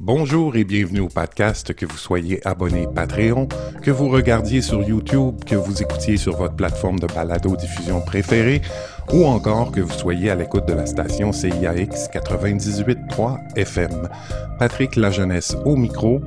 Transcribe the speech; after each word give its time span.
Bonjour 0.00 0.56
et 0.56 0.64
bienvenue 0.64 1.00
au 1.00 1.08
podcast, 1.08 1.72
que 1.72 1.86
vous 1.86 1.96
soyez 1.96 2.44
abonné 2.44 2.88
Patreon, 2.92 3.46
que 3.80 3.92
vous 3.92 4.08
regardiez 4.08 4.60
sur 4.60 4.82
YouTube, 4.82 5.44
que 5.46 5.54
vous 5.54 5.82
écoutiez 5.82 6.16
sur 6.16 6.36
votre 6.36 6.56
plateforme 6.56 6.98
de 6.98 7.06
balado-diffusion 7.06 8.00
préférée, 8.00 8.60
ou 9.12 9.24
encore 9.24 9.70
que 9.70 9.80
vous 9.80 9.92
soyez 9.92 10.30
à 10.30 10.34
l'écoute 10.34 10.66
de 10.66 10.72
la 10.72 10.86
station 10.86 11.30
CIAX 11.30 12.08
98.3 12.08 13.56
FM. 13.56 14.08
Patrick 14.58 14.96
Lajeunesse 14.96 15.56
au 15.64 15.76
micro. 15.76 16.20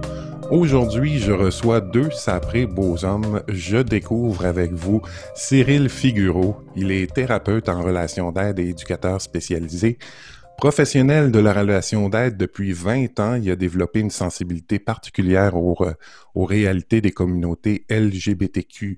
Aujourd'hui, 0.50 1.20
je 1.20 1.34
reçois 1.34 1.82
deux 1.82 2.10
saprés 2.10 2.68
beaux 2.68 3.04
hommes. 3.04 3.42
Je 3.50 3.80
découvre 3.80 4.46
avec 4.46 4.72
vous 4.72 5.02
Cyril 5.36 5.90
Figureau. 5.90 6.56
Il 6.78 6.90
est 6.90 7.14
thérapeute 7.14 7.68
en 7.68 7.84
relation 7.84 8.32
d'aide 8.32 8.60
et 8.60 8.70
éducateur 8.70 9.22
spécialisé. 9.22 9.98
Professionnel 10.58 11.32
de 11.32 11.38
la 11.38 11.54
relation 11.54 12.10
d'aide 12.10 12.36
depuis 12.36 12.74
20 12.74 13.20
ans, 13.20 13.36
il 13.36 13.52
a 13.52 13.56
développé 13.56 14.00
une 14.00 14.10
sensibilité 14.10 14.80
particulière 14.80 15.56
aux, 15.56 15.78
réalités 16.36 17.00
des 17.00 17.12
communautés 17.12 17.86
LGBTQIA+, 17.92 18.98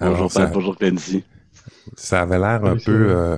Bonjour 0.00 0.32
ça, 0.32 0.46
bonjour 0.46 0.76
Clancy. 0.76 1.24
Ça 1.96 2.22
avait 2.22 2.38
l'air 2.38 2.64
un 2.64 2.76
peu 2.76 3.10
euh, 3.10 3.36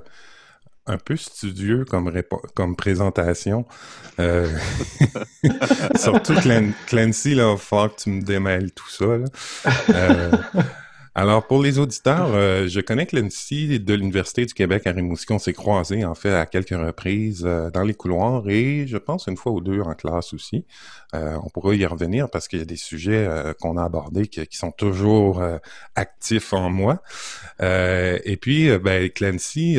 un 0.86 0.96
peu 0.96 1.16
studieux 1.16 1.84
comme, 1.84 2.12
comme 2.54 2.76
présentation. 2.76 3.66
Euh... 4.20 4.48
Surtout 5.96 6.34
Clancy, 6.86 7.34
là, 7.34 7.42
il 7.42 7.52
va 7.52 7.56
falloir 7.56 7.94
que 7.94 8.02
tu 8.02 8.10
me 8.10 8.22
démêles 8.22 8.72
tout 8.72 8.88
ça. 8.88 9.06
Là. 9.06 9.24
Euh, 9.90 10.30
alors, 11.14 11.46
pour 11.46 11.62
les 11.62 11.78
auditeurs, 11.78 12.30
euh, 12.32 12.66
je 12.68 12.80
connais 12.80 13.04
Clancy 13.04 13.78
de 13.78 13.92
l'Université 13.92 14.46
du 14.46 14.54
Québec 14.54 14.86
à 14.86 14.92
Rimouski. 14.92 15.30
On 15.34 15.38
s'est 15.38 15.52
croisés, 15.52 16.06
en 16.06 16.14
fait, 16.14 16.32
à 16.32 16.46
quelques 16.46 16.70
reprises 16.70 17.44
euh, 17.44 17.70
dans 17.70 17.82
les 17.82 17.92
couloirs 17.92 18.48
et 18.48 18.86
je 18.86 18.96
pense 18.96 19.26
une 19.26 19.36
fois 19.36 19.52
ou 19.52 19.60
deux 19.60 19.82
en 19.82 19.92
classe 19.92 20.32
aussi. 20.32 20.64
Euh, 21.14 21.36
on 21.44 21.50
pourra 21.50 21.74
y 21.74 21.84
revenir 21.84 22.30
parce 22.30 22.48
qu'il 22.48 22.60
y 22.60 22.62
a 22.62 22.64
des 22.64 22.76
sujets 22.76 23.28
qu'on 23.60 23.76
a 23.76 23.84
abordés 23.84 24.26
qui, 24.26 24.46
qui 24.46 24.56
sont 24.56 24.70
toujours 24.70 25.42
actifs 25.94 26.54
en 26.54 26.70
moi. 26.70 27.02
et 27.60 28.38
puis, 28.40 28.78
ben, 28.78 29.10
Clancy, 29.10 29.76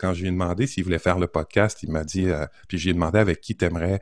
quand 0.00 0.14
je 0.14 0.22
lui 0.22 0.28
ai 0.28 0.32
demandé 0.32 0.66
s'il 0.66 0.82
voulait 0.82 0.98
faire 0.98 1.20
le 1.20 1.28
podcast, 1.28 1.78
il 1.84 1.92
m'a 1.92 2.02
dit, 2.02 2.26
puis 2.66 2.78
j'ai 2.78 2.92
demandé 2.92 3.20
avec 3.20 3.40
qui 3.40 3.54
t'aimerais 3.54 4.00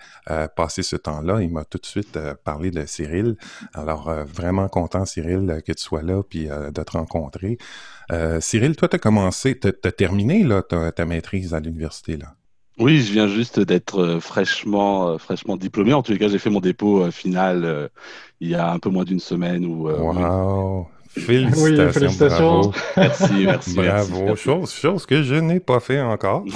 passer 0.57 0.83
ce 0.83 0.97
temps-là. 0.97 1.43
Il 1.43 1.51
m'a 1.51 1.65
tout 1.65 1.77
de 1.77 1.85
suite 1.85 2.19
parlé 2.45 2.71
de 2.71 2.87
Cyril. 2.87 3.37
Alors, 3.75 4.11
vraiment 4.25 4.69
content, 4.69 5.05
Cyril, 5.05 5.63
que 5.67 5.73
tu 5.73 5.83
sois 5.83 6.03
là, 6.03 6.23
puis 6.23 6.49
de 6.71 6.83
te 6.83 6.93
rencontrer. 6.93 7.59
Euh, 8.13 8.41
Cyril, 8.41 8.77
toi, 8.77 8.89
tu 8.89 8.97
as 8.97 8.99
commencé, 8.99 9.59
tu 9.59 9.69
as, 9.69 9.93
terminé 9.93 10.43
là, 10.43 10.63
ta, 10.63 11.05
maîtrise 11.05 11.55
à 11.55 11.61
l'université. 11.61 12.17
là? 12.17 12.35
Oui, 12.79 13.01
je 13.01 13.13
viens 13.13 13.29
juste 13.29 13.61
d'être 13.61 14.01
euh, 14.01 14.21
fraîchement, 14.21 15.09
euh, 15.09 15.19
fraîchement 15.19 15.57
diplômé. 15.57 15.93
En 15.93 16.03
tous 16.03 16.13
les 16.13 16.19
cas, 16.19 16.29
j'ai 16.29 16.39
fait 16.39 16.51
mon 16.51 16.61
dépôt 16.61 17.11
final 17.11 17.91
il 18.41 18.49
y 18.49 18.55
a 18.55 18.73
un 18.73 18.79
peu 18.79 18.89
moins 18.89 19.05
d'une 19.05 19.21
semaine. 19.21 19.65
Où, 19.67 19.89
wow. 19.89 20.89
Félicitations. 21.13 21.65
Oui, 21.65 21.93
félicitations. 21.93 22.61
Bravo. 22.61 22.73
Merci, 22.97 23.33
merci. 23.45 23.75
Bravo. 23.75 24.25
Merci. 24.27 24.43
Chose, 24.45 24.73
chose 24.73 25.07
que 25.07 25.25
je 25.25 25.35
n'ai 25.35 25.59
pas 25.59 25.81
fait 25.81 26.01
encore. 26.01 26.45
je, 26.49 26.53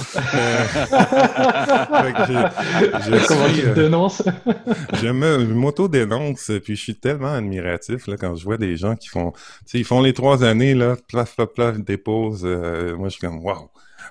Comment 3.27 3.49
tu 3.53 3.61
te 3.61 3.75
dénonces? 3.75 4.23
je 5.01 5.07
me 5.07 5.45
m'auto-dénonce, 5.45 6.51
puis 6.63 6.77
je 6.77 6.81
suis 6.81 6.95
tellement 6.95 7.33
admiratif 7.33 8.07
là, 8.07 8.15
quand 8.17 8.35
je 8.35 8.45
vois 8.45 8.57
des 8.57 8.77
gens 8.77 8.95
qui 8.95 9.09
font, 9.09 9.31
tu 9.31 9.39
sais, 9.65 9.79
ils 9.79 9.85
font 9.85 10.01
les 10.01 10.13
trois 10.13 10.45
années, 10.45 10.73
là, 10.73 10.95
plaf, 11.09 11.35
plaf, 11.35 11.49
plaf, 11.49 11.77
déposent. 11.79 12.45
Euh, 12.45 12.95
moi, 12.95 13.09
je 13.09 13.17
suis 13.17 13.27
comme, 13.27 13.43
waouh, 13.43 13.69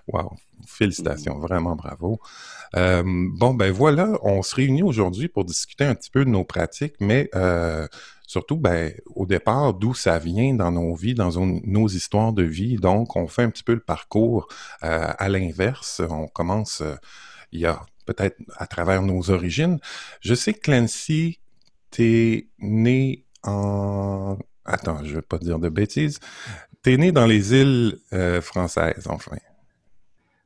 waouh, 0.08 0.36
félicitations, 0.66 1.38
vraiment 1.38 1.74
bravo. 1.74 2.20
Euh, 2.76 3.02
bon, 3.04 3.54
ben 3.54 3.70
voilà, 3.70 4.18
on 4.22 4.42
se 4.42 4.54
réunit 4.56 4.82
aujourd'hui 4.82 5.28
pour 5.28 5.44
discuter 5.44 5.84
un 5.84 5.94
petit 5.94 6.10
peu 6.10 6.24
de 6.24 6.30
nos 6.30 6.44
pratiques, 6.44 6.96
mais 7.00 7.30
euh, 7.34 7.86
surtout, 8.26 8.56
ben, 8.56 8.92
au 9.06 9.26
départ, 9.26 9.74
d'où 9.74 9.94
ça 9.94 10.18
vient 10.18 10.54
dans 10.54 10.72
nos 10.72 10.94
vies, 10.94 11.14
dans 11.14 11.30
nos 11.38 11.88
histoires 11.88 12.32
de 12.32 12.42
vie. 12.42 12.76
Donc, 12.76 13.16
on 13.16 13.26
fait 13.26 13.42
un 13.42 13.50
petit 13.50 13.62
peu 13.62 13.74
le 13.74 13.80
parcours 13.80 14.48
euh, 14.82 15.08
à 15.18 15.28
l'inverse. 15.28 16.02
On 16.08 16.26
commence, 16.26 16.80
euh, 16.80 16.94
il 17.52 17.60
y 17.60 17.66
a 17.66 17.80
peut-être 18.06 18.36
à 18.56 18.66
travers 18.66 19.02
nos 19.02 19.30
origines. 19.30 19.78
Je 20.20 20.34
sais 20.34 20.54
que 20.54 20.60
Clancy, 20.60 21.38
t'es 21.90 22.48
né 22.58 23.24
en... 23.42 24.38
Attends, 24.64 25.04
je 25.04 25.16
vais 25.16 25.22
pas 25.22 25.38
dire 25.38 25.58
de 25.58 25.68
bêtises. 25.68 26.18
T'es 26.82 26.96
né 26.96 27.12
dans 27.12 27.26
les 27.26 27.54
îles 27.54 27.98
euh, 28.12 28.40
françaises, 28.40 29.06
enfin. 29.08 29.36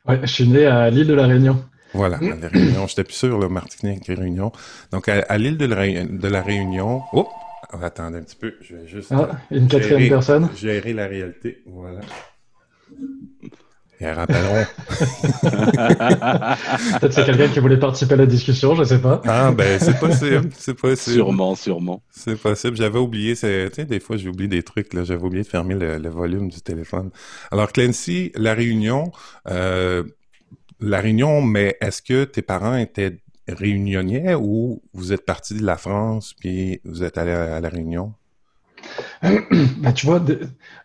Ouais, 0.06 0.21
je 0.22 0.27
suis 0.27 0.49
né 0.49 0.67
à 0.67 0.91
l'île 0.91 1.06
de 1.06 1.15
la 1.15 1.27
Réunion. 1.27 1.65
Voilà, 1.94 2.17
à 2.19 2.37
la 2.37 2.49
Réunion. 2.49 2.87
J'étais 2.87 3.05
plus 3.05 3.15
sûr, 3.15 3.38
le 3.38 3.49
Martinique 3.49 4.09
et 4.09 4.15
Réunion. 4.15 4.53
Donc, 4.91 5.09
à, 5.09 5.38
l'île 5.38 5.56
de, 5.56 5.67
de, 5.67 6.28
la 6.28 6.43
Réunion... 6.43 7.03
Oh! 7.12 7.28
Attendez 7.71 8.19
un 8.19 8.23
petit 8.23 8.37
peu, 8.37 8.55
je 8.61 8.77
vais 8.77 8.87
juste. 8.87 9.12
Ah, 9.12 9.31
une 9.51 9.69
quatrième 9.69 9.99
gérer, 9.99 10.09
personne. 10.11 10.49
Gérer 10.56 10.93
la 10.95 11.06
réalité. 11.06 11.62
Voilà. 11.67 12.01
Et 14.01 14.11
rappelleront. 14.11 14.65
Peut-être 17.01 17.12
c'est 17.12 17.25
quelqu'un 17.25 17.49
qui 17.49 17.59
voulait 17.59 17.81
participer 17.81 18.15
à 18.15 18.19
la 18.19 18.27
discussion, 18.27 18.77
je 18.77 18.84
sais 18.84 19.01
pas. 19.01 19.21
Ah, 19.27 19.51
ben, 19.51 19.81
c'est 19.81 19.99
possible. 19.99 20.51
C'est 20.56 20.75
possible. 20.75 21.17
Sûrement, 21.17 21.56
sûrement. 21.56 22.03
C'est 22.11 22.41
possible. 22.41 22.77
J'avais 22.77 23.01
oublié, 23.01 23.34
tu 23.34 23.41
sais, 23.41 23.85
des 23.85 23.99
fois, 23.99 24.17
j'oublie 24.17 24.47
des 24.47 24.62
trucs, 24.62 24.95
là. 24.95 25.03
J'avais 25.03 25.25
oublié 25.25 25.43
de 25.43 25.49
fermer 25.49 25.75
le, 25.75 25.99
le, 25.99 26.09
volume 26.11 26.49
du 26.49 26.61
téléphone. 26.61 27.11
Alors, 27.50 27.73
Clancy, 27.73 28.31
la 28.37 28.55
réunion, 28.55 29.11
euh, 29.49 30.05
la 30.81 31.00
réunion, 31.00 31.43
mais 31.43 31.77
est-ce 31.81 32.00
que 32.00 32.23
tes 32.23 32.43
parents 32.43 32.77
étaient 32.77 33.19
réunionnais 33.49 34.35
ou 34.35 34.83
vous 34.93 35.13
êtes 35.13 35.25
parti 35.25 35.55
de 35.55 35.65
la 35.65 35.77
France 35.77 36.35
puis 36.39 36.81
vous 36.85 37.03
êtes 37.03 37.19
allé 37.19 37.33
à, 37.33 37.61
la 37.61 37.69
Réunion? 37.69 38.15
Bah, 39.79 39.93
tu 39.93 40.07
vois, 40.07 40.25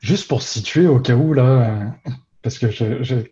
juste 0.01 0.27
pour 0.27 0.41
situer 0.41 0.87
au 0.87 0.99
cas 0.99 1.15
où, 1.15 1.33
là, 1.33 1.93
parce 2.41 2.57
que 2.57 2.65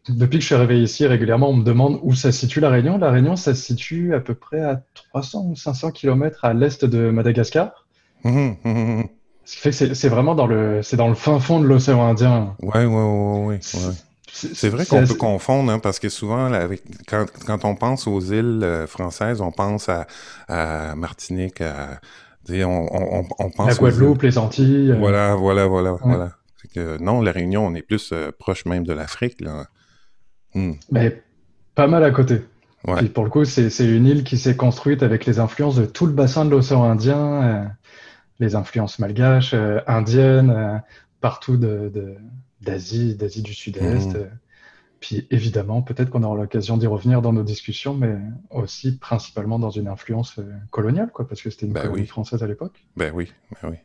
depuis 0.10 0.38
que 0.38 0.42
je 0.42 0.46
suis 0.46 0.56
arrivé 0.56 0.82
ici, 0.82 1.06
régulièrement, 1.06 1.50
on 1.50 1.56
me 1.56 1.64
demande 1.64 2.00
où 2.02 2.14
ça 2.14 2.32
se 2.32 2.40
situe 2.40 2.60
la 2.60 2.70
Réunion. 2.70 2.98
La 2.98 3.12
Réunion, 3.12 3.36
ça 3.36 3.54
se 3.54 3.62
situe 3.62 4.14
à 4.14 4.20
peu 4.20 4.36
près 4.36 4.62
à 4.62 4.84
300 4.94 5.48
ou 5.50 5.56
500 5.56 5.92
km 5.92 6.46
à 6.46 6.54
l'est 6.54 6.86
de 6.86 7.10
Madagascar. 7.10 7.88
Hum, 8.24 8.56
hum, 8.64 8.78
hum, 9.00 9.08
Ce 9.44 9.56
qui 9.56 9.62
fait 9.62 9.88
que 9.88 9.94
c'est 9.94 10.10
vraiment 10.10 10.36
dans 10.36 10.48
le, 10.48 10.82
dans 10.94 11.10
le 11.10 11.16
fin 11.16 11.40
fond 11.40 11.60
de 11.60 11.66
l'océan 11.66 12.06
Indien. 12.06 12.56
Ouais, 12.62 12.86
ouais, 12.86 12.86
ouais, 12.86 13.46
ouais. 13.46 13.60
ouais. 13.74 13.96
C'est 14.34 14.70
vrai 14.70 14.86
qu'on 14.86 15.06
peut 15.06 15.14
confondre, 15.16 15.72
hein, 15.72 15.80
parce 15.80 16.00
que 16.00 16.10
souvent, 16.10 16.52
avec, 16.54 16.82
quand, 17.08 17.26
quand, 17.46 17.66
on 17.66 17.76
pense 17.76 18.08
aux 18.08 18.22
îles 18.22 18.62
euh, 18.64 18.88
françaises, 18.88 19.42
on 19.42 19.52
pense 19.52 19.90
à, 19.90 20.08
à 20.48 20.96
Martinique, 20.96 21.62
à, 21.62 22.00
on, 22.50 22.88
on, 22.92 23.28
on, 23.40 23.50
pense 23.50 23.68
La 23.68 23.76
Guadeloupe, 23.76 24.22
les 24.22 24.38
Antilles. 24.38 24.92
Euh... 24.92 24.98
Voilà, 24.98 25.36
voilà, 25.36 25.68
voilà, 25.68 25.94
ouais. 25.94 26.00
voilà. 26.04 26.32
Que, 26.74 26.98
non, 27.02 27.22
la 27.22 27.32
Réunion, 27.32 27.66
on 27.66 27.74
est 27.74 27.82
plus 27.82 28.12
euh, 28.14 28.32
proche 28.38 28.66
même 28.66 28.86
de 28.86 28.94
l'Afrique. 28.94 29.44
Hmm. 30.54 30.74
Mais 30.92 31.22
pas 31.76 31.88
mal 31.88 32.04
à 32.04 32.12
côté. 32.12 32.42
Ouais. 32.88 33.04
pour 33.10 33.26
le 33.26 33.30
coup, 33.30 33.46
c'est 33.46 33.68
une 33.80 34.08
île 34.08 34.24
qui 34.24 34.38
s'est 34.38 34.56
construite 34.56 35.04
avec 35.04 35.26
les 35.26 35.40
influences 35.40 35.76
de 35.76 35.86
tout 35.86 36.08
le 36.08 36.14
bassin 36.14 36.46
de 36.46 36.50
l'océan 36.50 36.84
Indien, 36.84 37.72
les 38.40 38.56
influences 38.56 38.98
malgaches, 38.98 39.54
indiennes, 39.86 40.82
partout 41.20 41.58
de, 41.58 41.92
de 41.94 42.16
d'Asie, 42.62 43.16
d'Asie 43.16 43.42
du 43.42 43.54
Sud-Est. 43.54 44.16
Mmh. 44.16 44.30
Puis 45.00 45.28
évidemment, 45.32 45.82
peut-être 45.82 46.12
qu'on 46.12 46.22
aura 46.22 46.38
l'occasion 46.38 46.78
d'y 46.78 46.86
revenir 46.86 47.24
dans 47.24 47.34
nos 47.34 47.44
discussions, 47.44 47.96
mais 47.96 48.18
aussi 48.52 48.98
principalement 48.98 49.58
dans 49.58 49.72
une 49.72 49.88
influence 49.88 50.38
euh, 50.38 50.44
coloniale, 50.70 51.10
quoi, 51.12 51.28
parce 51.28 51.42
que 51.42 51.50
c'était 51.50 51.66
une 51.66 51.74
ben 51.74 51.82
colonie 51.82 52.02
oui. 52.02 52.08
française 52.08 52.44
à 52.44 52.48
l'époque. 52.48 52.86
Ben 52.96 53.12
oui, 53.14 53.32
ben 53.52 53.70
oui. 53.72 53.78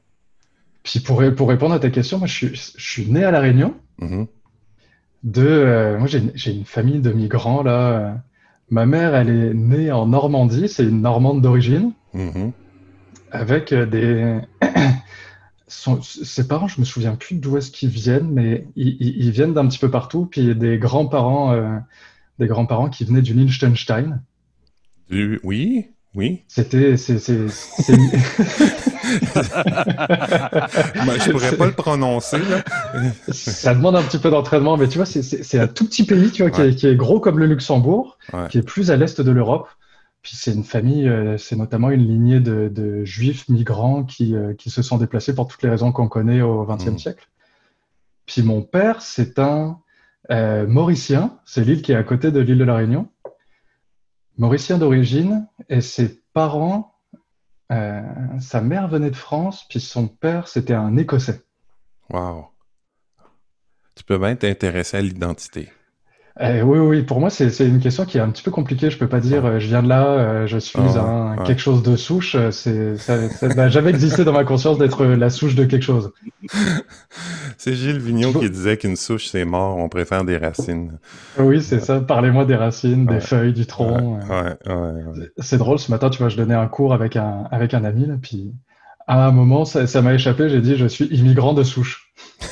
Puis 0.82 1.00
pour, 1.00 1.22
pour 1.34 1.48
répondre 1.48 1.74
à 1.74 1.78
ta 1.78 1.88
question, 1.88 2.18
moi 2.18 2.26
je 2.26 2.34
suis, 2.34 2.54
je 2.54 2.82
suis 2.82 3.10
né 3.10 3.24
à 3.24 3.30
La 3.30 3.40
Réunion. 3.40 3.74
Mmh. 3.98 4.24
De, 5.24 5.46
euh, 5.46 5.98
moi 5.98 6.06
j'ai 6.06 6.52
une 6.52 6.64
famille 6.66 7.00
de 7.00 7.10
migrants 7.10 7.62
là. 7.62 8.22
Ma 8.68 8.84
mère, 8.84 9.14
elle 9.14 9.30
est 9.30 9.54
née 9.54 9.92
en 9.92 10.06
Normandie, 10.06 10.68
c'est 10.68 10.82
une 10.82 11.00
Normande 11.00 11.40
d'origine, 11.40 11.92
mmh. 12.14 12.48
avec 13.30 13.72
des, 13.72 14.40
ses 15.68 16.46
parents, 16.46 16.68
je 16.68 16.80
me 16.80 16.84
souviens 16.84 17.16
plus 17.16 17.36
d'où 17.36 17.56
est-ce 17.56 17.70
qu'ils 17.70 17.88
viennent, 17.88 18.30
mais 18.30 18.66
ils, 18.76 19.30
viennent 19.30 19.54
d'un 19.54 19.66
petit 19.66 19.78
peu 19.78 19.90
partout. 19.90 20.26
Puis 20.26 20.54
des 20.54 20.78
grands-parents, 20.78 21.52
euh, 21.52 21.78
des 22.38 22.46
grands-parents 22.46 22.88
qui 22.88 23.04
venaient 23.04 23.22
du 23.22 23.34
Liechtenstein. 23.34 24.22
Du... 25.10 25.40
Oui, 25.42 25.88
oui. 26.14 26.44
C'était, 26.48 26.96
c'est, 26.96 27.18
c'est, 27.18 27.36
ben, 27.36 27.48
je 31.18 31.30
pourrais 31.30 31.56
pas 31.56 31.66
le 31.66 31.72
prononcer 31.72 32.38
là. 32.38 32.64
Ça 33.28 33.74
demande 33.74 33.96
un 33.96 34.02
petit 34.02 34.18
peu 34.18 34.30
d'entraînement, 34.30 34.76
mais 34.76 34.88
tu 34.88 34.98
vois, 34.98 35.06
c'est, 35.06 35.58
un 35.58 35.66
tout 35.66 35.86
petit 35.86 36.04
pays, 36.04 36.30
tu 36.30 36.42
vois, 36.42 36.50
qui, 36.50 36.86
est, 36.86 36.96
gros 36.96 37.20
comme 37.20 37.38
le 37.38 37.46
Luxembourg, 37.46 38.18
qui 38.50 38.58
est 38.58 38.62
plus 38.62 38.90
à 38.90 38.96
l'est 38.96 39.20
de 39.20 39.30
l'Europe. 39.30 39.68
Puis 40.26 40.34
c'est 40.34 40.52
une 40.52 40.64
famille, 40.64 41.08
euh, 41.08 41.38
c'est 41.38 41.54
notamment 41.54 41.88
une 41.88 42.04
lignée 42.04 42.40
de, 42.40 43.04
juifs 43.04 43.48
migrants 43.48 44.02
qui, 44.02 44.34
euh, 44.34 44.54
qui, 44.54 44.70
se 44.70 44.82
sont 44.82 44.98
déplacés 44.98 45.36
pour 45.36 45.46
toutes 45.46 45.62
les 45.62 45.68
raisons 45.68 45.92
qu'on 45.92 46.08
connaît 46.08 46.42
au 46.42 46.66
XXe 46.66 46.86
mmh. 46.86 46.98
siècle. 46.98 47.28
Puis 48.26 48.42
mon 48.42 48.60
père, 48.60 49.02
c'est 49.02 49.38
un 49.38 49.78
euh, 50.32 50.66
Mauricien, 50.66 51.38
c'est 51.44 51.62
l'île 51.62 51.80
qui 51.80 51.92
est 51.92 51.94
à 51.94 52.02
côté 52.02 52.32
de 52.32 52.40
l'île 52.40 52.58
de 52.58 52.64
la 52.64 52.74
Réunion. 52.74 53.08
Mauricien 54.36 54.78
d'origine, 54.78 55.46
et 55.68 55.80
ses 55.80 56.20
parents, 56.32 56.96
sa 57.70 58.60
mère 58.60 58.88
venait 58.88 59.10
de 59.10 59.16
France, 59.16 59.64
puis 59.68 59.78
son 59.78 60.08
père, 60.08 60.48
c'était 60.48 60.74
un 60.74 60.96
Écossais. 60.96 61.40
Waouh! 62.10 62.46
Tu 63.94 64.02
peux 64.02 64.18
bien 64.18 64.34
t'intéresser 64.34 64.96
à 64.96 65.02
l'identité. 65.02 65.68
Euh, 66.40 66.60
oui, 66.60 66.78
oui, 66.78 67.02
pour 67.02 67.18
moi, 67.18 67.30
c'est 67.30 67.66
une 67.66 67.80
question 67.80 68.04
qui 68.04 68.18
est 68.18 68.20
un 68.20 68.28
petit 68.28 68.42
peu 68.42 68.50
compliquée. 68.50 68.90
Je 68.90 68.98
peux 68.98 69.08
pas 69.08 69.20
dire 69.20 69.46
euh, 69.46 69.58
je 69.58 69.68
viens 69.68 69.82
de 69.82 69.88
là, 69.88 70.06
euh, 70.06 70.46
je 70.46 70.58
suis 70.58 70.78
un, 70.78 71.36
quelque 71.46 71.60
chose 71.60 71.82
de 71.82 71.96
souche. 71.96 72.36
C'est, 72.50 72.98
ça 72.98 73.48
n'a 73.48 73.68
jamais 73.68 73.90
existé 73.90 74.24
dans 74.24 74.32
ma 74.32 74.44
conscience 74.44 74.76
d'être 74.76 75.06
la 75.06 75.30
souche 75.30 75.54
de 75.54 75.64
quelque 75.64 75.82
chose. 75.82 76.12
c'est 77.56 77.74
Gilles 77.74 77.98
Vigneault 77.98 78.38
qui 78.38 78.50
disait 78.50 78.76
qu'une 78.76 78.96
souche, 78.96 79.28
c'est 79.28 79.46
mort, 79.46 79.78
on 79.78 79.88
préfère 79.88 80.24
des 80.24 80.36
racines. 80.36 80.98
Oui, 81.38 81.62
c'est 81.62 81.80
ça. 81.80 82.00
Parlez-moi 82.00 82.44
des 82.44 82.56
racines, 82.56 83.06
des 83.06 83.20
feuilles, 83.20 83.54
du 83.54 83.66
tronc. 83.66 84.20
c'est 85.38 85.58
drôle, 85.58 85.78
ce 85.78 85.90
matin, 85.90 86.10
tu 86.10 86.18
vois, 86.18 86.28
je 86.28 86.36
donnais 86.36 86.54
un 86.54 86.66
cours 86.66 86.92
avec 86.92 87.16
un, 87.16 87.44
avec 87.50 87.72
un 87.72 87.84
ami, 87.84 88.06
là, 88.06 88.14
puis 88.20 88.52
à 89.06 89.26
un 89.26 89.30
moment, 89.30 89.64
ça 89.64 90.02
m'a 90.02 90.14
échappé, 90.14 90.48
j'ai 90.48 90.60
dit 90.60 90.76
je 90.76 90.86
suis 90.86 91.06
immigrant 91.06 91.52
de 91.52 91.62
souche. 91.62 92.12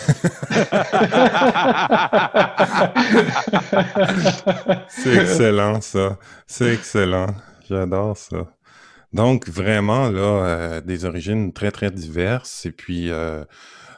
C'est 4.89 5.15
excellent 5.15 5.81
ça. 5.81 6.19
C'est 6.47 6.73
excellent. 6.73 7.35
J'adore 7.69 8.17
ça. 8.17 8.47
Donc 9.13 9.49
vraiment 9.49 10.11
là, 10.11 10.21
euh, 10.21 10.81
des 10.81 11.05
origines 11.05 11.53
très 11.53 11.71
très 11.71 11.91
diverses 11.91 12.67
et 12.67 12.73
puis 12.73 13.11
euh, 13.11 13.45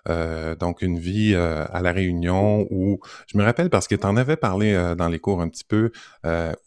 euh, 0.09 0.55
donc 0.55 0.83
une 0.83 0.99
vie 0.99 1.35
à 1.35 1.81
la 1.83 1.93
Réunion 1.93 2.67
où 2.71 3.01
je 3.27 3.39
me 3.39 3.45
rappelle 3.45 3.71
parce 3.71 3.89
que 3.89 3.95
tu 3.95 4.07
en 4.07 4.17
avais 4.17 4.37
parlé 4.37 4.95
dans 4.97 5.09
les 5.09 5.19
cours 5.19 5.43
un 5.43 5.49
petit 5.49 5.65
peu 5.65 5.91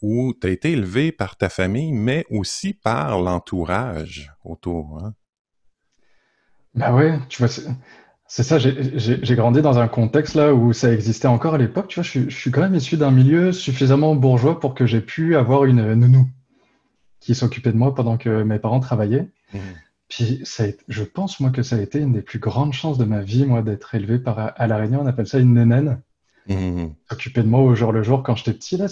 où 0.02 0.34
tu 0.40 0.46
as 0.46 0.50
été 0.50 0.72
élevé 0.72 1.12
par 1.12 1.36
ta 1.36 1.48
famille 1.48 1.92
mais 1.92 2.26
aussi 2.30 2.74
par 2.74 3.20
l'entourage 3.20 4.32
autour. 4.44 5.00
Hein? 5.02 5.14
Bah 6.74 6.94
ouais, 6.94 7.18
tu 7.28 7.42
vois, 7.42 7.48
c'est 8.32 8.44
ça, 8.44 8.58
j'ai 8.58 9.34
grandi 9.34 9.60
dans 9.60 9.80
un 9.80 9.88
contexte 9.88 10.36
là 10.36 10.54
où 10.54 10.72
ça 10.72 10.92
existait 10.92 11.26
encore 11.26 11.54
à 11.54 11.58
l'époque. 11.58 11.88
Tu 11.88 12.00
vois, 12.00 12.04
je, 12.04 12.30
suis 12.30 12.52
quand 12.52 12.60
même 12.60 12.76
issu 12.76 12.96
d'un 12.96 13.10
milieu 13.10 13.50
suffisamment 13.50 14.14
bourgeois 14.14 14.60
pour 14.60 14.74
que 14.76 14.86
j'ai 14.86 15.00
pu 15.00 15.34
avoir 15.34 15.64
une 15.64 15.94
nounou 15.94 16.28
qui 17.18 17.34
s'occupait 17.34 17.72
de 17.72 17.76
moi 17.76 17.92
pendant 17.92 18.16
que 18.16 18.44
mes 18.44 18.60
parents 18.60 18.78
travaillaient. 18.78 19.28
Mmh. 19.52 19.58
Puis 20.08 20.42
ça 20.44 20.64
je 20.86 21.02
pense 21.02 21.40
moi 21.40 21.50
que 21.50 21.62
ça 21.64 21.74
a 21.74 21.80
été 21.80 21.98
une 21.98 22.12
des 22.12 22.22
plus 22.22 22.38
grandes 22.38 22.72
chances 22.72 22.98
de 22.98 23.04
ma 23.04 23.20
vie, 23.20 23.46
moi, 23.46 23.62
d'être 23.62 23.96
élevé 23.96 24.20
par 24.20 24.52
à 24.56 24.66
la 24.68 24.76
Réunion. 24.76 25.00
On 25.02 25.06
appelle 25.06 25.26
ça 25.26 25.40
une 25.40 25.54
nénène. 25.54 26.00
Mmh. 26.48 26.86
S'occuper 27.08 27.42
de 27.42 27.48
moi 27.48 27.62
au 27.62 27.74
jour 27.74 27.90
le 27.90 28.04
jour 28.04 28.22
quand 28.22 28.36
j'étais 28.36 28.52
petit 28.52 28.76
là, 28.76 28.86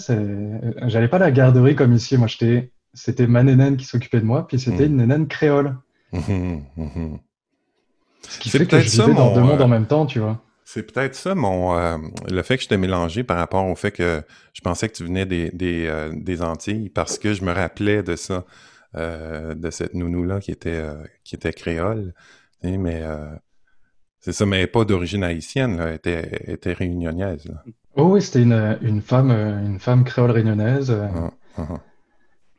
j'allais 0.87 1.07
pas 1.07 1.15
à 1.15 1.21
la 1.21 1.31
garderie 1.31 1.75
comme 1.77 1.93
ici. 1.93 2.17
Moi, 2.17 2.27
j'étais, 2.27 2.73
c'était 2.93 3.25
ma 3.25 3.43
nénène 3.43 3.77
qui 3.77 3.85
s'occupait 3.85 4.19
de 4.19 4.25
moi, 4.25 4.47
puis 4.47 4.59
c'était 4.59 4.83
mmh. 4.83 4.91
une 4.91 4.97
nénène 4.97 5.27
créole. 5.27 5.77
Ce 8.27 8.39
qui 8.39 8.49
fait 8.49 8.65
que 8.65 8.79
je 8.79 8.89
vivais 8.89 9.13
dans 9.13 9.33
deux 9.33 9.41
mondes 9.41 9.61
en 9.61 9.67
même 9.67 9.85
temps, 9.85 10.05
tu 10.05 10.19
vois. 10.19 10.41
C'est 10.71 10.83
peut-être 10.83 11.15
ça 11.15 11.33
mon 11.33 11.75
euh, 11.75 11.97
le 12.29 12.43
fait 12.43 12.57
que 12.57 12.63
je 12.63 12.67
t'ai 12.67 12.77
mélangé 12.77 13.23
par 13.23 13.37
rapport 13.37 13.65
au 13.65 13.73
fait 13.73 13.89
que 13.89 14.21
je 14.53 14.61
pensais 14.61 14.87
que 14.87 14.93
tu 14.93 15.03
venais 15.03 15.25
des, 15.25 15.49
des, 15.49 15.87
euh, 15.87 16.11
des 16.13 16.43
Antilles 16.43 16.89
parce 16.89 17.17
que 17.17 17.33
je 17.33 17.43
me 17.43 17.51
rappelais 17.51 18.03
de 18.03 18.15
ça, 18.15 18.45
euh, 18.95 19.55
de 19.55 19.71
cette 19.71 19.95
nounou-là 19.95 20.39
qui 20.39 20.51
était 20.51 20.85
qui 21.23 21.33
était 21.33 21.53
créole. 21.53 22.13
Mais 22.61 23.01
c'est 24.19 24.31
ça, 24.31 24.45
mais 24.45 24.67
pas 24.67 24.85
d'origine 24.85 25.23
haïtienne, 25.23 25.77
là, 25.77 25.87
elle 25.87 25.95
était, 25.95 26.51
était 26.51 26.73
réunionnaise. 26.73 27.51
Oh 27.95 28.03
oui, 28.03 28.21
c'était 28.21 28.43
une, 28.43 28.77
une, 28.83 29.01
femme, 29.01 29.31
une 29.31 29.79
femme 29.79 30.03
créole 30.03 30.29
réunionnaise, 30.29 30.91
ah, 30.91 31.31
ah, 31.57 31.67
ah. 31.67 31.79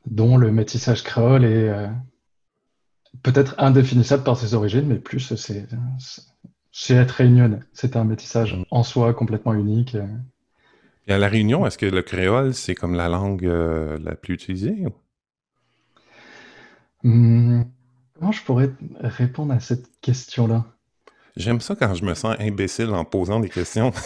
dont 0.07 0.37
le 0.37 0.51
métissage 0.51 1.05
créole 1.05 1.45
est 1.45 1.71
peut-être 3.23 3.55
indéfinissable 3.59 4.25
par 4.25 4.39
ses 4.39 4.55
origines, 4.55 4.87
mais 4.87 4.97
plus 4.97 5.33
c'est 6.73 6.95
être 6.95 7.11
réunionnais. 7.11 7.61
C'est 7.73 7.97
un 7.97 8.05
métissage 8.05 8.55
mm. 8.55 8.65
en 8.71 8.83
soi 8.83 9.15
complètement 9.15 9.55
unique. 9.55 9.97
Et 11.07 11.13
à 11.13 11.19
La 11.19 11.29
Réunion, 11.29 11.67
est-ce 11.67 11.79
que 11.79 11.87
le 11.87 12.03
créole, 12.03 12.55
c'est 12.55 12.75
comme 12.75 12.95
la 12.95 13.09
langue 13.09 13.45
euh, 13.45 13.99
la 14.03 14.15
plus 14.15 14.35
utilisée? 14.35 14.85
Hmm, 17.03 17.63
comment 18.15 18.33
je 18.33 18.43
pourrais 18.43 18.71
répondre 19.01 19.53
à 19.53 19.61
cette 19.61 19.87
question-là? 20.03 20.67
J'aime 21.37 21.61
ça 21.61 21.77
quand 21.77 21.95
je 21.95 22.05
me 22.05 22.15
sens 22.15 22.37
imbécile 22.39 22.91
en 22.91 23.05
posant 23.05 23.41
des 23.41 23.49
questions. 23.49 23.93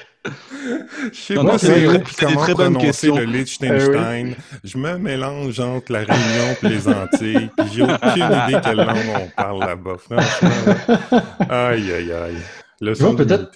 Je 0.24 1.18
sais 1.18 1.34
pas 1.34 1.58
c'est 1.58 1.86
comment 2.18 2.40
très 2.42 2.52
prononcer 2.52 3.10
le 3.10 3.24
Liechtenstein. 3.24 4.34
Eh 4.36 4.68
je 4.68 4.76
me 4.76 4.98
mélange 4.98 5.58
entre 5.60 5.92
la 5.92 6.00
Réunion 6.00 6.56
et 6.62 6.68
les 6.68 6.88
Antilles, 6.88 7.50
puis 7.56 7.66
j'ai 7.72 7.82
aucune 7.82 8.22
idée 8.22 8.60
quelle 8.62 8.76
langue 8.76 9.16
on 9.16 9.28
parle 9.34 9.60
là-bas, 9.60 9.96
franchement. 9.98 10.50
Aïe, 11.48 11.92
aïe, 11.92 12.12
aïe. 12.12 12.36
Le 12.82 12.94
peut-être, 13.16 13.50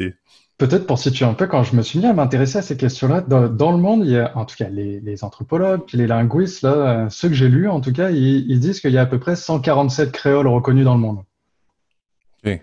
peut-être 0.59 0.87
pour 0.87 0.99
situer 0.99 1.27
un 1.27 1.35
peu, 1.35 1.47
quand 1.47 1.65
je 1.65 1.77
me 1.77 1.83
suis 1.83 1.99
mis 1.99 2.07
à 2.07 2.13
m'intéresser 2.13 2.59
à 2.59 2.63
ces 2.63 2.77
questions-là, 2.77 3.21
dans, 3.21 3.73
le 3.73 3.79
monde, 3.79 4.03
il 4.05 4.13
y 4.13 4.19
a 4.19 4.37
en 4.37 4.47
tout 4.47 4.57
cas 4.57 4.69
les, 4.71 5.25
anthropologues, 5.25 5.83
puis 5.87 5.99
les 5.99 6.07
linguistes, 6.07 6.63
là, 6.63 7.09
ceux 7.11 7.29
que 7.29 7.35
j'ai 7.35 7.49
lus, 7.49 7.69
en 7.69 7.81
tout 7.81 7.93
cas, 7.93 8.11
ils, 8.11 8.59
disent 8.59 8.81
qu'il 8.81 8.93
y 8.93 8.99
a 8.99 9.03
à 9.03 9.07
peu 9.07 9.19
près 9.19 9.37
147 9.37 10.13
créoles 10.13 10.49
reconnus 10.49 10.85
dans 10.85 10.95
le 10.95 11.01
monde. 11.01 11.25
Okay. 12.43 12.63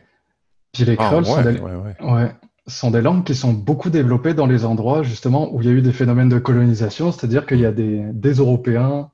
Puis 0.74 0.86
les 0.86 0.96
ah, 0.98 1.06
créoles 1.06 1.26
sont, 1.26 1.42
des... 1.42 1.60
Ouais, 1.60 2.32
sont 2.68 2.92
des 2.92 3.02
langues 3.02 3.24
qui 3.24 3.36
sont 3.36 3.54
beaucoup 3.54 3.90
développées 3.90 4.34
dans 4.34 4.46
les 4.46 4.66
endroits 4.66 5.04
justement 5.04 5.54
où 5.54 5.62
il 5.62 5.68
y 5.68 5.70
a 5.70 5.74
eu 5.74 5.82
des 5.82 5.92
phénomènes 5.92 6.30
de 6.30 6.40
colonisation, 6.40 7.12
c'est-à-dire 7.12 7.46
qu'il 7.46 7.60
y 7.60 7.66
a 7.66 7.72
des, 7.72 8.34
Européens, 8.34 9.10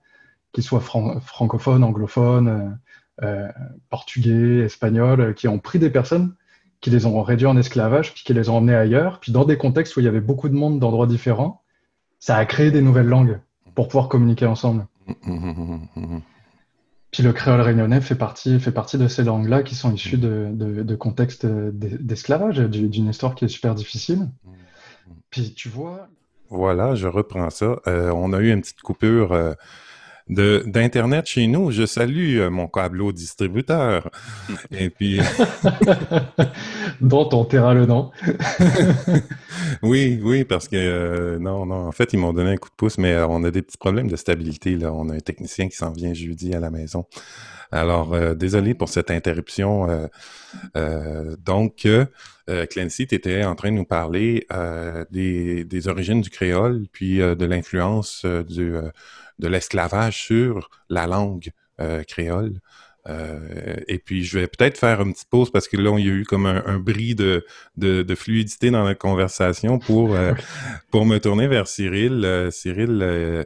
qui 0.51 0.61
soient 0.61 0.81
francophones, 0.81 1.83
anglophones, 1.83 2.47
euh, 2.47 3.25
euh, 3.25 3.47
portugais, 3.89 4.59
espagnols, 4.59 5.33
qui 5.33 5.47
ont 5.47 5.59
pris 5.59 5.79
des 5.79 5.89
personnes, 5.89 6.35
qui 6.81 6.89
les 6.89 7.05
ont 7.05 7.21
réduits 7.21 7.47
en 7.47 7.57
esclavage, 7.57 8.13
puis 8.13 8.23
qui 8.23 8.33
les 8.33 8.49
ont 8.49 8.57
emmenés 8.57 8.75
ailleurs, 8.75 9.19
puis 9.19 9.31
dans 9.31 9.45
des 9.45 9.57
contextes 9.57 9.95
où 9.97 9.99
il 9.99 10.05
y 10.05 10.09
avait 10.09 10.21
beaucoup 10.21 10.49
de 10.49 10.53
monde 10.53 10.79
d'endroits 10.79 11.07
différents, 11.07 11.61
ça 12.19 12.35
a 12.37 12.45
créé 12.45 12.71
des 12.71 12.81
nouvelles 12.81 13.07
langues 13.07 13.39
pour 13.75 13.87
pouvoir 13.87 14.09
communiquer 14.09 14.45
ensemble. 14.45 14.85
Mmh, 17.07 17.23
mmh, 17.23 17.23
mmh, 17.23 17.23
puis 17.23 17.23
le 17.23 17.33
créole 17.33 17.61
réunionnais 17.61 18.01
fait 18.01 18.15
partie, 18.15 18.59
fait 18.59 18.71
partie 18.71 18.97
de 18.97 19.07
ces 19.07 19.23
langues-là 19.23 19.63
qui 19.63 19.75
sont 19.75 19.93
issues 19.93 20.17
de, 20.17 20.49
de, 20.53 20.95
contextes 20.95 21.45
d'esclavage, 21.45 22.57
d'une 22.57 23.09
histoire 23.09 23.35
qui 23.35 23.45
est 23.45 23.49
super 23.49 23.75
difficile. 23.75 24.29
Puis 25.29 25.53
tu 25.53 25.69
vois. 25.69 26.07
Voilà, 26.49 26.95
je 26.95 27.07
reprends 27.07 27.49
ça. 27.49 27.79
Euh, 27.87 28.11
on 28.11 28.33
a 28.33 28.39
eu 28.39 28.51
une 28.51 28.61
petite 28.61 28.81
coupure 28.81 29.33
euh, 29.33 29.53
d'Internet 30.29 31.25
chez 31.25 31.47
nous. 31.47 31.71
Je 31.71 31.85
salue 31.85 32.37
euh, 32.37 32.49
mon 32.49 32.67
câbleau 32.67 33.11
distributeur. 33.11 34.09
Et 34.71 34.89
puis... 34.89 35.19
Dont 37.01 37.29
on 37.31 37.45
taira 37.45 37.73
le 37.73 37.85
nom. 37.85 38.11
oui, 39.83 40.19
oui, 40.23 40.43
parce 40.43 40.67
que 40.67 40.75
euh, 40.75 41.39
non, 41.39 41.65
non, 41.65 41.87
en 41.87 41.91
fait, 41.91 42.13
ils 42.13 42.19
m'ont 42.19 42.33
donné 42.33 42.51
un 42.51 42.57
coup 42.57 42.69
de 42.69 42.75
pouce, 42.75 42.97
mais 42.97 43.13
euh, 43.13 43.27
on 43.27 43.43
a 43.43 43.51
des 43.51 43.61
petits 43.61 43.77
problèmes 43.77 44.09
de 44.09 44.15
stabilité. 44.15 44.75
Là. 44.75 44.93
On 44.93 45.09
a 45.09 45.13
un 45.13 45.19
technicien 45.19 45.69
qui 45.69 45.77
s'en 45.77 45.91
vient 45.91 46.13
jeudi 46.13 46.53
à 46.53 46.59
la 46.59 46.71
maison. 46.71 47.05
Alors, 47.71 48.17
désolé 48.33 48.73
pour 48.73 48.87
cette 48.87 49.11
interruption. 49.11 50.07
donc, 51.45 51.85
Clancy, 52.69 53.07
tu 53.07 53.15
étais 53.15 53.43
en 53.43 53.55
train 53.55 53.71
de 53.71 53.75
nous 53.75 53.83
parler 53.83 54.47
des, 55.11 55.65
des, 55.65 55.87
origines 55.89 56.21
du 56.21 56.29
créole, 56.29 56.85
puis 56.93 57.17
de 57.17 57.45
l'influence 57.45 58.25
du 58.25 58.73
de 59.39 59.47
l'esclavage 59.47 60.23
sur 60.23 60.69
la 60.89 61.07
langue 61.07 61.51
euh, 61.79 62.03
créole. 62.03 62.59
Euh, 63.07 63.75
et 63.87 63.99
puis, 63.99 64.23
je 64.23 64.39
vais 64.39 64.47
peut-être 64.47 64.79
faire 64.79 64.99
une 64.99 65.13
petite 65.13 65.29
pause 65.29 65.51
parce 65.51 65.67
que 65.67 65.77
là, 65.77 65.95
il 65.99 66.05
y 66.07 66.09
a 66.09 66.11
eu 66.13 66.23
comme 66.23 66.47
un, 66.47 66.79
bris 66.79 67.13
de, 67.13 67.45
de, 67.77 68.15
fluidité 68.15 68.71
dans 68.71 68.83
la 68.83 68.95
conversation 68.95 69.77
pour, 69.77 70.15
euh, 70.15 70.33
pour 70.91 71.05
me 71.05 71.19
tourner 71.19 71.47
vers 71.47 71.67
Cyril. 71.67 72.49
Cyril, 72.51 73.45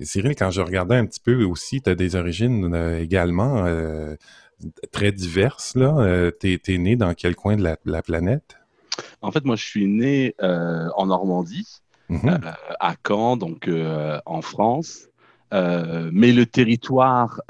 Cyril, 0.00 0.34
quand 0.34 0.50
je 0.50 0.60
regardais 0.60 0.96
un 0.96 1.06
petit 1.06 1.20
peu 1.20 1.44
aussi, 1.44 1.80
tu 1.80 1.88
as 1.88 1.94
des 1.94 2.16
origines 2.16 2.74
également 3.00 3.64
très 4.90 5.12
diverses. 5.12 5.76
Là. 5.76 6.32
tu 6.40 6.60
es, 6.66 6.78
né 6.78 6.96
dans 6.96 7.14
quel 7.14 7.36
coin 7.36 7.56
de 7.56 7.76
la, 7.84 8.02
planète? 8.02 8.56
En 9.22 9.30
fait, 9.30 9.44
moi, 9.44 9.54
je 9.54 9.64
suis 9.64 9.86
né 9.86 10.34
en 10.40 11.06
Normandie, 11.06 11.80
mm-hmm. 12.10 12.54
à 12.80 12.96
Caen, 13.06 13.36
donc 13.36 13.70
en 14.26 14.42
France. 14.42 15.08
Mais 15.52 16.32
le 16.32 16.44
territoire 16.46 17.40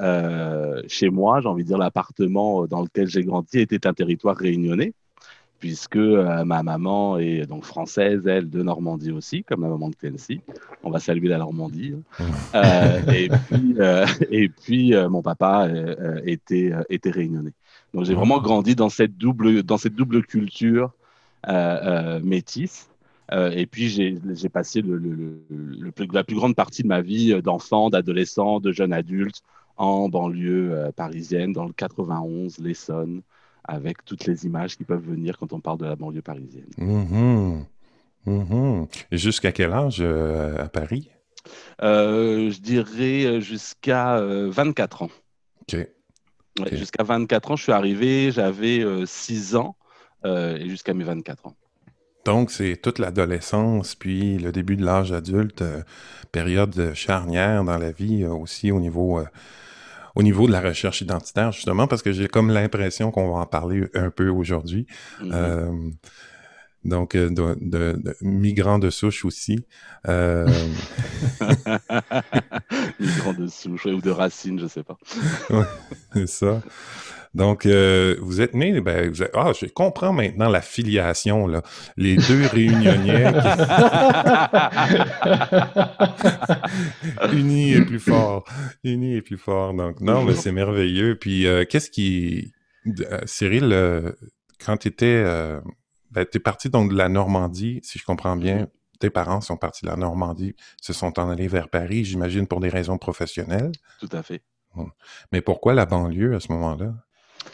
chez 0.89 1.11
moi, 1.11 1.41
j'ai 1.41 1.49
envie 1.49 1.63
de 1.63 1.69
dire 1.69 1.79
l'appartement 1.79 2.67
dans 2.67 2.83
lequel 2.83 3.09
j'ai 3.09 3.23
grandi, 3.23 3.61
était 3.61 3.87
un 3.87 3.95
territoire 3.95 4.37
réunionnais 4.37 4.93
puisque 5.63 5.95
euh, 5.95 6.45
ma 6.45 6.65
maman 6.65 7.19
est 7.19 7.47
donc 7.47 7.65
française, 7.65 8.27
elle, 8.27 8.51
de 8.51 8.65
Normandie 8.65 9.13
aussi, 9.13 9.45
comme 9.45 9.63
la 9.63 9.69
maman 9.69 9.91
de 9.91 9.95
Clancy. 9.95 10.41
On 10.83 10.91
va 10.91 10.99
saluer 10.99 11.29
la 11.29 11.39
Normandie. 11.39 11.95
Hein. 11.95 12.25
Euh, 12.55 13.01
et 13.13 13.29
puis, 13.29 13.75
euh, 13.79 14.07
et 14.31 14.49
puis 14.49 14.93
mon 15.09 15.23
papa 15.23 15.69
était, 16.25 16.73
était 16.91 17.11
réunionnais. 17.11 17.53
Donc 17.95 18.05
j'ai 18.05 18.15
vraiment 18.15 18.41
grandi 18.41 18.75
dans 18.75 18.89
cette 18.89 19.17
double, 19.17 19.63
dans 19.63 19.79
cette 19.79 19.95
double 19.95 20.23
culture 20.23 20.93
métisse. 22.23 22.91
Et 23.33 23.67
puis 23.67 23.89
j'ai 23.89 24.49
passé 24.49 24.83
le, 24.83 24.97
le, 24.99 25.43
la 26.13 26.25
plus 26.25 26.37
grande 26.37 26.55
partie 26.55 26.83
de 26.83 26.89
ma 26.89 27.01
vie 27.01 27.41
d'enfant, 27.43 27.89
d'adolescent, 27.89 28.61
de 28.61 28.73
jeune 28.73 28.93
adulte 28.93 29.43
en 29.77 30.09
banlieue 30.09 30.91
parisienne, 30.97 31.53
dans 31.53 31.65
le 31.65 31.73
91, 31.73 32.59
l'Essonne 32.59 33.23
avec 33.65 34.05
toutes 34.05 34.27
les 34.27 34.45
images 34.45 34.77
qui 34.77 34.85
peuvent 34.85 35.05
venir 35.05 35.39
quand 35.39 35.53
on 35.53 35.61
parle 35.61 35.79
de 35.79 35.87
la 35.87 35.97
banlieue 35.97 36.23
parisienne. 36.23 36.69
Mm-hmm. 36.79 37.65
Mm-hmm. 38.27 38.89
Et 39.11 39.19
jusqu'à 39.19 39.53
quel 39.53 39.73
âge 39.73 39.99
euh, 40.01 40.63
à 40.63 40.69
Paris? 40.69 41.11
Euh, 41.83 42.51
je 42.51 42.61
dirais 42.61 43.25
euh, 43.25 43.41
jusqu'à 43.41 44.21
24 44.21 45.03
ans. 45.03 45.11
OK. 45.63 45.77
jusqu'à 46.73 47.03
24 47.05 47.53
ans, 47.53 47.57
je 47.57 47.63
suis 47.63 47.73
arrivé, 47.73 48.31
j'avais 48.33 48.85
6 49.07 49.57
ans 49.57 49.77
et 50.25 50.69
jusqu'à 50.69 50.95
mes 50.95 51.05
24 51.05 51.47
ans. 51.47 51.57
Donc, 52.25 52.51
c'est 52.51 52.77
toute 52.77 52.99
l'adolescence, 52.99 53.95
puis 53.95 54.39
le 54.39 54.53
début 54.53 54.77
de 54.77 54.85
l'âge 54.85 55.13
adulte, 55.13 55.65
période 56.31 56.93
charnière 56.95 57.65
dans 57.65 57.79
la 57.79 57.91
vie 57.91 58.25
aussi 58.25 58.71
au 58.71 58.81
niveau 58.81 59.21
au 60.15 60.23
niveau 60.23 60.47
de 60.47 60.53
la 60.53 60.61
recherche 60.61 61.01
identitaire, 61.01 61.53
justement, 61.53 61.87
parce 61.87 62.03
que 62.03 62.13
j'ai 62.13 62.29
comme 62.29 62.51
l'impression 62.51 63.11
qu'on 63.11 63.33
va 63.33 63.41
en 63.41 63.47
parler 63.47 63.89
un 63.95 64.11
peu 64.11 64.29
aujourd'hui. 64.29 64.87
Mm-hmm. 65.21 65.31
Euh, 65.33 65.91
donc, 66.85 67.15
euh, 67.15 67.31
de, 67.61 68.03
migrants 68.21 68.79
de 68.79 68.91
souche 68.91 69.25
aussi. 69.25 69.65
Euh... 70.09 70.49
migrants 73.01 73.35
de 73.35 73.47
souche 73.47 73.87
ou 73.87 74.01
de 74.01 74.11
racines, 74.11 74.59
je 74.59 74.67
sais 74.67 74.83
pas. 74.83 74.99
c'est 76.13 76.27
ça. 76.27 76.61
Donc, 77.35 77.65
euh, 77.65 78.17
vous 78.21 78.43
êtes 78.43 78.55
né, 78.55 78.79
ben, 78.81 79.11
vous 79.11 79.25
ah, 79.35 79.53
je 79.59 79.67
comprends 79.67 80.13
maintenant 80.13 80.51
la 80.51 80.61
filiation, 80.61 81.47
là. 81.47 81.63
Les 81.97 82.17
deux 82.17 82.47
réunionnais. 82.47 83.33
Unis 87.33 87.73
et 87.73 87.83
plus 87.83 88.01
fort. 88.01 88.45
Unis 88.85 89.17
et 89.17 89.23
plus 89.23 89.39
fort. 89.39 89.73
Donc, 89.73 90.01
non, 90.01 90.25
mais 90.25 90.35
c'est 90.35 90.53
merveilleux. 90.53 91.19
Puis, 91.19 91.47
euh, 91.47 91.65
qu'est-ce 91.65 91.91
qui. 91.91 92.53
Euh, 92.87 93.21
Cyril, 93.25 93.75
quand 94.65 94.77
tu 94.77 94.89
étais. 94.89 95.25
ben, 96.11 96.27
tu 96.31 96.37
es 96.37 96.41
parti 96.41 96.69
donc 96.69 96.91
de 96.91 96.97
la 96.97 97.09
Normandie, 97.09 97.81
si 97.83 97.99
je 97.99 98.05
comprends 98.05 98.37
bien. 98.37 98.69
Tes 99.01 99.11
parents 99.11 99.41
sont 99.41 99.57
partis 99.57 99.85
de 99.85 99.91
la 99.91 99.97
Normandie, 99.97 100.55
se 100.81 100.93
sont 100.93 101.19
en 101.19 101.29
allés 101.29 101.49
vers 101.49 101.71
Paris, 101.71 102.05
j'imagine, 102.05 102.47
pour 102.47 102.61
des 102.61 102.69
raisons 102.69 102.99
professionnelles. 102.99 103.73
Tout 103.99 104.09
à 104.13 104.23
fait. 104.23 104.43
Mais 105.33 105.41
pourquoi 105.41 105.75
la 105.75 105.87
banlieue 105.87 106.37
à 106.37 106.41
ce 106.41 106.53
moment-là? 106.53 106.95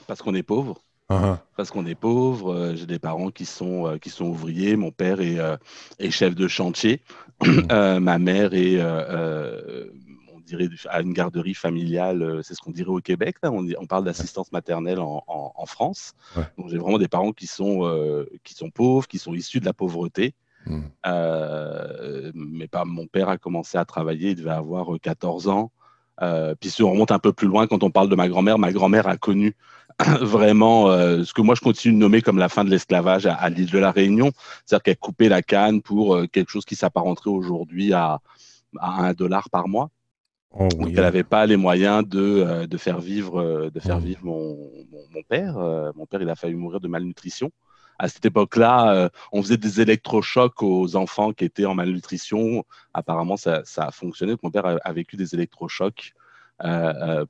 Parce 0.09 0.23
qu'on 0.23 0.35
est 0.35 0.43
pauvre. 0.43 0.81
Uh-huh. 1.11 1.38
Parce 1.57 1.71
qu'on 1.71 1.87
est 1.87 1.95
pauvre. 1.95 2.53
Euh, 2.53 2.75
j'ai 2.75 2.87
des 2.87 2.99
parents 2.99 3.31
qui 3.31 3.45
sont, 3.45 3.87
euh, 3.87 3.99
qui 3.99 4.11
sont 4.11 4.25
ouvriers. 4.25 4.75
Mon 4.75 4.91
père 4.91 5.21
est, 5.21 5.38
euh, 5.38 5.57
est 5.99 6.11
chef 6.11 6.35
de 6.35 6.49
chantier. 6.49 7.03
Mm. 7.45 7.99
ma 8.00 8.19
mère 8.19 8.55
est, 8.55 8.83
on 8.83 10.41
dirait, 10.41 10.69
à 10.88 11.03
une 11.03 11.12
garderie 11.12 11.55
familiale. 11.55 12.41
c'est 12.43 12.55
ce 12.55 12.61
qu'on 12.61 12.73
dirait 12.73 12.91
au 12.91 13.00
Québec. 13.00 13.37
Là. 13.43 13.53
On, 13.53 13.67
on 13.79 13.87
parle 13.87 14.05
d'assistance 14.05 14.50
maternelle 14.50 14.99
en, 14.99 15.23
en, 15.27 15.67
France. 15.67 16.15
Donc 16.57 16.71
j'ai 16.71 16.79
vraiment 16.79 16.99
des 16.99 17.09
parents 17.09 17.33
qui 17.33 17.47
sont, 17.47 18.27
qui 18.43 18.55
sont 18.55 18.71
pauvres, 18.71 19.07
qui 19.07 19.19
sont 19.19 19.35
issus 19.35 19.61
de 19.61 19.67
la 19.67 19.75
pauvreté. 19.75 20.35
Mm. 20.67 20.81
mais 22.35 22.67
pas, 22.67 22.87
mon 22.87 23.07
père 23.07 23.29
a 23.29 23.37
commencé 23.37 23.77
à 23.77 23.85
travailler, 23.85 24.31
il 24.31 24.37
devait 24.37 24.50
avoir 24.50 24.88
14 25.00 25.49
ans. 25.49 25.71
Puis 26.61 26.71
si 26.71 26.83
on 26.83 26.91
remonte 26.91 27.13
un 27.13 27.19
peu 27.19 27.33
plus 27.33 27.47
loin, 27.47 27.67
quand 27.67 27.83
on 27.83 27.91
parle 27.91 28.09
de 28.09 28.17
ma 28.17 28.29
grand-mère, 28.29 28.59
ma 28.59 28.73
grand-mère 28.73 29.07
a 29.07 29.17
connu 29.17 29.55
vraiment 30.21 30.91
euh, 30.91 31.25
ce 31.25 31.33
que 31.33 31.43
moi 31.43 31.55
je 31.55 31.61
continue 31.61 31.95
de 31.95 31.99
nommer 31.99 32.23
comme 32.23 32.39
la 32.39 32.49
fin 32.49 32.65
de 32.65 32.71
l'esclavage 32.71 33.27
à, 33.27 33.49
l'île 33.49 33.71
de 33.71 33.79
la 33.79 33.91
Réunion, 33.91 34.31
c'est-à-dire 34.65 34.83
qu'elle 34.83 34.97
coupait 34.97 35.29
la 35.29 35.43
canne 35.43 35.83
pour 35.83 36.15
euh, 36.15 36.27
quelque 36.27 36.51
chose 36.51 36.65
qui 36.65 36.77
s'apparenterait 36.77 37.31
aujourd'hui 37.31 37.93
à, 37.93 38.21
à, 38.79 39.03
un 39.03 39.13
dollar 39.13 39.51
par 39.51 39.67
mois. 39.67 39.91
Oh, 40.51 40.69
Donc 40.69 40.89
elle 40.91 41.03
n'avait 41.03 41.25
pas 41.25 41.47
les 41.47 41.57
moyens 41.57 42.07
de, 42.07 42.21
euh, 42.21 42.67
de 42.67 42.77
faire 42.77 43.01
vivre, 43.01 43.71
de 43.71 43.81
faire 43.81 43.97
oh. 43.97 44.01
vivre 44.01 44.21
mon, 44.23 44.57
mon, 45.13 45.23
père. 45.29 45.55
mon 45.97 46.07
père, 46.07 46.23
il 46.23 46.31
a 46.31 46.37
failli 46.37 46.55
mourir 46.55 46.81
de 46.81 46.89
malnutrition. 46.89 47.51
À 47.99 48.09
cette 48.09 48.25
époque-là, 48.25 49.11
on 49.33 49.43
faisait 49.43 49.57
des 49.57 49.81
électrochocs 49.81 50.62
aux 50.62 50.97
enfants 50.97 51.33
qui 51.33 51.45
étaient 51.45 51.67
en 51.67 51.75
malnutrition. 51.75 52.64
Apparemment, 52.95 53.37
ça, 53.37 53.62
ça 53.64 53.87
a 53.87 53.90
fonctionné. 53.90 54.37
Mon 54.43 54.50
père 54.50 54.67
a, 54.67 54.93
vécu 54.93 55.17
des 55.17 55.35
électrochocs 55.35 56.12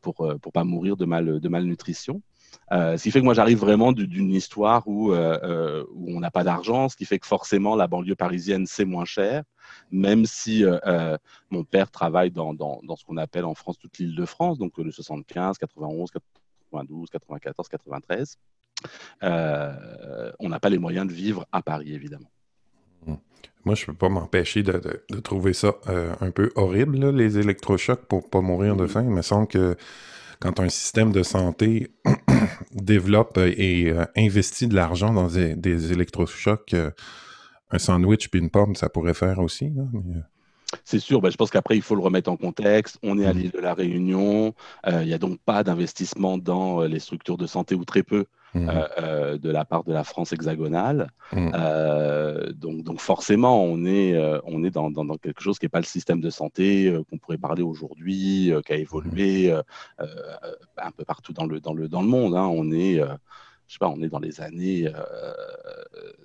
pour 0.03 0.27
ne 0.27 0.51
pas 0.53 0.65
mourir 0.65 0.97
de, 0.97 1.05
mal, 1.05 1.41
de 1.41 1.49
malnutrition. 1.49 2.23
Euh, 2.71 2.99
ce 2.99 3.05
qui 3.05 3.11
fait 3.11 3.21
que 3.21 3.25
moi 3.25 3.35
j'arrive 3.35 3.59
vraiment 3.59 3.93
d'une 3.93 4.31
histoire 4.31 4.87
où, 4.87 5.13
euh, 5.13 5.39
euh, 5.43 5.85
où 5.95 6.15
on 6.15 6.21
n'a 6.21 6.31
pas 6.31 6.45
d'argent, 6.45 6.89
ce 6.89 6.97
qui 6.97 7.07
fait 7.07 7.19
que 7.19 7.27
forcément 7.27 7.77
la 7.77 7.87
banlieue 7.87 8.15
parisienne 8.15 8.67
c'est 8.67 8.85
moins 8.85 9.07
cher, 9.07 9.45
même 9.91 10.27
si 10.27 10.65
mon 11.51 11.65
père 11.65 11.91
travaille 11.91 12.31
dans, 12.31 12.55
dans, 12.55 12.81
dans 12.83 12.97
ce 12.97 13.05
qu'on 13.05 13.17
appelle 13.17 13.45
en 13.45 13.55
France 13.55 13.79
toute 13.79 13.99
l'île 13.99 14.15
de 14.15 14.25
France, 14.27 14.59
donc 14.59 14.77
le 14.79 14.91
75, 14.91 15.59
91, 15.59 16.11
92, 16.71 17.11
94, 17.11 17.69
93. 17.69 18.39
on 19.23 20.49
n'a 20.49 20.61
pas 20.61 20.69
les 20.69 20.79
moyens 20.79 21.07
de 21.07 21.13
vivre 21.13 21.47
à 21.53 21.63
Paris 21.63 21.93
évidemment. 21.93 22.31
Mmh. 23.07 23.15
Moi, 23.65 23.75
je 23.75 23.83
ne 23.83 23.87
peux 23.87 23.95
pas 23.95 24.09
m'empêcher 24.09 24.63
de, 24.63 24.81
de, 25.11 25.21
trouver 25.21 25.53
ça 25.53 25.75
un 26.21 26.31
peu 26.31 26.51
horrible, 26.55 27.11
les 27.11 27.39
électrochocs, 27.39 28.07
pour 28.07 28.31
pas 28.31 28.41
mourir 28.41 28.77
de 28.77 28.85
mmh. 28.85 28.89
faim. 28.89 29.03
Il 29.03 29.11
me 29.11 29.23
semble 29.23 29.47
que 29.47 29.77
quand 30.41 30.61
un 30.61 30.69
système 30.69 31.13
de 31.13 31.23
santé 31.23 31.91
développe 32.73 33.39
et 33.39 33.91
euh, 33.91 34.05
investit 34.17 34.69
de 34.69 34.75
l'argent 34.75 35.13
dans 35.13 35.29
des, 35.29 35.93
électrochocs, 35.93 36.75
euh, 36.75 36.91
un 37.71 37.79
sandwich 37.79 38.29
puis 38.31 38.41
une 38.41 38.51
pomme, 38.51 38.77
ça 38.77 38.89
pourrait 38.89 39.15
faire 39.15 39.41
aussi. 39.41 39.73
Euh. 39.77 40.21
C'est 40.85 40.99
sûr, 40.99 41.21
ben, 41.21 41.31
je 41.31 41.37
pense 41.37 41.51
qu'après, 41.51 41.77
il 41.77 41.83
faut 41.83 41.95
le 41.95 42.03
remettre 42.03 42.31
en 42.31 42.37
contexte. 42.37 42.99
On 43.03 43.19
est 43.19 43.27
à 43.27 43.33
mmh. 43.33 43.39
l'île 43.39 43.51
de 43.51 43.59
la 43.59 43.75
Réunion. 43.75 44.55
Il 44.87 45.07
n'y 45.07 45.15
a 45.15 45.19
donc 45.19 45.39
pas 45.41 45.65
d'investissement 45.65 46.39
dans 46.39 46.83
les 46.83 46.99
structures 46.99 47.39
de 47.39 47.47
santé 47.47 47.75
ou 47.75 47.85
très 47.85 48.03
peu. 48.03 48.27
Mmh. 48.55 48.69
Euh, 48.71 48.89
euh, 48.99 49.39
de 49.39 49.51
la 49.51 49.67
part 49.67 49.85
de 49.85 49.93
la 49.93 50.05
France 50.05 50.33
hexagonale. 50.33 51.11
Mmh. 51.33 51.51
Euh, 51.55 52.53
donc, 52.53 52.83
donc, 52.83 53.01
forcément, 53.01 53.63
on 53.63 53.85
est, 53.85 54.19
on 54.45 54.65
est 54.65 54.71
dans, 54.71 54.91
dans, 54.91 55.17
quelque 55.17 55.43
chose 55.43 55.59
qui 55.59 55.67
n'est 55.67 55.71
pas 55.71 55.81
le 55.81 55.85
système 55.85 56.21
de 56.21 56.31
santé 56.31 56.95
qu'on 57.11 57.19
pourrait 57.19 57.39
parler 57.39 57.63
aujourd'hui, 57.63 58.53
qui 58.65 58.73
a 58.73 58.77
évolué 58.77 59.53
un 59.99 60.91
peu 60.97 61.05
partout 61.05 61.33
dans 61.33 61.47
le, 61.47 61.61
dans 61.61 61.75
le, 61.75 61.89
dans 61.89 62.03
le 62.03 62.09
monde. 62.09 62.35
Hein. 62.35 62.47
On 62.51 62.71
est 62.73 63.01
je 63.69 63.75
sais 63.75 63.79
pas, 63.79 63.89
on 63.89 64.01
est 64.03 64.09
dans 64.09 64.19
les 64.19 64.41
années, 64.41 64.87
euh, 64.87 65.33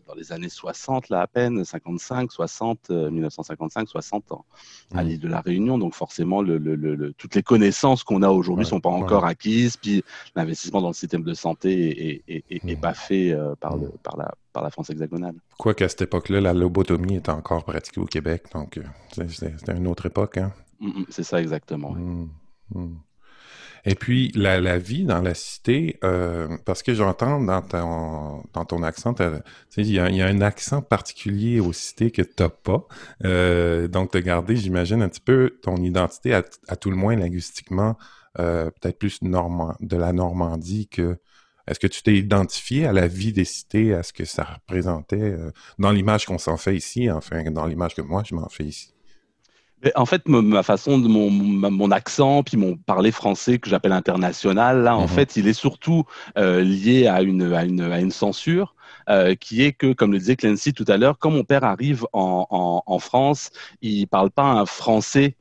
dans 0.08 0.16
les 0.16 0.32
années 0.32 0.48
60, 0.48 1.10
là, 1.10 1.22
à 1.22 1.28
peine, 1.28 1.66
55, 1.66 2.32
60, 2.32 2.90
1955, 2.90 3.90
60 3.90 4.32
ans, 4.32 4.46
à 4.94 5.04
mmh. 5.04 5.08
l'île 5.08 5.20
de 5.20 5.28
la 5.28 5.42
Réunion. 5.42 5.78
Donc, 5.78 5.94
forcément, 5.94 6.42
le, 6.42 7.14
toutes 7.18 7.36
les 7.36 7.44
connaissances 7.44 8.06
qu'on 8.06 8.22
a 8.22 8.30
aujourd'hui 8.30 8.64
ne 8.64 8.70
sont 8.70 8.80
pas 8.80 8.90
encore 8.90 9.26
acquises. 9.26 9.76
Puis, 9.76 10.06
l'investissement 10.38 10.82
dans 10.82 10.88
le 10.88 10.94
système 10.94 11.24
de 11.24 11.34
santé 11.34 12.24
n'est 12.64 12.76
mmh. 12.76 12.80
pas 12.80 12.94
fait 12.94 13.34
euh, 13.34 13.56
par, 13.56 13.76
le, 13.76 13.88
mmh. 13.88 13.98
par, 14.04 14.16
la, 14.16 14.34
par 14.54 14.64
la 14.64 14.70
France 14.70 14.90
hexagonale. 14.90 15.36
Quoi 15.58 15.74
qu'à 15.74 15.90
cette 15.90 16.04
époque-là, 16.04 16.40
la 16.40 16.54
lobotomie 16.54 17.16
était 17.16 17.30
encore 17.30 17.66
pratiquée 17.66 18.00
au 18.00 18.06
Québec. 18.06 18.46
Donc, 18.54 18.78
euh, 18.78 19.28
c'était 19.28 19.76
une 19.76 19.88
autre 19.88 20.06
époque. 20.06 20.38
Hein? 20.38 20.54
C'est 21.10 21.24
ça, 21.24 21.42
exactement. 21.42 21.94
Et 23.86 23.96
puis, 23.96 24.32
la, 24.34 24.78
vie 24.78 25.04
dans 25.04 25.22
la 25.22 25.34
cité, 25.34 26.00
euh, 26.04 26.58
parce 26.66 26.84
que 26.84 26.94
j'entends 26.94 27.42
dans 27.42 27.62
ton, 27.62 28.44
dans 28.54 28.66
ton 28.66 28.82
accent, 28.82 29.14
il 29.76 29.92
y, 29.92 30.00
a, 30.00 30.10
y 30.10 30.22
a 30.22 30.28
un 30.28 30.42
accent 30.42 30.82
particulier 30.82 31.60
aux 31.60 31.74
cités 31.74 32.10
que 32.12 32.22
tu 32.22 32.32
n'as 32.40 32.50
pas. 32.50 32.88
Euh, 33.26 33.90
donc, 33.90 34.14
de 34.14 34.20
garder, 34.20 34.56
j'imagine, 34.56 35.02
un 35.02 35.10
petit 35.10 35.20
peu 35.20 35.60
ton 35.62 35.76
identité, 35.78 36.34
à, 36.34 36.44
tout 36.78 36.92
le 36.92 36.96
moins 36.96 37.16
linguistiquement, 37.16 37.98
euh, 38.40 38.72
peut-être 38.72 38.98
plus 39.00 39.22
normand, 39.22 39.76
de 39.80 39.98
la 39.98 40.14
Normandie 40.14 40.88
que... 40.88 41.18
Est-ce 41.66 41.80
que 41.80 41.88
tu 41.88 42.04
t'es 42.04 42.16
identifié 42.16 42.86
à 42.86 42.92
la 42.92 43.08
vie 43.08 43.32
des 43.32 43.46
cités, 43.46 43.94
à 43.94 44.04
ce 44.04 44.12
que 44.12 44.26
ça 44.26 44.44
représentait 44.44 45.38
dans 45.80 45.92
l'image 45.92 46.26
qu'on 46.26 46.38
s'en 46.38 46.58
fait 46.58 46.76
ici, 46.76 47.10
enfin, 47.10 47.42
dans 47.52 47.66
l'image 47.66 47.96
que 47.96 48.02
moi, 48.02 48.22
je 48.26 48.36
m'en 48.36 48.50
fais 48.50 48.66
ici? 48.66 48.93
En 49.96 50.06
fait, 50.06 50.28
ma 50.28 50.64
façon 50.64 50.98
de 50.98 51.08
mon, 51.08 51.30
mon 51.30 51.92
accent, 51.92 52.44
puis 52.44 52.58
mon 52.58 52.76
parler 52.76 53.12
français 53.12 53.60
que 53.60 53.70
j'appelle 53.70 53.92
international, 53.92 54.84
là, 54.84 54.96
en 54.96 55.04
mhm. 55.04 55.08
fait, 55.08 55.36
il 55.36 55.48
est 55.48 55.54
surtout 55.54 56.06
euh, 56.38 56.62
lié 56.62 57.08
à 57.08 57.22
une, 57.22 57.54
à 57.54 57.64
une, 57.64 57.82
à 57.82 58.00
une 58.00 58.12
censure. 58.12 58.76
Euh, 59.10 59.36
qui 59.36 59.64
est 59.64 59.74
que, 59.74 59.92
comme 59.92 60.14
le 60.14 60.20
disait 60.20 60.38
Clancy 60.38 60.72
tout 60.74 60.86
à 60.88 60.96
l'heure, 60.96 61.18
quand 61.20 61.30
mon 61.30 61.44
père 61.44 61.66
arrive 61.66 62.06
en, 62.14 62.48
en, 62.50 62.84
en 62.86 63.00
France, 63.00 63.50
il 63.82 64.08
parle 64.08 64.32
pas 64.32 64.44
un 64.44 64.66
français 64.66 65.36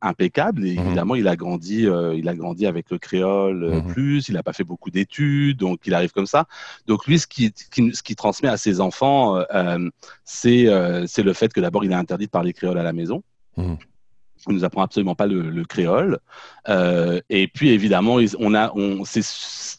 impeccable. 0.00 0.66
Et 0.66 0.76
mhm. 0.76 0.86
évidemment, 0.86 1.14
il 1.14 1.28
a 1.28 1.36
grandi, 1.36 1.86
euh, 1.86 2.14
il 2.14 2.28
a 2.28 2.34
grandi 2.34 2.66
avec 2.66 2.90
le 2.90 2.98
créole 2.98 3.74
mhm. 3.74 3.86
plus. 3.86 4.28
Il 4.28 4.34
n'a 4.34 4.42
pas 4.42 4.52
fait 4.52 4.64
beaucoup 4.64 4.90
d'études, 4.90 5.58
donc 5.58 5.80
il 5.86 5.94
arrive 5.94 6.12
comme 6.12 6.26
ça. 6.26 6.46
Donc 6.86 7.06
lui, 7.06 7.18
ce 7.18 7.26
qui, 7.26 7.52
ce 7.56 8.02
qui 8.02 8.16
transmet 8.16 8.48
à 8.48 8.56
ses 8.56 8.80
enfants, 8.80 9.42
c'est 10.24 10.66
c'est 11.06 11.22
le 11.22 11.32
fait 11.32 11.52
que 11.52 11.60
d'abord, 11.60 11.84
il 11.84 11.92
est 11.92 11.96
interdit 11.96 12.26
de 12.26 12.30
parler 12.30 12.52
créole 12.52 12.78
à 12.78 12.82
la 12.82 12.92
maison. 12.92 13.22
Mhm. 13.56 13.76
Il 14.48 14.54
nous 14.54 14.64
apprend 14.64 14.82
absolument 14.82 15.14
pas 15.14 15.26
le, 15.26 15.64
créole. 15.64 16.18
et 16.68 17.48
puis 17.48 17.70
évidemment, 17.70 18.16
on 18.40 18.54
a, 18.54 18.72
on, 18.74 19.04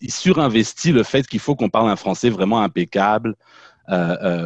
il 0.04 0.12
surinvestit 0.12 0.92
le 0.92 1.04
fait 1.04 1.28
qu'il 1.28 1.40
faut 1.40 1.56
qu'on 1.56 1.70
parle 1.70 1.90
un 1.90 1.96
français 1.96 2.30
vraiment 2.30 2.62
impeccable, 2.62 3.30
euh, 3.30 3.36
euh, 3.36 3.73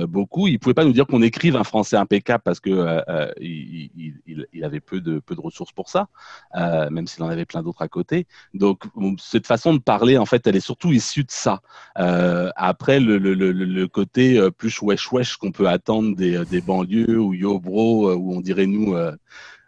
beaucoup. 0.08 0.48
Il 0.48 0.53
ne 0.53 0.58
pouvait 0.58 0.74
pas 0.74 0.86
nous 0.86 0.94
dire 0.94 1.08
qu'on 1.08 1.22
écrive 1.22 1.56
un 1.56 1.63
français 1.63 1.96
impeccable 1.96 2.44
parce 2.44 2.60
que 2.60 2.70
euh, 2.70 3.32
il, 3.39 4.63
avait 4.63 4.79
peu 4.79 5.01
de, 5.01 5.20
peu 5.20 5.36
de 5.36 5.41
ressources 5.41 5.72
pour 5.72 5.89
ça, 5.89 6.08
même 6.56 7.08
s'il 7.08 7.24
en 7.24 7.29
avait 7.29 7.46
plein 7.46 7.63
d'autres 7.63 7.82
à 7.82 7.88
côté. 7.88 8.27
Donc 8.53 8.84
cette 9.20 9.48
façon 9.48 9.74
de 9.74 9.79
parler, 9.79 10.17
en 10.17 10.25
fait, 10.25 10.46
elle 10.48 10.56
est 10.56 10.60
surtout 10.60 10.91
issue 10.91 11.24
de 11.24 11.32
ça. 11.32 11.62
après, 11.96 13.00
le, 13.00 13.17
le, 13.17 13.34
le, 13.34 13.51
le, 13.51 13.88
côté 13.88 14.39
plus 14.58 14.82
wesh 14.82 15.12
wesh 15.12 15.38
qu'on 15.38 15.51
peut 15.51 15.67
attendre 15.67 16.15
des, 16.15 16.44
des 16.46 16.62
banlieues 16.62 17.20
ou 17.20 17.34
yo 17.34 17.60
bro, 17.60 18.13
où 18.13 18.36
on 18.36 18.41
dirait 18.41 18.65
nous 18.65 18.96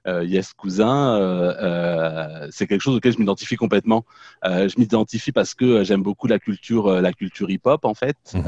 euh, 0.10 0.25
Yes 0.25 0.54
Cousin, 0.54 1.16
euh, 1.16 1.54
euh, 1.62 2.48
c'est 2.51 2.68
quelque 2.68 2.82
chose 2.82 2.96
auquel 2.96 3.13
je 3.13 3.20
m'identifie 3.20 3.56
complètement. 3.56 4.06
je 4.44 4.80
m'identifie 4.80 5.32
parce 5.32 5.54
que 5.54 5.84
j'aime 5.84 6.04
beaucoup 6.04 6.28
la 6.28 6.39
culture, 6.39 7.01
la 7.01 7.13
culture 7.13 7.50
hip-hop 7.50 7.86
en 7.86 7.94
fait. 7.94 8.18
Mhm. 8.34 8.44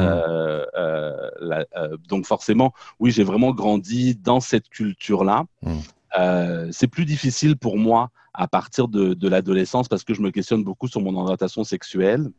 donc 2.09 2.25
forcément, 2.25 2.73
oui, 2.99 3.11
j'ai 3.11 3.23
vraiment 3.23 3.51
grandi 3.51 4.15
dans 4.15 4.39
cette 4.39 4.69
culture-là. 4.69 5.45
Mhm. 5.63 6.71
c'est 6.71 6.87
plus 6.87 7.05
difficile 7.05 7.57
pour 7.57 7.77
moi 7.77 8.09
à 8.33 8.47
partir 8.47 8.87
de, 8.87 9.13
de 9.13 9.27
l'adolescence 9.27 9.87
parce 9.87 10.03
que 10.03 10.13
je 10.13 10.21
me 10.21 10.31
questionne 10.31 10.63
beaucoup 10.63 10.87
sur 10.87 11.01
mon 11.01 11.15
orientation 11.15 11.63
sexuelle. 11.63 12.31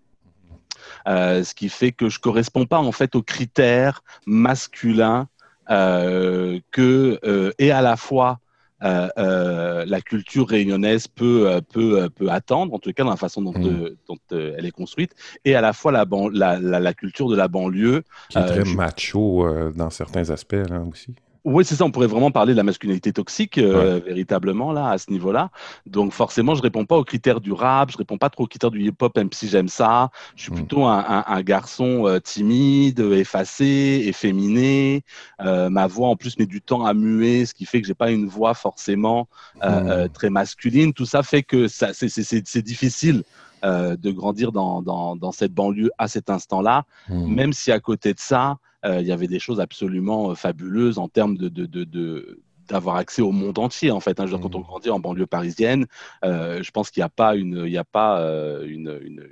Euh, 1.09 1.45
ce 1.45 1.55
qui 1.55 1.69
fait 1.69 1.93
que 1.93 2.09
je 2.09 2.19
corresponds 2.19 2.67
pas 2.67 2.79
en 2.79 2.93
fait 2.93 3.15
aux 3.15 3.23
critères 3.23 4.03
masculins 4.27 5.29
euh, 5.71 6.61
que 6.71 7.19
euh, 7.25 7.53
et 7.59 7.71
à 7.71 7.83
la 7.83 7.97
fois 7.97 8.39
la 8.83 10.01
culture 10.01 10.49
réunionnaise 10.49 11.09
peut, 11.09 11.49
euh, 11.49 11.61
peut, 11.61 12.09
peut 12.11 12.29
attendre, 12.31 12.75
en 12.75 12.79
tout 12.79 12.93
cas 12.93 13.05
dans 13.05 13.11
la 13.11 13.17
façon 13.17 13.43
dont, 13.43 13.53
mmh. 13.53 13.91
dont 14.09 14.19
elle 14.31 14.67
est 14.67 14.71
construite, 14.71 15.15
et 15.45 15.55
à 15.55 15.61
la 15.61 15.73
fois 15.73 15.93
la, 15.93 16.07
la, 16.33 16.81
la, 16.81 16.95
culture 16.95 17.29
de 17.29 17.37
la 17.37 17.49
banlieue. 17.49 18.03
Qui 18.29 18.39
est 18.39 18.47
très 18.47 18.65
macho 18.65 19.47
dans 19.75 19.91
certains 19.91 20.31
aspects 20.31 20.55
là, 20.69 20.81
aussi. 20.81 21.15
Oui, 21.45 21.65
c'est 21.65 21.75
ça. 21.75 21.85
On 21.85 21.91
pourrait 21.91 22.07
vraiment 22.07 22.31
parler 22.31 22.53
de 22.53 22.57
la 22.57 22.63
masculinité 22.63 23.13
toxique, 23.13 23.59
euh, 23.59 24.01
véritablement, 24.07 24.73
là, 24.73 24.91
à 24.91 24.99
ce 24.99 25.11
niveau-là. 25.11 25.51
Donc, 25.87 26.13
forcément, 26.13 26.55
je 26.55 26.63
réponds 26.63 26.85
pas 26.85 26.97
aux 26.97 27.05
critères 27.05 27.41
du 27.41 27.53
rap, 27.53 27.91
je 27.91 27.99
réponds 27.99 28.17
pas 28.17 28.31
trop 28.31 28.45
aux 28.45 28.47
critères 28.47 28.71
du 28.71 28.81
hip-hop, 28.81 29.17
même 29.17 29.29
si 29.33 29.49
j'aime 29.49 29.67
ça. 29.67 30.11
Je 30.37 30.43
suis 30.43 30.53
mm. 30.53 30.55
plutôt 30.55 30.85
un, 30.85 30.99
un, 30.99 31.25
un 31.27 31.43
garçon 31.43 32.07
euh, 32.07 32.21
timide, 32.21 33.01
effacé, 33.01 34.05
efféminé. 34.07 35.03
Euh, 35.41 35.69
ma 35.69 35.89
voix, 35.89 36.09
en 36.09 36.17
plus, 36.17 36.39
met 36.39 36.47
du 36.47 36.61
temps 36.61 36.85
à 36.85 36.95
muer, 36.95 37.45
ce 37.45 37.55
qui 37.55 37.65
fait 37.65 37.81
que 37.81 37.89
j'ai 37.89 37.95
pas 37.95 38.13
une 38.13 38.27
voix 38.27 38.55
forcément 38.55 39.27
euh, 39.65 40.07
mm. 40.07 40.09
très 40.11 40.31
masculine. 40.31 40.93
Tout 40.93 41.07
ça 41.07 41.25
fait 41.25 41.43
que 41.43 41.67
ça, 41.67 41.93
c'est 41.93 42.63
difficile. 42.63 43.25
De 43.63 44.11
grandir 44.11 44.53
dans, 44.53 44.83
dans, 44.83 45.17
dans, 45.17 45.33
cette 45.33 45.55
banlieue 45.55 45.91
à 45.99 46.09
cet 46.09 46.31
instant-là, 46.31 46.85
mm. 47.09 47.27
même 47.27 47.53
si 47.53 47.71
à 47.71 47.81
côté 47.81 48.13
de 48.13 48.19
ça, 48.19 48.59
euh, 48.85 49.01
il 49.01 49.07
y 49.07 49.13
avait 49.13 49.29
des 49.29 49.39
choses 49.39 49.61
absolument 49.61 50.31
euh, 50.31 50.35
fabuleuses 50.35 50.99
en 50.99 51.09
termes 51.09 51.37
de, 51.37 51.49
de, 51.49 51.67
de, 51.67 52.43
d'avoir 52.69 52.97
accès 52.97 53.23
au 53.23 53.31
monde 53.31 53.59
entier 53.59 53.91
en 53.91 54.01
fait. 54.01 54.19
Hein. 54.19 54.27
Je 54.27 54.37
quand 54.37 54.55
on 54.55 54.61
mmh. 54.61 54.63
grandit 54.63 54.91
en 54.91 54.99
banlieue 54.99 55.27
parisienne, 55.27 55.87
euh, 56.25 56.63
je 56.63 56.71
pense 56.73 56.91
qu'il 56.91 57.01
n'y 57.01 57.05
a 57.05 57.09
pas 57.09 57.37
une, 57.37 57.63
il 57.65 57.73
y 57.73 57.79
a 57.79 57.85
pas 57.85 58.21
une, 58.65 58.99
une, 59.03 59.29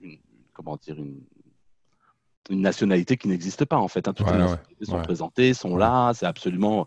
une, 0.00 0.18
comment 0.52 0.76
dire 0.76 0.96
une, 0.96 1.20
une 2.50 2.60
nationalité 2.60 3.16
qui 3.16 3.26
n'existe 3.26 3.64
pas 3.64 3.78
en 3.78 3.88
fait. 3.88 4.06
Hein. 4.06 4.12
Toutes 4.12 4.30
les 4.30 4.38
nationalités 4.38 4.84
sont 4.84 5.02
présentées, 5.02 5.54
sont 5.54 5.76
là, 5.76 6.12
c'est 6.14 6.26
absolument 6.26 6.86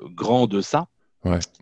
grand 0.00 0.46
de 0.46 0.60
ça. 0.60 0.88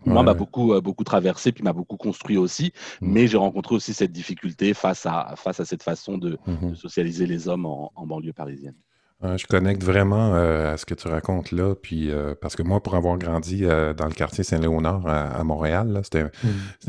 Moi, 0.05 0.23
m'a 0.23 0.33
beaucoup, 0.33 0.79
beaucoup 0.81 1.03
traversé, 1.03 1.51
puis 1.51 1.63
m'a 1.63 1.73
beaucoup 1.73 1.97
construit 1.97 2.37
aussi. 2.37 2.73
Mmh. 3.01 3.11
Mais 3.11 3.27
j'ai 3.27 3.37
rencontré 3.37 3.75
aussi 3.75 3.93
cette 3.93 4.11
difficulté 4.11 4.73
face 4.73 5.05
à, 5.05 5.33
face 5.37 5.59
à 5.59 5.65
cette 5.65 5.83
façon 5.83 6.17
de, 6.17 6.37
mmh 6.47 6.71
de 6.71 6.75
socialiser 6.75 7.25
les 7.25 7.47
hommes 7.47 7.65
en, 7.65 7.91
en 7.95 8.05
banlieue 8.05 8.33
parisienne. 8.33 8.75
je 9.21 9.45
connecte 9.47 9.83
vraiment 9.83 10.33
à 10.33 10.77
ce 10.77 10.85
que 10.85 10.93
tu 10.93 11.07
racontes 11.07 11.51
là, 11.51 11.75
puis 11.75 12.11
parce 12.41 12.55
que 12.55 12.63
moi, 12.63 12.81
pour 12.81 12.95
avoir 12.95 13.17
grandi 13.17 13.61
dans 13.61 14.05
le 14.05 14.13
quartier 14.13 14.43
Saint-Léonard 14.43 15.07
à, 15.07 15.43
Montréal, 15.43 16.01
c'était 16.03 16.23
mmh. 16.23 16.29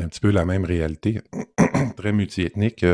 un 0.03 0.09
petit 0.09 0.21
peu 0.21 0.31
la 0.31 0.45
même 0.45 0.65
réalité, 0.65 1.21
très 1.97 2.13
multiethnique. 2.13 2.85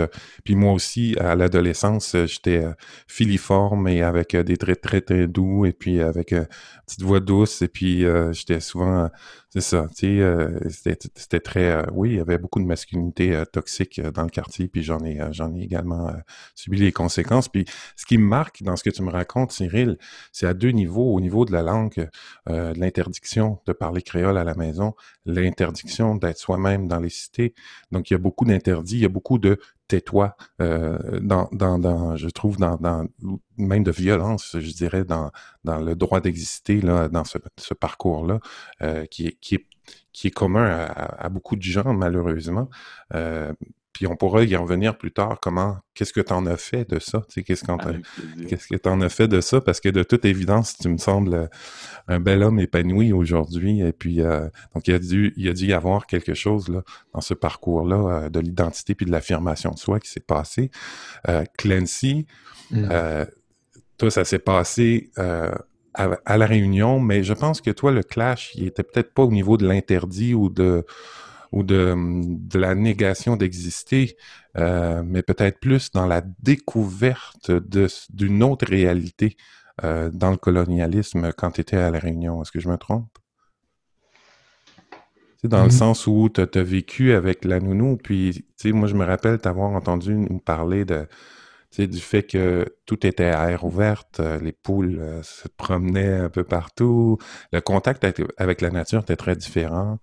puis 0.45 0.57
moi 0.57 0.73
aussi, 0.73 1.17
à 1.19 1.35
l'adolescence, 1.37 2.17
j'étais 2.27 2.65
filiforme 3.07 3.89
et 3.89 4.03
avec 4.03 4.37
des 4.37 4.57
traits 4.57 4.83
très 4.83 5.01
très 5.01 5.27
doux, 5.27 5.65
et 5.65 5.73
puis 5.73 6.01
avec 6.01 6.33
une 6.33 6.47
petite 6.87 7.03
voix 7.03 7.21
douce, 7.21 7.63
et 7.63 7.69
puis 7.69 8.05
j'étais 8.33 8.61
souvent 8.61 9.11
c'est 9.53 9.63
ça. 9.63 9.89
Tu 9.89 9.95
sais, 9.97 10.21
euh, 10.21 10.61
c'était 10.71 11.41
très. 11.41 11.71
Euh, 11.71 11.83
oui, 11.93 12.11
il 12.11 12.17
y 12.19 12.21
avait 12.21 12.39
beaucoup 12.39 12.61
de 12.61 12.65
masculinité 12.65 13.35
euh, 13.35 13.45
toxique 13.45 14.01
dans 14.01 14.23
le 14.23 14.29
quartier, 14.29 14.69
puis 14.69 14.85
j'en 14.85 15.01
ai, 15.05 15.21
également 15.61 16.13
subi 16.55 16.79
les 16.79 16.93
conséquences. 16.93 17.49
Puis 17.49 17.65
ce 17.97 18.07
qui 18.07 18.17
me 18.17 18.25
marque 18.25 18.63
dans 18.63 18.77
ce 18.77 18.85
que 18.85 18.91
tu 18.91 19.03
me 19.03 19.11
racontes, 19.11 19.51
Cyril, 19.51 19.99
c'est 20.31 20.47
à 20.47 20.55
deux 20.55 20.71
niveaux. 20.71 21.13
Au 21.15 21.21
niveau 21.21 21.45
de 21.45 21.53
la 21.53 21.63
langue, 21.63 22.09
l'interdiction 22.47 23.61
de 23.67 23.73
parler 23.73 24.03
créole 24.03 24.39
à 24.39 24.45
la 24.45 24.55
maison, 24.55 24.95
l'interdiction 25.27 26.15
d'être 26.15 26.39
soi-même 26.39 26.87
dans 26.87 27.01
les 27.01 27.11
cités. 27.11 27.55
Donc, 27.91 28.11
il 28.11 28.15
y 28.15 28.17
a 28.17 28.19
beaucoup 28.19 28.45
d'interdits, 28.45 28.97
il 28.97 29.03
y 29.03 29.07
a 29.07 29.09
beaucoup 29.09 29.39
de 29.39 29.59
tais-toi, 29.91 30.37
euh, 30.63 31.19
dans, 31.21 31.49
dans, 31.51 31.81
dans, 31.81 32.15
je 32.15 32.29
trouve, 32.29 32.59
dans, 32.59 32.77
dans, 32.77 33.09
même 33.57 33.83
de 33.83 33.91
violence, 33.91 34.57
je 34.57 34.73
dirais, 34.73 35.05
dans, 35.05 35.33
dans 35.65 35.81
le 35.81 35.97
droit 35.97 36.21
d'exister, 36.21 36.81
là, 36.81 37.09
dans 37.09 37.25
ce, 37.25 37.39
ce 37.59 37.75
parcours-là, 37.75 38.39
euh, 38.83 39.05
qui, 39.07 39.27
est, 39.27 39.37
qui, 39.41 39.57
est, 39.57 39.67
qui 40.13 40.29
est 40.29 40.31
commun 40.31 40.65
à, 40.65 41.25
à, 41.25 41.29
beaucoup 41.29 41.57
de 41.57 41.63
gens, 41.63 41.93
malheureusement. 41.93 42.69
Euh, 43.15 43.53
puis 44.01 44.07
on 44.07 44.17
pourra 44.17 44.45
y 44.45 44.57
revenir 44.57 44.97
plus 44.97 45.13
tard. 45.13 45.37
Comment, 45.43 45.77
qu'est-ce 45.93 46.15
que 46.15 46.23
tu 46.23 46.33
en 46.33 46.47
as 46.47 46.57
fait 46.57 46.89
de 46.89 46.99
ça? 46.99 47.21
Tu 47.29 47.35
sais, 47.35 47.43
qu'est-ce, 47.43 47.67
qu'est-ce 48.49 48.67
que 48.67 48.77
tu 48.77 48.89
en 48.89 48.99
as 49.03 49.11
fait 49.11 49.29
de 49.29 49.43
ça? 49.43 49.61
Parce 49.61 49.79
que 49.79 49.91
de 49.91 50.03
toute 50.03 50.25
évidence, 50.25 50.79
tu 50.79 50.89
me 50.89 50.97
sembles 50.97 51.51
un 52.09 52.19
bel 52.19 52.43
homme 52.43 52.59
épanoui 52.59 53.13
aujourd'hui. 53.13 53.83
Et 53.83 53.93
puis, 53.93 54.23
euh, 54.23 54.49
donc, 54.75 54.89
il 54.89 54.93
y 54.93 54.95
a 54.95 54.99
dû, 54.99 55.35
il 55.37 55.45
y 55.45 55.51
a 55.51 55.53
dû 55.53 55.67
y 55.67 55.75
avoir 55.75 56.07
quelque 56.07 56.33
chose 56.33 56.71
là, 56.71 56.83
dans 57.13 57.21
ce 57.21 57.35
parcours-là 57.35 57.97
euh, 57.97 58.29
de 58.31 58.41
l'identité 58.41 58.95
puis 58.95 59.05
de 59.05 59.11
l'affirmation 59.11 59.71
de 59.73 59.79
soi 59.79 60.01
qui 60.01 60.09
s'est 60.09 60.21
passé. 60.21 60.71
Euh, 61.29 61.45
Clancy, 61.59 62.25
mm. 62.71 62.89
euh, 62.91 63.27
toi, 63.99 64.11
ça 64.11 64.25
s'est 64.25 64.39
passé 64.39 65.11
à, 65.19 65.53
à, 65.93 66.39
la 66.39 66.47
réunion, 66.47 67.01
mais 67.01 67.23
je 67.23 67.35
pense 67.35 67.61
que 67.61 67.71
toi, 67.71 67.93
le 67.93 68.03
clash, 68.03 68.53
il 68.55 68.67
était 68.67 68.83
peut-être 68.83 69.13
pas 69.13 69.25
au 69.25 69.31
niveau 69.31 69.59
de 69.59 69.69
l'interdit 69.69 70.33
ou 70.33 70.49
de 70.49 70.87
ou 71.53 71.63
de, 71.63 71.95
de 71.97 72.59
la 72.59 72.75
négation 72.75 73.37
d'exister, 73.37 74.17
euh, 74.57 75.03
mais 75.05 75.23
peut-être 75.23 75.59
plus 75.61 75.91
dans 75.91 76.07
la 76.07 76.23
découverte 76.43 77.51
d'une 78.11 78.43
autre 78.43 78.67
réalité 78.69 79.37
euh, 79.85 80.11
dans 80.13 80.31
le 80.31 80.37
colonialisme 80.37 81.33
quand 81.37 81.53
tu 81.53 81.61
étais 81.63 81.77
à 81.77 81.91
La 81.91 81.99
Réunion. 81.99 82.43
Est-ce 82.43 82.53
que 82.53 82.61
je 82.61 82.69
me 82.69 82.77
trompe? 82.77 83.09
C'est 85.41 85.49
dans 85.49 85.63
le 85.63 85.71
mm-hmm. 85.71 85.73
sens 85.73 86.07
où 86.07 86.29
tu 86.29 86.41
as, 86.41 86.63
vécu 86.63 87.13
avec 87.13 87.45
la 87.45 87.61
nounou, 87.61 87.97
puis 87.97 88.45
moi 88.67 88.87
je 88.87 88.95
me 88.95 89.05
rappelle 89.05 89.39
t'avoir 89.39 89.71
entendu 89.71 90.15
nous 90.15 90.39
parler 90.39 90.85
de, 90.85 91.07
du 91.79 92.01
fait 92.01 92.25
que 92.25 92.67
tout 92.87 93.07
était 93.07 93.31
à 93.31 93.51
air 93.51 93.65
ouverte, 93.65 94.21
euh, 94.21 94.39
les 94.41 94.53
poules 94.53 94.99
euh, 95.01 95.23
se 95.23 95.49
promenaient 95.49 96.17
un 96.17 96.29
peu 96.29 96.45
partout, 96.45 97.19
le 97.53 97.61
contact 97.61 98.05
avec 98.39 98.61
la 98.61 98.71
nature 98.71 99.01
était 99.01 99.17
très 99.17 99.37
différent, 99.37 99.99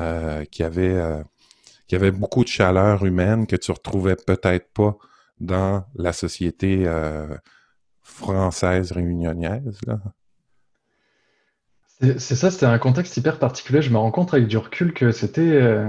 euh, 0.00 0.44
qu'il 0.46 0.64
y 0.64 0.66
avait 0.66 0.94
euh, 0.94 1.22
y 1.90 1.94
avait 1.94 2.10
beaucoup 2.10 2.42
de 2.42 2.48
chaleur 2.48 3.04
humaine 3.04 3.46
que 3.46 3.56
tu 3.56 3.70
retrouvais 3.70 4.16
peut-être 4.16 4.72
pas 4.72 4.96
dans 5.40 5.84
la 5.94 6.14
société 6.14 6.86
française 8.00 8.92
réunionienne. 8.92 9.70
C'est 12.00 12.34
ça, 12.34 12.50
c'était 12.50 12.64
un 12.64 12.78
contexte 12.78 13.14
hyper 13.18 13.38
particulier. 13.38 13.82
Je 13.82 13.90
me 13.90 13.98
rends 13.98 14.10
compte 14.10 14.32
avec 14.32 14.46
du 14.46 14.56
recul 14.56 14.94
que 14.94 15.12
c'était 15.12 15.84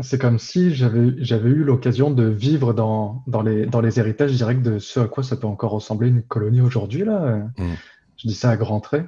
c'est 0.00 0.18
comme 0.18 0.38
si 0.38 0.74
j'avais 0.74 1.48
eu 1.48 1.64
l'occasion 1.64 2.10
de 2.10 2.24
vivre 2.24 2.72
dans, 2.72 3.22
dans, 3.26 3.42
les, 3.42 3.66
dans 3.66 3.80
les 3.80 3.98
héritages 3.98 4.32
directs 4.32 4.62
de 4.62 4.78
ce 4.78 5.00
à 5.00 5.08
quoi 5.08 5.24
ça 5.24 5.36
peut 5.36 5.46
encore 5.46 5.72
ressembler 5.72 6.08
une 6.08 6.22
colonie 6.22 6.60
aujourd'hui. 6.60 7.04
là. 7.04 7.48
Mm. 7.58 7.74
Je 8.16 8.28
dis 8.28 8.34
ça 8.34 8.50
à 8.50 8.56
grands 8.56 8.80
traits. 8.80 9.06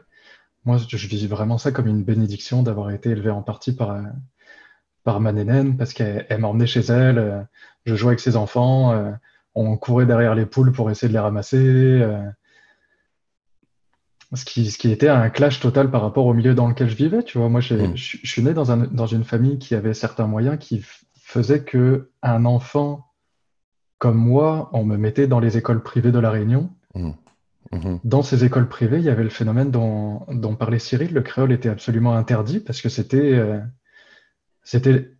moi, 0.64 0.78
je 0.78 1.06
vis 1.06 1.26
vraiment 1.26 1.58
ça 1.58 1.72
comme 1.72 1.86
une 1.86 2.02
bénédiction 2.02 2.62
d'avoir 2.62 2.90
été 2.90 3.10
élevé 3.10 3.30
en 3.30 3.42
partie 3.42 3.74
par, 3.74 4.00
par 5.04 5.20
ma 5.20 5.32
nénène 5.32 5.76
parce 5.76 5.92
qu'elle 5.92 6.26
m'emmenait 6.38 6.66
chez 6.66 6.80
elle. 6.80 7.46
je 7.84 7.94
jouais 7.94 8.10
avec 8.10 8.20
ses 8.20 8.36
enfants. 8.36 9.14
on 9.54 9.76
courait 9.76 10.06
derrière 10.06 10.34
les 10.34 10.46
poules 10.46 10.72
pour 10.72 10.90
essayer 10.90 11.08
de 11.08 11.12
les 11.12 11.20
ramasser. 11.20 12.04
Ce 14.32 14.44
qui, 14.44 14.70
ce 14.70 14.78
qui, 14.78 14.92
était 14.92 15.08
un 15.08 15.28
clash 15.28 15.58
total 15.58 15.90
par 15.90 16.02
rapport 16.02 16.26
au 16.26 16.34
milieu 16.34 16.54
dans 16.54 16.68
lequel 16.68 16.88
je 16.88 16.94
vivais. 16.94 17.24
Tu 17.24 17.38
vois, 17.38 17.48
moi, 17.48 17.60
mm. 17.60 17.96
je 17.96 18.18
suis 18.24 18.42
né 18.42 18.54
dans, 18.54 18.70
un, 18.70 18.76
dans, 18.76 19.06
une 19.06 19.24
famille 19.24 19.58
qui 19.58 19.74
avait 19.74 19.94
certains 19.94 20.26
moyens 20.26 20.56
qui 20.58 20.84
faisaient 21.20 21.64
que 21.64 22.10
un 22.22 22.44
enfant 22.44 23.06
comme 23.98 24.16
moi, 24.16 24.70
on 24.72 24.84
me 24.84 24.96
mettait 24.96 25.26
dans 25.26 25.40
les 25.40 25.58
écoles 25.58 25.82
privées 25.82 26.12
de 26.12 26.18
La 26.20 26.30
Réunion. 26.30 26.70
Mm. 26.94 27.10
Mm-hmm. 27.72 28.00
Dans 28.04 28.22
ces 28.22 28.44
écoles 28.44 28.68
privées, 28.68 28.98
il 28.98 29.04
y 29.04 29.10
avait 29.10 29.24
le 29.24 29.30
phénomène 29.30 29.70
dont, 29.70 30.24
dont, 30.28 30.54
parlait 30.54 30.78
Cyril. 30.78 31.12
Le 31.12 31.22
créole 31.22 31.52
était 31.52 31.68
absolument 31.68 32.14
interdit 32.14 32.60
parce 32.60 32.80
que 32.82 32.88
c'était, 32.88 33.34
euh, 33.34 33.58
c'était, 34.62 35.10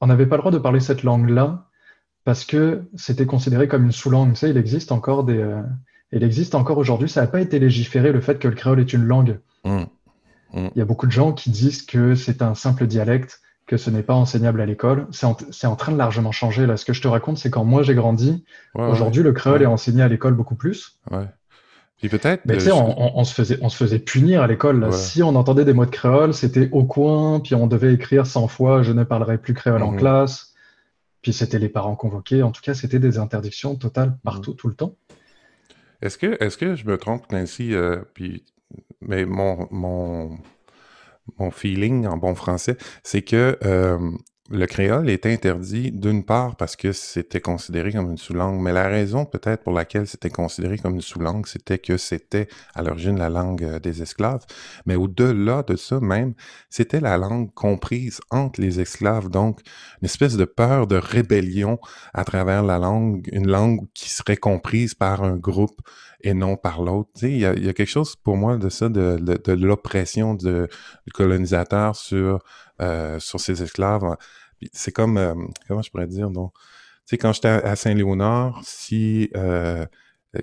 on 0.00 0.06
n'avait 0.06 0.26
pas 0.26 0.36
le 0.36 0.42
droit 0.42 0.52
de 0.52 0.58
parler 0.58 0.80
cette 0.80 1.02
langue-là 1.02 1.68
parce 2.24 2.44
que 2.44 2.84
c'était 2.94 3.26
considéré 3.26 3.66
comme 3.66 3.84
une 3.84 3.92
sous-langue. 3.92 4.30
Tu 4.30 4.36
sais, 4.36 4.50
il 4.50 4.56
existe 4.56 4.92
encore 4.92 5.24
des, 5.24 5.38
euh, 5.38 5.62
il 6.12 6.24
existe 6.24 6.54
encore 6.54 6.78
aujourd'hui, 6.78 7.08
ça 7.08 7.20
n'a 7.20 7.26
pas 7.26 7.40
été 7.40 7.58
légiféré 7.58 8.12
le 8.12 8.20
fait 8.20 8.38
que 8.38 8.48
le 8.48 8.54
créole 8.54 8.80
est 8.80 8.92
une 8.92 9.04
langue. 9.04 9.38
Mm. 9.64 9.82
Mm. 10.52 10.68
Il 10.74 10.78
y 10.78 10.80
a 10.80 10.84
beaucoup 10.84 11.06
de 11.06 11.12
gens 11.12 11.32
qui 11.32 11.50
disent 11.50 11.82
que 11.82 12.14
c'est 12.14 12.42
un 12.42 12.54
simple 12.54 12.86
dialecte, 12.86 13.40
que 13.66 13.76
ce 13.76 13.90
n'est 13.90 14.02
pas 14.02 14.14
enseignable 14.14 14.60
à 14.60 14.66
l'école. 14.66 15.06
C'est 15.12 15.26
en, 15.26 15.76
train 15.76 15.92
de 15.92 15.96
largement 15.98 16.32
changer. 16.32 16.66
Là, 16.66 16.76
ce 16.76 16.84
que 16.84 16.92
je 16.92 17.00
te 17.00 17.06
raconte, 17.06 17.38
c'est 17.38 17.50
quand 17.50 17.64
moi 17.64 17.84
j'ai 17.84 17.94
grandi, 17.94 18.44
aujourd'hui 18.74 19.22
le 19.22 19.32
créole 19.32 19.62
est 19.62 19.66
enseigné 19.66 20.02
à 20.02 20.08
l'école 20.08 20.34
beaucoup 20.34 20.56
plus. 20.56 20.98
Ouais. 21.10 21.26
Puis 21.98 22.08
peut-être. 22.08 22.42
Mais 22.46 22.54
tu 22.54 22.64
sais, 22.64 22.72
on, 22.72 23.24
se 23.24 23.34
faisait, 23.34 23.58
on 23.60 23.68
se 23.68 23.76
faisait 23.76 23.98
punir 23.98 24.42
à 24.42 24.46
l'école. 24.46 24.92
Si 24.92 25.22
on 25.22 25.36
entendait 25.36 25.64
des 25.64 25.74
mots 25.74 25.84
de 25.84 25.90
créole, 25.90 26.34
c'était 26.34 26.68
au 26.72 26.84
coin, 26.84 27.40
puis 27.40 27.54
on 27.54 27.66
devait 27.66 27.92
écrire 27.92 28.26
100 28.26 28.48
fois 28.48 28.82
Je 28.82 28.92
ne 28.92 29.04
parlerai 29.04 29.38
plus 29.38 29.54
créole 29.54 29.82
en 29.82 29.92
mm-hmm. 29.92 29.98
classe. 29.98 30.54
Puis 31.22 31.34
c'était 31.34 31.58
les 31.58 31.68
parents 31.68 31.96
convoqués. 31.96 32.42
En 32.42 32.50
tout 32.50 32.62
cas, 32.62 32.72
c'était 32.72 32.98
des 32.98 33.18
interdictions 33.18 33.76
totales 33.76 34.16
partout, 34.24 34.54
tout 34.54 34.68
le 34.68 34.74
temps. 34.74 34.96
Est-ce 36.02 36.18
que, 36.18 36.74
je 36.74 36.84
me 36.86 36.96
trompe, 36.96 37.30
Nancy? 37.32 37.74
Euh, 37.74 38.02
mais 39.00 39.24
mon 39.24 40.38
feeling 41.50 42.06
en 42.06 42.16
bon 42.16 42.34
français, 42.34 42.76
c'est 43.02 43.22
que 43.22 43.58
euh, 43.64 43.98
le 44.50 44.66
créole 44.66 45.08
est 45.08 45.26
interdit 45.26 45.92
d'une 45.92 46.24
part 46.24 46.56
parce 46.56 46.74
que 46.74 46.90
c'était 46.92 47.40
considéré 47.40 47.92
comme 47.92 48.10
une 48.10 48.18
sous-langue, 48.18 48.60
mais 48.60 48.72
la 48.72 48.88
raison 48.88 49.24
peut-être 49.24 49.62
pour 49.62 49.72
laquelle 49.72 50.08
c'était 50.08 50.28
considéré 50.28 50.76
comme 50.76 50.96
une 50.96 51.00
sous-langue, 51.00 51.46
c'était 51.46 51.78
que 51.78 51.96
c'était 51.96 52.48
à 52.74 52.82
l'origine 52.82 53.16
la 53.16 53.28
langue 53.28 53.62
euh, 53.62 53.78
des 53.78 54.02
esclaves, 54.02 54.44
mais 54.86 54.96
au-delà 54.96 55.62
de 55.62 55.76
ça 55.76 56.00
même, 56.00 56.34
c'était 56.68 56.98
la 56.98 57.16
langue 57.16 57.54
comprise 57.54 58.20
entre 58.30 58.60
les 58.60 58.80
esclaves, 58.80 59.28
donc 59.28 59.60
une 60.02 60.06
espèce 60.06 60.36
de 60.36 60.44
peur 60.44 60.88
de 60.88 60.96
rébellion 60.96 61.78
à 62.12 62.24
travers 62.24 62.64
la 62.64 62.78
langue, 62.78 63.28
une 63.32 63.48
langue 63.48 63.86
qui 63.94 64.10
serait 64.10 64.36
comprise 64.36 64.94
par 64.94 65.22
un 65.22 65.36
groupe 65.36 65.80
et 66.22 66.34
non 66.34 66.56
par 66.56 66.82
l'autre. 66.82 67.10
Il 67.22 67.38
y, 67.38 67.46
a, 67.46 67.54
quelque 67.54 67.86
chose 67.86 68.16
pour 68.16 68.36
moi 68.36 68.56
de 68.56 68.68
ça, 68.68 68.88
de, 68.88 69.52
l'oppression 69.52 70.34
du 70.34 70.66
colonisateur 71.14 71.96
sur, 71.96 72.40
euh, 72.82 73.18
sur 73.20 73.40
ses 73.40 73.62
esclaves 73.62 74.16
c'est 74.72 74.92
comme, 74.92 75.16
euh, 75.18 75.34
comment 75.68 75.82
je 75.82 75.90
pourrais 75.90 76.06
dire, 76.06 76.30
donc, 76.30 76.52
tu 77.06 77.16
sais, 77.16 77.18
quand 77.18 77.32
j'étais 77.32 77.48
à 77.48 77.76
Saint-Léonard, 77.76 78.60
si, 78.64 79.30
euh, 79.36 79.84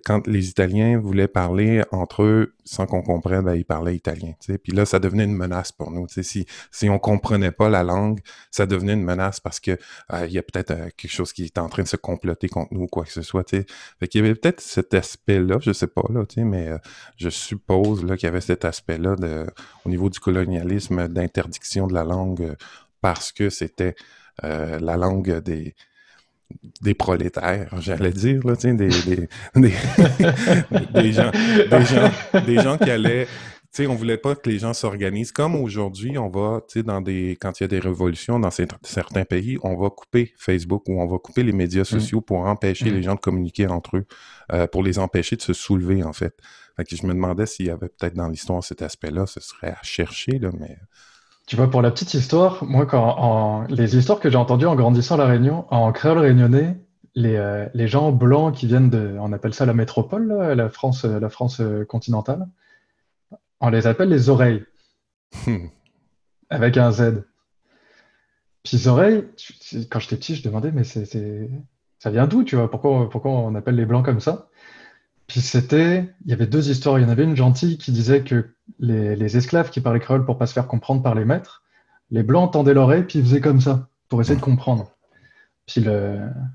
quand 0.06 0.28
les 0.28 0.50
Italiens 0.50 1.00
voulaient 1.00 1.30
parler 1.30 1.82
entre 1.92 2.24
eux 2.24 2.56
sans 2.66 2.86
qu'on 2.86 3.02
comprenne, 3.02 3.46
ben, 3.46 3.56
ils 3.56 3.64
parlaient 3.64 3.96
italien, 3.96 4.34
tu 4.42 4.52
sais. 4.52 4.58
Puis 4.58 4.74
là, 4.74 4.86
ça 4.86 5.00
devenait 5.00 5.24
une 5.24 5.36
menace 5.36 5.72
pour 5.72 5.92
nous, 5.92 6.08
tu 6.08 6.16
sais. 6.16 6.24
Si, 6.24 6.46
si 6.72 6.90
on 6.90 7.00
comprenait 7.00 7.52
pas 7.52 7.70
la 7.70 7.84
langue, 7.84 8.20
ça 8.52 8.66
devenait 8.66 8.94
une 8.94 9.04
menace 9.04 9.40
parce 9.40 9.62
que 9.62 9.72
euh, 10.12 10.26
il 10.28 10.34
y 10.34 10.38
a 10.38 10.44
peut-être 10.44 10.74
quelque 10.98 11.12
chose 11.12 11.32
qui 11.32 11.46
est 11.46 11.58
en 11.58 11.70
train 11.70 11.84
de 11.84 11.88
se 11.88 11.96
comploter 11.96 12.50
contre 12.50 12.74
nous 12.74 12.82
ou 12.82 12.88
quoi 12.88 13.06
que 13.06 13.14
ce 13.14 13.22
soit, 13.22 13.46
tu 13.46 13.58
sais. 13.60 13.66
Fait 14.00 14.10
qu'il 14.10 14.22
y 14.22 14.26
avait 14.26 14.36
peut-être 14.36 14.60
cet 14.60 14.94
aspect-là, 14.94 15.60
je 15.62 15.72
sais 15.72 15.88
pas, 15.88 16.04
là, 16.10 16.26
tu 16.26 16.36
sais, 16.36 16.44
mais 16.44 16.70
je 17.16 17.30
suppose, 17.30 18.04
là, 18.04 18.18
qu'il 18.18 18.28
y 18.28 18.30
avait 18.30 18.42
cet 18.42 18.66
aspect-là 18.66 19.16
de, 19.16 19.46
au 19.86 19.90
niveau 19.90 20.10
du 20.10 20.20
colonialisme, 20.20 21.08
d'interdiction 21.08 21.88
de 21.88 21.94
la 21.94 22.04
langue 22.04 22.56
parce 23.02 23.32
que 23.32 23.50
c'était 23.50 23.96
euh, 24.44 24.80
la 24.80 24.98
langue 24.98 25.40
des, 25.40 25.76
des 26.82 26.94
prolétaires, 26.94 27.70
j'allais 27.80 28.12
dire, 28.12 28.46
là, 28.46 28.56
des, 28.56 28.74
des, 28.74 28.88
des, 29.56 29.74
des, 30.94 31.14
gens, 31.14 31.32
des, 31.32 31.86
gens, 31.86 32.12
des 32.46 32.56
gens 32.60 32.78
qui 32.78 32.90
allaient 32.90 33.28
tu 33.74 33.84
sais, 33.84 33.88
on 33.88 33.96
voulait 33.96 34.18
pas 34.18 34.34
que 34.34 34.50
les 34.50 34.60
gens 34.60 34.74
s'organisent. 34.74 35.34
Comme 35.34 35.56
aujourd'hui, 35.56 36.18
on 36.18 36.30
va, 36.30 36.62
tu 36.68 36.80
sais, 36.80 36.84
dans 36.84 37.02
des, 37.02 37.38
quand 37.40 37.60
il 37.60 37.64
y 37.64 37.66
a 37.66 37.68
des 37.68 37.80
révolutions 37.80 38.40
dans 38.40 38.50
certains 38.50 39.26
pays, 39.26 39.58
on 39.62 39.76
va 39.76 39.90
couper 39.90 40.34
Facebook 40.38 40.88
ou 40.88 41.02
on 41.02 41.06
va 41.06 41.18
couper 41.18 41.44
les 41.44 41.52
médias 41.52 41.82
mmh. 41.82 41.86
sociaux 41.86 42.22
pour 42.22 42.40
empêcher 42.40 42.86
les 42.86 43.00
mmh. 43.00 43.04
gens 43.04 43.16
de 43.16 43.20
communiquer 43.20 43.68
entre 43.68 43.98
eux, 43.98 44.06
euh, 44.54 44.68
pour 44.68 44.84
les 44.84 45.00
empêcher 45.00 45.36
de 45.36 45.42
se 45.42 45.54
soulever, 45.54 46.02
en 46.02 46.14
fait. 46.14 46.34
fait 46.78 46.86
que 46.86 46.96
je 46.96 47.06
me 47.06 47.14
demandais 47.14 47.46
s'il 47.46 47.66
y 47.66 47.70
avait 47.70 47.90
peut-être 47.90 48.16
dans 48.16 48.30
l'histoire 48.30 48.64
cet 48.64 48.82
aspect-là, 48.82 49.26
ce 49.26 49.42
serait 49.42 49.72
à 49.72 49.84
chercher, 49.84 50.40
là, 50.40 50.50
mais 50.58 50.78
tu 51.48 51.56
vois, 51.56 51.72
pour 51.72 51.82
la 51.82 51.92
petite 51.92 52.14
histoire, 52.14 52.64
moi, 52.66 52.86
quand 52.86 53.66
les 53.70 53.98
histoires 53.98 54.20
que 54.20 54.30
j'ai 54.30 54.36
entendues 54.36 54.66
en 54.66 54.76
grandissant 54.76 55.16
à 55.16 55.20
La 55.20 55.26
Réunion, 55.28 55.66
en 55.74 55.94
créole 55.94 56.20
réunionnais, 56.20 56.78
les, 57.16 57.38
euh, 57.38 57.68
les, 57.74 57.88
gens 57.88 58.12
blancs 58.12 58.54
qui 58.54 58.68
viennent 58.68 58.90
de, 58.90 59.16
on 59.20 59.32
appelle 59.32 59.54
ça 59.54 59.66
la 59.66 59.74
métropole, 59.74 60.28
la 60.28 60.70
France, 60.70 61.06
la 61.06 61.30
France 61.30 61.62
euh, 61.62 61.86
continentale, 61.86 62.48
on 63.62 63.70
les 63.70 63.88
appelle 63.88 64.10
les 64.10 64.28
oreilles, 64.28 64.66
hmm. 65.48 65.68
avec 66.50 66.76
un 66.76 66.92
Z. 66.92 67.24
Puis 68.64 68.76
les 68.76 68.88
oreilles, 68.90 69.24
quand 69.90 70.00
j'étais 70.00 70.18
petit, 70.18 70.36
je 70.36 70.44
demandais, 70.44 70.74
mais 70.74 70.84
c'est, 70.84 71.50
ça 71.98 72.12
vient 72.12 72.28
d'où, 72.28 72.44
tu 72.44 72.58
vois? 72.58 72.70
Pourquoi, 72.70 73.10
pourquoi 73.10 73.32
on 73.32 73.56
appelle 73.56 73.76
les 73.76 73.86
blancs 73.86 74.04
comme 74.04 74.20
ça? 74.20 74.50
Puis 75.28 75.42
c'était, 75.42 76.10
il 76.24 76.32
y 76.32 76.34
avait 76.34 76.48
deux 76.48 76.70
histoires. 76.70 76.98
Il 76.98 77.04
y 77.04 77.06
en 77.06 77.10
avait 77.10 77.26
une 77.26 77.36
gentille 77.36 77.78
qui 77.78 77.92
disait 77.92 78.24
que 78.24 78.50
les, 78.80 79.38
esclaves 79.38 79.70
qui 79.70 79.82
parlaient 79.82 80.00
créole 80.00 80.26
pour 80.26 80.38
pas 80.38 80.48
se 80.48 80.54
faire 80.54 80.68
comprendre 80.68 81.04
par 81.04 81.16
les 81.16 81.26
maîtres, 81.26 81.64
les 82.10 82.24
blancs 82.24 82.54
tendaient 82.54 82.74
l'oreille 82.74 83.04
puis 83.04 83.20
ils 83.20 83.26
faisaient 83.26 83.42
comme 83.42 83.60
ça 83.60 83.90
pour 84.08 84.22
essayer 84.22 84.38
de 84.38 84.42
comprendre. 84.42 84.92
Puis 85.66 85.86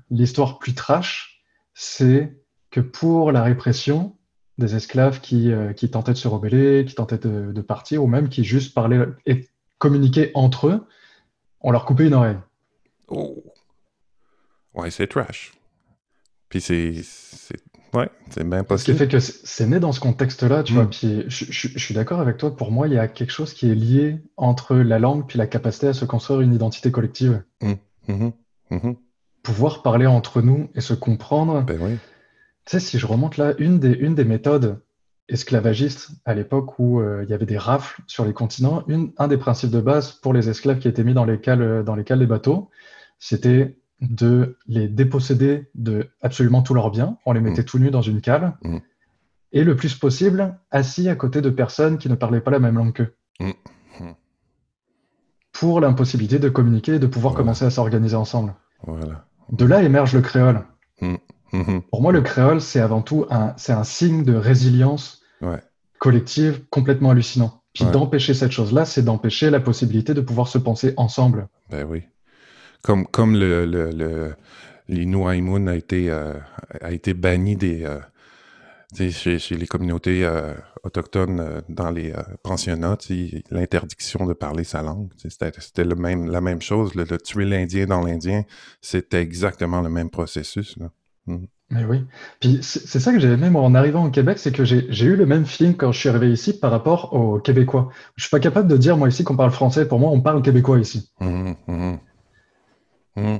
l'histoire 0.09 0.57
plus 0.57 0.73
trash, 0.73 1.43
c'est 1.75 2.35
que 2.71 2.79
pour 2.79 3.31
la 3.31 3.43
répression 3.43 4.17
des 4.57 4.75
esclaves 4.75 5.19
qui, 5.19 5.51
euh, 5.51 5.73
qui 5.73 5.89
tentaient 5.89 6.13
de 6.13 6.17
se 6.17 6.27
rebeller, 6.27 6.85
qui 6.85 6.95
tentaient 6.95 7.19
de, 7.19 7.61
partir, 7.61 8.03
ou 8.03 8.07
même 8.07 8.29
qui 8.29 8.43
juste 8.43 8.73
parlaient 8.73 9.05
et 9.25 9.47
communiquaient 9.77 10.31
entre 10.33 10.67
eux, 10.67 10.87
on 11.61 11.71
leur 11.71 11.85
coupait 11.85 12.07
une 12.07 12.13
oreille. 12.13 12.37
Oh. 13.07 13.43
Ouais, 14.73 14.89
c'est 14.89 15.07
trash. 15.07 15.53
Puis 16.49 16.61
c'est 16.61 17.03
Ouais, 17.93 18.09
c'est 18.29 18.47
bien 18.47 18.63
possible. 18.63 18.87
Ce 18.87 18.91
qui 18.91 18.97
fait 18.97 19.11
que 19.11 19.19
c'est 19.19 19.67
né 19.67 19.79
dans 19.79 19.91
ce 19.91 19.99
contexte-là, 19.99 20.63
tu 20.63 20.73
vois. 20.73 20.85
Mm. 20.85 20.89
Puis 20.89 21.23
je, 21.27 21.77
suis 21.77 21.93
d'accord 21.93 22.19
avec 22.19 22.37
toi. 22.37 22.55
Pour 22.55 22.71
moi, 22.71 22.87
il 22.87 22.93
y 22.93 22.97
a 22.97 23.07
quelque 23.07 23.31
chose 23.31 23.53
qui 23.53 23.69
est 23.69 23.75
lié 23.75 24.21
entre 24.35 24.75
la 24.75 24.99
langue 24.99 25.27
puis 25.27 25.37
la 25.37 25.47
capacité 25.47 25.87
à 25.87 25.93
se 25.93 26.05
construire 26.05 26.41
une 26.41 26.53
identité 26.53 26.91
collective. 26.91 27.43
Mm. 27.61 27.73
Mm-hmm. 28.09 28.31
Mm-hmm. 28.71 28.95
Pouvoir 29.43 29.83
parler 29.83 30.07
entre 30.07 30.41
nous 30.41 30.69
et 30.73 30.81
se 30.81 30.93
comprendre. 30.93 31.61
Ben 31.61 31.77
oui. 31.81 31.97
Tu 32.65 32.71
sais, 32.71 32.79
si 32.79 32.97
je 32.97 33.05
remonte 33.05 33.37
là, 33.37 33.53
une 33.59 33.79
des, 33.79 33.91
une 33.91 34.15
des 34.15 34.23
méthodes 34.23 34.81
esclavagistes 35.29 36.11
à 36.25 36.33
l'époque 36.33 36.79
où 36.79 36.99
euh, 36.99 37.23
il 37.23 37.29
y 37.29 37.33
avait 37.33 37.45
des 37.45 37.57
rafles 37.57 38.01
sur 38.07 38.25
les 38.25 38.33
continents, 38.33 38.83
une, 38.87 39.11
un 39.17 39.27
des 39.27 39.37
principes 39.37 39.71
de 39.71 39.81
base 39.81 40.13
pour 40.13 40.33
les 40.33 40.49
esclaves 40.49 40.79
qui 40.79 40.87
étaient 40.87 41.03
mis 41.03 41.13
dans 41.13 41.25
les 41.25 41.39
cales, 41.39 41.83
dans 41.83 41.95
les 41.95 42.03
cales 42.03 42.19
des 42.19 42.25
bateaux, 42.25 42.69
c'était 43.19 43.77
de 44.09 44.57
les 44.67 44.87
déposséder 44.87 45.69
de 45.75 46.09
absolument 46.21 46.61
tous 46.61 46.73
leurs 46.73 46.91
biens. 46.91 47.17
On 47.25 47.33
les 47.33 47.41
mettait 47.41 47.61
mm. 47.61 47.65
tout 47.65 47.79
nus 47.79 47.91
dans 47.91 48.01
une 48.01 48.21
cale. 48.21 48.57
Mm. 48.63 48.77
Et 49.51 49.63
le 49.63 49.75
plus 49.75 49.95
possible, 49.95 50.57
assis 50.71 51.09
à 51.09 51.15
côté 51.15 51.41
de 51.41 51.49
personnes 51.49 51.97
qui 51.97 52.09
ne 52.09 52.15
parlaient 52.15 52.41
pas 52.41 52.51
la 52.51 52.59
même 52.59 52.77
langue 52.77 52.93
qu'eux. 52.93 53.15
Mm. 53.39 53.51
Pour 55.51 55.79
l'impossibilité 55.79 56.39
de 56.39 56.49
communiquer 56.49 56.95
et 56.95 56.99
de 56.99 57.07
pouvoir 57.07 57.33
commencer 57.35 57.63
à 57.63 57.69
s'organiser 57.69 58.15
ensemble. 58.15 58.55
De 59.51 59.65
là 59.65 59.83
émerge 59.83 60.13
le 60.13 60.21
créole. 60.21 60.63
Mm-hmm. 61.01 61.81
Pour 61.91 62.01
moi, 62.01 62.11
le 62.11 62.21
créole, 62.21 62.59
c'est 62.59 62.79
avant 62.79 63.01
tout 63.01 63.25
un, 63.29 63.55
un 63.67 63.83
signe 63.83 64.23
de 64.23 64.33
résilience 64.33 65.21
collective 65.99 66.65
complètement 66.69 67.11
hallucinant. 67.11 67.61
Puis 67.73 67.85
d'empêcher 67.85 68.33
cette 68.33 68.51
chose-là, 68.51 68.85
c'est 68.85 69.03
d'empêcher 69.03 69.49
la 69.49 69.59
possibilité 69.59 70.13
de 70.13 70.21
pouvoir 70.21 70.47
se 70.47 70.57
penser 70.57 70.93
ensemble. 70.97 71.47
Ben 71.69 71.87
oui 71.87 72.03
comme, 72.83 73.07
comme 73.07 73.35
le, 73.35 73.65
le, 73.65 73.89
le 73.91 74.35
les 74.89 75.67
a 75.67 75.75
été, 75.75 76.11
euh, 76.11 76.33
a 76.81 76.91
été 76.91 77.13
banni 77.13 77.55
des, 77.55 77.83
euh, 77.85 77.99
chez, 79.09 79.39
chez, 79.39 79.55
les 79.55 79.65
communautés 79.65 80.25
euh, 80.25 80.53
autochtones 80.83 81.61
dans 81.69 81.89
les 81.89 82.13
pensionnats, 82.43 82.97
l'interdiction 83.49 84.25
de 84.25 84.33
parler 84.33 84.65
sa 84.65 84.81
langue. 84.83 85.09
C'était 85.17 85.85
le 85.85 85.95
même, 85.95 86.29
la 86.29 86.41
même 86.41 86.61
chose. 86.61 86.93
Le, 86.93 87.05
tuer 87.17 87.45
l'Indien 87.45 87.85
dans 87.85 88.03
l'Indien, 88.03 88.43
c'était 88.81 89.21
exactement 89.21 89.81
le 89.81 89.89
même 89.89 90.09
processus. 90.09 90.77
Là. 90.77 90.91
Mm. 91.27 91.45
Mais 91.69 91.85
oui. 91.85 92.05
Puis 92.39 92.59
c'est 92.61 92.99
ça 92.99 93.11
que 93.11 93.19
j'ai 93.19 93.29
aimé, 93.29 93.49
moi, 93.49 93.63
en 93.63 93.73
arrivant 93.73 94.05
au 94.05 94.11
Québec, 94.11 94.37
c'est 94.37 94.51
que 94.51 94.63
j'ai 94.63 95.05
eu 95.05 95.15
le 95.15 95.25
même 95.25 95.45
feeling 95.45 95.75
quand 95.75 95.91
je 95.91 95.99
suis 95.99 96.09
arrivé 96.09 96.31
ici 96.31 96.59
par 96.59 96.69
rapport 96.69 97.13
aux 97.13 97.39
Québécois. 97.39 97.89
Je 98.15 98.25
suis 98.25 98.29
pas 98.29 98.39
capable 98.39 98.67
de 98.67 98.77
dire, 98.77 98.95
moi, 98.95 99.07
ici, 99.07 99.23
qu'on 99.23 99.37
parle 99.37 99.49
français. 99.49 99.87
Pour 99.87 99.97
moi, 99.97 100.11
on 100.11 100.21
parle 100.21 100.43
québécois 100.43 100.77
ici. 100.77 101.09
Mm, 101.19 101.53
mm, 103.15 103.37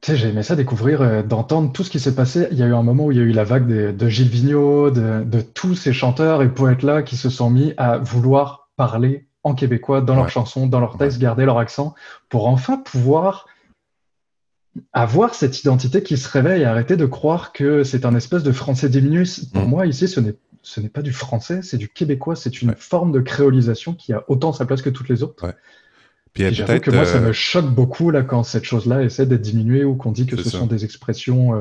tu 0.00 0.12
sais, 0.12 0.16
j'ai 0.16 0.28
aimé 0.28 0.44
ça 0.44 0.54
découvrir, 0.54 1.02
euh, 1.02 1.22
d'entendre 1.22 1.72
tout 1.72 1.82
ce 1.82 1.90
qui 1.90 1.98
s'est 1.98 2.14
passé. 2.14 2.46
Il 2.52 2.58
y 2.58 2.62
a 2.62 2.66
eu 2.66 2.74
un 2.74 2.84
moment 2.84 3.06
où 3.06 3.12
il 3.12 3.18
y 3.18 3.20
a 3.20 3.24
eu 3.24 3.32
la 3.32 3.44
vague 3.44 3.66
de, 3.66 4.08
Gilles 4.08 4.28
Vigneault, 4.28 4.90
de, 4.90 5.40
tous 5.40 5.74
ces 5.74 5.92
chanteurs 5.92 6.42
et 6.42 6.48
poètes-là 6.48 7.02
qui 7.02 7.16
se 7.16 7.30
sont 7.30 7.50
mis 7.50 7.74
à 7.76 7.98
vouloir 7.98 8.70
parler 8.76 9.26
en 9.42 9.54
québécois 9.54 10.00
dans 10.00 10.14
leurs 10.14 10.30
chansons, 10.30 10.66
dans 10.66 10.78
leurs 10.78 10.98
textes, 10.98 11.18
garder 11.18 11.44
leur 11.44 11.58
accent, 11.58 11.94
pour 12.28 12.46
enfin 12.46 12.76
pouvoir 12.76 13.46
avoir 14.92 15.34
cette 15.34 15.58
identité 15.58 16.04
qui 16.04 16.16
se 16.16 16.28
réveille 16.28 16.62
et 16.62 16.64
arrêter 16.64 16.96
de 16.96 17.06
croire 17.06 17.52
que 17.52 17.82
c'est 17.82 18.04
un 18.04 18.14
espèce 18.14 18.44
de 18.44 18.52
français 18.52 18.88
diminué. 18.88 19.24
Pour 19.52 19.66
moi, 19.66 19.86
ici, 19.86 20.06
ce 20.06 20.20
n'est 20.20 20.36
ce 20.62 20.80
n'est 20.80 20.88
pas 20.88 21.02
du 21.02 21.12
français, 21.12 21.60
c'est 21.62 21.78
du 21.78 21.88
québécois, 21.88 22.36
c'est 22.36 22.60
une 22.62 22.74
forme 22.74 23.12
de 23.12 23.20
créolisation 23.20 23.94
qui 23.94 24.12
a 24.12 24.24
autant 24.28 24.52
sa 24.52 24.66
place 24.66 24.82
que 24.82 24.90
toutes 24.90 25.08
les 25.08 25.22
autres. 25.22 25.54
Puis 26.46 26.54
j'avoue 26.54 26.80
que 26.80 26.90
moi, 26.90 27.04
ça 27.04 27.20
me 27.20 27.28
euh, 27.28 27.32
choque 27.32 27.66
beaucoup 27.66 28.10
là 28.10 28.22
quand 28.22 28.42
cette 28.42 28.64
chose-là 28.64 29.02
essaie 29.02 29.26
d'être 29.26 29.42
diminuée 29.42 29.84
ou 29.84 29.96
qu'on 29.96 30.12
dit 30.12 30.26
que 30.26 30.36
ce 30.36 30.50
sont 30.50 30.66
des 30.66 30.84
expressions 30.84 31.54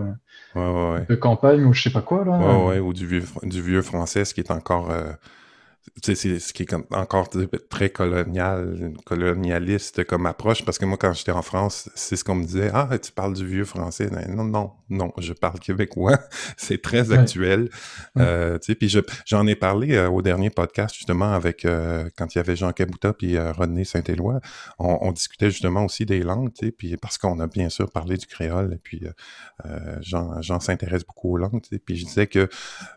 euh, 0.55 0.99
de 1.07 1.15
campagne 1.15 1.65
ou 1.65 1.73
je 1.73 1.83
sais 1.83 1.89
pas 1.89 2.01
quoi 2.01 2.25
là. 2.25 2.81
ou 2.81 2.93
du 2.93 3.05
vieux, 3.05 3.23
du 3.43 3.61
vieux 3.61 3.81
français, 3.81 4.25
ce 4.25 4.33
qui 4.33 4.41
est 4.41 4.51
encore 4.51 4.91
euh, 4.91 5.11
c'est 6.03 6.39
ce 6.39 6.53
qui 6.53 6.63
est 6.63 6.73
encore 6.91 7.29
très 7.69 7.89
colonial, 7.89 8.93
colonialiste 9.05 10.03
comme 10.03 10.25
approche, 10.25 10.63
parce 10.63 10.77
que 10.77 10.85
moi, 10.85 10.97
quand 10.97 11.13
j'étais 11.13 11.31
en 11.31 11.41
France, 11.41 11.89
c'est 11.95 12.15
ce 12.15 12.23
qu'on 12.23 12.35
me 12.35 12.43
disait, 12.43 12.69
ah, 12.73 12.89
tu 13.01 13.11
parles 13.11 13.33
du 13.33 13.45
vieux 13.45 13.65
français. 13.65 14.09
Ben, 14.11 14.33
non, 14.33 14.43
non, 14.43 14.73
non, 14.89 15.11
je 15.17 15.33
parle 15.33 15.59
québécois. 15.59 16.19
c'est 16.57 16.81
très 16.81 17.11
actuel. 17.11 17.69
Euh, 18.17 18.57
tu 18.59 18.67
sais, 18.67 18.75
puis 18.75 18.93
j'en 19.25 19.47
ai 19.47 19.55
parlé 19.55 19.95
euh, 19.95 20.09
au 20.09 20.21
dernier 20.21 20.49
podcast, 20.49 20.95
justement, 20.95 21.31
avec, 21.31 21.65
euh, 21.65 22.09
quand 22.17 22.33
il 22.35 22.37
y 22.37 22.41
avait 22.41 22.55
Jean 22.55 22.71
Cabouta 22.71 23.13
puis 23.13 23.37
Rodney 23.39 23.85
Saint-Éloi, 23.85 24.39
on, 24.79 25.11
discutait 25.11 25.49
justement 25.49 25.85
aussi 25.85 26.05
des 26.05 26.21
langues, 26.21 26.53
tu 26.53 26.67
sais, 26.67 26.71
puis 26.71 26.95
parce 26.97 27.17
qu'on 27.17 27.39
a 27.39 27.47
bien 27.47 27.69
sûr 27.69 27.89
parlé 27.91 28.17
du 28.17 28.27
créole, 28.27 28.73
et 28.73 28.77
puis 28.77 29.03
Jean, 30.01 30.41
Jean 30.41 30.59
s'intéresse 30.59 31.03
beaucoup 31.05 31.33
aux 31.33 31.37
langues, 31.37 31.61
tu 31.61 31.69
sais, 31.69 31.79
puis 31.79 31.95
je 31.95 32.05
disais 32.05 32.27
que 32.27 32.49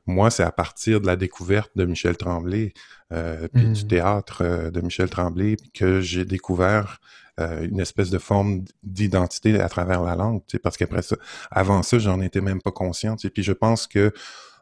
moi, 0.07 0.31
c'est 0.31 0.43
à 0.43 0.53
partir 0.53 1.01
de 1.01 1.07
la 1.07 1.17
découverte 1.17 1.71
de 1.77 1.85
Michel 1.85 2.17
Tremblay, 2.17 2.73
euh, 3.13 3.49
puis 3.53 3.65
du 3.65 3.85
mmh. 3.85 3.89
théâtre 3.89 4.43
euh, 4.43 4.71
de 4.71 4.81
Michel 4.81 5.11
Tremblay, 5.11 5.57
que 5.75 6.01
j'ai 6.01 6.25
découvert 6.25 7.01
euh, 7.41 7.67
une 7.67 7.81
espèce 7.81 8.11
de 8.11 8.19
forme 8.19 8.65
d'identité 8.83 9.61
à 9.61 9.69
travers 9.69 10.03
la 10.03 10.15
langue, 10.15 10.43
tu 10.47 10.57
sais, 10.57 10.59
parce 10.59 10.77
qu'après 10.77 11.03
ça, 11.03 11.17
avant 11.51 11.83
ça, 11.83 11.99
j'en 11.99 12.21
étais 12.21 12.41
même 12.41 12.63
pas 12.63 12.71
conscient, 12.71 13.17
puis 13.17 13.43
je 13.43 13.53
pense 13.53 13.87
que 13.87 14.13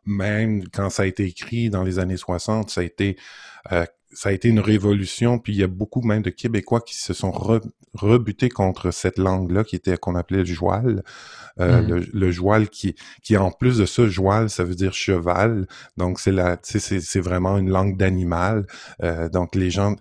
même 0.06 0.66
quand 0.68 0.88
ça 0.88 1.02
a 1.02 1.06
été 1.06 1.24
écrit 1.24 1.68
dans 1.68 1.82
les 1.82 1.98
années 1.98 2.16
60, 2.16 2.70
ça 2.70 2.80
a 2.80 2.84
été 2.84 3.16
ça 4.12 4.30
a 4.30 4.32
été 4.32 4.48
une 4.48 4.60
révolution, 4.60 5.38
puis 5.38 5.52
il 5.52 5.58
y 5.58 5.62
a 5.62 5.68
beaucoup 5.68 6.02
même 6.02 6.22
de 6.22 6.30
Québécois 6.30 6.80
qui 6.80 6.96
se 6.96 7.12
sont 7.12 7.32
rebutés 7.94 8.48
contre 8.48 8.90
cette 8.90 9.18
langue-là 9.18 9.64
qui 9.64 9.76
était 9.76 9.96
qu'on 9.96 10.14
appelait 10.14 10.38
le 10.38 10.44
joual. 10.44 11.02
Euh, 11.60 11.82
mmh. 11.82 12.06
le, 12.12 12.30
joual 12.30 12.68
qui, 12.68 12.94
qui 13.22 13.36
en 13.36 13.50
plus 13.50 13.78
de 13.78 13.86
ça, 13.86 14.06
joual, 14.06 14.48
ça 14.48 14.64
veut 14.64 14.76
dire 14.76 14.92
cheval. 14.92 15.66
Donc 15.96 16.20
c'est 16.20 16.32
la, 16.32 16.58
c'est 16.62 17.20
vraiment 17.20 17.58
une 17.58 17.70
langue 17.70 17.96
d'animal. 17.96 18.66
Euh, 19.02 19.28
donc 19.28 19.54
les 19.54 19.70
gens, 19.70 19.96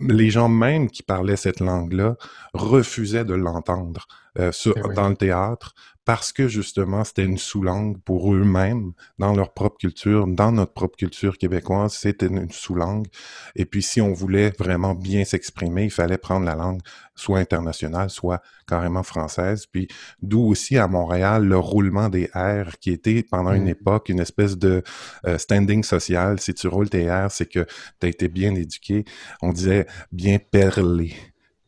les 0.00 0.30
gens 0.30 0.48
même 0.48 0.88
qui 0.88 1.02
parlaient 1.02 1.36
cette 1.36 1.60
langue-là 1.60 2.16
refusaient 2.54 3.24
de 3.24 3.34
l'entendre 3.34 4.06
euh, 4.38 4.52
eh 4.66 4.94
dans 4.94 5.08
le 5.08 5.16
théâtre 5.16 5.74
parce 6.08 6.32
que 6.32 6.48
justement 6.48 7.04
c'était 7.04 7.26
une 7.26 7.36
sous-langue 7.36 8.00
pour 8.00 8.34
eux-mêmes 8.34 8.92
dans 9.18 9.34
leur 9.34 9.52
propre 9.52 9.76
culture, 9.76 10.26
dans 10.26 10.52
notre 10.52 10.72
propre 10.72 10.96
culture 10.96 11.36
québécoise, 11.36 11.92
c'était 11.92 12.28
une 12.28 12.50
sous-langue. 12.50 13.08
Et 13.56 13.66
puis 13.66 13.82
si 13.82 14.00
on 14.00 14.14
voulait 14.14 14.50
vraiment 14.58 14.94
bien 14.94 15.26
s'exprimer, 15.26 15.84
il 15.84 15.90
fallait 15.90 16.16
prendre 16.16 16.46
la 16.46 16.54
langue 16.54 16.80
soit 17.14 17.40
internationale, 17.40 18.08
soit 18.08 18.40
carrément 18.66 19.02
française. 19.02 19.66
Puis 19.66 19.86
d'où 20.22 20.48
aussi 20.48 20.78
à 20.78 20.88
Montréal 20.88 21.44
le 21.44 21.58
roulement 21.58 22.08
des 22.08 22.30
R 22.34 22.78
qui 22.80 22.90
était 22.90 23.22
pendant 23.22 23.52
une 23.52 23.64
mmh. 23.64 23.76
époque 23.76 24.08
une 24.08 24.20
espèce 24.20 24.56
de 24.56 24.82
euh, 25.26 25.36
standing 25.36 25.82
social. 25.84 26.40
Si 26.40 26.54
tu 26.54 26.68
roules 26.68 26.88
tes 26.88 27.10
R, 27.10 27.30
c'est 27.30 27.52
que 27.52 27.66
tu 28.00 28.06
as 28.06 28.08
été 28.08 28.28
bien 28.28 28.54
éduqué. 28.54 29.04
On 29.42 29.52
disait 29.52 29.86
bien 30.10 30.38
perlé 30.38 31.12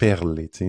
perlé, 0.01 0.51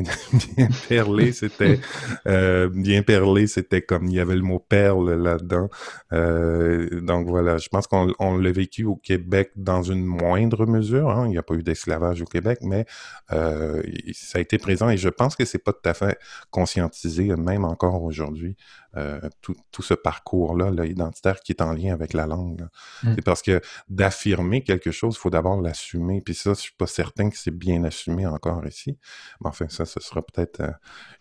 bien 0.57 0.67
perlé, 0.89 1.31
c'était 1.31 1.79
euh, 2.27 2.69
bien 2.69 3.01
perlé, 3.01 3.47
c'était 3.47 3.81
comme 3.81 4.07
il 4.07 4.13
y 4.13 4.19
avait 4.19 4.35
le 4.35 4.41
mot 4.41 4.59
perle 4.59 5.13
là-dedans. 5.13 5.69
Euh, 6.11 6.99
donc 6.99 7.27
voilà, 7.27 7.57
je 7.57 7.69
pense 7.69 7.87
qu'on 7.87 8.37
l'a 8.37 8.51
vécu 8.51 8.83
au 8.83 8.97
Québec 8.97 9.51
dans 9.55 9.83
une 9.83 10.03
moindre 10.03 10.65
mesure. 10.65 11.09
Hein. 11.09 11.27
Il 11.27 11.31
n'y 11.31 11.37
a 11.37 11.43
pas 11.43 11.53
eu 11.55 11.63
d'esclavage 11.63 12.21
au 12.21 12.25
Québec, 12.25 12.59
mais 12.61 12.85
euh, 13.31 13.81
ça 14.11 14.37
a 14.37 14.41
été 14.41 14.57
présent 14.57 14.89
et 14.89 14.97
je 14.97 15.09
pense 15.09 15.37
que 15.37 15.45
c'est 15.45 15.63
pas 15.63 15.71
tout 15.71 15.89
à 15.89 15.93
fait 15.93 16.19
conscientisé, 16.49 17.33
même 17.37 17.63
encore 17.63 18.03
aujourd'hui. 18.03 18.57
Euh, 18.97 19.21
tout, 19.41 19.55
tout, 19.71 19.81
ce 19.81 19.93
parcours-là, 19.93 20.69
l'identitaire 20.69 21.39
qui 21.39 21.53
est 21.53 21.61
en 21.61 21.71
lien 21.71 21.93
avec 21.93 22.11
la 22.13 22.27
langue. 22.27 22.67
Mm. 23.03 23.13
C'est 23.15 23.21
parce 23.21 23.41
que 23.41 23.61
d'affirmer 23.87 24.63
quelque 24.63 24.91
chose, 24.91 25.15
il 25.15 25.19
faut 25.19 25.29
d'abord 25.29 25.61
l'assumer. 25.61 26.21
Puis 26.21 26.35
ça, 26.35 26.53
je 26.53 26.59
suis 26.59 26.75
pas 26.77 26.87
certain 26.87 27.29
que 27.29 27.37
c'est 27.37 27.55
bien 27.55 27.85
assumé 27.85 28.25
encore 28.25 28.67
ici. 28.67 28.97
Mais 29.39 29.47
enfin, 29.47 29.67
ça, 29.69 29.85
ce 29.85 30.01
sera 30.01 30.21
peut-être 30.21 30.59
euh, 30.59 30.71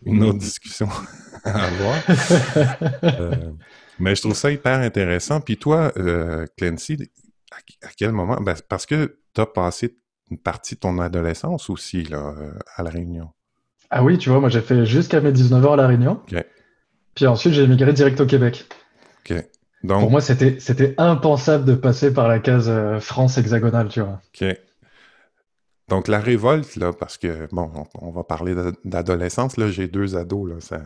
une 0.03 0.21
autre 0.23 0.39
discussion 0.39 0.89
à 1.45 1.65
avoir. 1.65 1.97
Euh, 3.03 3.51
mais 3.99 4.15
je 4.15 4.21
trouve 4.21 4.35
ça 4.35 4.51
hyper 4.51 4.79
intéressant. 4.79 5.39
Puis 5.39 5.57
toi, 5.57 5.93
Clancy, 6.57 6.97
à, 7.51 7.87
quel 7.95 8.11
moment? 8.11 8.35
Ben, 8.41 8.55
parce 8.67 8.85
que 8.85 9.19
tu 9.33 9.39
as 9.39 9.45
passé 9.45 9.95
une 10.29 10.39
partie 10.39 10.75
de 10.75 10.81
ton 10.81 10.99
adolescence 10.99 11.69
aussi 11.69 12.03
là, 12.03 12.35
à 12.75 12.83
La 12.83 12.89
Réunion. 12.89 13.29
Ah 13.89 14.03
oui, 14.03 14.17
tu 14.17 14.29
vois, 14.29 14.39
moi 14.39 14.49
j'ai 14.49 14.61
fait 14.61 14.85
jusqu'à 14.85 15.21
mes 15.21 15.31
19 15.31 15.65
ans 15.65 15.73
à 15.73 15.75
La 15.77 15.87
Réunion. 15.87 16.21
Puis 17.15 17.27
ensuite, 17.27 17.53
j'ai 17.53 17.63
émigré 17.63 17.93
direct 17.93 18.19
au 18.21 18.25
Québec. 18.25 18.65
Donc... 19.83 20.01
Pour 20.01 20.11
moi, 20.11 20.21
c'était, 20.21 20.59
c'était 20.59 20.93
impensable 20.97 21.65
de 21.65 21.73
passer 21.73 22.13
par 22.13 22.27
la 22.27 22.39
case 22.39 22.69
euh, 22.69 22.99
France 22.99 23.37
hexagonale, 23.37 23.87
tu 23.89 24.01
vois. 24.01 24.21
OK. 24.39 24.55
Donc, 25.89 26.07
la 26.07 26.19
révolte, 26.19 26.75
là, 26.75 26.93
parce 26.93 27.17
que, 27.17 27.47
bon, 27.51 27.69
on, 27.95 28.11
va 28.11 28.23
parler 28.23 28.55
d'adolescence, 28.85 29.57
là, 29.57 29.69
j'ai 29.69 29.87
deux 29.87 30.15
ados, 30.15 30.49
là, 30.49 30.55
ça, 30.59 30.79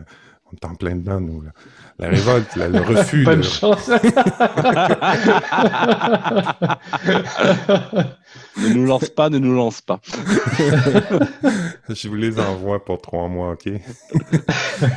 on 0.46 0.56
est 0.56 0.64
en 0.64 0.74
plein 0.74 0.96
dedans, 0.96 1.20
nous. 1.20 1.42
Là. 1.42 1.50
La 1.98 2.08
révolte, 2.08 2.56
le 2.56 2.80
refus. 2.80 3.24
Bonne 3.24 3.44
chance. 3.44 3.88
ne 8.56 8.72
nous 8.72 8.86
lance 8.86 9.10
pas, 9.10 9.28
ne 9.28 9.38
nous 9.38 9.54
lance 9.54 9.82
pas. 9.82 10.00
Je 11.90 12.08
vous 12.08 12.14
les 12.14 12.40
envoie 12.40 12.84
pour 12.84 13.00
trois 13.00 13.28
mois, 13.28 13.52
OK? 13.52 13.68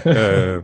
euh, 0.08 0.62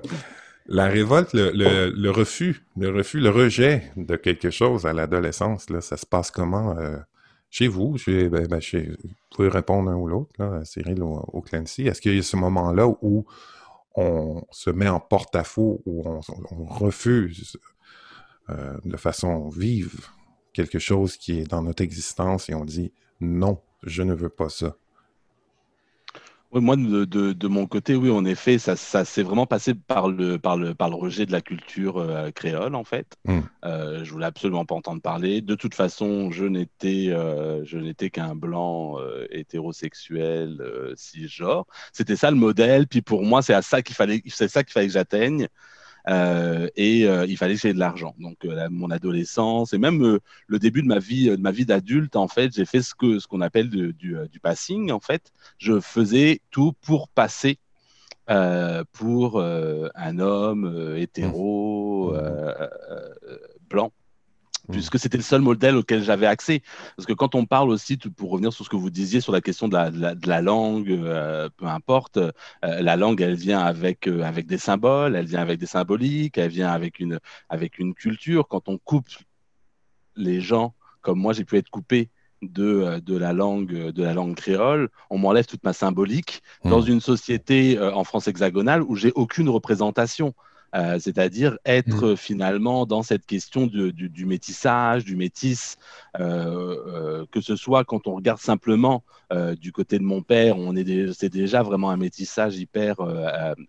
la 0.68 0.88
révolte, 0.88 1.34
le, 1.34 2.10
refus, 2.10 2.66
le 2.78 2.90
refus, 2.90 3.20
le 3.20 3.30
rejet 3.30 3.92
de 3.98 4.16
quelque 4.16 4.50
chose 4.50 4.86
à 4.86 4.94
l'adolescence, 4.94 5.70
là, 5.70 5.82
ça 5.82 5.98
se 5.98 6.06
passe 6.06 6.32
comment 6.32 6.78
euh, 6.78 6.98
chez 7.50 7.68
vous? 7.68 7.98
Ben, 8.08 8.48
ben, 8.48 8.60
vous 8.60 8.96
pouvez 9.36 9.50
répondre 9.50 9.90
un 9.90 9.96
ou 9.96 10.08
l'autre, 10.08 10.32
là, 10.40 10.64
Cyril 10.66 11.04
ou, 11.04 11.22
ou 11.34 11.42
Clancy. 11.42 11.88
Est-ce 11.88 12.02
qu'il 12.02 12.16
y 12.16 12.20
a 12.20 12.24
ce 12.24 12.38
moment-là 12.38 12.88
où 13.02 13.26
on 13.96 14.44
se 14.52 14.70
met 14.70 14.90
en 14.90 15.00
porte-à-faux, 15.00 15.82
où 15.86 16.04
on, 16.06 16.66
refuse 16.66 17.58
euh, 18.50 18.78
de 18.84 18.98
façon 18.98 19.50
vive 19.50 20.08
quelque 20.54 20.80
chose 20.80 21.18
qui 21.18 21.40
est 21.40 21.50
dans 21.50 21.62
notre 21.62 21.84
existence 21.84 22.50
et 22.50 22.54
on 22.54 22.66
dit 22.66 22.92
non, 23.22 23.62
je 23.84 24.04
ne 24.04 24.14
veux 24.14 24.30
pas 24.30 24.50
ça? 24.50 24.76
Moi, 26.62 26.76
de, 26.76 27.48
mon 27.48 27.68
côté, 27.68 27.96
oui, 27.96 28.10
en 28.10 28.26
effet, 28.26 28.58
ça, 28.58 28.76
ça 28.76 29.06
s'est 29.06 29.24
vraiment 29.24 29.46
passé 29.46 29.74
par 29.74 30.08
le, 30.08 30.38
par, 30.40 30.58
le, 30.58 30.74
par 30.74 30.90
le 30.90 30.96
rejet 30.96 31.26
de 31.26 31.32
la 31.32 31.42
culture 31.42 31.98
euh, 31.98 32.32
créole, 32.32 32.76
en 32.76 32.84
fait. 32.84 33.18
Je 33.26 33.32
mmh. 33.32 33.50
Euh, 33.66 34.04
je 34.04 34.12
voulais 34.12 34.26
absolument 34.26 34.66
pas 34.66 34.76
entendre 34.76 35.02
parler. 35.02 35.42
De 35.42 35.56
toute 35.56 35.76
façon, 35.76 36.32
je 36.32 36.46
n'étais, 36.46 37.08
euh, 37.10 37.64
je 37.66 37.78
n'étais 37.78 38.10
qu'un 38.10 38.36
blanc 38.36 39.00
euh, 39.00 39.26
hétérosexuel 39.32 40.94
cisgenre. 40.96 41.66
C'était 41.94 42.16
ça 42.16 42.32
le 42.32 42.38
modèle. 42.38 42.88
Puis 42.88 43.02
pour 43.02 43.24
moi, 43.24 43.42
c'est 43.42 43.54
à 43.54 43.62
ça 43.62 43.82
qu'il 43.82 43.96
fallait, 43.96 44.22
c'est 44.28 44.48
ça 44.48 44.64
qu'il 44.64 44.74
fallait 44.74 44.88
que 44.88 44.94
j'atteigne. 44.94 45.48
Euh, 46.08 46.68
et 46.76 47.08
euh, 47.08 47.26
il 47.28 47.38
fallait 47.38 47.56
que 47.56 47.62
j'aie 47.62 47.74
de 47.74 47.80
l'argent. 47.80 48.16
Donc 48.20 48.46
euh, 48.46 48.68
mon 48.70 48.92
adolescence 48.92 49.74
et 49.74 49.78
même 49.78 50.20
le 50.48 50.60
début 50.60 50.82
de 50.82 50.88
ma 50.88 51.00
vie, 51.00 51.30
de 51.30 51.36
ma 51.38 51.52
vie 51.52 51.66
d'adulte, 51.66 52.16
en 52.16 52.28
fait, 52.28 52.54
j'ai 52.54 52.66
fait 52.66 52.82
ce 52.82 52.94
que 52.94 53.20
ce 53.20 53.28
qu'on 53.28 53.42
appelle 53.42 53.70
du, 53.70 53.94
du, 53.94 54.40
passing. 54.42 54.92
En 54.92 55.00
fait, 55.00 55.32
je 55.58 55.80
faisais 55.80 56.42
tout 56.52 56.74
pour 56.82 57.10
passer 57.10 57.58
pour 58.92 59.42
un 59.42 60.20
homme 60.20 60.96
hétéro, 60.98 62.14
mmh. 62.14 62.68
blanc. 63.70 63.92
Mm. 64.68 64.72
puisque 64.72 65.00
c'était 65.00 65.18
le 65.18 65.24
seul 65.24 65.42
modèle 65.42 65.76
auquel 65.76 66.04
j'avais 66.04 66.26
accès. 66.26 66.62
Parce 66.96 67.06
que 67.06 67.14
quand 67.14 67.36
on 67.36 67.46
parle 67.46 67.70
aussi, 67.70 67.98
pour 67.98 68.32
revenir 68.32 68.54
sur 68.54 68.66
ce 68.66 68.70
que 68.70 68.76
vous 68.76 68.90
disiez 68.90 69.22
sur 69.22 69.32
la 69.32 69.42
question 69.42 69.68
de 69.68 70.28
la, 70.28 70.42
langue, 70.42 70.92
euh, 70.92 71.50
peu 71.58 71.66
importe, 71.66 72.18
euh, 72.18 72.32
la 72.62 72.96
langue, 72.96 73.22
elle 73.22 73.36
vient 73.36 73.60
avec, 73.60 74.08
euh, 74.08 74.24
avec 74.24 74.48
des 74.48 74.58
symboles, 74.58 75.16
elle 75.16 75.26
vient 75.26 75.42
avec 75.42 75.60
des 75.60 75.66
symboliques, 75.66 76.38
elle 76.38 76.52
vient 76.52 76.70
avec 76.70 77.00
une, 77.00 77.20
avec 77.50 77.80
une 77.80 77.94
culture. 77.94 78.48
Quand 78.48 78.70
on 78.70 78.78
coupe 78.78 79.10
les 80.16 80.42
gens, 80.42 80.74
comme 81.02 81.20
moi 81.20 81.34
j'ai 81.34 81.44
pu 81.44 81.58
être 81.58 81.70
coupé 81.70 82.10
de, 82.42 83.00
de, 83.00 83.18
la 83.18 83.34
langue, 83.34 83.92
de 83.92 84.04
la 84.04 84.14
langue 84.14 84.36
créole, 84.36 84.90
on 85.10 85.18
m'enlève 85.18 85.46
toute 85.46 85.64
ma 85.64 85.74
symbolique 85.74 86.42
mm. 86.64 86.70
dans 86.70 86.82
une 86.82 87.02
société 87.02 87.80
en 87.80 88.04
France 88.04 88.28
hexagonale 88.28 88.84
où 88.84 88.96
j'ai 88.96 89.12
aucune 89.16 89.50
représentation. 89.50 90.34
Euh, 90.76 91.00
c'est-à-dire 91.00 91.58
être 91.66 92.12
mm. 92.14 92.18
finalement 92.18 92.86
dans 92.86 93.02
cette 93.02 93.26
question 93.26 93.66
du, 93.68 94.26
métissage, 94.26 95.06
du 95.06 95.16
métis, 95.16 95.78
euh, 96.20 96.76
euh, 96.88 97.26
que 97.32 97.40
ce 97.40 97.56
soit 97.56 97.86
quand 97.86 98.08
on 98.08 98.16
regarde 98.16 98.40
simplement 98.40 99.04
du 99.60 99.72
côté 99.72 99.98
de 99.98 100.04
mon 100.04 100.22
père, 100.22 100.58
on 100.58 100.76
est 100.76 101.12
c'est 101.14 101.34
déjà 101.34 101.64
vraiment 101.64 101.90
un 101.90 101.98
métissage 101.98 102.58
hyper 102.58 102.98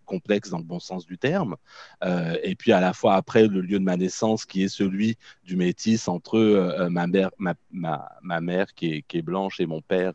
complexe 0.05 0.51
dans 0.51 0.59
le 0.59 0.65
bon 0.65 0.79
sens 0.79 1.07
du 1.07 1.17
terme, 1.17 1.57
et 2.05 2.55
puis 2.55 2.73
à 2.73 2.81
la 2.81 2.93
fois 2.93 3.15
après 3.15 3.49
le 3.49 3.63
lieu 3.63 3.79
de 3.79 3.85
ma 3.85 3.97
naissance 3.97 4.45
qui 4.45 4.63
est 4.63 4.69
celui 4.69 5.17
du 5.45 5.57
métis 5.57 6.09
entre 6.09 6.89
ma 6.91 7.07
mère, 7.07 7.31
ma, 7.39 8.41
mère 8.41 8.75
qui 8.75 9.03
est, 9.13 9.23
blanche 9.23 9.59
et 9.59 9.67
mon 9.67 9.81
père 9.81 10.13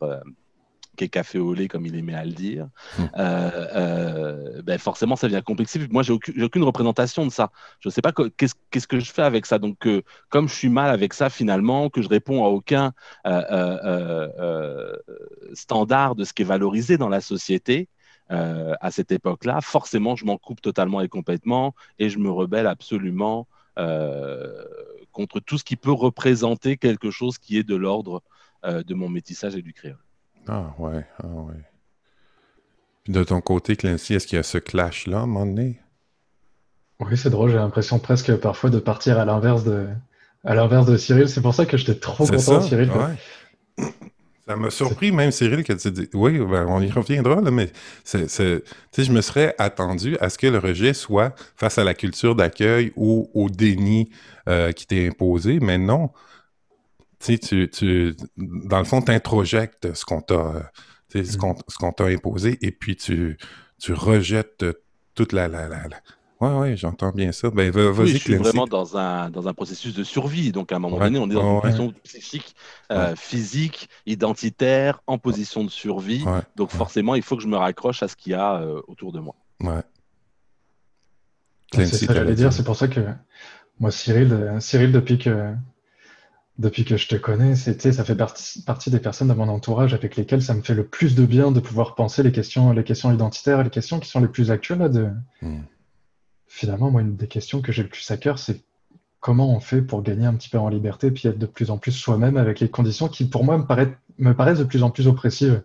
café 1.09 1.39
au 1.39 1.53
lait, 1.53 1.67
comme 1.67 1.85
il 1.85 1.95
aimait 1.95 2.13
à 2.13 2.25
le 2.25 2.31
dire, 2.31 2.67
hmm. 2.97 3.03
euh, 3.17 3.67
euh, 3.75 4.61
ben 4.61 4.77
forcément, 4.77 5.15
ça 5.15 5.27
devient 5.27 5.41
complexe. 5.43 5.77
Moi, 5.89 6.03
j'ai 6.03 6.13
aucune, 6.13 6.43
aucune, 6.43 6.63
représentation 6.63 7.25
de 7.25 7.31
ça. 7.31 7.51
Je 7.79 7.89
ne 7.89 7.91
sais 7.91 8.01
pas 8.01 8.11
qu'est-ce 8.11 8.87
que 8.87 8.99
je 8.99 9.11
fais 9.11 9.21
avec 9.21 9.45
ça. 9.45 9.59
Donc, 9.59 9.87
euh, 9.87 10.01
comme 10.29 10.47
je 10.47 10.53
suis 10.53 10.69
mal 10.69 10.91
avec 10.91 11.13
ça, 11.13 11.29
finalement, 11.29 11.89
que 11.89 12.01
je 12.01 12.09
réponds 12.09 12.43
à 12.45 12.49
aucun 12.49 12.93
standard 15.53 16.15
de 16.15 16.23
ce 16.23 16.33
qui 16.33 16.41
est 16.41 16.45
valorisé 16.45 16.97
dans 16.97 17.09
la 17.09 17.21
société, 17.21 17.87
à 18.29 18.91
cette 18.91 19.11
époque-là, 19.11 19.59
forcément, 19.61 20.15
je 20.15 20.25
m'en 20.25 20.37
coupe 20.37 20.61
totalement 20.61 21.01
et 21.01 21.09
complètement 21.09 21.75
et 21.99 22.09
je 22.09 22.17
me 22.17 22.29
rebelle 22.29 22.67
absolument 22.67 23.47
contre 25.11 25.39
tout 25.41 25.57
ce 25.57 25.63
qui 25.63 25.75
peut 25.75 25.91
représenter 25.91 26.77
quelque 26.77 27.11
chose 27.11 27.37
qui 27.37 27.57
est 27.57 27.63
de 27.63 27.75
l'ordre 27.75 28.23
de 28.63 28.93
mon 28.93 29.09
métissage 29.09 29.55
et 29.55 29.61
du 29.61 29.73
créole. 29.73 29.97
Ah 30.47 30.73
ouais, 30.79 31.05
ah 31.23 31.27
ouais. 31.27 31.63
Puis 33.03 33.13
de 33.13 33.23
ton 33.23 33.41
côté, 33.41 33.75
Clancy, 33.75 34.13
est-ce 34.13 34.27
qu'il 34.27 34.35
y 34.35 34.39
a 34.39 34.43
ce 34.43 34.57
clash-là 34.57 35.17
à 35.17 35.21
un 35.21 35.25
moment 35.25 35.45
donné? 35.45 35.79
Oui, 36.99 37.17
c'est 37.17 37.29
drôle, 37.29 37.49
j'ai 37.49 37.57
l'impression 37.57 37.97
presque 37.99 38.35
parfois 38.35 38.69
de 38.69 38.79
partir 38.79 39.17
à 39.17 39.25
l'inverse 39.25 39.63
de, 39.63 39.87
à 40.43 40.53
l'inverse 40.53 40.85
de 40.85 40.97
Cyril. 40.97 41.27
C'est 41.27 41.41
pour 41.41 41.55
ça 41.55 41.65
que 41.65 41.77
j'étais 41.77 41.95
trop 41.95 42.25
content, 42.25 42.61
Cyril. 42.61 42.91
Ouais. 42.91 43.87
Ça 44.47 44.55
m'a 44.55 44.69
surpris 44.69 45.11
même, 45.11 45.31
Cyril, 45.31 45.63
que 45.63 45.73
tu 45.73 45.91
dis. 45.91 46.09
Oui, 46.13 46.37
ben, 46.39 46.65
on 46.67 46.81
y 46.81 46.91
reviendra, 46.91 47.41
là, 47.41 47.51
mais 47.51 47.71
c'est, 48.03 48.27
je 48.27 49.11
me 49.11 49.21
serais 49.21 49.55
attendu 49.57 50.17
à 50.19 50.29
ce 50.29 50.37
que 50.37 50.47
le 50.47 50.57
rejet 50.57 50.93
soit 50.93 51.33
face 51.55 51.77
à 51.77 51.83
la 51.83 51.93
culture 51.93 52.35
d'accueil 52.35 52.91
ou 52.95 53.29
au 53.33 53.49
déni 53.49 54.09
euh, 54.49 54.71
qui 54.71 54.85
t'est 54.85 55.07
imposé, 55.07 55.59
mais 55.59 55.77
non 55.77 56.11
tu, 57.21 57.69
tu, 57.69 58.15
dans 58.37 58.79
le 58.79 58.85
fond, 58.85 59.01
tu 59.01 59.11
introjectes 59.11 59.93
ce 59.93 60.05
qu'on 60.05 60.21
t'a 60.21 60.71
ce 61.13 61.37
qu'on 61.37 61.53
qu'on 61.53 61.91
t'a 61.91 62.05
imposé 62.05 62.57
et 62.61 62.71
puis 62.71 62.95
tu, 62.95 63.37
tu 63.79 63.93
rejettes 63.93 64.65
toute 65.13 65.33
la, 65.33 65.47
la, 65.47 65.67
la, 65.67 65.87
Ouais, 66.41 66.49
ouais, 66.49 66.75
j'entends 66.75 67.11
bien 67.11 67.31
ça. 67.31 67.51
Ben, 67.51 67.69
vas 67.69 68.03
je 68.03 68.17
suis 68.17 68.33
vraiment 68.33 68.65
dans 68.65 68.97
un, 68.97 69.29
dans 69.29 69.47
un 69.47 69.53
processus 69.53 69.93
de 69.93 70.03
survie. 70.03 70.51
Donc, 70.51 70.71
à 70.71 70.77
un 70.77 70.79
moment 70.79 70.97
donné, 70.97 71.19
on 71.19 71.29
est 71.29 71.35
dans 71.35 71.57
une 71.57 71.61
position 71.61 71.93
psychique, 72.03 72.55
euh, 72.91 73.15
physique, 73.15 73.89
identitaire, 74.07 75.01
en 75.05 75.19
position 75.19 75.63
de 75.63 75.69
survie. 75.69 76.25
Donc, 76.55 76.71
forcément, 76.71 77.13
il 77.13 77.21
faut 77.21 77.37
que 77.37 77.43
je 77.43 77.47
me 77.47 77.57
raccroche 77.57 78.01
à 78.01 78.07
ce 78.07 78.15
qu'il 78.15 78.31
y 78.31 78.35
a 78.35 78.55
euh, 78.55 78.81
autour 78.87 79.11
de 79.11 79.19
moi. 79.19 79.35
Ouais. 79.59 79.83
C'est 81.73 81.85
ça 81.85 82.07
que 82.07 82.13
j'allais 82.15 82.33
dire. 82.33 82.51
C'est 82.51 82.63
pour 82.63 82.75
ça 82.75 82.87
que 82.87 83.01
moi, 83.79 83.91
Cyril, 83.91 84.33
euh, 84.33 84.59
Cyril 84.59 84.91
depuis 84.91 85.19
que 85.19 85.53
depuis 86.61 86.85
que 86.85 86.95
je 86.95 87.07
te 87.07 87.15
connais, 87.15 87.55
ça 87.55 88.03
fait 88.05 88.15
partie, 88.15 88.89
des 88.89 88.99
personnes 88.99 89.27
de 89.27 89.33
mon 89.33 89.49
entourage 89.49 89.93
avec 89.93 90.15
lesquelles 90.15 90.43
ça 90.43 90.53
me 90.53 90.61
fait 90.61 90.75
le 90.75 90.85
plus 90.85 91.15
de 91.15 91.25
bien 91.25 91.51
de 91.51 91.59
pouvoir 91.59 91.95
penser 91.95 92.21
les 92.23 92.31
questions, 92.31 92.71
les 92.71 92.83
questions 92.83 93.11
identitaires, 93.11 93.63
les 93.63 93.69
questions 93.69 93.99
qui 93.99 94.07
sont 94.07 94.21
les 94.21 94.27
plus 94.27 94.51
actuelles. 94.51 94.89
de... 94.89 95.09
Hmm. 95.41 95.61
Finalement, 96.47 96.91
moi, 96.91 97.01
une 97.01 97.15
des 97.15 97.27
questions 97.27 97.61
que 97.61 97.71
j'ai 97.71 97.81
le 97.81 97.89
plus 97.89 98.09
à 98.11 98.17
cœur, 98.17 98.37
c'est 98.37 98.61
comment 99.19 99.55
on 99.55 99.59
fait 99.59 99.81
pour 99.81 100.03
gagner 100.03 100.25
un 100.25 100.35
petit 100.35 100.49
peu 100.49 100.59
en 100.59 100.69
liberté, 100.69 101.09
puis 101.09 101.27
être 101.27 101.39
de 101.39 101.45
plus 101.45 101.71
en 101.71 101.77
plus 101.77 101.91
soi-même 101.91 102.37
avec 102.37 102.59
les 102.59 102.69
conditions 102.69 103.07
qui, 103.07 103.25
pour 103.25 103.43
moi, 103.43 103.57
me, 103.57 103.65
me 104.19 104.33
paraissent 104.33 104.59
de 104.59 104.63
plus 104.63 104.83
en 104.83 104.91
plus 104.91 105.07
oppressives 105.07 105.63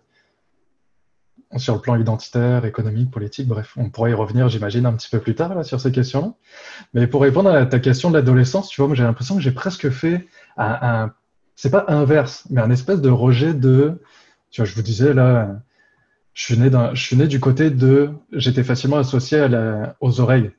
sur 1.55 1.75
le 1.75 1.81
plan 1.81 1.95
identitaire, 1.95 2.65
économique, 2.65 3.09
politique, 3.09 3.47
bref, 3.47 3.73
on 3.77 3.89
pourrait 3.89 4.11
y 4.11 4.13
revenir, 4.13 4.49
j'imagine, 4.49 4.85
un 4.85 4.93
petit 4.93 5.09
peu 5.09 5.19
plus 5.19 5.33
tard 5.33 5.55
là, 5.55 5.63
sur 5.63 5.79
ces 5.79 5.91
questions-là. 5.91 6.33
Mais 6.93 7.07
pour 7.07 7.21
répondre 7.21 7.49
à 7.49 7.65
ta 7.65 7.79
question 7.79 8.09
de 8.09 8.15
l'adolescence, 8.15 8.67
tu 8.67 8.81
vois, 8.81 8.87
moi 8.87 8.95
j'ai 8.95 9.03
l'impression 9.03 9.35
que 9.35 9.41
j'ai 9.41 9.53
presque 9.53 9.89
fait 9.89 10.27
un, 10.57 11.11
c'est 11.55 11.69
pas 11.71 11.85
inverse, 11.87 12.45
mais 12.49 12.61
un 12.61 12.69
espèce 12.69 13.01
de 13.01 13.09
rejet 13.09 13.53
de, 13.53 14.01
tu 14.51 14.61
vois, 14.61 14.69
je 14.69 14.75
vous 14.75 14.81
disais 14.81 15.13
là, 15.13 15.61
je 16.33 16.43
suis 16.43 16.57
né, 16.57 16.69
je 16.93 17.01
suis 17.01 17.15
né 17.15 17.27
du 17.27 17.39
côté 17.39 17.69
de, 17.71 18.11
j'étais 18.33 18.63
facilement 18.63 18.97
associé 18.97 19.39
à 19.39 19.47
la, 19.47 19.95
aux 20.01 20.19
oreilles 20.19 20.51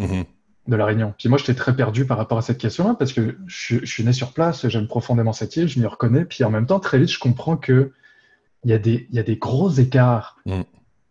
mm-hmm. 0.00 0.24
de 0.66 0.76
la 0.76 0.84
Réunion. 0.84 1.14
Puis 1.16 1.28
moi, 1.28 1.38
j'étais 1.38 1.54
très 1.54 1.74
perdu 1.74 2.04
par 2.04 2.18
rapport 2.18 2.36
à 2.36 2.42
cette 2.42 2.58
question-là 2.58 2.96
parce 2.98 3.12
que 3.12 3.38
je, 3.46 3.76
je 3.80 3.86
suis 3.86 4.04
né 4.04 4.12
sur 4.12 4.32
place, 4.32 4.66
j'aime 4.66 4.88
profondément 4.88 5.32
cette 5.32 5.56
île, 5.56 5.68
je 5.68 5.78
m'y 5.78 5.86
reconnais, 5.86 6.24
puis 6.24 6.42
en 6.42 6.50
même 6.50 6.66
temps, 6.66 6.80
très 6.80 6.98
vite, 6.98 7.10
je 7.10 7.18
comprends 7.20 7.56
que 7.56 7.92
il 8.64 8.70
y, 8.70 8.74
a 8.74 8.78
des, 8.78 9.06
il 9.10 9.16
y 9.16 9.18
a 9.18 9.22
des 9.22 9.36
gros 9.36 9.70
écarts 9.70 10.36
mm. 10.46 10.62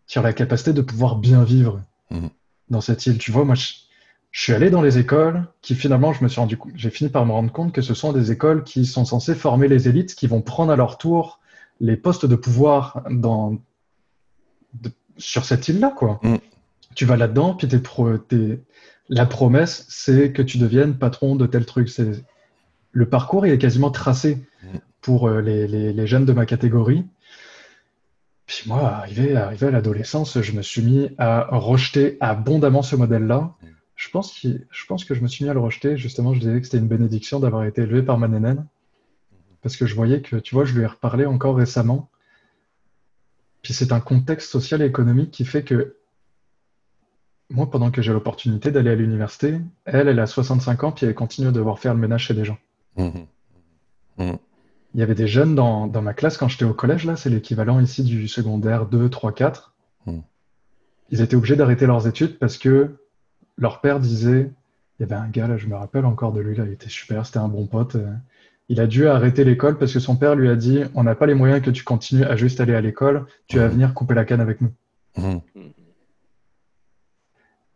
sur 0.06 0.22
la 0.22 0.32
capacité 0.32 0.72
de 0.72 0.80
pouvoir 0.80 1.16
bien 1.16 1.44
vivre 1.44 1.82
mm. 2.10 2.28
dans 2.70 2.80
cette 2.80 3.06
île. 3.06 3.18
Tu 3.18 3.30
vois, 3.30 3.44
moi, 3.44 3.54
je, 3.54 3.72
suis 4.34 4.54
allé 4.54 4.70
dans 4.70 4.80
les 4.80 4.96
écoles 4.96 5.46
qui 5.60 5.74
finalement, 5.74 6.14
je 6.14 6.24
me 6.24 6.28
suis 6.28 6.40
rendu, 6.40 6.58
j'ai 6.74 6.88
fini 6.88 7.10
par 7.10 7.26
me 7.26 7.32
rendre 7.32 7.52
compte 7.52 7.72
que 7.72 7.82
ce 7.82 7.92
sont 7.92 8.12
des 8.12 8.32
écoles 8.32 8.64
qui 8.64 8.86
sont 8.86 9.04
censées 9.04 9.34
former 9.34 9.68
les 9.68 9.88
élites, 9.88 10.14
qui 10.14 10.26
vont 10.26 10.40
prendre 10.40 10.72
à 10.72 10.76
leur 10.76 10.96
tour 10.96 11.40
les 11.80 11.98
postes 11.98 12.24
de 12.24 12.36
pouvoir 12.36 13.02
dans, 13.10 13.58
sur 15.18 15.44
cette 15.44 15.68
île-là, 15.68 15.92
quoi. 15.94 16.18
Mm. 16.22 16.36
Tu 16.94 17.04
vas 17.04 17.16
là-dedans, 17.16 17.54
puis 17.54 17.68
la 19.08 19.26
promesse, 19.26 19.86
c'est 19.88 20.32
que 20.32 20.42
tu 20.42 20.58
deviennes 20.58 20.96
patron 20.96 21.36
de 21.36 21.46
tel 21.46 21.66
truc. 21.66 21.88
C'est 21.88 22.24
le 22.92 23.08
parcours, 23.08 23.46
il 23.46 23.52
est 23.52 23.58
quasiment 23.58 23.90
tracé 23.90 24.46
pour 25.00 25.26
euh, 25.28 25.40
les, 25.40 25.66
les, 25.66 25.92
les, 25.92 26.06
jeunes 26.06 26.24
de 26.24 26.32
ma 26.32 26.46
catégorie. 26.46 27.04
Puis 28.46 28.64
moi, 28.66 28.90
arrivé, 28.90 29.36
arrivé 29.36 29.68
à 29.68 29.70
l'adolescence, 29.70 30.40
je 30.40 30.52
me 30.52 30.62
suis 30.62 30.82
mis 30.82 31.10
à 31.18 31.46
rejeter 31.50 32.16
abondamment 32.20 32.82
ce 32.82 32.96
modèle-là. 32.96 33.54
Je 33.94 34.10
pense, 34.10 34.32
que 35.04 35.14
je 35.14 35.20
me 35.20 35.28
suis 35.28 35.44
mis 35.44 35.50
à 35.50 35.54
le 35.54 35.60
rejeter. 35.60 35.96
Justement, 35.96 36.34
je 36.34 36.40
disais 36.40 36.58
que 36.60 36.64
c'était 36.64 36.78
une 36.78 36.88
bénédiction 36.88 37.38
d'avoir 37.40 37.64
été 37.64 37.82
élevé 37.82 38.02
par 38.02 38.18
ma 38.18 38.28
nénène. 38.28 38.66
Parce 39.62 39.76
que 39.76 39.86
je 39.86 39.94
voyais 39.94 40.22
que, 40.22 40.36
tu 40.36 40.54
vois, 40.54 40.64
je 40.64 40.74
lui 40.74 40.82
ai 40.82 40.86
reparlé 40.86 41.24
encore 41.24 41.56
récemment. 41.56 42.10
Puis 43.62 43.74
c'est 43.74 43.92
un 43.92 44.00
contexte 44.00 44.50
social 44.50 44.82
et 44.82 44.86
économique 44.86 45.30
qui 45.30 45.44
fait 45.44 45.62
que 45.62 45.96
moi, 47.48 47.70
pendant 47.70 47.90
que 47.90 48.02
j'ai 48.02 48.12
l'opportunité 48.12 48.70
d'aller 48.70 48.90
à 48.90 48.94
l'université, 48.94 49.60
elle, 49.84 50.08
elle 50.08 50.18
a 50.18 50.26
65 50.26 50.84
ans, 50.84 50.92
puis 50.92 51.06
elle 51.06 51.14
continue 51.14 51.48
à 51.48 51.52
devoir 51.52 51.78
faire 51.78 51.94
le 51.94 52.00
ménage 52.00 52.26
chez 52.26 52.34
des 52.34 52.44
gens. 52.44 52.58
Mmh. 52.96 53.10
Mmh 54.18 54.32
il 54.94 55.00
y 55.00 55.02
avait 55.02 55.14
des 55.14 55.26
jeunes 55.26 55.54
dans, 55.54 55.86
dans 55.86 56.02
ma 56.02 56.12
classe 56.12 56.36
quand 56.36 56.48
j'étais 56.48 56.64
au 56.64 56.74
collège, 56.74 57.04
là, 57.04 57.16
c'est 57.16 57.30
l'équivalent 57.30 57.80
ici 57.80 58.02
du 58.02 58.28
secondaire 58.28 58.86
2, 58.86 59.08
3, 59.08 59.32
4. 59.32 59.74
Ils 61.10 61.20
étaient 61.20 61.36
obligés 61.36 61.56
d'arrêter 61.56 61.86
leurs 61.86 62.06
études 62.06 62.38
parce 62.38 62.56
que 62.56 62.96
leur 63.58 63.80
père 63.80 64.00
disait, 64.00 64.50
il 64.98 65.02
y 65.02 65.04
avait 65.04 65.14
un 65.14 65.28
gars, 65.28 65.46
là, 65.46 65.56
je 65.56 65.66
me 65.66 65.74
rappelle 65.74 66.06
encore 66.06 66.32
de 66.32 66.40
lui, 66.40 66.56
là, 66.56 66.64
il 66.66 66.72
était 66.72 66.88
super, 66.88 67.26
c'était 67.26 67.38
un 67.38 67.48
bon 67.48 67.66
pote. 67.66 67.96
Il 68.68 68.80
a 68.80 68.86
dû 68.86 69.06
arrêter 69.06 69.44
l'école 69.44 69.76
parce 69.78 69.92
que 69.92 70.00
son 70.00 70.16
père 70.16 70.34
lui 70.34 70.48
a 70.48 70.56
dit, 70.56 70.84
on 70.94 71.04
n'a 71.04 71.14
pas 71.14 71.26
les 71.26 71.34
moyens 71.34 71.62
que 71.62 71.70
tu 71.70 71.84
continues 71.84 72.24
à 72.24 72.36
juste 72.36 72.60
aller 72.60 72.74
à 72.74 72.80
l'école, 72.80 73.26
tu 73.46 73.58
vas 73.58 73.68
venir 73.68 73.92
couper 73.92 74.14
la 74.14 74.24
canne 74.24 74.40
avec 74.40 74.60
nous. 74.60 74.72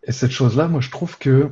Et 0.05 0.13
cette 0.13 0.31
chose-là, 0.31 0.69
moi, 0.69 0.81
je 0.81 0.91
trouve 0.91 1.19
que 1.19 1.51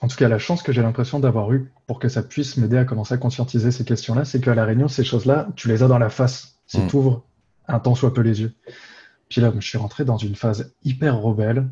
en 0.00 0.08
tout 0.08 0.16
cas, 0.16 0.28
la 0.28 0.38
chance 0.38 0.62
que 0.62 0.72
j'ai 0.72 0.82
l'impression 0.82 1.20
d'avoir 1.20 1.52
eue 1.52 1.70
pour 1.86 1.98
que 1.98 2.08
ça 2.08 2.22
puisse 2.22 2.56
m'aider 2.58 2.76
à 2.76 2.84
commencer 2.84 3.14
à 3.14 3.18
conscientiser 3.18 3.70
ces 3.70 3.84
questions-là, 3.84 4.24
c'est 4.24 4.40
qu'à 4.40 4.54
La 4.54 4.64
Réunion, 4.64 4.88
ces 4.88 5.04
choses-là, 5.04 5.48
tu 5.56 5.68
les 5.68 5.82
as 5.82 5.88
dans 5.88 5.98
la 5.98 6.10
face 6.10 6.58
si 6.66 6.80
mm. 6.80 6.88
tu 6.88 6.96
ouvres 6.96 7.24
un 7.66 7.78
temps 7.78 7.94
soit 7.94 8.12
peu 8.12 8.20
les 8.20 8.42
yeux. 8.42 8.52
Puis 9.28 9.40
là, 9.40 9.52
je 9.58 9.66
suis 9.66 9.78
rentré 9.78 10.04
dans 10.04 10.18
une 10.18 10.34
phase 10.34 10.74
hyper 10.84 11.18
rebelle 11.18 11.68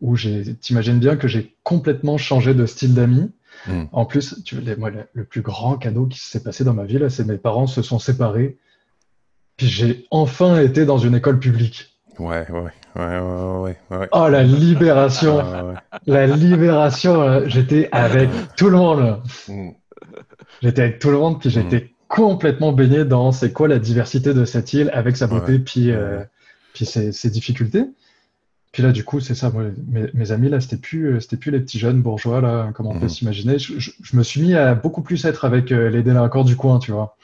où 0.00 0.16
t'imagines 0.16 0.98
bien 0.98 1.16
que 1.16 1.28
j'ai 1.28 1.56
complètement 1.62 2.18
changé 2.18 2.54
de 2.54 2.66
style 2.66 2.94
d'amis. 2.94 3.30
Mm. 3.66 3.84
En 3.92 4.04
plus, 4.06 4.42
tu, 4.44 4.56
moi, 4.76 4.90
le, 5.12 5.24
plus 5.24 5.42
grand 5.42 5.76
cadeau 5.76 6.06
qui 6.06 6.18
s'est 6.18 6.42
passé 6.42 6.64
dans 6.64 6.74
ma 6.74 6.84
vie, 6.84 6.98
c'est 7.10 7.26
mes 7.26 7.38
parents 7.38 7.66
se 7.66 7.82
sont 7.82 7.98
séparés. 7.98 8.58
Puis 9.56 9.66
j'ai 9.66 10.06
enfin 10.10 10.60
été 10.60 10.84
dans 10.84 10.98
une 10.98 11.14
école 11.14 11.38
publique. 11.38 11.98
Ouais, 12.18 12.50
ouais, 12.50 12.72
ouais, 12.96 13.18
ouais, 13.18 13.76
ouais. 13.90 14.08
Oh, 14.12 14.28
la 14.28 14.42
libération! 14.42 15.74
la 16.06 16.26
libération, 16.26 17.46
j'étais 17.46 17.88
avec 17.92 18.30
tout 18.56 18.70
le 18.70 18.76
monde. 18.76 19.22
Mm. 19.48 19.70
J'étais 20.62 20.82
avec 20.82 20.98
tout 20.98 21.10
le 21.10 21.18
monde, 21.18 21.40
puis 21.40 21.50
j'étais 21.50 21.80
mm. 21.80 21.88
complètement 22.08 22.72
baigné 22.72 23.04
dans 23.04 23.32
c'est 23.32 23.52
quoi 23.52 23.68
la 23.68 23.78
diversité 23.78 24.34
de 24.34 24.44
cette 24.44 24.72
île 24.72 24.90
avec 24.92 25.16
sa 25.16 25.26
beauté, 25.26 25.58
puis, 25.58 25.90
euh, 25.90 26.22
puis 26.74 26.84
ses, 26.86 27.30
difficultés. 27.30 27.84
Puis 28.72 28.82
là, 28.82 28.92
du 28.92 29.04
coup, 29.04 29.20
c'est 29.20 29.34
ça. 29.34 29.50
mes, 30.14 30.32
amis, 30.32 30.48
là, 30.48 30.60
c'était 30.60 30.76
plus, 30.76 31.14
euh, 31.14 31.20
c'était 31.20 31.36
plus 31.36 31.50
les 31.50 31.60
petits 31.60 31.78
jeunes 31.78 32.02
bourgeois, 32.02 32.40
là, 32.40 32.70
comme 32.74 32.86
on 32.86 32.98
peut 32.98 33.06
mm. 33.06 33.10
s'imaginer. 33.10 33.58
Je, 33.58 34.16
me 34.16 34.22
suis 34.22 34.42
mis 34.42 34.54
à 34.54 34.74
beaucoup 34.74 35.02
plus 35.02 35.24
être 35.24 35.44
avec 35.44 35.72
euh, 35.72 35.88
les 35.88 36.02
délinquants 36.02 36.44
du 36.44 36.56
coin, 36.56 36.78
tu 36.78 36.92
vois. 36.92 37.16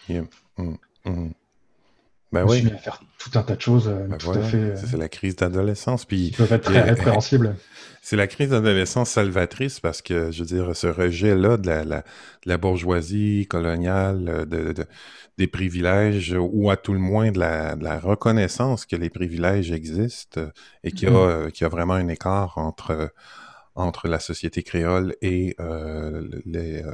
Ben 2.34 2.46
je 2.46 2.52
oui. 2.52 2.58
suis 2.58 2.66
mis 2.66 2.72
à 2.72 2.78
faire 2.78 3.00
tout 3.18 3.38
un 3.38 3.42
tas 3.42 3.56
de 3.56 3.60
choses. 3.60 3.88
Ben 3.88 4.18
tout 4.18 4.30
à 4.30 4.42
fait, 4.42 4.76
c'est 4.76 4.96
la 4.96 5.08
crise 5.08 5.36
d'adolescence. 5.36 6.04
Puis, 6.04 6.32
peuvent 6.36 6.52
être 6.52 6.64
très 6.64 6.82
répréhensibles. 6.82 7.56
C'est 8.06 8.16
la 8.16 8.26
crise 8.26 8.50
d'adolescence 8.50 9.08
salvatrice 9.08 9.80
parce 9.80 10.02
que, 10.02 10.30
je 10.30 10.40
veux 10.40 10.46
dire, 10.46 10.76
ce 10.76 10.88
rejet-là 10.88 11.56
de 11.56 11.66
la, 11.66 11.84
la, 11.84 12.04
la, 12.44 12.58
bourgeoisie 12.58 13.46
coloniale, 13.48 14.28
euh, 14.28 14.44
de, 14.44 14.74
de, 14.74 14.84
des 15.38 15.46
privilèges, 15.46 16.36
ou 16.38 16.70
à 16.70 16.76
tout 16.76 16.92
le 16.92 16.98
moins 16.98 17.32
de 17.32 17.38
la, 17.38 17.76
de 17.76 17.84
la 17.84 17.98
reconnaissance 17.98 18.84
que 18.84 18.96
les 18.96 19.08
privilèges 19.08 19.72
existent 19.72 20.42
et 20.84 20.92
qu'il 20.92 21.08
y, 21.08 21.12
a, 21.12 21.14
mm-hmm. 21.14 21.62
euh, 21.62 21.66
a 21.66 21.68
vraiment 21.68 21.94
un 21.94 22.08
écart 22.08 22.58
entre, 22.58 23.10
entre 23.74 24.06
la 24.06 24.20
société 24.20 24.62
créole 24.62 25.16
et 25.22 25.56
euh, 25.58 26.28
les, 26.44 26.82
euh, 26.82 26.92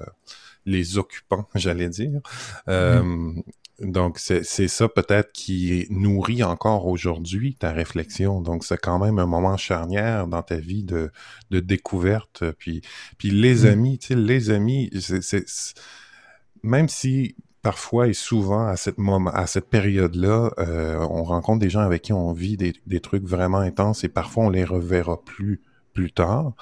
les 0.65 0.97
occupants, 0.97 1.49
j'allais 1.55 1.89
dire. 1.89 2.21
Mm-hmm. 2.67 3.43
Donc, 3.81 4.19
c'est 4.19 4.45
ça 4.45 4.89
peut-être 4.89 5.33
qui 5.33 5.87
nourrit 5.91 6.43
encore 6.43 6.87
aujourd'hui 6.87 7.55
ta 7.55 7.73
réflexion. 7.73 8.43
Donc, 8.43 8.65
c'est 8.65 8.79
quand 8.79 8.99
même 8.99 9.19
un 9.19 9.27
moment 9.27 9.57
charnière 9.57 10.27
dans 10.27 10.43
ta 10.43 10.57
vie 10.57 10.83
de, 10.83 11.11
de 11.51 11.61
découverte. 11.61 12.45
Puis, 12.59 12.83
puis 13.17 13.31
les 13.31 13.65
mmh. 13.65 13.67
amis, 13.67 13.99
tu 13.99 14.07
sais, 14.09 14.15
les 14.17 14.51
amis, 14.51 14.91
c'est 14.99 15.45
même 16.63 16.89
si 16.89 17.37
parfois 17.63 18.09
et 18.09 18.13
souvent 18.13 18.67
à 18.67 18.77
cette 18.77 18.99
moment, 18.99 19.31
à 19.31 19.47
cette 19.47 19.69
période-là, 19.69 20.51
euh, 20.59 20.99
on 20.99 21.23
rencontre 21.25 21.61
des 21.61 21.71
gens 21.71 21.81
avec 21.81 22.03
qui 22.03 22.13
on 22.13 22.33
vit 22.33 22.57
des, 22.57 22.75
des, 22.87 23.01
trucs 23.01 23.25
vraiment 23.25 23.59
intenses 23.59 24.05
et 24.05 24.09
parfois 24.09 24.45
on 24.45 24.51
les 24.51 24.65
reverra 24.65 25.23
plus 25.23 25.61
plus 25.93 26.13
tard. 26.13 26.55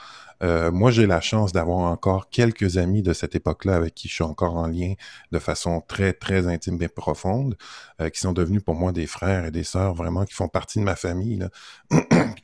Euh, 0.42 0.70
moi, 0.70 0.90
j'ai 0.90 1.06
la 1.06 1.20
chance 1.20 1.52
d'avoir 1.52 1.78
encore 1.78 2.30
quelques 2.30 2.76
amis 2.78 3.02
de 3.02 3.12
cette 3.12 3.34
époque-là 3.34 3.74
avec 3.74 3.94
qui 3.94 4.08
je 4.08 4.14
suis 4.14 4.24
encore 4.24 4.56
en 4.56 4.66
lien 4.66 4.94
de 5.32 5.38
façon 5.38 5.80
très, 5.80 6.12
très 6.12 6.46
intime 6.46 6.80
et 6.80 6.88
profonde, 6.88 7.56
euh, 8.00 8.08
qui 8.08 8.20
sont 8.20 8.32
devenus 8.32 8.62
pour 8.62 8.74
moi 8.74 8.92
des 8.92 9.06
frères 9.06 9.44
et 9.46 9.50
des 9.50 9.64
sœurs 9.64 9.94
vraiment 9.94 10.24
qui 10.24 10.34
font 10.34 10.48
partie 10.48 10.78
de 10.78 10.84
ma 10.84 10.96
famille. 10.96 11.46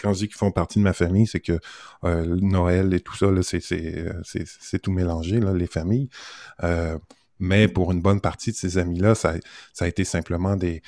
Quand 0.01 0.13
je 0.13 0.19
dis 0.21 0.29
qu'ils 0.29 0.37
font 0.37 0.51
partie 0.51 0.79
de 0.79 0.85
ma 0.85 0.93
famille, 0.93 1.27
c'est 1.27 1.41
que 1.41 1.59
euh, 2.05 2.37
Noël 2.41 2.93
et 2.95 3.01
tout 3.01 3.17
ça, 3.17 3.27
c'est 3.43 4.79
tout 4.83 4.93
mélangé, 4.93 5.41
les 5.41 5.67
familles. 5.67 6.09
mais 7.39 7.69
pour 7.69 7.93
une 7.93 8.01
bonne 8.01 8.21
partie 8.21 8.51
de 8.51 8.57
ces 8.57 8.79
amis-là, 8.79 9.15
ça 9.15 9.35
a 9.81 9.87
été 9.87 10.05
simplement 10.05 10.57
des, 10.57 10.83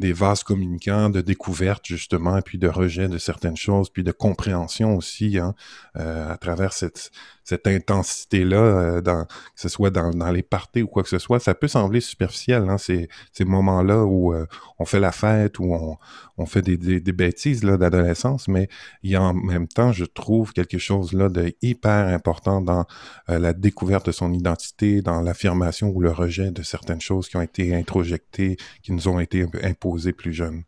des 0.00 0.14
vases 0.14 0.42
communicants 0.42 1.10
de 1.10 1.20
découverte 1.20 1.84
justement, 1.84 2.38
et 2.38 2.42
puis 2.42 2.58
de 2.58 2.68
rejet 2.68 3.06
de 3.08 3.18
certaines 3.18 3.56
choses, 3.56 3.90
puis 3.90 4.02
de 4.02 4.12
compréhension 4.12 4.96
aussi, 4.96 5.38
hein, 5.38 5.54
euh, 5.98 6.32
à 6.32 6.38
travers 6.38 6.72
cette, 6.72 7.10
cette 7.44 7.66
intensité-là, 7.66 8.56
euh, 8.56 9.00
dans, 9.02 9.26
que 9.26 9.30
ce 9.56 9.68
soit 9.68 9.90
dans, 9.90 10.10
dans, 10.10 10.30
les 10.30 10.42
parties 10.42 10.82
ou 10.82 10.86
quoi 10.86 11.02
que 11.02 11.08
ce 11.10 11.18
soit, 11.18 11.38
ça 11.38 11.54
peut 11.54 11.68
sembler 11.68 12.00
superficiel, 12.00 12.66
hein, 12.70 12.78
ces, 12.78 13.08
moments-là 13.40 14.04
où 14.04 14.32
euh, 14.32 14.46
on 14.78 14.86
fait 14.86 15.00
la 15.00 15.12
fête, 15.12 15.58
où 15.58 15.74
on, 15.74 15.98
on 16.38 16.46
fait 16.46 16.62
des, 16.62 16.78
des, 16.78 17.12
bêtises 17.12 17.60
d'adolescence, 17.60 18.48
mais 18.48 18.68
il 19.02 19.10
y 19.10 19.16
a 19.16 19.22
en 19.22 19.34
même 19.34 19.68
temps, 19.68 19.92
je 19.92 20.06
trouve, 20.06 20.52
quelque 20.54 20.78
chose 20.78 21.12
là 21.12 21.28
de 21.28 21.52
hyper 21.60 22.06
important 22.08 22.60
dans 22.60 22.86
la 23.28 23.52
découverte 23.52 24.06
de 24.06 24.12
son 24.12 24.32
identité, 24.32 25.02
dans 25.02 25.20
l'affirmation 25.20 25.90
ou 25.90 26.00
le 26.00 26.10
rejet 26.10 26.50
de 26.50 26.62
certaines 26.62 27.00
choses 27.00 27.28
qui 27.28 27.36
ont 27.36 27.42
été 27.42 27.74
introjectées, 27.74 28.56
qui 28.82 28.92
nous 28.92 29.08
ont 29.08 29.20
été 29.20 29.46
imposées 29.62 29.89
plus 30.16 30.32
jeunes. 30.32 30.64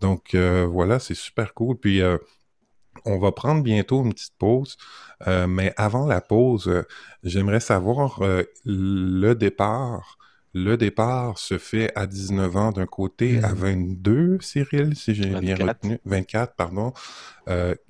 Donc 0.00 0.34
voilà, 0.34 0.98
c'est 0.98 1.14
super 1.14 1.54
cool. 1.54 1.76
Puis 1.76 2.02
on 3.04 3.18
va 3.18 3.32
prendre 3.32 3.62
bientôt 3.62 4.04
une 4.04 4.12
petite 4.12 4.36
pause, 4.38 4.76
euh, 5.26 5.46
mais 5.46 5.72
avant 5.76 6.06
la 6.06 6.20
pause, 6.20 6.68
euh, 6.68 6.82
j'aimerais 7.22 7.60
savoir 7.60 8.22
euh, 8.22 8.42
le 8.64 9.34
départ. 9.34 10.18
Le 10.56 10.76
départ 10.76 11.38
se 11.38 11.58
fait 11.58 11.90
à 11.96 12.06
19 12.06 12.56
ans 12.56 12.70
d'un 12.70 12.86
côté, 12.86 13.42
à 13.42 13.52
22, 13.52 14.36
mmh. 14.36 14.40
Cyril, 14.40 14.96
si 14.96 15.14
j'ai 15.14 15.26
bien 15.40 15.56
retenu. 15.56 15.98
24, 16.04 16.54
pardon. 16.54 16.92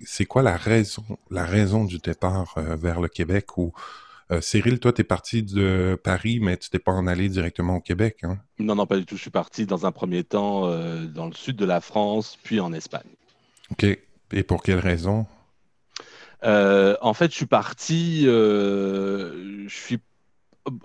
c'est 0.03 0.25
quoi 0.25 0.43
la 0.43 0.57
raison, 0.57 1.05
la 1.31 1.45
raison 1.45 1.85
du 1.85 1.99
départ 1.99 2.55
vers 2.57 3.03
le 3.03 3.09
Québec 3.09 3.59
ou 3.59 3.75
Cyril, 4.41 4.81
toi, 4.81 4.93
tu 4.93 5.01
es 5.03 5.05
parti 5.05 5.43
de 5.43 5.99
Paris, 6.03 6.41
mais 6.41 6.57
tu 6.57 6.71
t'es 6.71 6.79
pas 6.79 6.93
en 6.93 7.07
allé 7.07 7.29
directement 7.29 7.77
au 7.77 7.81
Québec, 7.81 8.19
hein? 8.23 8.39
Non, 8.59 8.75
non, 8.75 8.87
pas 8.87 8.97
du 8.97 9.07
tout. 9.07 9.17
Je 9.17 9.23
suis 9.23 9.31
parti 9.31 9.67
dans 9.67 9.87
un 9.87 9.93
premier 9.93 10.25
temps 10.25 10.69
dans 11.09 11.27
le 11.27 11.35
sud 11.35 11.57
de 11.57 11.65
la 11.65 11.81
France, 11.81 12.39
puis 12.43 12.61
en 12.61 12.73
Espagne. 12.73 13.11
OK. 13.71 13.85
Et 14.33 14.43
pour 14.43 14.63
quelle 14.63 14.79
raison? 14.79 15.27
Euh, 16.45 16.97
En 17.01 17.15
fait, 17.15 17.31
je 17.31 17.37
suis 17.37 17.47
parti. 17.47 18.25
Euh, 18.27 19.65
je 19.69 19.75
suis. 19.75 19.99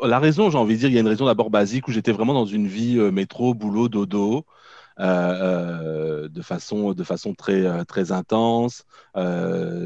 La 0.03 0.19
raison, 0.19 0.49
j'ai 0.49 0.57
envie 0.57 0.75
de 0.75 0.79
dire, 0.79 0.89
il 0.89 0.95
y 0.95 0.97
a 0.97 1.01
une 1.01 1.07
raison 1.07 1.25
d'abord 1.25 1.49
basique 1.49 1.87
où 1.87 1.91
j'étais 1.91 2.11
vraiment 2.11 2.33
dans 2.33 2.45
une 2.45 2.67
vie 2.67 2.97
euh, 2.97 3.11
métro, 3.11 3.53
boulot, 3.53 3.87
dodo. 3.89 4.45
De 4.99 6.41
façon 6.41 6.93
de 6.93 7.03
façon 7.03 7.33
très 7.33 7.85
très 7.85 8.11
intense 8.11 8.85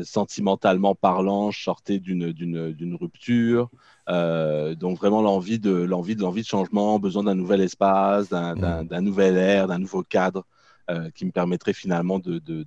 sentimentalement 0.03 0.95
parlant 0.95 1.51
je 1.51 1.61
sortais 1.61 1.99
d'une 1.99 2.31
d'une 2.31 2.95
rupture 2.95 3.69
donc 4.07 4.97
vraiment 4.97 5.21
l'envie 5.21 5.59
de 5.59 5.71
l'envie 5.71 6.15
de 6.15 6.21
l'envie 6.21 6.41
de 6.41 6.47
changement 6.47 6.99
besoin 6.99 7.23
d'un 7.23 7.35
nouvel 7.35 7.61
espace 7.61 8.29
d'un 8.29 8.55
mmh. 8.83 8.99
nouvel 8.99 9.37
air 9.37 9.67
d'un 9.67 9.79
nouveau 9.79 10.03
cadre 10.03 10.45
qui 11.13 11.25
me 11.25 11.31
permettrait 11.31 11.73
finalement 11.73 12.19
de, 12.19 12.39
de, 12.39 12.65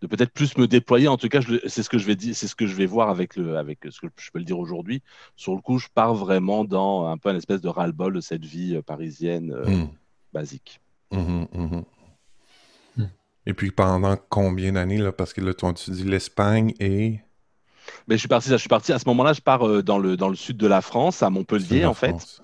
de 0.00 0.06
peut-être 0.06 0.32
plus 0.32 0.56
me 0.56 0.66
déployer. 0.66 1.08
En 1.08 1.16
tout 1.16 1.28
cas, 1.28 1.40
c'est 1.66 1.82
ce 1.82 1.88
que 1.88 1.98
je 1.98 2.06
vais 2.06 2.16
dire, 2.16 2.34
c'est 2.34 2.46
ce 2.46 2.54
que 2.54 2.66
je 2.66 2.74
vais 2.74 2.86
voir 2.86 3.10
avec 3.10 3.36
le, 3.36 3.56
avec 3.56 3.80
ce 3.90 4.00
que 4.00 4.06
je 4.16 4.30
peux 4.30 4.38
le 4.38 4.44
dire 4.44 4.58
aujourd'hui. 4.58 5.02
Sur 5.36 5.54
le 5.54 5.60
coup, 5.60 5.78
je 5.78 5.88
pars 5.92 6.14
vraiment 6.14 6.64
dans 6.64 7.06
un 7.06 7.18
peu 7.18 7.30
une 7.30 7.36
espèce 7.36 7.60
de 7.60 7.68
ras-le-bol 7.68 8.14
de 8.14 8.20
cette 8.20 8.44
vie 8.44 8.76
euh, 8.76 8.82
parisienne 8.82 9.52
euh, 9.52 9.66
hmm. 9.66 9.88
basique. 10.32 10.80
Mmh, 11.10 11.46
mmh, 11.52 11.82
mmh. 12.96 13.04
Et 13.46 13.54
puis 13.54 13.70
pendant 13.70 14.16
combien 14.28 14.72
d'années 14.72 14.98
là? 14.98 15.12
Parce 15.12 15.32
que 15.32 15.40
là, 15.40 15.54
tu 15.54 15.90
dis 15.90 16.04
l'Espagne 16.04 16.74
et 16.80 17.20
mais 18.06 18.14
je 18.14 18.20
suis 18.20 18.28
parti, 18.28 18.50
je 18.50 18.56
suis 18.56 18.68
parti 18.68 18.92
à 18.92 18.98
ce 18.98 19.08
moment-là. 19.08 19.32
Je 19.32 19.40
pars 19.40 19.66
euh, 19.66 19.82
dans 19.82 19.98
le 19.98 20.16
dans 20.16 20.28
le 20.28 20.36
sud 20.36 20.56
de 20.56 20.66
la 20.66 20.80
France, 20.80 21.22
à 21.22 21.30
Montpellier 21.30 21.84
en 21.84 21.94
fait. 21.94 22.42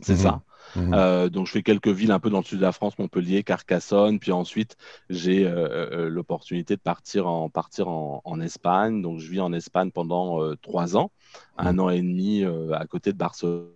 C'est 0.00 0.16
ça. 0.16 0.42
Mhm. 0.76 0.92
Euh, 0.92 1.28
donc 1.28 1.46
je 1.46 1.52
fais 1.52 1.62
quelques 1.62 1.88
villes 1.88 2.10
un 2.10 2.18
peu 2.18 2.30
dans 2.30 2.38
le 2.38 2.44
sud 2.44 2.58
de 2.58 2.64
la 2.64 2.72
France, 2.72 2.98
Montpellier, 2.98 3.44
Carcassonne, 3.44 4.18
puis 4.18 4.32
ensuite 4.32 4.76
j'ai 5.08 5.46
euh, 5.46 6.08
l'opportunité 6.08 6.74
de 6.74 6.80
partir 6.80 7.28
en 7.28 7.48
partir 7.48 7.88
en, 7.88 8.40
Espagne. 8.40 9.00
Donc 9.00 9.20
je 9.20 9.30
vis 9.30 9.40
en 9.40 9.52
Espagne 9.52 9.92
pendant 9.92 10.54
trois 10.56 10.96
ans, 10.96 11.12
un 11.58 11.74
mhm. 11.74 11.80
an 11.80 11.90
et 11.90 12.02
demi 12.02 12.44
à 12.72 12.86
côté 12.86 13.12
de 13.12 13.18
Barcelone, 13.18 13.68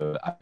à 0.00 0.36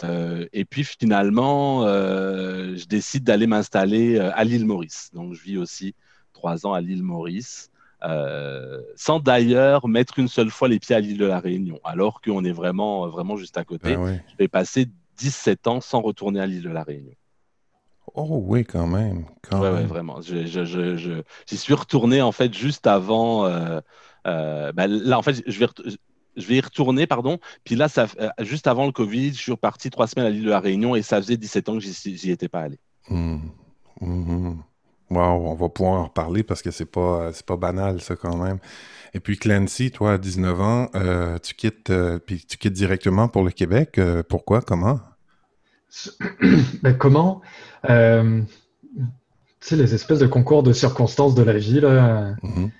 Séville. 0.00 0.48
et 0.52 0.64
puis 0.64 0.84
finalement, 0.84 1.86
je 1.86 2.86
décide 2.86 3.24
d'aller 3.24 3.46
m'installer 3.46 4.18
à 4.18 4.44
l'île 4.44 4.66
Maurice. 4.66 5.10
Donc 5.12 5.34
je 5.34 5.42
vis 5.42 5.58
aussi 5.58 5.94
trois 6.32 6.66
ans 6.66 6.72
à 6.72 6.80
l'île 6.80 7.02
Maurice. 7.02 7.70
Euh, 8.04 8.80
sans 8.94 9.18
d'ailleurs 9.18 9.88
mettre 9.88 10.20
une 10.20 10.28
seule 10.28 10.50
fois 10.50 10.68
les 10.68 10.78
pieds 10.78 10.94
à 10.94 11.00
l'île 11.00 11.18
de 11.18 11.26
la 11.26 11.40
Réunion, 11.40 11.80
alors 11.82 12.20
qu'on 12.20 12.44
est 12.44 12.52
vraiment, 12.52 13.08
vraiment 13.08 13.36
juste 13.36 13.58
à 13.58 13.64
côté. 13.64 13.96
Ben 13.96 14.20
je 14.28 14.36
vais 14.38 14.48
passer 14.48 14.86
17 15.16 15.66
ans 15.66 15.80
sans 15.80 16.00
retourner 16.00 16.40
à 16.40 16.46
l'île 16.46 16.62
de 16.62 16.70
la 16.70 16.84
Réunion. 16.84 17.14
Oh 18.14 18.42
oui, 18.46 18.64
quand 18.64 18.86
même. 18.86 19.26
Quand 19.42 19.58
vraiment. 19.58 20.20
J'y 20.20 20.46
je, 20.46 21.22
suis 21.52 21.74
retourné 21.74 22.22
en 22.22 22.32
fait 22.32 22.54
juste 22.54 22.86
avant. 22.86 23.46
Euh, 23.46 23.80
euh, 24.26 24.72
ben, 24.72 24.86
là, 24.86 25.18
en 25.18 25.22
fait, 25.22 25.42
je 25.46 25.58
vais, 25.58 25.66
je 26.38 26.46
vais 26.46 26.56
y 26.56 26.60
retourner, 26.60 27.06
pardon. 27.06 27.38
Puis 27.64 27.74
là, 27.74 27.88
ça, 27.88 28.06
juste 28.40 28.66
avant 28.66 28.86
le 28.86 28.92
Covid, 28.92 29.34
je 29.34 29.38
suis 29.38 29.52
reparti 29.52 29.90
trois 29.90 30.06
semaines 30.06 30.26
à 30.26 30.30
l'île 30.30 30.44
de 30.44 30.50
la 30.50 30.60
Réunion 30.60 30.94
et 30.94 31.02
ça 31.02 31.20
faisait 31.20 31.36
17 31.36 31.68
ans 31.68 31.78
que 31.78 31.84
j'y 31.84 32.30
étais 32.30 32.48
pas 32.48 32.60
allé. 32.60 32.78
Mmh. 33.10 33.38
Mmh. 34.00 34.54
Wow, 35.10 35.48
on 35.48 35.54
va 35.54 35.68
pouvoir 35.68 36.00
en 36.00 36.04
reparler 36.04 36.42
parce 36.42 36.60
que 36.60 36.70
c'est 36.70 36.86
pas 36.90 37.32
c'est 37.32 37.46
pas 37.46 37.56
banal 37.56 38.00
ça 38.00 38.14
quand 38.14 38.36
même. 38.36 38.58
Et 39.14 39.20
puis 39.20 39.38
Clancy, 39.38 39.90
toi 39.90 40.14
à 40.14 40.18
19 40.18 40.60
ans, 40.60 40.90
euh, 40.94 41.38
tu 41.38 41.54
quittes 41.54 41.88
euh, 41.90 42.18
puis 42.18 42.44
tu 42.46 42.58
quittes 42.58 42.74
directement 42.74 43.28
pour 43.28 43.42
le 43.42 43.50
Québec. 43.50 43.98
Euh, 43.98 44.22
pourquoi? 44.22 44.60
Comment? 44.60 45.00
Ben, 46.82 46.94
Comment? 46.98 47.40
Tu 47.84 48.46
sais 49.60 49.76
les 49.76 49.94
espèces 49.94 50.18
de 50.18 50.26
concours 50.26 50.62
de 50.62 50.72
circonstances 50.72 51.34
de 51.34 51.42
la 51.42 51.54
vie 51.54 51.80
là. 51.80 52.34
Mm-hmm. 52.42 52.70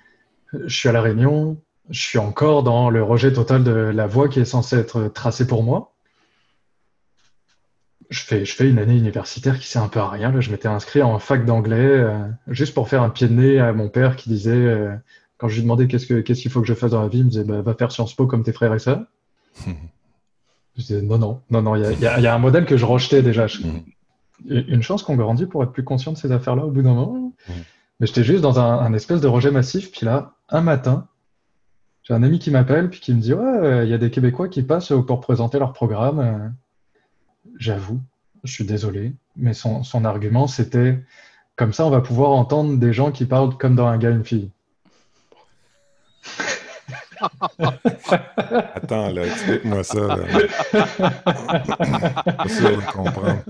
Je 0.65 0.75
suis 0.75 0.89
à 0.89 0.91
la 0.91 1.01
Réunion, 1.01 1.59
je 1.89 2.01
suis 2.01 2.19
encore 2.19 2.63
dans 2.63 2.89
le 2.89 3.03
rejet 3.03 3.33
total 3.33 3.63
de 3.63 3.71
la 3.71 4.07
voie 4.07 4.29
qui 4.29 4.39
est 4.39 4.45
censée 4.45 4.77
être 4.77 5.07
tracée 5.07 5.47
pour 5.47 5.63
moi. 5.63 5.93
je 8.09 8.21
fais, 8.21 8.45
je 8.45 8.55
fais 8.55 8.69
une 8.69 8.79
année 8.79 8.97
universitaire 8.97 9.59
qui 9.59 9.67
sert 9.67 9.83
un 9.83 9.87
peu 9.87 9.99
à 9.99 10.09
rien. 10.09 10.31
Là. 10.31 10.39
Je 10.39 10.51
m'étais 10.51 10.67
inscrit 10.67 11.01
en 11.01 11.17
fac 11.19 11.45
d'anglais 11.45 11.77
euh, 11.79 12.27
juste 12.47 12.73
pour 12.73 12.89
faire 12.89 13.01
un 13.01 13.09
pied 13.09 13.27
de 13.27 13.33
nez 13.33 13.59
à 13.59 13.73
mon 13.73 13.89
père 13.89 14.15
qui 14.15 14.29
disait, 14.29 14.51
euh, 14.51 14.95
quand 15.37 15.47
je 15.47 15.55
lui 15.55 15.63
demandais 15.63 15.87
qu'est-ce 15.87 16.05
qu'il 16.05 16.23
qu'est-ce 16.23 16.41
qu'il 16.41 16.51
faut 16.51 16.61
que 16.61 16.67
je 16.67 16.73
fasse 16.73 16.91
dans 16.91 17.01
la 17.01 17.07
vie, 17.07 17.19
il 17.19 17.25
me 17.25 17.29
disait 17.29 17.43
bah, 17.43 17.61
va 17.61 17.73
faire 17.73 17.91
Sciences 17.91 18.13
Po 18.13 18.27
comme 18.27 18.43
tes 18.43 18.53
frères 18.53 18.73
et 18.73 18.79
sœurs. 18.79 19.01
je 19.65 20.81
disais 20.81 21.01
non, 21.01 21.17
non, 21.17 21.41
non, 21.49 21.61
non, 21.61 21.75
il 21.75 21.81
y 21.81 22.05
a, 22.05 22.19
y 22.19 22.27
a, 22.27 22.35
un 22.35 22.39
modèle 22.39 22.65
que 22.65 22.77
je 22.77 22.85
rejetais 22.85 23.23
déjà. 23.23 23.47
Une 24.47 24.81
chance 24.81 25.03
qu'on 25.03 25.17
grandit 25.17 25.47
pour 25.47 25.63
être 25.63 25.73
plus 25.73 25.83
conscient 25.83 26.13
de 26.13 26.17
ces 26.17 26.31
affaires-là 26.31 26.65
au 26.65 26.71
bout 26.71 26.81
d'un 26.81 26.93
moment. 26.93 27.33
Mais 27.99 28.07
j'étais 28.07 28.23
juste 28.23 28.41
dans 28.41 28.57
un, 28.57 28.79
un, 28.79 28.93
espèce 28.93 29.19
de 29.19 29.27
rejet 29.27 29.51
massif. 29.51 29.91
Puis 29.91 30.05
là, 30.05 30.35
un 30.47 30.61
matin, 30.61 31.08
j'ai 32.09 32.15
un 32.15 32.23
ami 32.23 32.39
qui 32.39 32.49
m'appelle 32.49 32.89
puis 32.89 32.99
qui 32.99 33.13
me 33.13 33.21
dit 33.21 33.33
ouais, 33.33 33.85
il 33.85 33.89
y 33.89 33.93
a 33.93 33.99
des 33.99 34.09
Québécois 34.09 34.49
qui 34.49 34.63
passent 34.63 34.91
pour 35.05 35.21
présenter 35.21 35.59
leur 35.59 35.73
programme. 35.73 36.55
J'avoue, 37.57 38.01
je 38.43 38.51
suis 38.51 38.65
désolé, 38.65 39.13
mais 39.35 39.53
son, 39.53 39.83
son 39.83 40.05
argument, 40.05 40.47
c'était 40.47 40.97
comme 41.55 41.71
ça, 41.71 41.85
on 41.85 41.91
va 41.91 42.01
pouvoir 42.01 42.31
entendre 42.31 42.77
des 42.77 42.93
gens 42.93 43.11
qui 43.11 43.25
parlent 43.25 43.55
comme 43.57 43.75
dans 43.75 43.85
un 43.85 43.99
gars, 43.99 44.09
une 44.09 44.25
fille. 44.25 44.49
Attends, 48.49 49.11
là, 49.11 49.25
explique-moi 49.25 49.83
ça. 49.83 49.99
Là. 49.99 50.15
sûr 52.47 52.77
de 52.77 52.91
comprendre. 52.91 53.43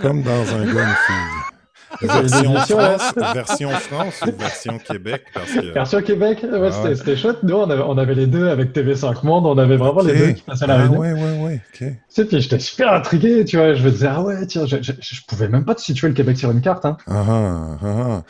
Comme 0.00 0.22
dans 0.22 0.54
un 0.54 0.64
gars, 0.64 0.82
une 0.82 0.96
fille. 1.06 1.55
Version 2.00 2.54
France, 2.54 3.14
version 3.34 3.70
France 3.70 4.22
ou 4.26 4.32
version 4.38 4.78
Québec 4.78 5.24
parce 5.32 5.52
que... 5.52 5.72
Version 5.72 6.02
Québec, 6.02 6.38
ouais, 6.42 6.70
ah 6.72 6.94
c'était 6.94 7.16
chouette. 7.16 7.42
Nous, 7.42 7.54
on 7.54 7.70
avait, 7.70 7.82
on 7.82 7.98
avait, 7.98 8.14
les 8.14 8.26
deux 8.26 8.48
avec 8.48 8.72
TV5 8.74 9.24
Monde, 9.24 9.46
on 9.46 9.58
avait 9.58 9.76
vraiment 9.76 10.02
les 10.02 10.18
deux 10.18 10.32
qui 10.32 10.42
passaient 10.42 10.64
à 10.64 10.68
la 10.68 10.74
ah, 10.74 10.78
réunion. 10.82 10.98
Ouais, 10.98 11.12
ouais, 11.12 11.38
ouais, 11.44 11.60
ok. 11.74 11.88
Tu 12.14 12.24
puis 12.26 12.40
j'étais 12.40 12.58
super 12.58 12.92
intrigué, 12.92 13.44
tu 13.44 13.56
vois. 13.56 13.74
Je 13.74 13.82
me 13.82 13.90
disais, 13.90 14.08
ah 14.08 14.22
ouais, 14.22 14.46
tiens, 14.46 14.66
je, 14.66 14.76
je, 14.80 14.92
je, 14.98 15.20
pouvais 15.26 15.48
même 15.48 15.64
pas 15.64 15.74
te 15.74 15.80
situer 15.80 16.08
le 16.08 16.14
Québec 16.14 16.36
sur 16.38 16.50
une 16.50 16.60
carte. 16.60 16.84
Hein. 16.84 16.96
Ah, 17.06 17.24
ah, 17.28 17.76
ah. 17.82 18.22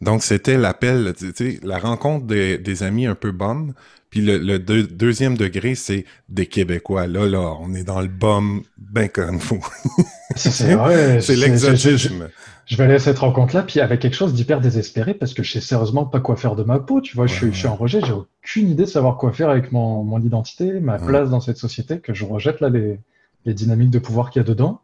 Donc, 0.00 0.22
c'était 0.22 0.58
l'appel, 0.58 1.14
tu 1.16 1.32
sais, 1.34 1.60
la 1.62 1.78
rencontre 1.78 2.26
des, 2.26 2.58
des 2.58 2.82
amis 2.82 3.06
un 3.06 3.14
peu 3.14 3.32
bonne. 3.32 3.74
Puis 4.14 4.22
le, 4.22 4.38
le 4.38 4.60
deuxième 4.60 5.36
degré, 5.36 5.74
c'est 5.74 6.04
des 6.28 6.46
Québécois. 6.46 7.08
Là, 7.08 7.26
là, 7.26 7.56
on 7.60 7.74
est 7.74 7.82
dans 7.82 8.00
le 8.00 8.06
bum 8.06 8.62
ben 8.78 9.08
comme 9.08 9.40
fou. 9.40 9.58
c'est 10.36 10.76
ouais, 10.76 11.18
l'exotisme 11.36 12.28
je 12.66 12.76
vais 12.76 12.84
aller 12.84 12.94
à 12.94 12.98
cette 13.00 13.18
rencontre-là, 13.18 13.64
puis 13.64 13.80
avec 13.80 14.00
quelque 14.00 14.14
chose 14.14 14.32
d'hyper 14.32 14.60
désespéré, 14.60 15.14
parce 15.14 15.34
que 15.34 15.42
je 15.42 15.52
sais 15.52 15.60
sérieusement 15.60 16.06
pas 16.06 16.20
quoi 16.20 16.36
faire 16.36 16.54
de 16.54 16.62
ma 16.62 16.78
peau, 16.78 17.00
tu 17.00 17.16
vois, 17.16 17.26
je, 17.26 17.34
suis, 17.34 17.52
je 17.52 17.58
suis 17.58 17.66
en 17.66 17.74
rejet, 17.74 18.00
j'ai 18.06 18.12
aucune 18.12 18.70
idée 18.70 18.84
de 18.84 18.88
savoir 18.88 19.18
quoi 19.18 19.32
faire 19.32 19.50
avec 19.50 19.72
mon, 19.72 20.04
mon 20.04 20.20
identité, 20.20 20.80
ma 20.80 20.98
place 20.98 21.28
dans 21.28 21.40
cette 21.40 21.58
société, 21.58 21.98
que 21.98 22.14
je 22.14 22.24
rejette 22.24 22.60
là 22.60 22.70
les, 22.70 23.00
les 23.44 23.52
dynamiques 23.52 23.90
de 23.90 23.98
pouvoir 23.98 24.30
qu'il 24.30 24.40
y 24.40 24.44
a 24.44 24.48
dedans. 24.48 24.80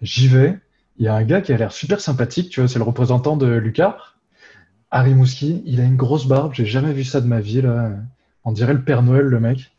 J'y 0.00 0.26
vais, 0.26 0.58
il 0.98 1.04
y 1.04 1.08
a 1.08 1.14
un 1.14 1.22
gars 1.22 1.42
qui 1.42 1.52
a 1.52 1.56
l'air 1.56 1.70
super 1.70 2.00
sympathique, 2.00 2.50
tu 2.50 2.60
vois, 2.60 2.68
c'est 2.68 2.80
le 2.80 2.84
représentant 2.84 3.36
de 3.36 3.46
Lucar, 3.46 4.18
Harry 4.90 5.14
Mouski, 5.14 5.62
il 5.64 5.80
a 5.80 5.84
une 5.84 5.96
grosse 5.96 6.26
barbe, 6.26 6.52
j'ai 6.54 6.66
jamais 6.66 6.92
vu 6.92 7.04
ça 7.04 7.20
de 7.20 7.26
ma 7.26 7.40
vie, 7.40 7.62
là. 7.62 7.92
On 8.44 8.52
dirait 8.52 8.74
le 8.74 8.84
Père 8.84 9.02
Noël, 9.02 9.26
le 9.26 9.40
mec 9.40 9.72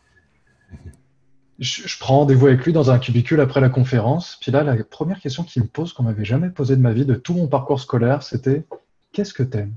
je, 1.59 1.97
prends 1.99 2.20
rendez-vous 2.20 2.47
avec 2.47 2.66
lui 2.66 2.74
dans 2.74 2.91
un 2.91 2.99
cubicule 2.99 3.39
après 3.39 3.61
la 3.61 3.70
conférence. 3.70 4.38
Puis 4.41 4.51
là, 4.51 4.64
la 4.64 4.76
première 4.84 5.20
question 5.20 5.43
qu'il 5.43 5.61
me 5.61 5.68
pose, 5.68 5.93
qu'on 5.93 6.03
m'avait 6.03 6.26
jamais 6.26 6.49
posée 6.49 6.76
de 6.76 6.82
ma 6.82 6.93
vie, 6.93 7.05
de 7.05 7.16
tout 7.16 7.34
mon 7.34 7.47
parcours 7.47 7.80
scolaire, 7.80 8.24
c'était 8.24 8.66
Qu'est-ce 9.14 9.34
que 9.34 9.43
t'aimes? 9.43 9.76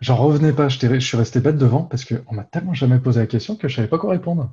J'en 0.00 0.16
revenais 0.16 0.52
pas, 0.52 0.68
je, 0.68 0.98
suis 0.98 1.16
resté 1.16 1.40
bête 1.40 1.56
devant 1.56 1.84
parce 1.84 2.04
qu'on 2.04 2.34
m'a 2.34 2.42
tellement 2.42 2.74
jamais 2.74 2.98
posé 2.98 3.20
la 3.20 3.26
question 3.26 3.56
que 3.56 3.68
je 3.68 3.76
savais 3.76 3.88
pas 3.88 3.96
quoi 3.96 4.10
répondre. 4.10 4.52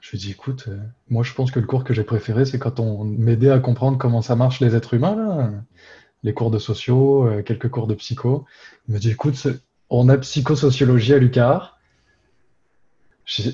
Je 0.00 0.10
lui 0.10 0.18
ai 0.18 0.20
dit, 0.20 0.30
écoute, 0.32 0.66
euh, 0.68 0.78
moi 1.08 1.22
je 1.22 1.32
pense 1.32 1.50
que 1.50 1.58
le 1.58 1.66
cours 1.66 1.84
que 1.84 1.94
j'ai 1.94 2.04
préféré, 2.04 2.44
c'est 2.44 2.58
quand 2.58 2.80
on 2.80 3.04
m'aidait 3.04 3.50
à 3.50 3.60
comprendre 3.60 3.98
comment 3.98 4.20
ça 4.20 4.36
marche 4.36 4.60
les 4.60 4.74
êtres 4.74 4.94
humains, 4.94 5.64
les 6.22 6.34
cours 6.34 6.50
de 6.50 6.58
sociaux, 6.58 7.26
euh, 7.26 7.42
quelques 7.42 7.70
cours 7.70 7.86
de 7.86 7.94
psycho. 7.94 8.44
Il 8.88 8.94
me 8.94 8.98
dit, 8.98 9.10
écoute, 9.10 9.36
on 9.90 10.08
a 10.08 10.18
psychosociologie 10.18 11.14
à 11.14 11.18
Lucar 11.18 11.76
je, 13.26 13.50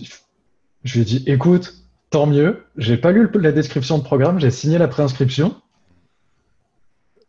lui 0.85 1.01
ai 1.01 1.05
dit, 1.05 1.25
écoute, 1.27 1.75
tant 2.11 2.27
mieux, 2.27 2.65
j'ai 2.77 2.97
pas 2.97 3.11
lu 3.11 3.29
la 3.35 3.53
description 3.53 3.99
de 3.99 4.05
programme, 4.05 4.39
j'ai 4.39 4.51
signé 4.51 4.79
la 4.79 4.89
préinscription. 4.89 5.57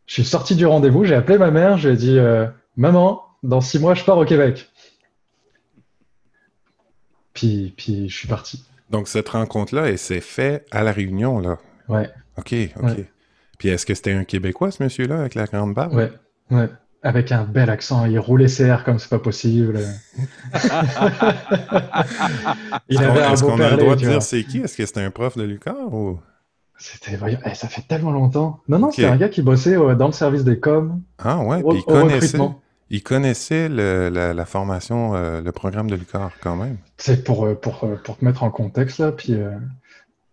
Je 0.06 0.14
suis 0.14 0.26
sorti 0.26 0.56
du 0.56 0.66
rendez-vous, 0.66 1.06
j'ai 1.06 1.16
appelé 1.16 1.38
ma 1.38 1.52
mère, 1.52 1.78
je 1.78 1.88
lui 1.88 1.96
ai 1.96 1.98
dit, 1.98 2.18
euh, 2.20 2.48
maman, 2.76 3.24
dans 3.42 3.62
six 3.62 3.80
mois, 3.80 3.94
je 3.94 4.04
pars 4.04 4.18
au 4.18 4.26
Québec. 4.26 4.70
Puis, 7.34 7.74
puis 7.78 8.10
je 8.10 8.16
suis 8.16 8.28
parti. 8.28 8.64
Donc, 8.90 9.08
cette 9.08 9.30
rencontre-là, 9.30 9.88
elle 9.88 9.98
s'est 9.98 10.22
faite 10.22 10.68
à 10.72 10.84
la 10.84 10.92
Réunion, 10.92 11.40
là? 11.40 11.58
Ouais. 11.88 12.10
OK, 12.38 12.54
OK. 12.82 13.06
Puis, 13.58 13.70
est-ce 13.70 13.86
que 13.86 13.96
c'était 13.96 14.12
un 14.12 14.26
Québécois, 14.26 14.72
ce 14.72 14.84
monsieur-là, 14.84 15.20
avec 15.20 15.36
la 15.36 15.46
grande 15.46 15.74
barbe? 15.74 15.94
Ouais, 15.94 16.12
ouais 16.52 16.70
avec 17.04 17.32
un 17.32 17.44
bel 17.44 17.70
accent. 17.70 18.06
Il 18.06 18.18
roulait 18.20 18.48
CR 18.48 18.84
comme 18.84 18.98
c'est 18.98 19.10
pas 19.10 19.20
possible. 19.20 19.80
il 22.90 22.98
avait 22.98 23.20
Est-ce 23.34 23.44
qu'on 23.44 23.60
a 23.60 23.72
le 23.72 23.78
droit 23.78 23.96
de 23.96 24.02
dire 24.02 24.22
c'est 24.22 24.44
qui? 24.44 24.60
Est-ce 24.60 24.78
que 24.78 24.86
c'était 24.86 25.02
un 25.02 25.12
prof 25.12 25.38
de 25.38 25.44
Lucar 25.44 25.94
ou? 25.94 26.20
C'était 26.78 27.18
eh, 27.46 27.56
ça 27.56 27.68
fait 27.68 27.84
tellement 27.88 28.12
longtemps. 28.12 28.60
Non 28.68 28.80
non, 28.80 28.92
c'était 28.92 29.08
un 29.08 29.18
gars 29.18 29.30
qui 29.30 29.42
bossait 29.42 29.76
dans 29.76 30.08
le 30.08 30.14
service 30.14 30.44
des 30.44 30.60
coms. 30.60 31.02
Ah 31.20 31.40
ouais, 31.40 31.62
puis 31.62 31.78
il 31.78 31.84
connaissait. 31.84 32.40
Il 32.90 33.02
connaissait 33.02 33.70
la, 33.70 34.46
formation, 34.46 35.16
euh, 35.16 35.42
le 35.42 35.52
programme 35.52 35.90
de 35.90 35.96
Lucar 35.96 36.32
quand 36.42 36.56
même. 36.56 36.78
C'est 36.98 37.24
pour, 37.24 37.46
euh, 37.46 37.56
pour, 37.56 37.84
euh, 37.86 37.96
pour 38.04 38.18
te 38.18 38.26
mettre 38.26 38.44
en 38.44 38.52
contexte 38.52 39.00
là, 39.00 39.12
puis 39.12 39.36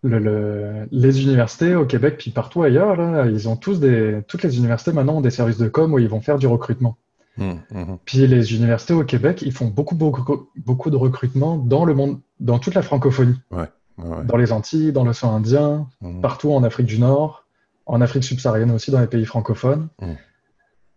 le, 0.03 0.87
les 0.91 1.23
universités 1.23 1.75
au 1.75 1.85
Québec 1.85 2.15
puis 2.17 2.31
partout 2.31 2.63
ailleurs, 2.63 2.95
là, 2.95 3.27
ils 3.27 3.47
ont 3.47 3.55
tous 3.55 3.79
des, 3.79 4.21
toutes 4.27 4.43
les 4.43 4.57
universités 4.57 4.91
maintenant 4.91 5.17
ont 5.17 5.21
des 5.21 5.31
services 5.31 5.57
de 5.57 5.67
com 5.67 5.93
où 5.93 5.99
ils 5.99 6.09
vont 6.09 6.21
faire 6.21 6.37
du 6.37 6.47
recrutement. 6.47 6.97
Mmh, 7.37 7.51
mmh. 7.71 7.97
Puis 8.05 8.27
les 8.27 8.55
universités 8.55 8.93
au 8.93 9.03
Québec, 9.03 9.41
ils 9.41 9.53
font 9.53 9.67
beaucoup, 9.67 9.95
beaucoup, 9.95 10.49
beaucoup 10.57 10.89
de 10.89 10.97
recrutement 10.97 11.57
dans 11.57 11.85
le 11.85 11.93
monde, 11.93 12.19
dans 12.39 12.59
toute 12.59 12.73
la 12.73 12.81
francophonie. 12.81 13.39
Ouais, 13.51 13.69
Dans 13.97 14.37
les 14.37 14.51
Antilles, 14.51 14.91
dans 14.91 15.05
l'océan 15.05 15.35
Indien, 15.35 15.87
mmh. 16.01 16.21
partout 16.21 16.51
en 16.51 16.63
Afrique 16.63 16.87
du 16.87 16.99
Nord, 16.99 17.45
en 17.85 18.01
Afrique 18.01 18.23
subsaharienne 18.23 18.71
aussi, 18.71 18.91
dans 18.91 18.99
les 18.99 19.07
pays 19.07 19.25
francophones, 19.25 19.87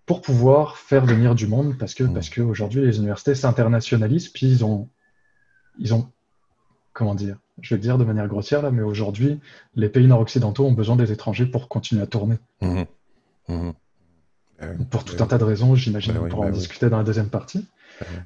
pour 0.07 0.21
pouvoir 0.21 0.77
faire 0.77 1.05
venir 1.05 1.35
du 1.35 1.47
monde 1.47 1.77
parce 1.79 1.95
que, 1.95 2.05
parce 2.05 2.31
qu'aujourd'hui, 2.31 2.83
les 2.83 2.99
universités 2.99 3.35
s'internationalisent, 3.35 4.29
puis 4.29 4.47
ils 4.47 4.65
ont, 4.65 4.89
ils 5.79 5.95
ont, 5.95 6.11
comment 6.93 7.15
dire, 7.15 7.39
je 7.61 7.71
vais 7.71 7.77
le 7.77 7.83
dire 7.83 7.99
de 7.99 8.05
manière 8.05 8.29
grossière 8.29 8.63
là, 8.63 8.71
mais 8.71 8.83
aujourd'hui, 8.83 9.41
les 9.75 9.89
pays 9.89 10.07
nord-occidentaux 10.07 10.65
ont 10.65 10.73
besoin 10.73 10.97
des 10.97 11.13
étrangers 11.13 11.47
pour 11.47 11.69
continuer 11.69 12.03
à 12.03 12.07
tourner. 12.07 12.37
Mmh. 12.61 12.83
Mmh. 13.49 13.71
Euh, 14.63 14.75
pour 14.91 15.05
tout 15.05 15.23
un 15.23 15.27
tas 15.27 15.39
de 15.39 15.45
raisons, 15.45 15.75
j'imagine 15.75 16.15
qu'on 16.15 16.29
pourra 16.29 16.47
en 16.47 16.51
discuter 16.51 16.89
dans 16.89 16.99
la 16.99 17.05
deuxième 17.05 17.29
partie. 17.29 17.67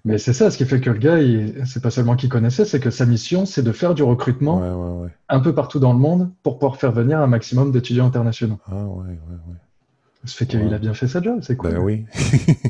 Mais 0.04 0.16
c'est 0.16 0.32
ça, 0.32 0.50
ce 0.50 0.56
qui 0.56 0.64
fait 0.64 0.80
que 0.80 0.88
le 0.88 0.98
gars, 0.98 1.18
c'est 1.66 1.82
pas 1.82 1.90
seulement 1.90 2.16
qu'il 2.16 2.30
connaissait, 2.30 2.64
c'est 2.64 2.80
que 2.80 2.90
sa 2.90 3.04
mission, 3.04 3.44
c'est 3.44 3.62
de 3.62 3.72
faire 3.72 3.94
du 3.94 4.02
recrutement 4.02 5.06
un 5.28 5.40
peu 5.40 5.54
partout 5.54 5.78
dans 5.78 5.92
le 5.92 5.98
monde 5.98 6.30
pour 6.42 6.58
pouvoir 6.58 6.78
faire 6.78 6.92
venir 6.92 7.20
un 7.20 7.26
maximum 7.26 7.70
d'étudiants 7.70 8.06
internationaux. 8.06 8.58
Ah 8.66 8.74
ouais, 8.74 9.04
ouais, 9.04 9.12
ouais. 9.48 9.56
Ça 10.24 10.34
fait 10.34 10.46
qu'il 10.46 10.74
a 10.74 10.78
bien 10.78 10.94
fait 10.94 11.06
sa 11.06 11.22
job, 11.22 11.38
c'est 11.42 11.56
cool. 11.56 11.70
Ben 11.70 11.78
oui. 11.78 12.04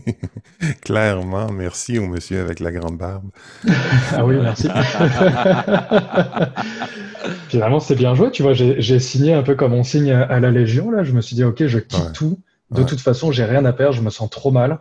Clairement, 0.83 1.51
merci 1.51 1.99
au 1.99 2.07
monsieur 2.07 2.41
avec 2.41 2.61
la 2.61 2.71
grande 2.71 2.99
barbe. 2.99 3.31
ah 4.13 4.25
oui, 4.25 4.37
merci. 4.41 4.69
Finalement, 7.49 7.81
c'est 7.81 7.95
bien 7.95 8.15
joué, 8.15 8.31
tu 8.31 8.43
vois. 8.43 8.53
J'ai 8.53 9.01
signé 9.01 9.33
un 9.33 9.43
peu 9.43 9.55
comme 9.55 9.73
on 9.73 9.83
signe 9.83 10.13
à 10.13 10.41
la 10.41 10.51
Légion, 10.51 10.91
là. 10.91 11.05
Je 11.05 11.13
me 11.13 11.23
suis 11.23 11.37
dit, 11.37 11.45
OK, 11.45 11.67
je 11.67 11.79
quitte 11.79 12.13
tout. 12.13 12.39
De 12.71 12.83
toute 12.83 13.01
façon, 13.01 13.33
j'ai 13.33 13.45
rien 13.45 13.65
à 13.65 13.73
perdre, 13.73 13.95
je 13.95 14.03
me 14.03 14.11
sens 14.11 14.29
trop 14.29 14.51
mal. 14.51 14.81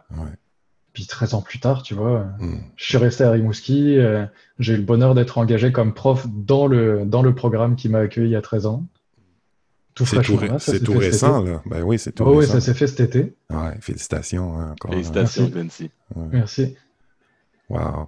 Puis 0.94 1.06
13 1.06 1.36
ans 1.36 1.42
plus 1.42 1.60
tard, 1.60 1.84
tu 1.84 1.94
vois, 1.94 2.26
hmm. 2.40 2.58
je 2.76 2.86
suis 2.86 2.98
resté 2.98 3.24
à 3.24 3.30
Rimouski. 3.30 4.00
Euh, 4.00 4.26
j'ai 4.58 4.74
eu 4.74 4.78
le 4.78 4.84
bonheur 4.84 5.14
d'être 5.14 5.38
engagé 5.38 5.72
comme 5.72 5.94
prof 5.94 6.26
dans 6.28 6.66
le, 6.66 7.06
dans 7.06 7.22
le 7.22 7.36
programme 7.36 7.76
qui 7.76 7.88
m'a 7.88 8.00
accueilli 8.00 8.30
il 8.30 8.32
y 8.32 8.36
a 8.36 8.42
13 8.42 8.66
ans. 8.66 8.84
C'est 10.06 10.84
tout, 10.84 10.98
récent, 10.98 11.42
là. 11.42 11.62
Ben 11.66 11.82
oui, 11.82 11.98
c'est 11.98 12.12
tout 12.12 12.24
oh, 12.24 12.36
récent. 12.36 12.54
Oui, 12.54 12.62
ça 12.62 12.62
s'est 12.62 12.74
fait 12.74 12.88
cet 12.88 13.00
été. 13.00 13.34
Ouais, 13.50 13.74
félicitations 13.82 14.58
hein, 14.58 14.72
encore. 14.74 14.92
Félicitations, 14.92 15.52
Merci. 15.54 15.92
Merci. 16.32 16.76
Wow. 17.70 18.08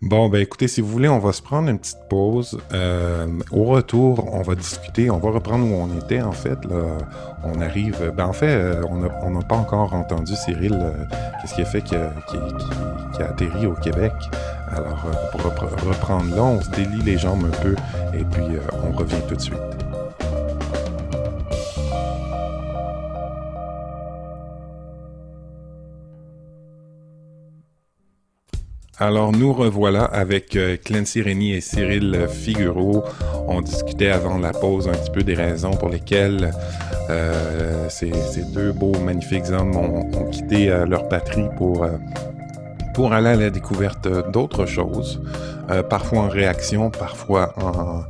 Bon, 0.00 0.28
ben 0.28 0.40
écoutez, 0.40 0.68
si 0.68 0.80
vous 0.80 0.86
voulez, 0.86 1.08
on 1.08 1.18
va 1.18 1.32
se 1.32 1.42
prendre 1.42 1.68
une 1.68 1.78
petite 1.78 2.08
pause. 2.08 2.60
Euh, 2.72 3.26
au 3.50 3.64
retour, 3.64 4.32
on 4.32 4.42
va 4.42 4.54
discuter, 4.54 5.10
on 5.10 5.18
va 5.18 5.30
reprendre 5.30 5.66
où 5.66 5.74
on 5.74 5.98
était 5.98 6.22
en 6.22 6.30
fait. 6.30 6.64
Là. 6.64 6.98
On 7.42 7.60
arrive. 7.60 8.12
Ben 8.16 8.26
en 8.26 8.32
fait, 8.32 8.54
euh, 8.54 8.82
on 8.88 9.30
n'a 9.30 9.42
pas 9.42 9.56
encore 9.56 9.92
entendu 9.92 10.34
Cyril. 10.36 10.74
Euh, 10.74 10.92
qu'est-ce 11.40 11.54
qui 11.54 11.62
a 11.62 11.64
fait 11.64 11.82
qu'il 11.82 11.98
a, 11.98 12.12
atterri 13.24 13.66
au 13.66 13.74
Québec. 13.74 14.12
Alors, 14.68 15.04
pour 15.32 15.42
reprendre 15.42 16.34
là, 16.34 16.42
on 16.42 16.60
se 16.60 16.70
délie 16.70 17.02
les 17.02 17.18
jambes 17.18 17.44
un 17.44 17.62
peu 17.62 17.74
et 18.14 18.24
puis 18.24 18.56
on 18.84 18.96
revient 18.96 19.20
tout 19.28 19.34
de 19.34 19.40
suite. 19.40 19.81
Alors 29.02 29.32
nous 29.32 29.52
revoilà 29.52 30.04
avec 30.04 30.54
euh, 30.54 30.76
Clancy 30.76 31.22
Rémy 31.22 31.54
et 31.54 31.60
Cyril 31.60 32.28
Figuro. 32.28 33.02
On 33.48 33.60
discutait 33.60 34.10
avant 34.10 34.38
la 34.38 34.52
pause 34.52 34.86
un 34.86 34.92
petit 34.92 35.10
peu 35.10 35.24
des 35.24 35.34
raisons 35.34 35.72
pour 35.72 35.88
lesquelles 35.88 36.52
euh, 37.10 37.88
ces, 37.88 38.12
deux 38.54 38.70
beaux, 38.70 38.96
magnifiques 39.04 39.50
hommes 39.50 39.74
ont, 39.76 40.30
quitté 40.30 40.70
euh, 40.70 40.86
leur 40.86 41.08
patrie 41.08 41.48
pour, 41.56 41.84
pour 42.94 43.12
aller 43.12 43.30
à 43.30 43.34
la 43.34 43.50
découverte 43.50 44.06
d'autres 44.30 44.66
choses, 44.66 45.20
parfois 45.90 46.20
en 46.20 46.28
réaction, 46.28 46.88
parfois 46.90 47.54
en 47.60 48.04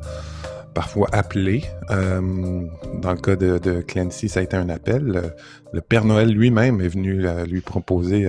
parfois 0.75 1.09
appelé. 1.13 1.65
dans 1.89 3.13
le 3.13 3.21
cas 3.21 3.37
de, 3.37 3.59
de, 3.59 3.81
Clancy, 3.81 4.29
ça 4.29 4.41
a 4.41 4.43
été 4.43 4.57
un 4.57 4.69
appel. 4.69 5.33
Le, 5.73 5.81
Père 5.81 6.05
Noël 6.05 6.29
lui-même 6.29 6.81
est 6.81 6.89
venu 6.89 7.27
lui 7.47 7.61
proposer 7.61 8.29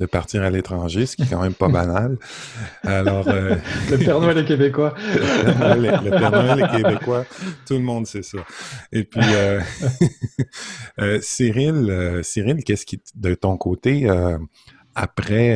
de 0.00 0.06
partir 0.06 0.42
à 0.42 0.50
l'étranger, 0.50 1.04
ce 1.04 1.14
qui 1.14 1.22
est 1.22 1.26
quand 1.26 1.42
même 1.42 1.54
pas 1.54 1.68
banal. 1.72 2.16
Alors, 2.82 3.28
euh, 3.28 3.54
le 3.90 3.98
Père 3.98 4.18
Noël 4.18 4.38
est 4.38 4.44
québécois. 4.46 4.94
le, 5.06 6.10
Père 6.10 6.30
Noël 6.30 6.64
est 6.64 6.82
québécois. 6.82 7.26
Tout 7.66 7.74
le 7.74 7.80
monde 7.80 8.06
sait 8.06 8.22
ça. 8.22 8.38
Et 8.92 9.04
puis, 9.04 9.20
euh, 9.22 9.60
euh, 11.00 11.18
Cyril, 11.20 12.20
Cyril, 12.22 12.64
qu'est-ce 12.64 12.86
qui, 12.86 13.00
de 13.14 13.34
ton 13.34 13.56
côté, 13.58 14.08
après, 14.94 15.54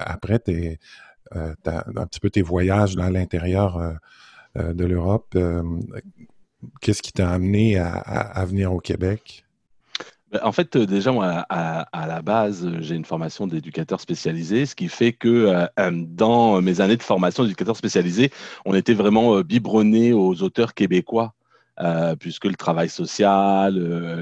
après 0.00 0.40
tes, 0.40 0.80
un 1.32 2.06
petit 2.06 2.20
peu 2.20 2.30
tes 2.30 2.42
voyages 2.42 2.96
à 2.98 3.10
l'intérieur 3.10 3.80
de 4.58 4.84
l'Europe, 4.84 5.36
qu'est-ce 6.80 7.02
qui 7.02 7.12
t'a 7.12 7.30
amené 7.30 7.78
à 7.78 8.44
venir 8.46 8.72
au 8.72 8.80
Québec? 8.80 9.44
Bah, 10.30 10.40
en 10.42 10.52
fait, 10.52 10.76
euh, 10.76 10.84
déjà, 10.86 11.10
moi, 11.10 11.46
à, 11.48 12.06
la 12.06 12.20
base, 12.20 12.68
j'ai 12.80 12.94
une 12.94 13.06
formation 13.06 13.46
d'éducateur 13.46 13.98
spécialisé, 14.00 14.66
ce 14.66 14.74
qui 14.74 14.88
fait 14.88 15.12
que 15.14 15.28
euh, 15.28 15.66
euh, 15.80 15.90
dans 15.94 16.60
mes 16.60 16.82
années 16.82 16.98
de 16.98 17.02
formation 17.02 17.44
d'éducateur 17.44 17.76
spécialisé, 17.76 18.30
on 18.66 18.74
était 18.74 18.92
vraiment 18.92 19.40
biberonné 19.40 20.12
aux 20.12 20.42
auteurs 20.42 20.74
québécois. 20.74 21.34
Puisque 22.18 22.46
le 22.46 22.54
travail 22.54 22.88
social, 22.88 23.78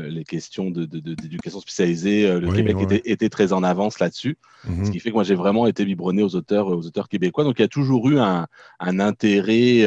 les 0.09 0.25
questions 0.25 0.71
d'éducation 0.71 1.61
spécialisée, 1.61 2.39
le 2.39 2.53
Québec 2.53 2.77
Était, 3.05 3.29
très 3.29 3.53
en 3.53 3.63
avance 3.63 3.99
là-dessus. 3.99 4.37
Ce 4.65 4.71
mmh 4.71 4.91
qui 4.91 5.01
fait 5.01 5.11
que 5.11 5.15
moi, 5.15 5.25
j'ai 5.25 5.35
vraiment 5.35 5.67
été 5.67 5.85
biberonné 5.85 6.23
aux 6.23 6.35
auteurs, 6.35 6.69
aux 6.69 6.87
auteurs 6.87 7.09
québécois. 7.09 7.45
Donc, 7.45 7.59
il 7.59 7.63
y 7.63 7.65
a 7.65 7.69
toujours 7.69 8.09
eu 8.09 8.19
un, 8.19 8.47
intérêt 8.81 9.85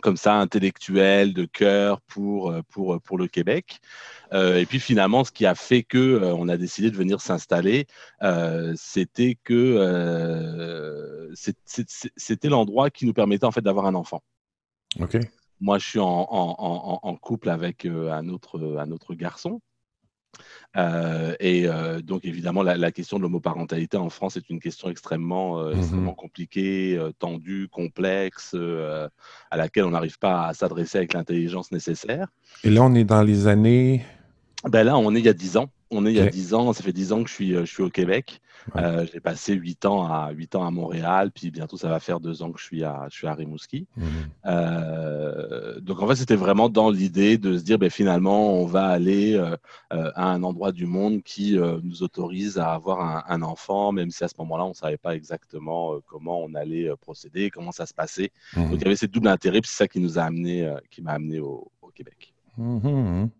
comme 0.00 0.16
ça, 0.16 0.34
intellectuel, 0.34 1.34
de 1.34 1.44
cœur 1.44 2.00
pour, 2.02 2.54
pour, 2.70 3.00
pour 3.02 3.18
le 3.18 3.26
Québec. 3.26 3.80
Euh, 4.32 4.58
et 4.58 4.66
puis 4.66 4.80
finalement, 4.80 5.24
ce 5.24 5.32
qui 5.32 5.46
a 5.46 5.54
fait 5.54 5.82
que 5.82 5.98
euh, 5.98 6.34
on 6.34 6.48
a 6.48 6.56
décidé 6.56 6.90
de 6.90 6.96
venir 6.96 7.20
s'installer, 7.20 7.86
euh, 8.22 8.74
c'était 8.76 9.36
que 9.42 11.30
c'était 12.16 12.48
l'endroit 12.48 12.90
qui 12.90 13.06
nous 13.06 13.12
permettait 13.12 13.44
en 13.44 13.52
fait 13.52 13.60
d'avoir 13.60 13.86
un 13.86 13.94
enfant. 13.94 14.22
Ok. 15.00 15.18
Moi, 15.60 15.78
je 15.78 15.86
suis 15.86 15.98
en, 16.00 17.18
couple 17.20 17.50
avec 17.50 17.84
un 17.86 18.28
autre, 18.28 18.76
un 18.78 18.90
autre 18.90 19.14
garçon. 19.14 19.60
et 20.76 21.66
donc, 22.02 22.24
évidemment, 22.24 22.62
la, 22.62 22.92
question 22.92 23.18
de 23.18 23.22
l'homoparentalité 23.22 23.96
en 23.96 24.10
France 24.10 24.36
est 24.36 24.48
une 24.50 24.60
question 24.60 24.88
extrêmement, 24.88 25.62
mmh 25.62 25.78
extrêmement 25.78 26.14
compliquée, 26.14 27.00
tendue, 27.18 27.68
complexe, 27.70 28.54
à 29.50 29.56
laquelle 29.56 29.84
on 29.84 29.90
n'arrive 29.90 30.18
pas 30.18 30.46
à 30.46 30.54
s'adresser 30.54 30.98
avec 30.98 31.12
l'intelligence 31.12 31.72
nécessaire. 31.72 32.28
Et 32.64 32.70
là, 32.70 32.82
on 32.82 32.94
est 32.94 33.04
dans 33.04 33.22
les 33.22 33.46
années 33.46 34.04
ben 34.64 34.82
là, 34.82 34.98
on 34.98 35.14
est 35.14 35.20
il 35.20 35.24
y 35.24 35.28
a 35.28 35.34
10 35.34 35.56
ans. 35.56 35.70
On 35.90 36.04
est 36.04 36.10
il 36.10 36.16
y 36.16 36.20
a 36.20 36.26
10 36.26 36.52
ans, 36.52 36.72
ça 36.72 36.82
fait 36.82 36.92
10 36.92 37.12
ans 37.12 37.22
que 37.22 37.30
je 37.30 37.34
suis, 37.34 37.54
euh, 37.54 37.64
je 37.64 37.72
suis 37.72 37.82
au 37.82 37.88
Québec. 37.88 38.40
Euh, 38.76 39.06
j'ai 39.10 39.20
passé 39.20 39.54
8 39.54 39.86
ans, 39.86 40.04
à, 40.04 40.30
8 40.32 40.56
ans 40.56 40.66
à 40.66 40.70
Montréal, 40.70 41.30
puis 41.32 41.50
bientôt 41.50 41.78
ça 41.78 41.88
va 41.88 42.00
faire 42.00 42.20
2 42.20 42.42
ans 42.42 42.52
que 42.52 42.58
je 42.60 42.64
suis 42.64 42.84
à, 42.84 43.06
je 43.10 43.16
suis 43.16 43.26
à 43.26 43.32
Rimouski. 43.32 43.86
Mhm. 43.96 44.06
Euh, 44.46 45.80
donc 45.80 46.02
en 46.02 46.08
fait, 46.08 46.16
c'était 46.16 46.36
vraiment 46.36 46.68
dans 46.68 46.90
l'idée 46.90 47.38
de 47.38 47.56
se 47.56 47.62
dire, 47.62 47.78
ben, 47.78 47.88
finalement, 47.88 48.52
on 48.60 48.66
va 48.66 48.86
aller 48.86 49.42
à 49.90 50.30
un 50.30 50.42
endroit 50.42 50.72
du 50.72 50.84
monde 50.84 51.22
qui 51.22 51.56
nous 51.82 52.02
autorise 52.02 52.58
à 52.58 52.72
avoir 52.72 53.00
un, 53.00 53.22
un, 53.28 53.42
enfant, 53.42 53.92
même 53.92 54.10
si 54.10 54.24
à 54.24 54.28
ce 54.28 54.34
moment-là, 54.40 54.64
on 54.64 54.70
ne 54.70 54.74
savait 54.74 54.98
pas 54.98 55.14
exactement 55.14 55.98
comment 56.06 56.42
on 56.42 56.54
allait 56.54 56.90
procéder, 57.00 57.48
comment 57.48 57.72
ça 57.72 57.86
se 57.86 57.94
passait. 57.94 58.32
Donc 58.54 58.74
il 58.74 58.82
y 58.82 58.84
avait 58.84 58.96
cette 58.96 59.12
double 59.12 59.28
intérêt, 59.28 59.60
puis 59.60 59.70
c'est 59.70 59.84
ça 59.84 59.88
qui 59.88 60.00
nous 60.00 60.18
a 60.18 60.24
amené, 60.24 60.70
qui 60.90 61.00
m'a 61.00 61.12
amené 61.12 61.38
au, 61.38 61.70
Québec. 61.94 62.34
Mhm. 62.58 63.30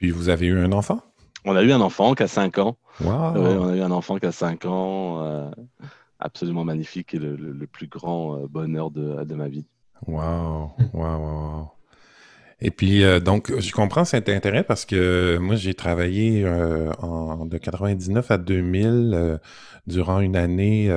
Puis 0.00 0.10
vous 0.10 0.30
avez 0.30 0.46
eu 0.46 0.58
un 0.58 0.72
enfant? 0.72 1.02
On 1.44 1.54
a 1.54 1.62
eu 1.62 1.72
un 1.72 1.80
enfant 1.80 2.14
qui 2.14 2.22
a 2.22 2.28
5 2.28 2.58
ans. 2.58 2.76
on 3.04 3.68
a 3.68 3.76
eu 3.76 3.82
un 3.82 3.90
enfant 3.90 4.16
qui 4.16 4.26
a 4.26 4.32
5 4.32 4.64
ans, 4.64 5.22
euh, 5.22 5.50
absolument 6.18 6.64
magnifique 6.64 7.14
et 7.14 7.18
le, 7.18 7.66
plus 7.66 7.86
grand 7.86 8.36
euh, 8.36 8.46
bonheur 8.48 8.90
de, 8.90 9.24
de, 9.24 9.34
ma 9.34 9.48
vie. 9.48 9.66
Wow, 10.06 10.72
wow, 10.94 11.18
wow. 11.18 11.68
Et 12.62 12.70
puis, 12.70 13.04
euh, 13.04 13.20
donc, 13.20 13.52
je 13.58 13.72
comprends 13.72 14.06
cet 14.06 14.30
intérêt 14.30 14.64
parce 14.64 14.86
que 14.86 15.36
moi, 15.38 15.54
j'ai 15.54 15.74
travaillé 15.74 16.48
en, 17.00 17.44
de 17.44 17.58
99 17.58 18.30
à 18.30 18.38
2000 18.38 19.38
durant 19.86 20.20
une 20.20 20.36
année 20.36 20.90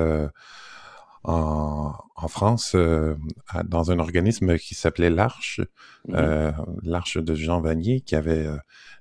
en, 1.24 1.92
en, 2.16 2.28
France 2.28 2.76
dans 3.64 3.90
un 3.90 3.98
organisme 3.98 4.56
qui 4.58 4.74
s'appelait 4.74 5.10
l'Arche, 5.10 5.60
mm-hmm. 6.08 6.54
l'Arche 6.82 7.18
de 7.18 7.34
Jean 7.34 7.60
Vanier, 7.60 8.00
qui 8.00 8.14
avait 8.14 8.46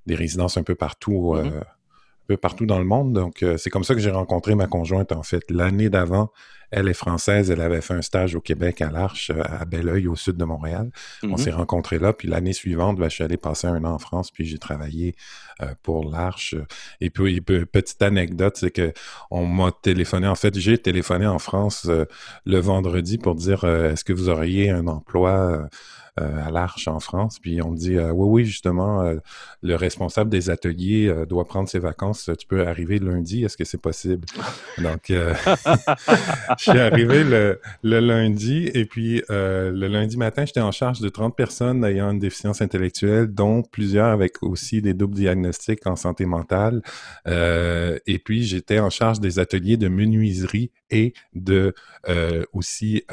des 0.05 0.15
résidences 0.15 0.57
un 0.57 0.63
peu 0.63 0.75
partout, 0.75 1.33
euh, 1.35 1.45
un 1.45 2.27
peu 2.27 2.37
partout 2.37 2.65
dans 2.65 2.79
le 2.79 2.85
monde. 2.85 3.13
Donc, 3.13 3.43
euh, 3.43 3.57
c'est 3.57 3.69
comme 3.69 3.83
ça 3.83 3.93
que 3.93 4.01
j'ai 4.01 4.11
rencontré 4.11 4.55
ma 4.55 4.67
conjointe, 4.67 5.11
en 5.11 5.23
fait. 5.23 5.43
L'année 5.49 5.89
d'avant, 5.89 6.31
elle 6.73 6.87
est 6.87 6.93
française, 6.93 7.51
elle 7.51 7.61
avait 7.61 7.81
fait 7.81 7.93
un 7.93 8.01
stage 8.01 8.35
au 8.35 8.41
Québec 8.41 8.81
à 8.81 8.89
l'Arche, 8.91 9.31
euh, 9.31 9.41
à 9.43 9.65
Belleuil, 9.65 10.07
au 10.07 10.15
sud 10.15 10.37
de 10.37 10.45
Montréal. 10.45 10.91
On 11.23 11.27
mm-hmm. 11.27 11.37
s'est 11.37 11.51
rencontrés 11.51 11.99
là, 11.99 12.13
puis 12.13 12.27
l'année 12.27 12.53
suivante, 12.53 12.97
ben, 12.97 13.09
je 13.09 13.15
suis 13.15 13.23
allé 13.23 13.37
passer 13.37 13.67
un 13.67 13.83
an 13.85 13.93
en 13.93 13.99
France, 13.99 14.31
puis 14.31 14.45
j'ai 14.45 14.57
travaillé 14.57 15.15
pour 15.83 16.09
l'Arche. 16.09 16.55
Et 16.99 17.09
puis, 17.09 17.39
petite 17.41 18.01
anecdote, 18.01 18.57
c'est 18.57 18.71
que 18.71 18.91
on 19.29 19.45
m'a 19.45 19.71
téléphoné, 19.71 20.27
en 20.27 20.35
fait, 20.35 20.57
j'ai 20.57 20.77
téléphoné 20.77 21.27
en 21.27 21.39
France 21.39 21.87
le 22.45 22.59
vendredi 22.59 23.17
pour 23.17 23.35
dire, 23.35 23.63
est-ce 23.63 24.03
que 24.03 24.13
vous 24.13 24.29
auriez 24.29 24.71
un 24.71 24.87
emploi 24.87 25.69
euh, 26.21 26.45
à 26.45 26.51
l'Arche 26.51 26.87
en 26.87 26.99
France? 26.99 27.39
Puis 27.39 27.59
on 27.63 27.71
me 27.71 27.75
dit 27.75 27.97
euh, 27.97 28.11
oui, 28.11 28.27
oui, 28.27 28.45
justement, 28.45 29.01
euh, 29.01 29.15
le 29.63 29.75
responsable 29.75 30.29
des 30.29 30.51
ateliers 30.51 31.11
doit 31.27 31.45
prendre 31.45 31.67
ses 31.67 31.79
vacances. 31.79 32.29
Tu 32.37 32.45
peux 32.45 32.67
arriver 32.67 32.99
lundi. 32.99 33.43
Est-ce 33.43 33.57
que 33.57 33.63
c'est 33.63 33.81
possible? 33.81 34.27
Donc, 34.77 35.11
je 36.65 36.71
suis 36.71 36.79
arrivé 36.79 37.23
le, 37.23 37.59
lundi 37.83 38.69
et 38.73 38.85
puis 38.85 39.21
le 39.29 39.87
lundi 39.87 40.17
matin, 40.17 40.45
j'étais 40.45 40.61
en 40.61 40.71
charge 40.71 40.99
de 40.99 41.09
30 41.09 41.35
personnes 41.35 41.83
ayant 41.83 42.11
une 42.11 42.19
déficience 42.19 42.61
intellectuelle, 42.61 43.27
dont 43.27 43.63
plusieurs 43.63 44.07
avec 44.07 44.43
aussi 44.43 44.81
des 44.81 44.93
doubles 44.93 45.15
diagnostics 45.15 45.85
en 45.85 45.95
santé 45.95 46.25
mentale. 46.25 46.81
et 47.25 48.19
puis, 48.23 48.43
j'étais 48.43 48.79
en 48.79 48.89
charge 48.89 49.19
des 49.19 49.39
ateliers 49.39 49.77
de 49.77 49.87
menuiserie 49.87 50.71
et 50.89 51.13
de 51.33 51.73
aussi 52.53 53.03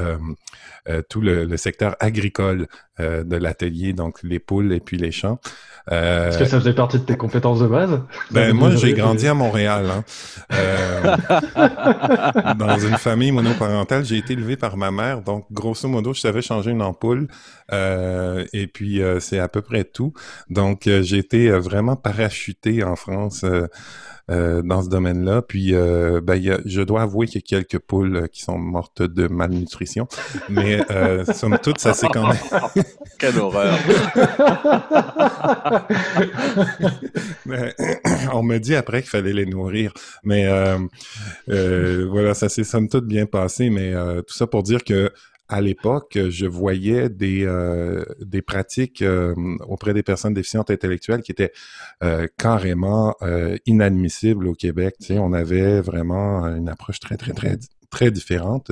tout 1.09 1.20
le, 1.20 1.57
secteur 1.57 1.96
agricole 2.01 2.66
euh, 3.01 3.24
de 3.24 3.36
l'atelier, 3.36 3.92
donc 3.92 4.22
les 4.22 4.38
poules 4.38 4.72
et 4.72 4.80
puis 4.80 4.96
les 4.98 5.11
champs. 5.11 5.38
Euh, 5.90 6.28
Est-ce 6.28 6.38
que 6.38 6.44
ça 6.44 6.59
faisait 6.59 6.74
partie 6.74 6.98
de 6.98 7.05
tes 7.05 7.16
compétences 7.16 7.61
de 7.61 7.66
base? 7.66 8.01
Ben 8.30 8.53
moi, 8.53 8.70
j'ai 8.76 8.92
grandi 8.92 9.26
à 9.26 9.34
Montréal. 9.34 9.86
Hein. 9.90 10.05
Euh, 10.53 11.16
dans 12.59 12.78
une 12.78 12.98
famille 12.98 13.32
monoparentale, 13.43 14.05
j'ai 14.05 14.18
été 14.18 14.32
élevé 14.34 14.57
par 14.57 14.76
ma 14.76 14.91
mère, 14.91 15.22
donc 15.22 15.47
grosso 15.51 15.88
modo, 15.88 16.12
je 16.12 16.20
savais 16.20 16.43
changer 16.43 16.70
une 16.70 16.82
ampoule. 16.82 17.28
et 17.72 18.66
puis 18.72 19.01
c'est 19.20 19.38
à 19.38 19.49
peu 19.49 19.62
près 19.62 19.84
tout. 19.84 20.12
Donc 20.49 20.82
j'ai 20.84 21.18
été 21.18 21.51
vraiment 21.51 21.97
parachuté 21.97 22.82
en 22.84 22.97
France. 22.97 23.45
Euh, 24.31 24.62
dans 24.62 24.81
ce 24.83 24.89
domaine-là. 24.89 25.43
Puis, 25.43 25.74
euh, 25.74 26.20
ben, 26.22 26.41
je 26.64 26.83
dois 26.83 27.03
avouer 27.03 27.26
qu'il 27.26 27.41
y 27.41 27.45
a 27.45 27.62
quelques 27.62 27.81
poules 27.81 28.16
euh, 28.16 28.26
qui 28.28 28.43
sont 28.43 28.59
mortes 28.59 29.03
de 29.03 29.26
malnutrition, 29.26 30.07
mais 30.49 30.78
somme 31.35 31.59
toute, 31.61 31.81
ça 31.81 31.95
c'est 31.95 32.07
quand 32.09 32.28
même... 32.28 32.39
Quelle 33.18 33.39
horreur! 33.39 33.76
on 38.33 38.45
me 38.45 38.59
dit 38.59 38.76
après 38.76 39.01
qu'il 39.03 39.11
fallait 39.11 39.33
les 39.33 39.47
nourrir, 39.47 39.93
mais 40.22 40.47
voilà, 41.49 42.35
ça 42.35 42.49
s'est 42.49 42.62
somme 42.62 42.89
toute 42.89 43.07
bien 43.07 43.26
passé, 43.26 43.68
mais 43.68 43.93
tout 44.26 44.35
ça 44.35 44.47
pour 44.47 44.62
dire 44.62 44.85
que 44.85 45.11
à 45.51 45.61
l'époque, 45.61 46.16
je 46.28 46.46
voyais 46.46 47.09
des, 47.09 47.44
euh, 47.44 48.05
des 48.20 48.40
pratiques 48.40 49.03
euh, 49.03 49.34
auprès 49.68 49.92
des 49.92 50.05
personnes 50.05 50.32
déficientes 50.32 50.70
intellectuelles 50.70 51.22
qui 51.22 51.32
étaient 51.32 51.53
euh, 52.05 52.28
carrément 52.38 53.16
inadmissibles 53.66 54.46
au 54.46 54.55
Québec. 54.55 54.94
Tu 55.01 55.09
sais, 55.09 55.18
on 55.18 55.32
avait 55.32 55.80
vraiment 55.80 56.44
une 56.46 56.68
approche 56.68 57.01
très, 57.01 57.16
très, 57.16 57.32
très, 57.32 57.59
très 57.90 58.12
différente. 58.12 58.70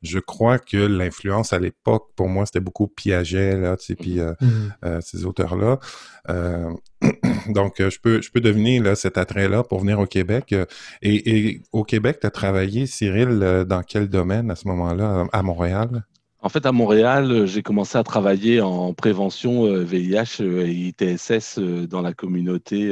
je 0.00 0.18
crois 0.18 0.58
que 0.58 0.78
l'influence 0.78 1.52
à 1.52 1.58
l'époque, 1.58 2.08
pour 2.16 2.28
moi, 2.28 2.46
c'était 2.46 2.60
beaucoup 2.60 2.88
Piaget, 2.88 3.58
là, 3.58 3.76
tu 3.76 3.86
sais, 3.86 3.94
puis 3.94 4.18
mmh. 4.20 5.00
ces 5.02 5.26
auteurs-là. 5.26 5.78
donc, 7.52 7.76
je 7.78 7.98
peux, 8.00 8.20
je 8.22 8.30
peux 8.30 8.40
deviner 8.40 8.80
là, 8.80 8.94
cet 8.94 9.18
attrait-là 9.18 9.62
pour 9.62 9.80
venir 9.80 9.98
au 9.98 10.06
Québec. 10.06 10.54
Et, 11.02 11.60
au 11.72 11.84
Québec, 11.84 12.18
tu 12.20 12.26
as 12.26 12.30
travaillé, 12.30 12.86
Cyril, 12.86 13.64
dans 13.66 13.82
quel 13.82 14.08
domaine 14.08 14.50
à 14.50 14.56
ce 14.56 14.68
moment-là, 14.68 15.26
à 15.32 15.42
Montréal? 15.42 16.04
En 16.40 16.48
fait, 16.48 16.66
à 16.66 16.72
Montréal, 16.72 17.46
j'ai 17.46 17.62
commencé 17.62 17.98
à 17.98 18.04
travailler 18.04 18.60
en 18.60 18.94
prévention 18.94 19.64
VIH 19.82 20.40
et 20.40 20.70
ITSS 20.70 21.58
dans 21.58 22.00
la 22.00 22.12
communauté 22.12 22.88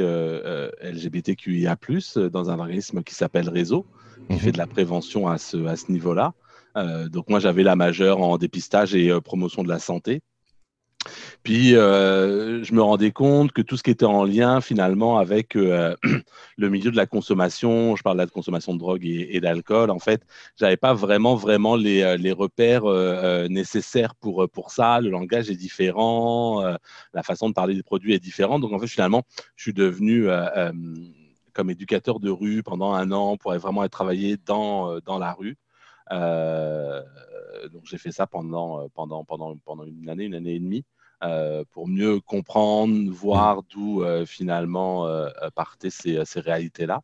LGBTQIA+, 0.83 1.77
dans 2.31 2.49
un 2.49 2.59
organisme 2.59 3.03
qui 3.03 3.15
s'appelle 3.15 3.49
Réseau, 3.49 3.85
qui 4.29 4.37
fait 4.37 4.47
mhm. 4.47 4.53
de 4.53 4.57
la 4.57 4.67
prévention 4.67 5.27
à 5.27 5.37
ce, 5.37 5.65
à 5.65 5.77
ce 5.77 5.91
niveau-là. 5.91 6.33
donc 7.09 7.29
moi, 7.29 7.39
j'avais 7.39 7.63
la 7.63 7.77
majeure 7.77 8.21
en 8.21 8.37
dépistage 8.37 8.93
et 8.95 9.17
promotion 9.21 9.63
de 9.63 9.69
la 9.69 9.79
santé. 9.79 10.21
Puis, 11.43 11.75
euh, 11.75 12.63
je 12.63 12.73
me 12.73 12.81
rendais 12.81 13.11
compte 13.11 13.51
que 13.51 13.61
tout 13.61 13.77
ce 13.77 13.83
qui 13.83 13.91
était 13.91 14.05
en 14.05 14.25
lien 14.25 14.61
finalement 14.61 15.17
avec 15.17 15.55
euh, 15.55 15.95
le 16.57 16.69
milieu 16.69 16.91
de 16.91 16.97
la 16.97 17.05
consommation, 17.05 17.95
je 17.95 18.03
parle 18.03 18.19
de 18.19 18.29
consommation 18.29 18.73
de 18.73 18.79
drogue 18.79 19.05
et, 19.05 19.39
d'alcool, 19.39 19.89
en 19.89 19.99
fait, 19.99 20.23
j'avais 20.57 20.77
pas 20.77 20.93
vraiment, 20.93 21.35
vraiment 21.35 21.75
les, 21.75 22.01
euh, 22.01 22.33
repères 22.33 22.83
nécessaires 23.49 24.15
pour, 24.15 24.47
pour 24.49 24.71
ça. 24.71 24.99
Le 24.99 25.09
langage 25.09 25.49
est 25.49 25.55
différent, 25.55 26.61
la 27.13 27.23
façon 27.23 27.49
de 27.49 27.53
parler 27.53 27.73
des 27.75 27.83
produits 27.83 28.13
est 28.13 28.19
différente. 28.19 28.61
Donc, 28.61 28.73
en 28.73 28.79
fait, 28.79 28.87
finalement, 28.87 29.23
je 29.55 29.63
suis 29.63 29.73
devenu 29.73 30.27
comme 31.53 31.69
éducateur 31.69 32.19
de 32.19 32.29
rue 32.29 32.61
pendant 32.63 32.93
un 32.93 33.11
an 33.11 33.37
pour 33.37 33.53
vraiment 33.55 33.83
être 33.83 33.91
travaillé 33.91 34.37
dans, 34.45 34.99
dans 34.99 35.17
la 35.17 35.33
rue. 35.33 35.57
Donc 37.71 37.83
j'ai 37.85 37.97
fait 37.97 38.11
ça 38.11 38.27
pendant, 38.27 38.87
pendant, 38.89 39.23
pendant, 39.23 39.55
pendant 39.57 39.85
une 39.85 40.09
année, 40.09 40.25
une 40.25 40.35
année 40.35 40.55
et 40.55 40.59
demie. 40.59 40.83
Euh, 41.23 41.63
pour 41.71 41.87
mieux 41.87 42.19
comprendre, 42.19 43.11
voir 43.11 43.63
d'où 43.63 44.03
euh, 44.03 44.25
finalement 44.27 45.07
euh, 45.07 45.29
partaient 45.55 45.89
ces, 45.89 46.23
ces 46.25 46.39
réalités-là. 46.39 47.01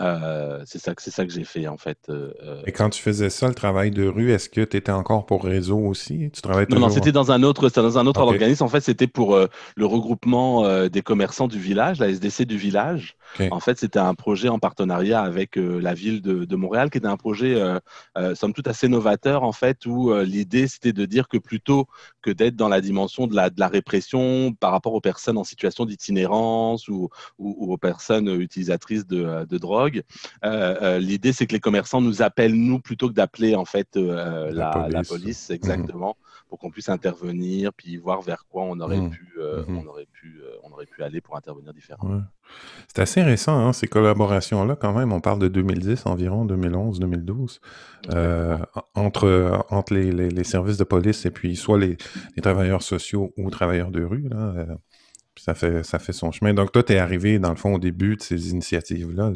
Euh, 0.00 0.62
c'est 0.64 0.78
ça, 0.78 0.94
ça 0.96 1.26
que 1.26 1.32
j'ai 1.32 1.44
fait 1.44 1.68
en 1.68 1.76
fait. 1.76 1.98
Euh, 2.08 2.32
euh. 2.42 2.62
Et 2.66 2.72
quand 2.72 2.88
tu 2.88 3.02
faisais 3.02 3.28
ça, 3.28 3.48
le 3.48 3.54
travail 3.54 3.90
de 3.90 4.06
rue, 4.06 4.32
est-ce 4.32 4.48
que 4.48 4.62
tu 4.62 4.76
étais 4.76 4.92
encore 4.92 5.26
pour 5.26 5.44
réseau 5.44 5.78
aussi? 5.78 6.30
Tu 6.32 6.40
travaillais 6.40 6.66
Non, 6.70 6.80
non, 6.80 6.88
c'était 6.88 7.12
dans 7.12 7.32
un 7.32 7.42
autre, 7.42 7.68
dans 7.68 7.98
un 7.98 8.06
autre 8.06 8.20
organisme. 8.20 8.64
En 8.64 8.68
fait, 8.68 8.80
c'était 8.80 9.06
pour 9.06 9.36
le 9.36 9.86
regroupement 9.86 10.88
des 10.88 11.02
commerçants 11.02 11.48
du 11.48 11.58
village, 11.58 11.98
la 11.98 12.08
SDC 12.08 12.44
du 12.46 12.56
village. 12.56 13.16
En 13.50 13.60
fait, 13.60 13.78
c'était 13.78 13.98
un 13.98 14.14
projet 14.14 14.48
en 14.48 14.58
partenariat 14.58 15.22
avec 15.22 15.56
la 15.56 15.94
ville 15.94 16.20
de, 16.20 16.44
de, 16.44 16.56
Montréal, 16.56 16.90
qui 16.90 16.98
était 16.98 17.06
un 17.06 17.16
projet, 17.16 17.56
somme 18.34 18.52
toute, 18.52 18.66
assez 18.66 18.88
novateur 18.88 19.42
en 19.42 19.52
fait, 19.52 19.86
où 19.86 20.12
l'idée 20.20 20.68
c'était 20.68 20.92
de 20.92 21.04
dire 21.06 21.28
que 21.28 21.38
plutôt 21.38 21.86
que 22.22 22.30
d'être 22.30 22.56
dans 22.56 22.68
la 22.68 22.80
dimension 22.80 23.26
de 23.26 23.34
la, 23.34 23.50
de 23.50 23.58
la 23.60 23.68
répression 23.68 24.52
par 24.52 24.72
rapport 24.72 24.94
aux 24.94 25.00
personnes 25.00 25.38
en 25.38 25.44
situation 25.44 25.84
d'itinérance 25.86 26.88
ou, 26.88 27.08
ou, 27.38 27.72
aux 27.72 27.78
personnes 27.78 28.28
utilisatrices 28.40 29.06
de, 29.06 29.46
de 29.46 29.58
drogue 29.58 30.02
euh, 30.44 30.76
euh, 30.82 30.98
l'idée, 30.98 31.32
c'est 31.32 31.46
que 31.46 31.52
les 31.52 31.60
commerçants 31.60 32.00
nous 32.00 32.22
appellent, 32.22 32.54
nous, 32.54 32.80
plutôt 32.80 33.08
que 33.08 33.14
d'appeler 33.14 33.54
en 33.54 33.64
fait 33.64 33.96
euh, 33.96 34.50
la, 34.52 35.02
police. 35.08 35.50
Mhm. 35.50 35.56
exactement, 35.56 36.16
pour 36.48 36.58
qu'on 36.58 36.70
puisse 36.70 36.88
intervenir, 36.88 37.72
puis 37.72 37.96
voir 37.96 38.22
vers 38.22 38.46
quoi 38.48 38.64
on 38.64 38.78
aurait, 38.80 39.00
mhm. 39.00 39.10
pu, 39.10 39.38
on 39.68 39.86
aurait, 39.86 40.06
pu, 40.06 40.40
on 40.62 40.72
aurait 40.72 40.86
pu 40.86 41.02
aller 41.02 41.20
pour 41.20 41.36
intervenir 41.36 41.72
différemment. 41.72 42.22
C'est 42.88 43.02
assez 43.02 43.22
récent, 43.22 43.56
hein, 43.56 43.72
ces 43.72 43.86
collaborations-là, 43.86 44.76
quand 44.76 44.92
même. 44.92 45.12
On 45.12 45.20
parle 45.20 45.38
de 45.38 45.48
2010 45.48 46.06
environ, 46.06 46.44
2011, 46.44 46.98
2012, 46.98 47.60
entre, 48.94 49.64
entre 49.70 49.94
les, 49.94 50.10
les, 50.10 50.44
services 50.44 50.76
de 50.76 50.84
police 50.84 51.24
et 51.24 51.30
puis 51.30 51.54
soit 51.54 51.78
les, 51.78 51.96
les 52.36 52.42
travailleurs 52.42 52.82
sociaux 52.82 53.32
ou 53.36 53.48
travailleurs 53.50 53.90
de 53.90 54.02
rue. 54.02 54.28
Là, 54.28 54.66
ça 55.40 55.54
fait, 55.54 55.82
ça 55.84 55.98
fait 55.98 56.12
son 56.12 56.32
chemin. 56.32 56.52
Donc, 56.52 56.70
toi, 56.72 56.82
tu 56.82 56.92
es 56.92 56.98
arrivé, 56.98 57.38
dans 57.38 57.50
le 57.50 57.56
fond, 57.56 57.74
au 57.74 57.78
début 57.78 58.16
de 58.16 58.22
ces 58.22 58.50
initiatives-là 58.50 59.32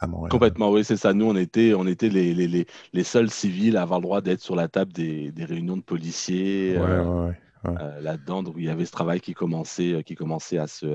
à 0.00 0.06
Montréal. 0.06 0.30
Complètement, 0.30 0.70
oui, 0.70 0.84
c'est 0.84 0.96
ça. 0.96 1.12
Nous, 1.12 1.26
on 1.26 1.36
était, 1.36 1.74
on 1.74 1.86
était 1.86 2.08
les, 2.08 2.34
les, 2.34 2.66
les, 2.92 3.04
seuls 3.04 3.30
civils 3.30 3.76
à 3.76 3.82
avoir 3.82 4.00
le 4.00 4.04
droit 4.04 4.20
d'être 4.20 4.40
sur 4.40 4.56
la 4.56 4.66
table 4.66 4.92
des, 4.92 5.30
des 5.30 5.44
réunions 5.44 5.76
de 5.76 5.82
policiers. 5.82 6.76
Euh, 6.76 7.30
euh, 7.66 8.00
là-dedans, 8.00 8.42
donc 8.42 8.54
il 8.58 8.64
y 8.64 8.68
avait 8.68 8.84
ce 8.84 8.92
travail 8.92 9.20
qui 9.20 9.34
commençait, 9.34 9.94
euh, 9.94 10.02
qui 10.02 10.14
commençait 10.14 10.58
à, 10.58 10.66
se, 10.66 10.86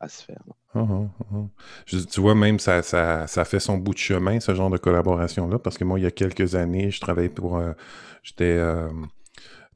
à, 0.00 0.08
se, 0.08 0.24
faire. 0.24 0.42
Ah, 0.74 0.86
ah, 0.88 1.24
ah, 1.32 1.96
tu 2.10 2.20
vois, 2.20 2.34
même 2.34 2.58
ça, 2.58 2.82
ça, 2.82 3.26
ça, 3.26 3.44
fait 3.44 3.60
son 3.60 3.78
bout 3.78 3.92
de 3.92 3.98
chemin, 3.98 4.40
ce 4.40 4.54
genre 4.54 4.70
de 4.70 4.78
collaboration-là, 4.78 5.58
parce 5.58 5.78
que 5.78 5.84
moi, 5.84 5.98
il 5.98 6.02
y 6.02 6.06
a 6.06 6.10
quelques 6.10 6.54
années, 6.54 6.90
je 6.90 7.00
travaillais 7.00 7.28
pour. 7.28 7.60
J'étais 8.22 8.58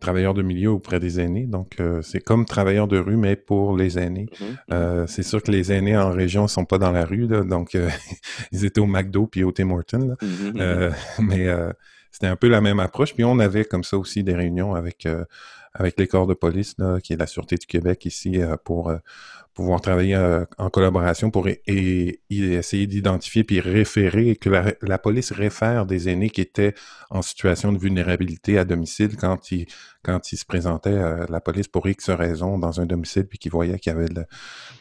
travailleur 0.04 0.34
de 0.34 0.42
milieu 0.42 0.70
auprès 0.70 1.00
des 1.00 1.18
aînés. 1.18 1.46
Donc, 1.46 1.76
euh, 1.80 2.02
c'est 2.02 2.20
comme 2.20 2.44
travailleur 2.44 2.86
de 2.88 2.98
rue, 2.98 3.16
mais 3.16 3.36
pour 3.36 3.76
les 3.76 3.98
aînés. 3.98 4.28
Mhm, 4.40 4.46
mhm. 4.46 4.56
Euh, 4.72 5.06
c'est 5.06 5.22
sûr 5.22 5.42
que 5.42 5.50
les 5.50 5.72
aînés 5.72 5.96
en 5.96 6.10
région 6.10 6.46
sont 6.46 6.64
pas 6.64 6.78
dans 6.78 6.92
la 6.92 7.04
rue, 7.04 7.26
donc 7.26 7.74
euh, 7.74 7.88
ils 8.52 8.64
étaient 8.64 8.80
au 8.80 8.86
McDo 8.86 9.26
puis 9.26 9.44
au 9.44 9.52
Tim 9.52 9.70
Hortons. 9.70 10.16
Mhm, 10.20 10.92
mais 11.20 11.46
c'était 12.10 12.26
un 12.26 12.36
peu 12.36 12.48
la 12.48 12.60
même 12.60 12.80
approche. 12.80 13.14
Puis 13.14 13.24
on 13.24 13.38
avait 13.38 13.64
comme 13.64 13.84
ça 13.84 13.96
aussi 13.96 14.22
des 14.22 14.34
réunions 14.34 14.74
avec 14.74 15.08
avec 15.74 15.98
les 15.98 16.06
corps 16.06 16.26
de 16.26 16.34
police, 16.34 16.74
là, 16.78 17.00
qui 17.00 17.12
est 17.12 17.16
la 17.16 17.26
Sûreté 17.26 17.56
du 17.56 17.66
Québec 17.66 18.04
ici, 18.06 18.40
pour 18.64 18.92
pouvoir 19.54 19.80
travailler 19.80 20.16
euh, 20.16 20.44
en 20.58 20.68
collaboration 20.68 21.30
pour 21.30 21.48
et, 21.48 22.20
essayer 22.28 22.86
d'identifier 22.86 23.44
puis 23.44 23.60
référer, 23.60 24.36
que 24.36 24.50
la, 24.82 24.98
police 24.98 25.32
réfère 25.32 25.86
des 25.86 26.08
aînés 26.08 26.30
qui 26.30 26.40
étaient 26.40 26.74
en 27.08 27.22
situation 27.22 27.72
de 27.72 27.78
vulnérabilité 27.78 28.58
à 28.58 28.64
domicile 28.64 29.16
quand 29.16 29.52
ils, 29.52 29.66
quand 30.04 30.32
ils 30.32 30.36
se 30.36 30.44
présentaient 30.44 30.98
à 30.98 31.26
la 31.28 31.40
police 31.40 31.68
pour 31.68 31.86
X 31.86 32.10
raisons 32.10 32.58
dans 32.58 32.80
un 32.80 32.86
domicile 32.86 33.26
puis 33.26 33.38
qu'ils 33.38 33.52
voyaient 33.52 33.78
qu'il 33.78 33.92
y 33.92 33.96
avait 33.96 34.08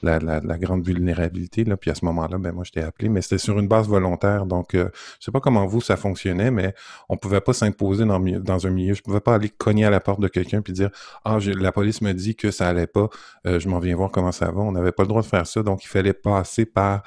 la, 0.02 0.58
grande 0.58 0.86
vulnérabilité. 0.86 1.64
Là, 1.64 1.78
puis 1.78 1.92
à 1.92 1.96
ce 1.96 2.06
moment-là, 2.06 2.38
ben 2.38 2.52
moi, 2.52 2.64
je 2.64 2.72
t'ai 2.72 2.82
appelé, 2.82 3.10
mais 3.10 3.22
c'était 3.22 3.38
sur 3.38 3.58
une 3.60 3.68
base 3.68 3.88
volontaire. 3.88 4.46
Donc, 4.46 4.76
euh, 4.76 4.90
je 5.20 5.26
sais 5.26 5.32
pas 5.32 5.40
comment 5.40 5.66
vous, 5.66 5.82
ça 5.82 5.98
fonctionnait, 5.98 6.52
mais 6.52 6.74
on 7.10 7.18
pouvait 7.18 7.42
pas 7.42 7.54
s'imposer 7.54 8.06
dans, 8.06 8.68
un 8.68 8.70
milieu. 8.70 8.94
Je 8.94 9.02
pouvais 9.02 9.22
pas 9.22 9.36
aller 9.36 9.50
cogner 9.50 9.86
à 9.86 9.90
la 9.90 10.00
porte 10.00 10.20
de 10.20 10.28
quelqu'un 10.28 10.62
puis 10.62 10.74
dire, 10.74 10.90
ah, 11.26 11.38
la 11.40 11.72
police 11.72 12.02
me 12.02 12.12
dit 12.14 12.36
que 12.36 12.52
ça 12.52 12.68
allait 12.68 12.88
pas, 12.88 13.10
euh, 13.48 13.60
je 13.60 13.70
m'en 13.70 13.80
viens 13.80 13.96
voir 13.96 14.12
comment 14.12 14.32
ça 14.32 14.52
va 14.52 14.62
on 14.62 14.72
n'avait 14.72 14.92
pas 14.92 15.04
le 15.04 15.08
droit 15.08 15.22
de 15.22 15.28
faire 15.28 15.46
ça, 15.48 15.64
donc 15.64 15.84
il 15.84 15.88
fallait 15.88 16.14
passer 16.14 16.66
par 16.66 17.04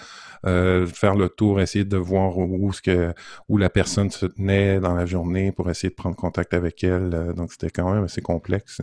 euh, 0.47 0.87
faire 0.87 1.17
le 1.17 1.29
tour, 1.29 1.61
essayer 1.61 1.85
de 1.85 1.97
voir 1.97 2.37
où 2.39 3.59
la 3.59 3.71
personne 3.71 4.11
se 4.11 4.27
tenait 4.27 4.79
dans 4.81 4.95
la 4.95 5.07
journée 5.07 5.51
pour 5.51 5.69
essayer 5.71 5.91
de 5.91 5.95
prendre 5.95 6.15
contact 6.15 6.55
avec 6.55 6.85
elle. 6.85 7.11
Euh, 7.15 7.33
donc 7.33 7.53
c'était 7.53 7.71
quand 7.71 7.93
même 7.93 8.06
assez 8.07 8.23
complexe. 8.23 8.81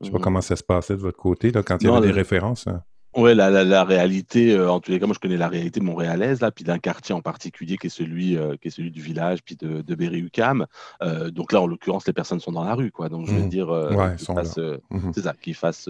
Je 0.00 0.06
sais 0.06 0.12
pas 0.12 0.18
mmh 0.18 0.22
comment 0.22 0.40
ça 0.40 0.54
se 0.54 0.62
passait 0.62 0.94
de 0.94 1.00
votre 1.00 1.18
côté 1.18 1.50
là, 1.50 1.62
quand 1.62 1.82
il 1.82 1.88
y 1.88 1.90
avait 1.90 2.06
des 2.06 2.12
références. 2.12 2.68
Hein. 2.68 2.82
Oui, 3.16 3.34
la, 3.34 3.50
la, 3.64 3.84
réalité, 3.84 4.52
euh, 4.52 4.70
en 4.70 4.80
tous 4.80 4.92
les 4.92 5.00
cas, 5.00 5.06
moi 5.06 5.14
je 5.14 5.18
connais 5.18 5.38
la 5.38 5.48
réalité 5.48 5.80
montréalaise, 5.80 6.40
là, 6.40 6.52
puis 6.52 6.62
d'un 6.62 6.78
quartier 6.78 7.14
en 7.14 7.22
particulier 7.22 7.78
qui 7.78 7.86
est 7.86 7.90
celui, 7.90 8.36
euh, 8.36 8.56
qui 8.60 8.68
est 8.68 8.70
celui 8.70 8.90
du 8.90 9.00
village, 9.00 9.42
puis 9.42 9.56
de, 9.56 9.80
de 9.80 9.94
Berry-UQAM. 9.94 10.66
Euh, 11.02 11.30
donc 11.30 11.52
là, 11.52 11.62
en 11.62 11.66
l'occurrence, 11.66 12.06
les 12.06 12.12
personnes 12.12 12.38
sont 12.38 12.52
dans 12.52 12.64
la 12.64 12.74
rue, 12.74 12.92
quoi. 12.92 13.08
Donc 13.08 13.26
je 13.26 13.32
veux 13.32 13.46
mmh. 13.46 13.48
dire, 13.48 13.68
mmh. 13.72 15.12
c'est 15.14 15.22
ça, 15.22 15.32
qu'ils 15.32 15.54
fassent 15.54 15.88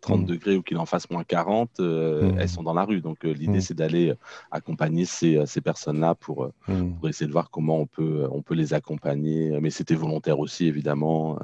30 0.00 0.22
mmh. 0.22 0.24
degrés 0.24 0.56
ou 0.56 0.62
qu'il 0.62 0.78
en 0.78 0.86
fasse 0.86 1.10
moins 1.10 1.24
40, 1.24 1.78
elles 1.78 2.48
sont 2.48 2.62
dans 2.62 2.74
la 2.74 2.84
rue. 2.84 3.02
Donc 3.02 3.22
l'idée, 3.22 3.60
c'est 3.60 3.74
d'aller 3.74 4.14
accompagner 4.50 5.04
ces, 5.04 5.44
ces 5.46 5.60
personnes-là 5.60 6.14
pour, 6.14 6.48
pour, 6.64 7.08
essayer 7.08 7.26
de 7.26 7.32
voir 7.32 7.50
comment 7.50 7.78
on 7.78 7.86
peut, 7.86 8.26
on 8.32 8.40
peut 8.40 8.54
les 8.54 8.72
accompagner. 8.72 9.56
Mais 9.60 9.70
c'était 9.70 9.94
volontaire 9.94 10.40
aussi, 10.40 10.66
évidemment, 10.66 11.38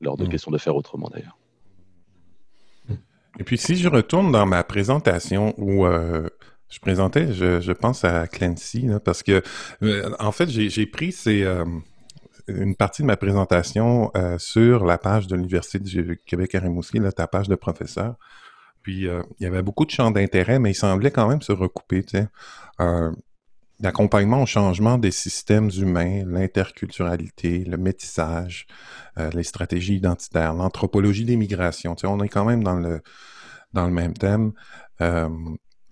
lors 0.00 0.16
de 0.16 0.26
questions 0.26 0.50
de 0.50 0.58
faire 0.58 0.76
autrement, 0.76 1.08
d'ailleurs. 1.08 1.38
Et 3.38 3.44
puis 3.44 3.58
si 3.58 3.76
je 3.76 3.88
retourne 3.88 4.32
dans 4.32 4.46
ma 4.46 4.64
présentation 4.64 5.54
où 5.58 5.86
euh, 5.86 6.28
je 6.68 6.80
présentais, 6.80 7.32
je, 7.32 7.72
pense 7.72 8.04
à 8.04 8.26
Clancy, 8.26 8.88
parce 9.04 9.22
que 9.22 9.42
euh, 9.82 10.10
en 10.18 10.32
fait, 10.32 10.48
j'ai 10.48 10.86
pris 10.86 11.12
ces, 11.12 11.44
euh, 11.44 11.64
une 12.48 12.74
partie 12.74 13.02
de 13.02 13.06
ma 13.06 13.16
présentation 13.16 14.10
sur 14.38 14.84
la 14.84 14.98
page 14.98 15.26
de 15.26 15.36
l'Université 15.36 15.78
du 15.78 16.20
Québec 16.26 16.54
à 16.54 16.60
Rimouski, 16.60 17.00
ta 17.14 17.26
page 17.26 17.48
de 17.48 17.54
professeur. 17.54 18.16
Puis 18.82 19.06
il 19.06 19.42
y 19.42 19.46
avait 19.46 19.62
beaucoup 19.62 19.84
de 19.84 19.90
champs 19.90 20.10
d'intérêt, 20.10 20.58
mais 20.58 20.70
il 20.70 20.74
semblait 20.74 21.10
quand 21.10 21.28
même 21.28 21.42
se 21.42 21.52
recouper. 21.52 22.02
Tu 22.04 22.18
sais 22.18 22.28
l'accompagnement 23.80 24.42
au 24.42 24.46
changement 24.46 24.98
des 24.98 25.10
systèmes 25.10 25.70
humains, 25.76 26.24
l'interculturalité, 26.26 27.64
le 27.64 27.76
métissage, 27.76 28.66
euh, 29.18 29.30
les 29.32 29.44
stratégies 29.44 29.96
identitaires, 29.96 30.54
l'anthropologie 30.54 31.24
des 31.24 31.36
migrations. 31.36 31.94
Tu 31.94 32.02
sais, 32.02 32.06
on 32.06 32.22
est 32.22 32.28
quand 32.28 32.44
même 32.44 32.64
dans 32.64 32.78
le, 32.78 33.00
dans 33.72 33.86
le 33.86 33.92
même 33.92 34.14
thème. 34.14 34.52
Euh, 35.00 35.28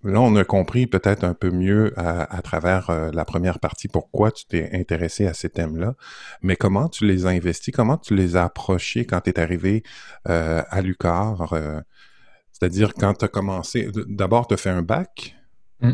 là, 0.02 0.20
on 0.20 0.34
a 0.34 0.44
compris 0.44 0.86
peut-être 0.86 1.22
un 1.22 1.34
peu 1.34 1.50
mieux 1.50 1.92
à, 1.96 2.42
travers 2.42 2.90
euh, 2.90 3.10
la 3.12 3.24
première 3.24 3.60
partie 3.60 3.88
pourquoi 3.88 4.32
tu 4.32 4.46
t'es 4.46 4.70
intéressé 4.72 5.26
à 5.26 5.34
ces 5.34 5.50
thèmes-là. 5.50 5.94
Mais 6.42 6.56
comment 6.56 6.88
tu 6.88 7.06
les 7.06 7.26
as 7.26 7.30
investis? 7.30 7.74
Comment 7.74 7.98
tu 7.98 8.16
les 8.16 8.36
as 8.36 8.44
approchés 8.44 9.06
quand 9.06 9.20
tu 9.20 9.30
es 9.30 9.38
arrivé 9.38 9.84
à 10.24 10.80
l'UCAR? 10.82 11.54
C'est-à-dire 12.50 12.94
quand 12.94 13.14
tu 13.14 13.24
as 13.24 13.28
commencé, 13.28 13.90
d'abord 14.08 14.48
tu 14.48 14.54
as 14.54 14.56
fait 14.56 14.70
un 14.70 14.82
bac? 14.82 15.36
Mmh. 15.80 15.92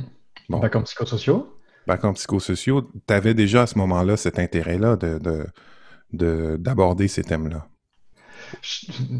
Bon. 0.49 0.61
Bac 0.61 0.76
en 0.76 0.82
psychosociaux 0.82 1.59
bac 1.87 2.05
en 2.05 2.12
psychosociaux, 2.12 2.91
tu 3.07 3.14
avais 3.14 3.35
déjà 3.35 3.62
à 3.62 3.66
ce 3.66 3.78
moment-là 3.78 4.16
cet 4.16 4.39
intérêt-là 4.39 4.97
de, 4.97 6.57
d'aborder 6.57 7.09
ces 7.09 7.22
thèmes-là? 7.22 7.66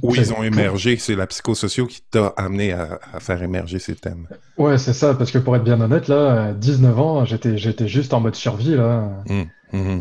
où 0.03 0.15
ils 0.15 0.33
ont 0.33 0.43
émergé. 0.43 0.97
C'est 0.97 1.15
la 1.15 1.27
psychosociaux 1.27 1.87
qui 1.87 2.03
t'a 2.11 2.29
amené 2.37 2.73
à, 2.73 2.99
faire 3.21 3.43
émerger 3.43 3.79
ces 3.79 3.95
thèmes? 3.95 4.27
Ouais, 4.57 4.79
c'est 4.79 4.93
ça. 4.93 5.15
Parce 5.15 5.31
que 5.31 5.39
pour 5.39 5.57
être 5.57 5.65
bien 5.65 5.81
honnête, 5.81 6.09
là, 6.09 6.53
19 6.53 7.01
ans, 7.01 7.25
j'étais, 7.25 7.57
j'étais 7.57 7.89
juste 7.89 8.15
en 8.15 8.21
mode 8.21 8.35
survie, 8.35 8.75
là. 8.75 9.23
Mmh, 9.29 9.43
mmh. 9.73 10.01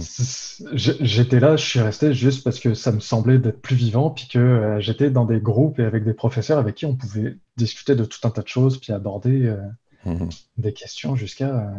J'étais 0.73 1.39
là, 1.39 1.55
je 1.55 1.65
suis 1.65 1.79
resté 1.79 2.13
juste 2.13 2.43
parce 2.43 2.59
que 2.59 2.73
ça 2.73 2.91
me 2.91 2.99
semblait 2.99 3.37
d'être 3.37 3.61
plus 3.61 3.75
vivant, 3.75 4.09
puis 4.09 4.27
que 4.27 4.39
euh, 4.39 4.79
j'étais 4.79 5.09
dans 5.09 5.25
des 5.25 5.39
groupes 5.39 5.79
et 5.79 5.85
avec 5.85 6.03
des 6.03 6.13
professeurs 6.13 6.59
avec 6.59 6.75
qui 6.75 6.85
on 6.85 6.95
pouvait 6.95 7.37
discuter 7.57 7.95
de 7.95 8.05
tout 8.05 8.19
un 8.23 8.29
tas 8.29 8.41
de 8.41 8.47
choses, 8.47 8.79
puis 8.79 8.91
aborder 8.93 9.45
euh, 9.45 9.57
mmh. 10.05 10.29
des 10.57 10.73
questions 10.73 11.15
jusqu'à 11.15 11.49
euh, 11.49 11.69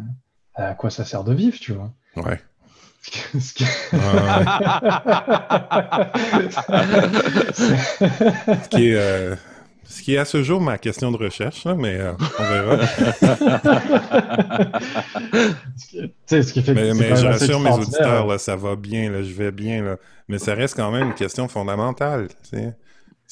à 0.55 0.75
quoi 0.75 0.91
ça 0.91 1.05
sert 1.05 1.25
de 1.25 1.35
vivre, 1.35 1.59
tu 1.59 1.73
vois. 1.73 1.91
Ouais. 2.17 2.41
Ce 3.39 3.53
qui... 3.53 3.65
est, 8.87 8.95
euh, 8.95 9.35
ce 9.85 10.03
qui 10.03 10.15
est 10.15 10.19
à 10.19 10.25
ce 10.25 10.43
jour 10.43 10.61
ma 10.61 10.79
question 10.79 11.11
de 11.11 11.17
recherche, 11.17 11.67
mais 11.67 11.97
euh, 11.99 12.13
on 12.39 12.43
verra. 12.45 12.87
ce 16.27 16.53
qui 16.53 16.63
fait 16.63 16.75
mais, 16.75 16.95
mais 16.95 17.17
je 17.17 17.27
rassure 17.27 17.59
mes 17.59 17.73
auditeurs, 17.73 18.27
là, 18.27 18.39
ça 18.39 18.55
va 18.55 18.77
bien, 18.77 19.11
là, 19.11 19.23
je 19.23 19.33
vais 19.33 19.51
bien, 19.51 19.83
là, 19.83 19.97
mais 20.29 20.39
ça 20.39 20.55
reste 20.55 20.77
quand 20.77 20.93
même 20.93 21.09
une 21.09 21.15
question 21.15 21.49
fondamentale. 21.49 22.29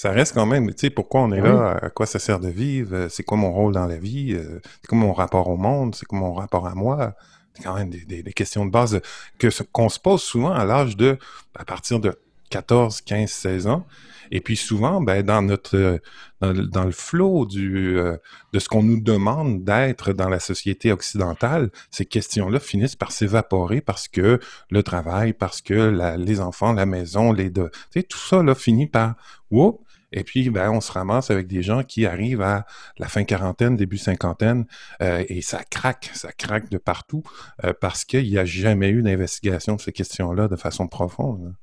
Ça 0.00 0.12
reste 0.12 0.32
quand 0.32 0.46
même, 0.46 0.68
tu 0.68 0.78
sais, 0.78 0.88
pourquoi 0.88 1.20
on 1.20 1.30
est 1.30 1.42
là, 1.42 1.72
à 1.72 1.90
quoi 1.90 2.06
ça 2.06 2.18
sert 2.18 2.40
de 2.40 2.48
vivre, 2.48 3.08
c'est 3.10 3.22
quoi 3.22 3.36
mon 3.36 3.52
rôle 3.52 3.74
dans 3.74 3.84
la 3.84 3.98
vie, 3.98 4.32
euh, 4.32 4.58
c'est 4.80 4.86
quoi 4.88 4.96
mon 4.96 5.12
rapport 5.12 5.46
au 5.50 5.58
monde, 5.58 5.94
c'est 5.94 6.06
quoi 6.06 6.18
mon 6.18 6.32
rapport 6.32 6.66
à 6.66 6.74
moi? 6.74 7.14
Quand 7.62 7.74
même 7.74 7.90
des, 7.90 8.22
questions 8.32 8.64
de 8.64 8.70
base 8.70 9.02
que 9.38 9.48
qu'on 9.64 9.90
se 9.90 9.98
pose 9.98 10.22
souvent 10.22 10.52
à 10.52 10.64
l'âge 10.64 10.96
de, 10.96 11.18
à 11.54 11.66
partir 11.66 12.00
de 12.00 12.18
14, 12.48 13.02
15, 13.02 13.28
16 13.28 13.66
ans. 13.66 13.86
Et 14.30 14.40
puis 14.40 14.56
souvent, 14.56 15.02
ben, 15.02 15.22
dans 15.22 15.42
notre 15.42 16.00
dans, 16.40 16.84
le 16.84 16.92
flot 16.92 17.44
du 17.44 17.98
euh, 17.98 18.16
de 18.54 18.58
ce 18.58 18.70
qu'on 18.70 18.82
nous 18.82 19.02
demande 19.02 19.64
d'être 19.64 20.14
dans 20.14 20.30
la 20.30 20.40
société 20.40 20.92
occidentale, 20.92 21.70
ces 21.90 22.06
questions-là 22.06 22.58
finissent 22.58 22.96
par 22.96 23.12
s'évaporer 23.12 23.82
parce 23.82 24.08
que 24.08 24.40
le 24.70 24.82
travail, 24.82 25.34
parce 25.34 25.60
que 25.60 26.16
les 26.16 26.40
enfants, 26.40 26.72
la 26.72 26.86
maison, 26.86 27.32
les 27.32 27.50
deux, 27.50 27.68
tu 27.68 28.00
sais, 28.00 28.02
tout 28.02 28.16
ça 28.16 28.42
là 28.42 28.54
finit 28.54 28.86
par 28.86 29.16
whoop, 29.50 29.84
et 30.12 30.24
puis, 30.24 30.50
ben, 30.50 30.70
on 30.70 30.80
se 30.80 30.90
ramasse 30.90 31.30
avec 31.30 31.46
des 31.46 31.62
gens 31.62 31.82
qui 31.82 32.06
arrivent 32.06 32.42
à 32.42 32.66
la 32.98 33.06
fin 33.06 33.24
quarantaine, 33.24 33.76
début 33.76 33.98
cinquantaine, 33.98 34.66
euh, 35.02 35.24
et 35.28 35.40
ça 35.40 35.62
craque, 35.64 36.10
ça 36.14 36.32
craque 36.32 36.68
de 36.70 36.78
partout, 36.78 37.22
euh, 37.64 37.72
parce 37.78 38.04
qu'il 38.04 38.28
n'y 38.28 38.38
a 38.38 38.44
jamais 38.44 38.90
eu 38.90 39.02
d'investigation 39.02 39.76
de 39.76 39.80
ces 39.80 39.92
questions-là 39.92 40.48
de 40.48 40.56
façon 40.56 40.88
profonde. 40.88 41.54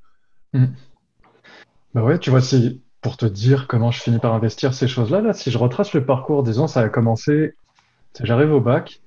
Ben 0.54 2.04
ouais, 2.04 2.20
tu 2.20 2.30
vois, 2.30 2.42
pour 3.02 3.18
te 3.18 3.26
dire 3.26 3.68
comment 3.68 3.92
je 3.92 4.02
finis 4.02 4.20
par 4.20 4.34
investir 4.34 4.74
ces 4.74 4.88
choses-là, 4.88 5.22
là, 5.22 5.34
si 5.34 5.52
je 5.52 5.58
retrace 5.58 5.94
le 5.94 6.06
parcours, 6.06 6.44
disons, 6.44 6.68
ça 6.68 6.82
a 6.82 6.90
commencé, 6.90 7.56
j'arrive 8.22 8.54
au 8.54 8.62
bac, 8.62 9.02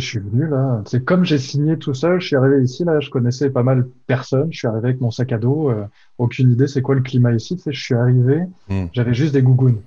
je 0.00 0.06
suis 0.06 0.18
venu 0.18 0.48
là. 0.48 0.82
C'est 0.86 1.04
comme 1.04 1.24
j'ai 1.24 1.38
signé 1.38 1.78
tout 1.78 1.94
seul. 1.94 2.20
Je 2.20 2.26
suis 2.26 2.36
arrivé 2.36 2.62
ici 2.62 2.84
là. 2.84 3.00
Je 3.00 3.10
connaissais 3.10 3.50
pas 3.50 3.62
mal 3.62 3.86
personne. 4.06 4.48
Je 4.50 4.58
suis 4.58 4.68
arrivé 4.68 4.88
avec 4.88 5.00
mon 5.00 5.10
sac 5.10 5.32
à 5.32 5.38
dos. 5.38 5.70
Euh, 5.70 5.86
aucune 6.18 6.50
idée 6.50 6.66
c'est 6.66 6.82
quoi 6.82 6.94
le 6.94 7.02
climat 7.02 7.32
ici. 7.32 7.56
Tu 7.56 7.72
je 7.72 7.80
suis 7.80 7.94
arrivé. 7.94 8.42
Hmm. 8.68 8.86
J'avais 8.92 9.14
juste 9.14 9.32
des 9.32 9.42
gougounes. 9.42 9.80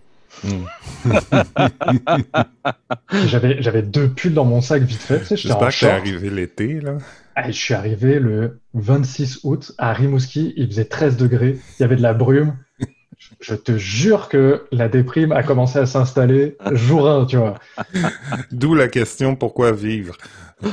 Hmm. 0.43 0.65
j'avais 3.27 3.61
j'avais 3.61 3.81
deux 3.81 4.09
pulls 4.09 4.33
dans 4.33 4.45
mon 4.45 4.61
sac 4.61 4.83
vite 4.83 5.01
fait. 5.01 5.19
Tu 5.19 5.25
sais, 5.25 5.37
J'espère 5.37 5.69
que 5.69 5.79
t'es 5.79 5.89
arrivé 5.89 6.29
l'été 6.29 6.81
là. 6.81 6.97
Ah, 7.35 7.51
je 7.51 7.57
suis 7.57 7.73
arrivé 7.73 8.19
le 8.19 8.59
26 8.73 9.41
août 9.43 9.73
à 9.77 9.93
Rimouski. 9.93 10.53
Il 10.55 10.67
faisait 10.67 10.85
13 10.85 11.17
degrés. 11.17 11.59
Il 11.77 11.81
y 11.81 11.85
avait 11.85 11.97
de 11.97 12.01
la 12.01 12.13
brume 12.13 12.55
je 13.39 13.55
te 13.55 13.77
jure 13.77 14.29
que 14.29 14.65
la 14.71 14.87
déprime 14.87 15.31
a 15.31 15.43
commencé 15.43 15.79
à 15.79 15.85
s'installer 15.85 16.57
jour 16.71 17.09
1, 17.09 17.25
tu 17.25 17.37
vois. 17.37 17.55
D'où 18.51 18.75
la 18.75 18.87
question 18.87 19.35
pourquoi 19.35 19.71
vivre? 19.71 20.17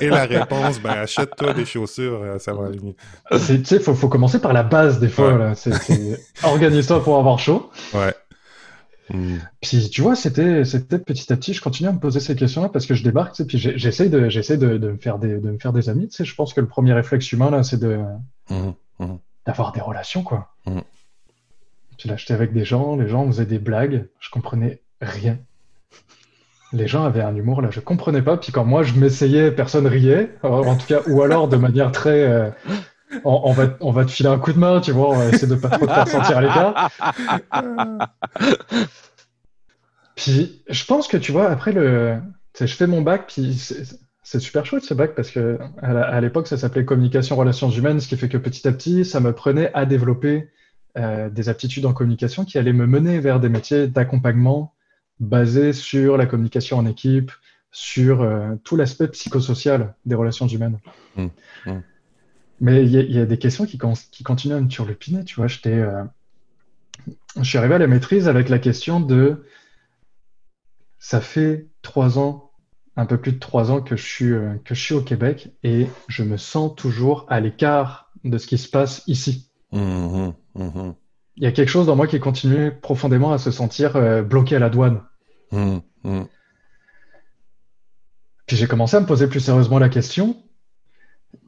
Et 0.00 0.08
la 0.08 0.24
réponse, 0.24 0.80
ben 0.80 0.90
achète-toi 0.90 1.52
des 1.52 1.64
chaussures, 1.64 2.22
euh, 2.22 2.38
ça 2.38 2.54
va 2.54 2.66
aller 2.66 2.80
mieux. 2.80 2.94
Tu 3.30 3.64
sais, 3.64 3.78
faut, 3.78 3.94
faut 3.94 4.08
commencer 4.08 4.40
par 4.40 4.52
la 4.52 4.62
base 4.62 4.98
des 5.00 5.08
fois. 5.08 5.54
Organise-toi 6.42 7.02
pour 7.02 7.18
avoir 7.18 7.38
chaud. 7.38 7.70
Ouais. 7.94 8.14
Hmm. 9.12 9.38
Puis 9.60 9.90
tu 9.90 10.02
vois, 10.02 10.14
c'était 10.14 10.62
petit 10.64 11.32
à 11.32 11.36
petit, 11.36 11.52
je 11.52 11.60
continue 11.60 11.88
à 11.88 11.92
me 11.92 11.98
poser 11.98 12.20
ces 12.20 12.36
questions-là 12.36 12.68
parce 12.68 12.86
que 12.86 12.94
je 12.94 13.02
débarque, 13.02 13.34
tu 13.34 13.42
sais, 13.42 13.46
puis 13.46 13.58
j'essaie 13.58 14.08
de 14.08 14.20
de, 14.20 14.78
de, 14.78 14.90
me 14.92 14.96
faire 14.96 15.18
des 15.18 15.38
de 15.38 15.50
me 15.50 15.58
faire 15.58 15.72
des 15.72 15.88
amis. 15.88 16.08
Tu 16.08 16.16
sais, 16.16 16.24
je 16.24 16.34
pense 16.34 16.54
que 16.54 16.60
le 16.60 16.68
premier 16.68 16.92
réflexe 16.92 17.30
humain 17.32 17.50
là, 17.50 17.62
c'est 17.62 17.80
de. 17.80 17.98
Hmm 18.48 18.70
d'avoir 19.46 19.72
des 19.72 19.80
relations, 19.80 20.22
quoi. 20.22 20.54
Mm. 20.66 20.80
Tu 21.96 22.08
l'as 22.08 22.14
acheté 22.14 22.32
avec 22.32 22.52
des 22.52 22.64
gens, 22.64 22.96
les 22.96 23.08
gens 23.08 23.26
faisaient 23.26 23.46
des 23.46 23.58
blagues, 23.58 24.06
je 24.20 24.30
comprenais 24.30 24.80
rien. 25.00 25.38
Les 26.72 26.86
gens 26.86 27.04
avaient 27.04 27.20
un 27.20 27.34
humour 27.34 27.62
là, 27.62 27.68
je 27.70 27.80
comprenais 27.80 28.22
pas. 28.22 28.36
Puis 28.36 28.52
quand 28.52 28.64
moi 28.64 28.82
je 28.82 28.94
m'essayais, 28.94 29.50
personne 29.50 29.86
riait, 29.86 30.34
en 30.42 30.76
tout 30.76 30.86
cas, 30.86 31.00
ou 31.08 31.22
alors 31.22 31.48
de 31.48 31.56
manière 31.56 31.92
très, 31.92 32.22
euh, 32.22 32.50
on, 33.24 33.52
va, 33.52 33.76
on 33.80 33.90
va 33.90 34.04
te 34.04 34.10
filer 34.10 34.28
un 34.28 34.38
coup 34.38 34.52
de 34.52 34.58
main, 34.58 34.80
tu 34.80 34.92
vois, 34.92 35.10
on 35.10 35.18
va 35.18 35.26
essayer 35.26 35.48
de 35.48 35.56
pas 35.56 35.68
trop 35.68 35.86
te 35.86 35.92
faire 35.92 36.08
sentir 36.08 36.38
à 36.38 36.40
l'écart. 36.40 36.90
puis 40.14 40.62
je 40.68 40.84
pense 40.84 41.08
que 41.08 41.16
tu 41.16 41.32
vois, 41.32 41.50
après 41.50 41.72
le, 41.72 42.20
je 42.58 42.66
fais 42.66 42.86
mon 42.86 43.02
bac, 43.02 43.26
puis 43.26 43.58
c'est 44.22 44.40
super 44.40 44.66
chouette 44.66 44.84
ce 44.84 44.94
bac 44.94 45.14
parce 45.14 45.30
que 45.30 45.58
à 45.80 46.20
l'époque 46.20 46.46
ça 46.46 46.56
s'appelait 46.56 46.84
communication 46.84 47.36
relations 47.36 47.70
humaines, 47.70 48.00
ce 48.00 48.08
qui 48.08 48.16
fait 48.16 48.28
que 48.28 48.38
petit 48.38 48.66
à 48.68 48.72
petit 48.72 49.04
ça 49.04 49.20
me 49.20 49.32
prenait 49.32 49.72
à 49.74 49.86
développer 49.86 50.50
euh, 50.98 51.30
des 51.30 51.48
aptitudes 51.48 51.86
en 51.86 51.92
communication 51.92 52.44
qui 52.44 52.58
allaient 52.58 52.72
me 52.72 52.86
mener 52.86 53.20
vers 53.20 53.40
des 53.40 53.48
métiers 53.48 53.86
d'accompagnement 53.86 54.74
basés 55.20 55.72
sur 55.72 56.16
la 56.16 56.26
communication 56.26 56.78
en 56.78 56.86
équipe, 56.86 57.30
sur 57.70 58.22
euh, 58.22 58.56
tout 58.64 58.76
l'aspect 58.76 59.08
psychosocial 59.08 59.94
des 60.04 60.16
relations 60.16 60.48
humaines. 60.48 60.78
Mmh, 61.16 61.26
mmh. 61.66 61.80
Mais 62.60 62.84
il 62.84 62.90
y, 62.90 63.18
a 63.18 63.24
des 63.24 63.38
questions 63.38 63.64
qui, 63.64 63.78
qui, 64.10 64.22
continuent 64.22 64.54
à 64.54 64.60
me 64.60 64.68
turlupiner, 64.68 65.24
tu 65.24 65.36
vois. 65.36 65.46
J'étais, 65.46 65.72
euh, 65.72 66.02
je 67.36 67.44
suis 67.44 67.56
arrivé 67.56 67.76
à 67.76 67.78
la 67.78 67.86
maîtrise 67.86 68.28
avec 68.28 68.48
la 68.50 68.58
question 68.58 69.00
de 69.00 69.46
ça 70.98 71.20
fait 71.22 71.68
trois 71.80 72.18
ans 72.18 72.49
un 72.96 73.06
peu 73.06 73.18
plus 73.18 73.32
de 73.32 73.38
trois 73.38 73.70
ans 73.70 73.80
que 73.80 73.96
je 73.96 74.04
suis, 74.04 74.32
euh, 74.32 74.54
que 74.64 74.74
je 74.74 74.80
suis 74.80 74.94
au 74.94 75.00
Québec 75.00 75.50
et 75.62 75.86
je 76.08 76.22
me 76.22 76.36
sens 76.36 76.74
toujours 76.76 77.26
à 77.28 77.40
l'écart 77.40 78.10
de 78.24 78.36
ce 78.38 78.46
qui 78.46 78.58
se 78.58 78.68
passe 78.68 79.02
ici. 79.06 79.50
Mmh, 79.72 79.78
mmh, 79.78 80.32
mmh. 80.54 80.94
Il 81.36 81.44
y 81.44 81.46
a 81.46 81.52
quelque 81.52 81.68
chose 81.68 81.86
dans 81.86 81.96
moi 81.96 82.06
qui 82.06 82.18
continue 82.20 82.72
profondément 82.72 83.32
à 83.32 83.38
se 83.38 83.50
sentir 83.50 83.96
euh, 83.96 84.22
bloqué 84.22 84.56
à 84.56 84.58
la 84.58 84.68
douane. 84.68 85.02
Puis 88.46 88.56
j'ai 88.56 88.66
commencé 88.66 88.96
à 88.96 89.00
me 89.00 89.06
poser 89.06 89.28
plus 89.28 89.40
sérieusement 89.40 89.78
la 89.78 89.88
question. 89.88 90.36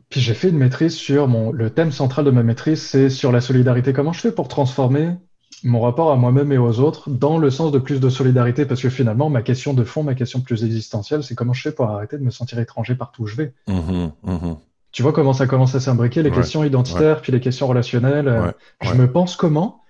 Puis 0.08 0.20
j'ai 0.20 0.34
fait 0.34 0.50
une 0.50 0.58
maîtrise 0.58 0.94
sur 0.94 1.26
mon, 1.26 1.52
le 1.52 1.70
thème 1.70 1.90
central 1.90 2.24
de 2.24 2.30
ma 2.30 2.42
maîtrise, 2.42 2.80
c'est 2.80 3.10
sur 3.10 3.32
la 3.32 3.40
solidarité. 3.40 3.92
Comment 3.92 4.12
je 4.12 4.20
fais 4.20 4.32
pour 4.32 4.46
transformer 4.46 5.16
mon 5.64 5.80
rapport 5.80 6.10
à 6.10 6.16
moi-même 6.16 6.52
et 6.52 6.58
aux 6.58 6.80
autres 6.80 7.10
dans 7.10 7.38
le 7.38 7.50
sens 7.50 7.72
de 7.72 7.78
plus 7.78 8.00
de 8.00 8.08
solidarité, 8.08 8.66
parce 8.66 8.82
que 8.82 8.90
finalement, 8.90 9.30
ma 9.30 9.42
question 9.42 9.74
de 9.74 9.84
fond, 9.84 10.02
ma 10.02 10.14
question 10.14 10.40
plus 10.40 10.64
existentielle, 10.64 11.22
c'est 11.22 11.34
comment 11.34 11.52
je 11.52 11.62
fais 11.62 11.72
pour 11.72 11.88
arrêter 11.88 12.18
de 12.18 12.22
me 12.22 12.30
sentir 12.30 12.58
étranger 12.58 12.94
partout 12.94 13.22
où 13.22 13.26
je 13.26 13.36
vais? 13.36 13.52
Mmh 13.68 14.10
mmh 14.24 14.52
tu 14.90 15.02
vois 15.02 15.14
comment 15.14 15.32
ça 15.32 15.46
commence 15.46 15.74
à 15.74 15.80
s'imbriquer, 15.80 16.22
les 16.22 16.30
questions 16.30 16.64
identitaires, 16.64 17.22
puis 17.22 17.32
les 17.32 17.40
questions 17.40 17.66
relationnelles. 17.66 18.28
Euh, 18.28 18.52
je 18.82 18.92
me 18.92 19.10
pense 19.10 19.36
comment 19.36 19.82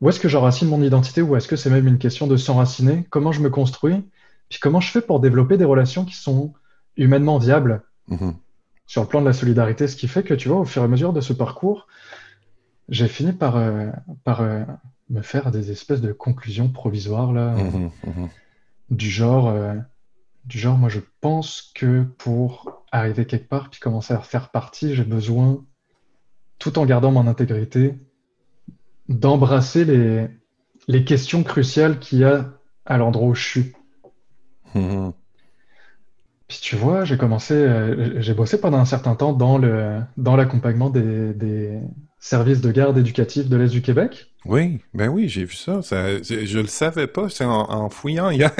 Où 0.00 0.08
est-ce 0.08 0.18
que 0.18 0.30
j'enracine 0.30 0.66
mon 0.66 0.82
identité 0.82 1.20
Ou 1.20 1.36
est-ce 1.36 1.46
que 1.46 1.56
c'est 1.56 1.68
même 1.68 1.86
une 1.86 1.98
question 1.98 2.26
de 2.26 2.38
s'enraciner 2.38 3.04
Comment 3.10 3.32
je 3.32 3.42
me 3.42 3.50
construis 3.50 4.02
Puis 4.48 4.58
comment 4.58 4.80
je 4.80 4.90
fais 4.90 5.02
pour 5.02 5.20
développer 5.20 5.58
des 5.58 5.66
relations 5.66 6.06
qui 6.06 6.14
sont 6.14 6.54
humainement 6.96 7.36
viables? 7.36 7.82
Mmh 8.08 8.30
sur 8.90 9.02
le 9.02 9.06
plan 9.06 9.20
de 9.20 9.26
la 9.26 9.32
solidarité 9.32 9.86
Ce 9.86 9.94
qui 9.94 10.08
fait 10.08 10.24
que, 10.24 10.34
tu 10.34 10.48
vois, 10.48 10.58
au 10.58 10.64
fur 10.64 10.82
et 10.82 10.84
à 10.84 10.88
mesure 10.88 11.12
de 11.12 11.20
ce 11.20 11.32
parcours, 11.32 11.86
j'ai 12.88 13.06
fini 13.06 13.32
par, 13.32 13.54
euh, 13.54 13.88
par 14.24 14.40
euh, 14.40 14.64
me 15.10 15.22
faire 15.22 15.50
des 15.50 15.70
espèces 15.70 16.00
de 16.00 16.12
conclusions 16.12 16.68
provisoires 16.68 17.32
là, 17.32 17.54
mmh 17.54 17.90
mmh 18.06 18.28
du 18.90 19.08
genre, 19.08 19.48
euh, 19.48 19.74
du 20.46 20.58
genre, 20.58 20.76
moi 20.76 20.88
je 20.88 20.98
pense 21.20 21.70
que 21.76 22.02
pour 22.18 22.82
arriver 22.90 23.24
quelque 23.24 23.48
part 23.48 23.70
puis 23.70 23.78
commencer 23.78 24.12
à 24.12 24.18
faire 24.18 24.48
partie, 24.50 24.96
j'ai 24.96 25.04
besoin, 25.04 25.64
tout 26.58 26.76
en 26.76 26.86
gardant 26.86 27.12
mon 27.12 27.28
intégrité, 27.28 27.94
d'embrasser 29.08 29.84
les, 29.84 30.26
les 30.88 31.04
questions 31.04 31.44
cruciales 31.44 32.00
qu'il 32.00 32.18
y 32.18 32.24
a 32.24 32.52
à 32.84 32.98
l'endroit 32.98 33.28
où 33.28 33.34
je 33.34 33.48
suis. 33.48 33.72
Mmh 34.74 35.10
puis 36.50 36.58
tu 36.60 36.74
vois, 36.74 37.04
j'ai 37.04 37.16
commencé, 37.16 37.54
euh, 37.54 38.20
j'ai 38.20 38.34
bossé 38.34 38.60
pendant 38.60 38.78
un 38.78 38.84
certain 38.84 39.14
temps 39.14 39.32
dans 39.32 39.56
le 39.56 40.00
dans 40.16 40.34
l'accompagnement 40.34 40.90
des, 40.90 41.32
des, 41.32 41.78
services 42.20 42.60
de 42.60 42.70
garde 42.70 42.98
éducatif 42.98 43.48
de 43.48 43.56
l'Est 43.56 43.70
du 43.70 43.82
Québec? 43.82 44.30
Oui, 44.44 44.80
ben 44.94 45.08
oui, 45.08 45.28
j'ai 45.28 45.44
vu 45.44 45.54
ça. 45.54 45.82
ça 45.82 46.22
je, 46.22 46.58
le 46.58 46.66
savais 46.66 47.06
pas. 47.06 47.28
C'est 47.28 47.44
en, 47.44 47.90
fouillant 47.90 48.30
hier 48.30 48.52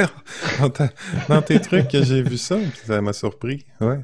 dans, 1.29 1.43
tes 1.43 1.61
trucs 1.61 1.89
que 1.89 2.03
j'ai 2.03 2.23
vu 2.23 2.37
ça. 2.37 2.57
ça 2.87 3.01
m'a 3.01 3.13
surpris. 3.13 3.65
Ouais. 3.81 4.01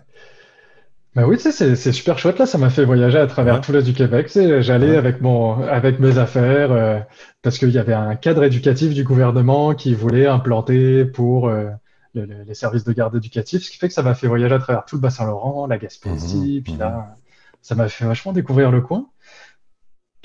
Bah 1.15 1.27
oui, 1.27 1.39
tu 1.39 1.51
sais, 1.51 1.77
c'est 1.77 1.93
super 1.93 2.19
chouette 2.19 2.39
là, 2.39 2.45
ça 2.45 2.59
m'a 2.59 2.69
fait 2.69 2.85
voyager 2.85 3.17
à 3.17 3.27
travers 3.27 3.63
tout 3.63 3.73
l'Est 3.73 3.83
du 3.83 3.95
Québec. 3.95 4.31
J'allais 4.61 4.97
avec 4.97 5.23
mon, 5.23 5.63
avec 5.63 5.99
mes 5.99 6.19
affaires 6.19 6.73
euh, 6.73 7.01
parce 7.41 7.59
qu'il 7.59 7.71
y 7.71 7.79
avait 7.79 7.95
un 7.95 8.17
cadre 8.17 8.45
éducatif 8.45 8.93
du 8.93 9.03
gouvernement 9.03 9.75
qui 9.75 9.95
voulait 9.95 10.27
implanter 10.27 11.07
pour 11.07 11.49
euh, 11.49 11.71
les 12.15 12.55
services 12.55 12.85
de 12.85 12.93
garde 12.93 13.17
éducatif, 13.17 13.63
ce 13.63 13.71
qui 13.71 13.79
fait 13.79 13.89
que 13.89 13.95
ça 13.95 14.03
m'a 14.03 14.15
fait 14.15 14.27
voyager 14.27 14.55
à 14.55 14.59
travers 14.59 14.85
tout 14.85 14.97
le 14.97 15.01
Bassin-Laurent, 15.01 15.67
la 15.67 15.79
Gaspésie, 15.79 16.61
mmh, 16.61 16.63
puis 16.63 16.77
là, 16.77 16.89
mmh. 16.89 17.15
ça 17.63 17.75
m'a 17.75 17.89
fait 17.89 18.05
vachement 18.05 18.33
découvrir 18.33 18.71
le 18.71 18.83
coin. 18.83 19.07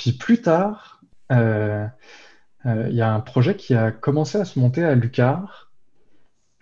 Puis 0.01 0.13
plus 0.13 0.41
tard, 0.41 1.03
euh, 1.31 1.85
il 2.65 2.95
y 2.95 3.01
a 3.01 3.13
un 3.13 3.19
projet 3.19 3.55
qui 3.55 3.75
a 3.75 3.91
commencé 3.91 4.39
à 4.39 4.45
se 4.45 4.57
monter 4.57 4.83
à 4.83 4.95
Lucar, 4.95 5.71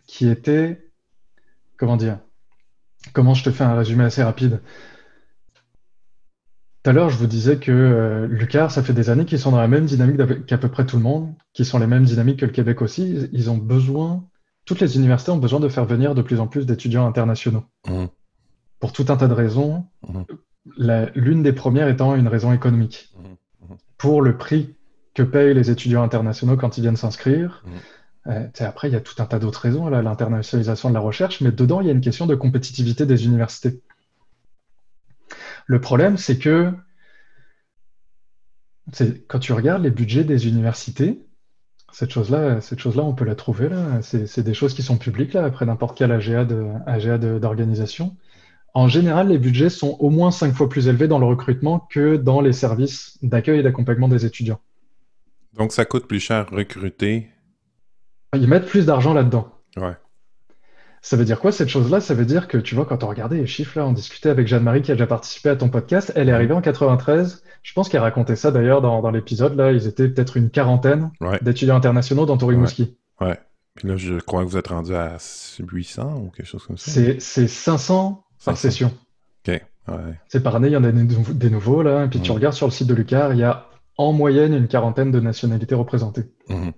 qui 0.07 0.27
était, 0.27 0.91
comment 1.77 1.95
dire, 1.95 2.19
Comment 3.13 3.33
je 3.33 3.43
te 3.43 3.51
fais 3.51 3.63
un 3.63 3.75
résumé 3.75 4.03
assez 4.03 4.23
rapide 4.23 4.61
Tout 6.83 6.89
à 6.89 6.93
l'heure, 6.93 7.09
je 7.09 7.17
vous 7.17 7.27
disais 7.27 7.57
que 7.57 7.71
euh, 7.71 8.27
Lucar, 8.27 8.71
ça 8.71 8.83
fait 8.83 8.93
des 8.93 9.09
années 9.09 9.25
qu'ils 9.25 9.39
sont 9.39 9.51
dans 9.51 9.57
la 9.61 9.67
même 9.67 9.85
dynamique 9.85 10.45
qu'à 10.45 10.57
peu 10.57 10.69
près 10.69 10.85
tout 10.85 10.97
le 10.97 11.03
monde, 11.03 11.33
qui 11.53 11.65
sont 11.65 11.79
les 11.79 11.87
mêmes 11.87 12.03
dynamiques 12.03 12.41
que 12.41 12.45
le 12.45 12.51
Québec 12.51 12.81
aussi. 12.81 13.29
Ils 13.31 13.49
ont 13.49 13.57
besoin, 13.57 14.27
toutes 14.65 14.81
les 14.81 14.97
universités 14.97 15.31
ont 15.31 15.37
besoin 15.37 15.59
de 15.59 15.69
faire 15.69 15.85
venir 15.85 16.13
de 16.13 16.21
plus 16.21 16.39
en 16.39 16.47
plus 16.47 16.65
d'étudiants 16.65 17.07
internationaux. 17.07 17.63
Mmh. 17.87 18.05
Pour 18.79 18.91
tout 18.91 19.05
un 19.09 19.15
tas 19.15 19.27
de 19.27 19.33
raisons. 19.33 19.85
Mmh. 20.07 20.23
L'une 21.15 21.41
des 21.41 21.53
premières 21.53 21.87
étant 21.87 22.15
une 22.15 22.27
raison 22.27 22.53
économique. 22.53 23.08
Pour 23.99 24.23
le 24.23 24.35
prix 24.35 24.75
que 25.13 25.21
payent 25.21 25.53
les 25.53 25.69
étudiants 25.69 26.01
internationaux 26.01 26.57
quand 26.57 26.77
ils 26.77 26.81
viennent 26.81 26.95
s'inscrire, 26.95 27.63
euh, 28.27 28.47
après, 28.59 28.89
il 28.89 28.93
y 28.93 28.95
a 28.95 29.01
tout 29.01 29.21
un 29.21 29.25
tas 29.25 29.39
d'autres 29.39 29.61
raisons 29.61 29.85
à 29.85 30.01
l'internationalisation 30.01 30.89
de 30.89 30.93
la 30.95 30.99
recherche, 30.99 31.41
mais 31.41 31.51
dedans, 31.51 31.81
il 31.81 31.87
y 31.87 31.89
a 31.89 31.93
une 31.93 32.01
question 32.01 32.25
de 32.25 32.33
compétitivité 32.33 33.05
des 33.05 33.25
universités. 33.25 33.81
Le 35.65 35.79
problème, 35.81 36.17
c'est 36.17 36.39
que 36.39 36.73
quand 39.27 39.39
tu 39.39 39.53
regardes 39.53 39.83
les 39.83 39.91
budgets 39.91 40.23
des 40.23 40.47
universités, 40.47 41.19
cette 41.91 42.11
chose-là, 42.11 42.61
cette 42.61 42.79
chose-là, 42.79 43.03
on 43.03 43.13
peut 43.13 43.25
la 43.25 43.35
trouver 43.35 43.69
là. 43.69 44.01
C'est 44.01 44.43
des 44.43 44.53
choses 44.53 44.73
qui 44.73 44.83
sont 44.83 44.97
publiques 44.97 45.33
là, 45.33 45.43
après 45.43 45.65
n'importe 45.65 45.97
quel 45.97 46.11
AGA 46.11 46.45
d'organisation. 47.17 48.15
En 48.73 48.87
général, 48.87 49.29
les 49.29 49.37
budgets 49.37 49.69
sont 49.69 49.97
au 49.99 50.09
moins 50.09 50.31
cinq 50.31 50.53
fois 50.53 50.69
plus 50.69 50.87
élevés 50.87 51.07
dans 51.07 51.19
le 51.19 51.25
recrutement 51.25 51.87
que 51.91 52.17
dans 52.17 52.41
les 52.41 52.53
services 52.53 53.17
d'accueil 53.21 53.59
et 53.59 53.63
d'accompagnement 53.63 54.07
des 54.07 54.25
étudiants. 54.25 54.59
Donc, 55.57 55.71
ça 55.71 55.85
coûte 55.85 56.07
plus 56.07 56.19
cher 56.19 56.47
recruter 56.51 57.29
ils 58.35 58.47
mettent 58.47 58.67
plus 58.67 58.85
d'argent 58.85 59.13
là-dedans. 59.13 59.51
Ouais. 59.77 59.95
Ça 61.01 61.15
veut 61.15 61.25
dire 61.25 61.39
quoi 61.39 61.51
cette 61.51 61.69
chose-là? 61.69 62.01
Ça 62.01 62.13
veut 62.13 62.25
dire 62.25 62.47
que, 62.47 62.57
tu 62.57 62.75
vois, 62.75 62.85
quand 62.85 63.03
on 63.03 63.07
regardait 63.07 63.37
les 63.37 63.47
chiffres, 63.47 63.79
là, 63.79 63.87
on 63.87 63.93
discutait 63.93 64.29
avec 64.29 64.47
Jeanne-Marie 64.47 64.81
qui 64.81 64.91
a 64.91 64.95
déjà 64.95 65.07
participé 65.07 65.49
à 65.49 65.55
ton 65.55 65.69
podcast, 65.69 66.11
elle 66.15 66.29
est 66.29 66.33
arrivée 66.33 66.53
en 66.53 66.61
93. 66.61 67.43
Je 67.63 67.73
pense 67.73 67.89
qu'elle 67.89 68.01
racontait 68.01 68.35
ça 68.35 68.51
d'ailleurs 68.51 68.81
dans, 68.81 69.09
l'épisode. 69.09 69.55
Là, 69.55 69.71
ils 69.71 69.87
étaient 69.87 70.09
peut-être 70.09 70.37
une 70.37 70.49
quarantaine 70.49 71.11
d'étudiants 71.41 71.75
internationaux 71.75 72.25
dans 72.25 72.37
Tourimouski. 72.37 72.97
Ouais. 73.21 73.27
ouais. 73.27 73.39
Puis 73.75 73.87
là, 73.87 73.95
je 73.95 74.15
crois 74.19 74.43
que 74.43 74.49
vous 74.49 74.57
êtes 74.57 74.67
rendu 74.67 74.93
à 74.93 75.17
800 75.59 76.17
ou 76.17 76.29
quelque 76.31 76.45
chose 76.45 76.65
comme 76.65 76.77
ça. 76.77 76.91
C'est 77.19 77.47
500 77.47 78.25
par 78.43 78.57
session. 78.57 78.91
OK. 79.47 79.61
Ouais. 79.87 80.19
C'est 80.27 80.43
par 80.43 80.55
année, 80.55 80.67
il 80.67 80.73
y 80.73 80.77
en 80.77 80.83
a 80.83 80.91
des, 80.91 81.49
nouveaux, 81.49 81.81
là. 81.81 82.05
Et 82.05 82.07
puis 82.07 82.19
tu 82.19 82.31
regardes 82.31 82.55
sur 82.55 82.67
le 82.67 82.71
site 82.71 82.87
de 82.87 82.93
Lucar, 82.93 83.33
il 83.33 83.39
y 83.39 83.43
a 83.43 83.67
en 83.97 84.13
moyenne 84.13 84.53
une 84.53 84.67
quarantaine 84.67 85.11
de 85.11 85.19
nationalités 85.19 85.75
représentées. 85.75 86.25
Mmh. 86.47 86.69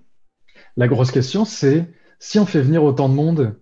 La 0.76 0.88
grosse 0.88 1.10
question, 1.10 1.44
c'est 1.44 1.88
si 2.18 2.38
on 2.38 2.46
fait 2.46 2.62
venir 2.62 2.82
autant 2.84 3.08
de 3.08 3.14
monde 3.14 3.56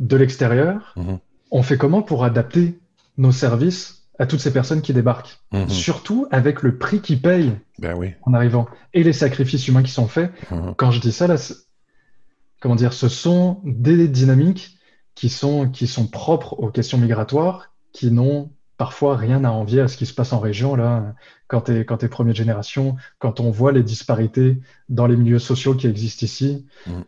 de 0.00 0.16
l'extérieur, 0.16 0.94
mhm. 0.96 1.18
on 1.50 1.62
fait 1.62 1.76
comment 1.76 2.02
pour 2.02 2.24
adapter 2.24 2.80
nos 3.18 3.32
services 3.32 4.08
à 4.18 4.26
toutes 4.26 4.40
ces 4.40 4.52
personnes 4.52 4.80
qui 4.80 4.92
débarquent? 4.92 5.38
Mhm. 5.52 5.68
Surtout 5.68 6.26
avec 6.30 6.62
le 6.62 6.78
prix 6.78 7.00
qu'ils 7.00 7.20
payent 7.20 7.52
ben 7.78 7.94
oui. 7.96 8.14
en 8.22 8.34
arrivant 8.34 8.66
et 8.94 9.02
les 9.02 9.12
sacrifices 9.12 9.68
humains 9.68 9.82
qui 9.82 9.92
sont 9.92 10.08
faits. 10.08 10.32
Mhm. 10.50 10.74
Quand 10.76 10.90
je 10.90 11.00
dis 11.00 11.12
ça, 11.12 11.26
là, 11.26 11.36
comment 12.60 12.76
dire, 12.76 12.92
ce 12.92 13.08
sont 13.08 13.60
des 13.64 14.08
dynamiques 14.08 14.78
qui 15.14 15.28
sont, 15.28 15.68
qui 15.68 15.86
sont 15.86 16.06
propres 16.06 16.54
aux 16.54 16.70
questions 16.70 16.98
migratoires, 16.98 17.72
qui 17.92 18.10
n'ont 18.10 18.50
parfois 18.80 19.16
rien 19.16 19.44
à 19.44 19.50
envier 19.50 19.82
à 19.82 19.88
ce 19.88 19.96
qui 19.98 20.06
se 20.06 20.14
passe 20.14 20.32
en 20.32 20.40
région, 20.40 20.74
là, 20.74 21.14
quand 21.48 21.62
tu 21.62 21.76
es, 21.76 21.84
quand 21.84 22.02
es 22.02 22.08
première 22.08 22.34
génération, 22.34 22.96
quand 23.18 23.38
on 23.38 23.50
voit 23.50 23.72
les 23.72 23.82
disparités 23.82 24.58
dans 24.88 25.06
les 25.06 25.16
milieux 25.16 25.38
sociaux 25.38 25.74
qui 25.74 25.86
existent 25.86 26.24
ici. 26.24 26.66
Mm. 26.86 27.00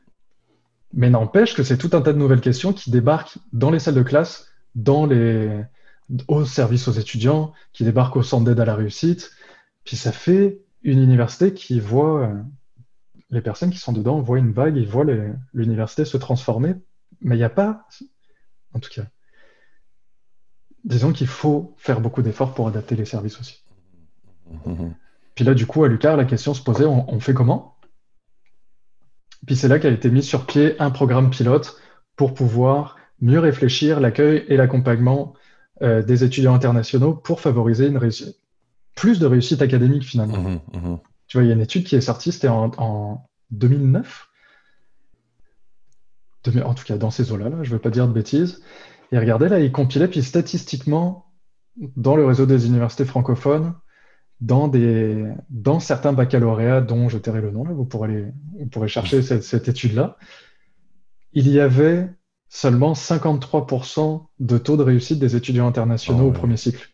Mais 0.92 1.08
n'empêche 1.08 1.54
que 1.54 1.62
c'est 1.62 1.78
tout 1.78 1.88
un 1.94 2.02
tas 2.02 2.12
de 2.12 2.18
nouvelles 2.18 2.42
questions 2.42 2.74
qui 2.74 2.90
débarquent 2.90 3.38
dans 3.54 3.70
les 3.70 3.78
salles 3.78 3.94
de 3.94 4.02
classe, 4.02 4.48
dans 4.74 5.06
les, 5.06 5.64
au 6.28 6.44
service 6.44 6.88
aux 6.88 6.92
étudiants, 6.92 7.54
qui 7.72 7.84
débarquent 7.84 8.16
au 8.16 8.22
centre 8.22 8.44
d'aide 8.44 8.60
à 8.60 8.66
la 8.66 8.74
réussite. 8.74 9.30
Puis 9.84 9.96
ça 9.96 10.12
fait 10.12 10.60
une 10.82 11.02
université 11.02 11.54
qui 11.54 11.80
voit, 11.80 12.32
les 13.30 13.40
personnes 13.40 13.70
qui 13.70 13.78
sont 13.78 13.92
dedans 13.92 14.20
voient 14.20 14.38
une 14.38 14.52
vague, 14.52 14.76
ils 14.76 14.86
voient 14.86 15.06
l'université 15.54 16.04
se 16.04 16.18
transformer. 16.18 16.74
Mais 17.22 17.36
il 17.36 17.38
n'y 17.38 17.44
a 17.44 17.50
pas, 17.50 17.86
en 18.74 18.80
tout 18.80 18.90
cas, 18.90 19.04
disons 20.84 21.12
qu'il 21.12 21.26
faut 21.26 21.74
faire 21.78 22.00
beaucoup 22.00 22.22
d'efforts 22.22 22.54
pour 22.54 22.68
adapter 22.68 22.96
les 22.96 23.04
services 23.04 23.38
aussi. 23.40 23.62
Mhm. 24.66 24.94
Puis 25.34 25.44
là, 25.44 25.54
du 25.54 25.66
coup, 25.66 25.84
à 25.84 25.88
Lucar, 25.88 26.16
la 26.16 26.24
question 26.24 26.54
se 26.54 26.62
posait, 26.62 26.84
on, 26.84 27.20
fait 27.20 27.34
comment? 27.34 27.76
Puis 29.46 29.56
c'est 29.56 29.68
là 29.68 29.78
qu'a 29.78 29.88
été 29.88 30.10
mis 30.10 30.22
sur 30.22 30.46
pied 30.46 30.80
un 30.80 30.90
programme 30.90 31.30
pilote 31.30 31.80
pour 32.16 32.34
pouvoir 32.34 32.96
mieux 33.20 33.38
réfléchir 33.38 34.00
l'accueil 34.00 34.44
et 34.48 34.56
l'accompagnement 34.56 35.34
euh, 35.80 36.02
des 36.02 36.22
étudiants 36.24 36.54
internationaux 36.54 37.14
pour 37.14 37.40
favoriser 37.40 37.86
une 37.86 37.96
réussite, 37.96 38.36
plus 38.94 39.18
de 39.18 39.26
réussite 39.26 39.62
académique 39.62 40.04
finalement. 40.04 40.38
Mhm, 40.38 40.60
mhm. 40.74 40.98
Tu 41.28 41.38
vois, 41.38 41.44
il 41.44 41.48
y 41.48 41.50
a 41.50 41.54
une 41.54 41.60
étude 41.60 41.84
qui 41.84 41.96
est 41.96 42.02
sortie, 42.02 42.30
c'était 42.30 42.48
en, 42.48 43.26
2009. 43.50 44.28
En 46.64 46.74
tout 46.74 46.84
cas, 46.84 46.96
dans 46.96 47.10
ces 47.10 47.32
eaux-là, 47.32 47.48
là, 47.48 47.62
je 47.62 47.70
ne 47.70 47.74
veux 47.74 47.80
pas 47.80 47.90
dire 47.90 48.08
de 48.08 48.12
bêtises. 48.12 48.62
Et 49.12 49.18
regardez, 49.18 49.48
là, 49.48 49.60
il 49.60 49.72
compilait, 49.72 50.08
puis 50.08 50.22
statistiquement, 50.22 51.26
dans 51.96 52.16
le 52.16 52.24
réseau 52.24 52.46
des 52.46 52.66
universités 52.66 53.04
francophones, 53.04 53.74
dans, 54.40 54.68
des, 54.68 55.32
dans 55.50 55.78
certains 55.78 56.12
baccalauréats 56.12 56.80
dont 56.80 57.08
je 57.08 57.18
tairai 57.18 57.40
le 57.40 57.50
nom, 57.52 57.64
là, 57.64 57.72
vous 57.72 57.84
pourrez, 57.84 58.32
vous 58.58 58.66
pourrez 58.66 58.88
chercher 58.88 59.22
cette, 59.22 59.68
étude-là, 59.68 60.16
il 61.32 61.48
y 61.48 61.60
avait 61.60 62.10
seulement 62.48 62.92
53% 62.92 64.26
de 64.40 64.58
taux 64.58 64.76
de 64.76 64.82
réussite 64.82 65.18
des 65.18 65.36
étudiants 65.36 65.68
internationaux 65.68 66.24
ah 66.24 66.28
au 66.28 66.32
premier 66.32 66.56
cycle. 66.56 66.90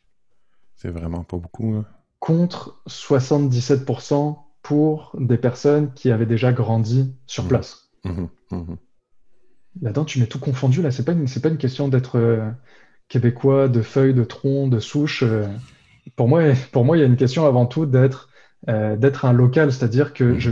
C'est 0.77 0.91
vraiment 0.91 1.25
pas 1.25 1.39
beaucoup. 1.39 1.75
Hein. 1.75 1.87
Contre 2.21 2.83
77% 2.89 4.39
pour 4.63 5.17
des 5.19 5.39
personnes 5.39 5.93
qui 5.95 6.11
avaient 6.11 6.27
déjà 6.27 6.53
grandi 6.53 7.15
sur 7.27 7.45
mmh. 7.45 7.49
place. 7.49 7.91
Mmh. 8.05 8.27
Mmh. 8.51 8.75
Là-dedans, 9.81 10.05
tu 10.05 10.19
mets 10.19 10.27
tout 10.27 10.39
confondu. 10.39 10.83
Là, 10.83 10.91
c'est 10.91 11.05
pas 11.05 11.13
une, 11.13 11.27
pas 11.27 11.49
une 11.49 11.59
question 11.59 11.89
d'être 11.89 12.19
euh, 12.19 12.51
québécois, 13.09 13.69
de 13.69 13.83
feuilles, 13.83 14.15
de 14.15 14.25
troncs, 14.25 14.71
de 14.71 14.81
souches. 14.81 15.23
Euh. 15.23 15.47
pour 16.17 16.29
moi, 16.29 16.43
pour 16.73 16.85
moi, 16.85 16.97
il 16.97 17.01
y 17.01 17.03
a 17.03 17.07
une 17.07 17.17
question 17.17 17.47
avant 17.47 17.67
tout 17.67 17.87
d'être 17.87 18.29
euh, 18.69 18.97
d'être 18.97 19.25
un 19.25 19.33
local, 19.33 19.73
c'est-à-dire 19.73 20.13
que 20.13 20.25
mm. 20.25 20.39
je, 20.41 20.51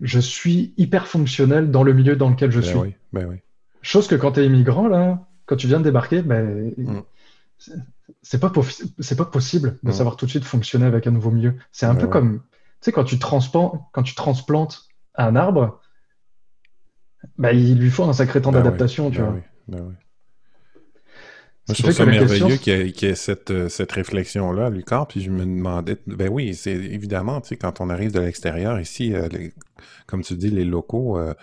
je 0.00 0.20
suis 0.20 0.74
hyper 0.76 1.06
fonctionnel 1.06 1.70
dans 1.70 1.82
le 1.82 1.94
milieu 1.94 2.16
dans 2.16 2.28
lequel 2.28 2.50
je 2.50 2.60
ben 2.60 2.66
suis. 2.66 2.78
Oui, 2.78 2.94
ben 3.12 3.26
oui. 3.28 3.36
Chose 3.82 4.08
que 4.08 4.14
quand 4.14 4.32
tu 4.32 4.40
es 4.40 4.46
immigrant, 4.46 4.88
là, 4.88 5.26
quand 5.46 5.56
tu 5.56 5.66
viens 5.66 5.78
de 5.78 5.84
débarquer, 5.84 6.20
ben, 6.20 6.72
mm. 6.76 7.00
c'est 8.22 8.40
pas, 8.40 8.52
c'est 8.98 9.16
pas 9.16 9.24
possible 9.24 9.78
de 9.82 9.88
mm. 9.88 9.92
savoir 9.92 10.16
tout 10.16 10.26
de 10.26 10.30
suite 10.30 10.44
fonctionner 10.44 10.84
avec 10.84 11.06
un 11.06 11.12
nouveau 11.12 11.30
milieu. 11.30 11.54
C'est 11.72 11.86
un 11.86 11.94
ben 11.94 12.00
peu 12.00 12.06
comme, 12.08 12.40
tu 12.40 12.46
sais, 12.82 12.92
quand 12.92 13.04
tu 13.04 13.16
quand 13.18 14.02
tu 14.02 14.14
transplantes 14.14 14.88
un 15.14 15.34
arbre, 15.34 15.80
bah, 17.38 17.52
il 17.52 17.78
lui 17.78 17.90
faut 17.90 18.04
un 18.04 18.12
sacré 18.12 18.40
temps 18.40 18.52
bah 18.52 18.62
d'adaptation, 18.62 19.10
tu 19.10 19.18
bah 19.18 19.24
vois. 19.24 19.34
Oui, 19.34 19.40
bah 19.68 19.78
oui. 19.82 19.94
Moi, 21.68 21.74
je 21.76 21.82
trouve 21.82 21.92
ça 21.92 22.06
merveilleux 22.06 22.56
qu'il 22.56 22.72
y, 22.72 23.04
ait, 23.04 23.14
cette, 23.14 23.50
euh, 23.52 23.68
cette 23.68 23.92
réflexion-là 23.92 24.66
à 24.66 24.70
Lucar, 24.70 25.06
puis 25.06 25.20
je 25.20 25.30
me 25.30 25.44
demandais, 25.44 25.96
ben 26.06 26.28
oui, 26.28 26.54
c'est 26.54 26.72
évidemment, 26.72 27.40
tu 27.40 27.50
sais, 27.50 27.56
quand 27.56 27.80
on 27.80 27.90
arrive 27.90 28.12
de 28.12 28.18
l'extérieur, 28.18 28.80
ici, 28.80 29.14
euh, 29.14 29.28
comme 30.06 30.22
tu 30.22 30.34
dis, 30.34 30.50
les 30.50 30.64
locaux, 30.64 31.18
euh, 31.18 31.34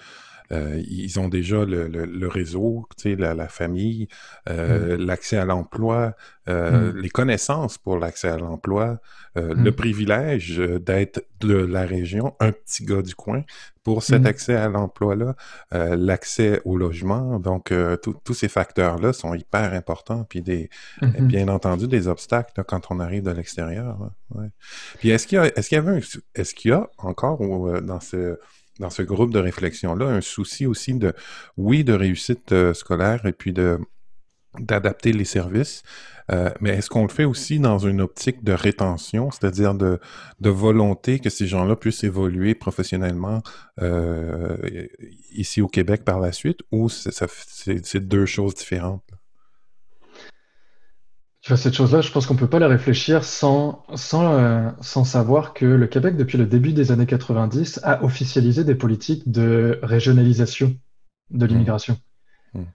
euh, 0.51 0.81
ils 0.87 1.19
ont 1.19 1.27
déjà 1.27 1.65
le, 1.65 1.87
le, 1.87 2.27
réseau, 2.27 2.87
tu 2.97 3.09
sais, 3.09 3.15
la, 3.15 3.33
la 3.33 3.47
famille, 3.47 4.07
euh, 4.49 4.97
mm. 4.97 5.05
l'accès 5.05 5.37
à 5.37 5.45
l'emploi, 5.45 6.15
euh, 6.47 6.93
mm. 6.93 6.97
les 6.97 7.09
connaissances 7.09 7.77
pour 7.77 7.97
l'accès 7.97 8.29
à 8.29 8.37
l'emploi, 8.37 8.99
le 9.35 9.69
mm. 9.69 9.71
privilège 9.73 10.57
d'être 10.57 11.23
de 11.41 11.53
la 11.55 11.85
région, 11.85 12.35
un 12.39 12.51
petit 12.51 12.85
gars 12.85 13.01
du 13.01 13.13
coin, 13.13 13.43
pour 13.87 14.03
cet 14.03 14.25
accès 14.25 14.53
à 14.53 14.67
l'emploi-là, 14.67 15.35
l'accès 15.71 16.61
au 16.65 16.75
logement. 16.75 17.39
Donc, 17.39 17.73
tous 18.01 18.33
ces 18.33 18.49
facteurs-là 18.49 19.13
sont 19.13 19.33
hyper 19.33 19.71
importants, 19.73 20.25
puis 20.27 20.41
des, 20.41 20.69
mm-hmm. 21.01 21.21
bien 21.21 21.47
entendu 21.47 21.87
des 21.87 22.09
obstacles 22.09 22.65
quand 22.67 22.91
on 22.91 22.99
arrive 22.99 23.23
de 23.23 23.31
l'extérieur. 23.31 23.97
Ouais. 24.35 24.47
Puis 24.99 25.11
est-ce 25.11 25.25
qu'il 25.25 25.37
y 25.37 25.39
a, 25.39 25.45
est-ce 25.57 25.69
qu'il 25.69 25.77
y 25.77 25.79
avait, 25.79 26.01
est-ce 26.35 26.53
qu'il 26.53 26.71
y 26.71 26.73
a 26.73 26.89
encore 26.97 27.39
dans 27.81 28.01
ce 28.01 28.37
dans 28.79 28.89
ce 28.89 29.01
groupe 29.01 29.33
de 29.33 29.39
réflexion-là 29.39 30.05
un 30.05 30.21
souci 30.21 30.65
aussi 30.65 30.93
de, 30.93 31.13
oui, 31.55 31.83
de 31.83 31.93
réussite 31.93 32.51
euh, 32.51 32.73
scolaire 32.73 33.25
et 33.25 33.31
puis 33.31 33.53
de 33.53 33.79
d'adapter 34.59 35.13
les 35.13 35.25
services. 35.25 35.83
Euh, 36.31 36.49
mais 36.59 36.71
est-ce 36.71 36.89
qu'on 36.89 37.03
le 37.03 37.09
fait 37.09 37.23
aussi 37.23 37.59
dans 37.59 37.79
une 37.79 38.01
optique 38.01 38.43
de 38.43 38.51
rétention, 38.51 39.31
c'est-à-dire 39.31 39.73
de, 39.73 39.99
de, 40.41 40.49
volonté 40.49 41.19
que 41.19 41.29
ces 41.29 41.47
gens-là 41.47 41.75
puissent 41.77 42.03
évoluer 42.03 42.53
professionnellement 42.53 43.41
euh, 43.81 44.57
ici 45.31 45.61
au 45.61 45.67
Québec 45.67 46.03
par 46.03 46.19
la 46.19 46.33
suite, 46.33 46.59
ou 46.71 46.89
c'est 46.89 48.07
deux 48.07 48.25
choses 48.25 48.55
différentes? 48.55 49.09
Tu 51.41 51.53
vois, 51.53 51.57
cette 51.57 51.75
chose-là, 51.75 52.01
je 52.01 52.11
pense 52.11 52.25
qu'on 52.25 52.33
ne 52.33 52.39
peut 52.39 52.49
pas 52.49 52.59
la 52.59 52.67
réfléchir 52.67 53.23
sans, 53.23 53.85
sans, 53.95 54.33
euh, 54.33 54.69
sans 54.81 55.05
savoir 55.05 55.53
que 55.53 55.65
le 55.65 55.87
Québec, 55.87 56.17
depuis 56.17 56.37
le 56.37 56.45
début 56.45 56.73
des 56.73 56.91
années 56.91 57.05
90, 57.05 57.79
a 57.83 58.03
officialisé 58.03 58.65
des 58.65 58.75
politiques 58.75 59.31
de 59.31 59.79
régionalisation 59.81 60.75
de 61.29 61.45
mmh. 61.45 61.47
l'immigration. 61.47 61.97
Mmh. 62.53 62.63
Tu 62.63 62.67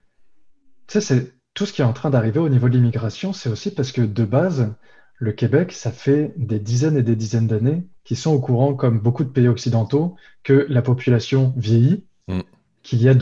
sais, 0.87 1.01
c'est 1.01 1.33
tout 1.53 1.65
ce 1.65 1.73
qui 1.73 1.81
est 1.81 1.85
en 1.85 1.93
train 1.93 2.09
d'arriver 2.09 2.39
au 2.39 2.49
niveau 2.49 2.69
de 2.69 2.75
l'immigration, 2.75 3.33
c'est 3.33 3.49
aussi 3.49 3.73
parce 3.73 3.91
que 3.91 4.01
de 4.01 4.25
base, 4.25 4.73
le 5.15 5.31
Québec, 5.31 5.71
ça 5.71 5.91
fait 5.91 6.33
des 6.37 6.59
dizaines 6.59 6.97
et 6.97 7.03
des 7.03 7.15
dizaines 7.15 7.47
d'années 7.47 7.87
qu'ils 8.03 8.17
sont 8.17 8.31
au 8.31 8.39
courant, 8.39 8.73
comme 8.73 8.99
beaucoup 8.99 9.23
de 9.23 9.29
pays 9.29 9.47
occidentaux, 9.47 10.15
que 10.43 10.65
la 10.69 10.81
population 10.81 11.53
vieillit, 11.55 12.05
mm. 12.27 12.41
qu'il 12.81 13.01
y, 13.01 13.07
a 13.07 13.13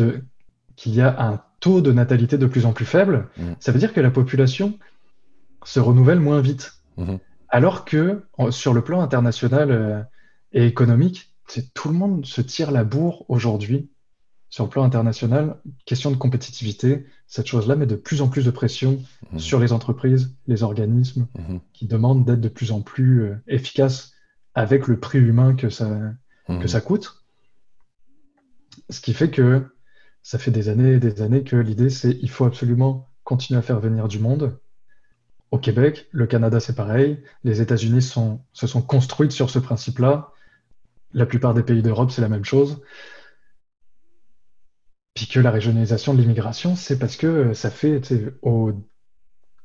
y 0.86 1.02
a 1.02 1.22
un 1.22 1.42
taux 1.60 1.82
de 1.82 1.92
natalité 1.92 2.38
de 2.38 2.48
plus 2.48 2.66
en 2.66 2.74
plus 2.74 2.86
faible. 2.86 3.28
Mm. 3.38 3.52
Ça 3.60 3.72
veut 3.72 3.80
dire 3.80 3.94
que 3.94 4.02
la 4.02 4.12
population 4.12 4.80
se 5.64 5.80
renouvelle 5.80 6.20
moins 6.20 6.42
vite. 6.42 6.74
Mm-hmm. 6.98 7.20
Alors 7.50 7.86
que 7.86 8.24
sur 8.50 8.74
le 8.74 8.82
plan 8.82 9.02
international 9.02 9.72
euh, 9.72 10.02
et 10.54 10.66
économique, 10.66 11.34
tout 11.74 11.90
le 11.90 11.96
monde 11.96 12.26
se 12.26 12.42
tire 12.42 12.72
la 12.72 12.86
bourre 12.86 13.26
aujourd'hui 13.28 13.91
sur 14.52 14.66
le 14.66 14.70
plan 14.70 14.84
international, 14.84 15.58
question 15.86 16.12
de 16.12 16.18
compétitivité, 16.18 17.06
cette 17.26 17.48
chose-là 17.48 17.78
met 17.78 17.86
de 17.86 17.96
plus 17.96 18.22
en 18.22 18.28
plus 18.28 18.44
de 18.44 18.52
pression 18.52 19.02
mhm. 19.32 19.40
sur 19.40 19.62
les 19.62 19.72
entreprises, 19.72 20.36
les 20.46 20.62
organismes, 20.62 21.26
mhm. 21.40 21.62
qui 21.72 21.88
demandent 21.88 22.26
d'être 22.26 22.42
de 22.42 22.50
plus 22.50 22.74
en 22.74 22.82
plus 22.82 23.24
euh, 23.24 23.36
efficaces 23.48 24.12
avec 24.54 24.88
le 24.88 25.00
prix 25.00 25.20
humain 25.20 25.56
que 25.56 25.70
ça, 25.70 25.88
que 26.48 26.54
mhm. 26.54 26.68
ça 26.68 26.82
coûte. 26.82 27.24
Ce 28.90 29.00
qui 29.00 29.14
fait 29.14 29.32
que 29.32 29.74
ça 30.22 30.38
fait 30.38 30.52
des 30.52 30.68
années 30.68 30.96
et 30.96 31.00
des 31.00 31.22
années 31.22 31.44
que 31.44 31.56
l'idée, 31.56 31.90
c'est 31.90 32.18
il 32.22 32.30
faut 32.30 32.44
absolument 32.44 33.08
continuer 33.24 33.58
à 33.58 33.62
faire 33.62 33.80
venir 33.80 34.10
du 34.10 34.20
monde. 34.20 34.60
Au 35.52 35.60
Québec, 35.60 36.10
le 36.12 36.28
Canada, 36.28 36.60
c'est 36.60 36.76
pareil. 36.76 37.24
Les 37.46 37.62
États-Unis 37.62 38.02
se 38.02 38.68
sont 38.68 38.82
construites 38.82 39.32
sur 39.32 39.50
ce 39.50 39.60
principe-là. 39.60 40.34
La 41.14 41.26
plupart 41.26 41.54
des 41.54 41.64
pays 41.64 41.82
d'Europe, 41.82 42.12
c'est 42.12 42.22
la 42.22 42.30
même 42.30 42.46
chose. 42.46 42.82
Puis 45.22 45.28
que 45.28 45.40
la 45.40 45.52
régionalisation 45.52 46.16
de 46.16 46.20
l'immigration, 46.20 46.76
c'est 46.76 46.98
parce 46.98 47.16
que 47.16 47.54
ça 47.54 47.70
fait, 47.70 48.02
au, 48.42 48.72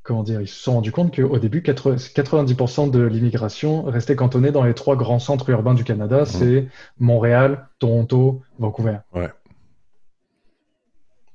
comment 0.02 0.22
dire, 0.22 0.42
ils 0.42 0.48
se 0.48 0.62
sont 0.62 0.74
rendus 0.74 0.92
compte 0.92 1.16
qu'au 1.16 1.38
début, 1.38 1.62
90% 1.62 2.90
de 2.90 3.00
l'immigration 3.00 3.82
restait 3.84 4.16
cantonnée 4.16 4.50
dans 4.50 4.64
les 4.64 4.74
trois 4.74 4.96
grands 4.96 5.18
centres 5.18 5.48
urbains 5.48 5.72
du 5.72 5.82
Canada, 5.82 6.24
mmh. 6.24 6.26
c'est 6.26 6.68
Montréal, 6.98 7.68
Toronto, 7.78 8.42
Vancouver. 8.58 8.98
Ouais. 9.14 9.30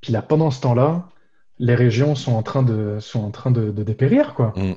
Puis 0.02 0.14
là, 0.14 0.22
pendant 0.22 0.52
ce 0.52 0.62
temps-là, 0.62 1.10
les 1.58 1.74
régions 1.74 2.14
sont 2.14 2.34
en 2.34 2.44
train 2.44 2.62
de, 2.62 3.00
sont 3.00 3.24
en 3.24 3.32
train 3.32 3.50
de, 3.50 3.72
dépérir, 3.72 4.36
quoi. 4.36 4.54
Mmh. 4.56 4.74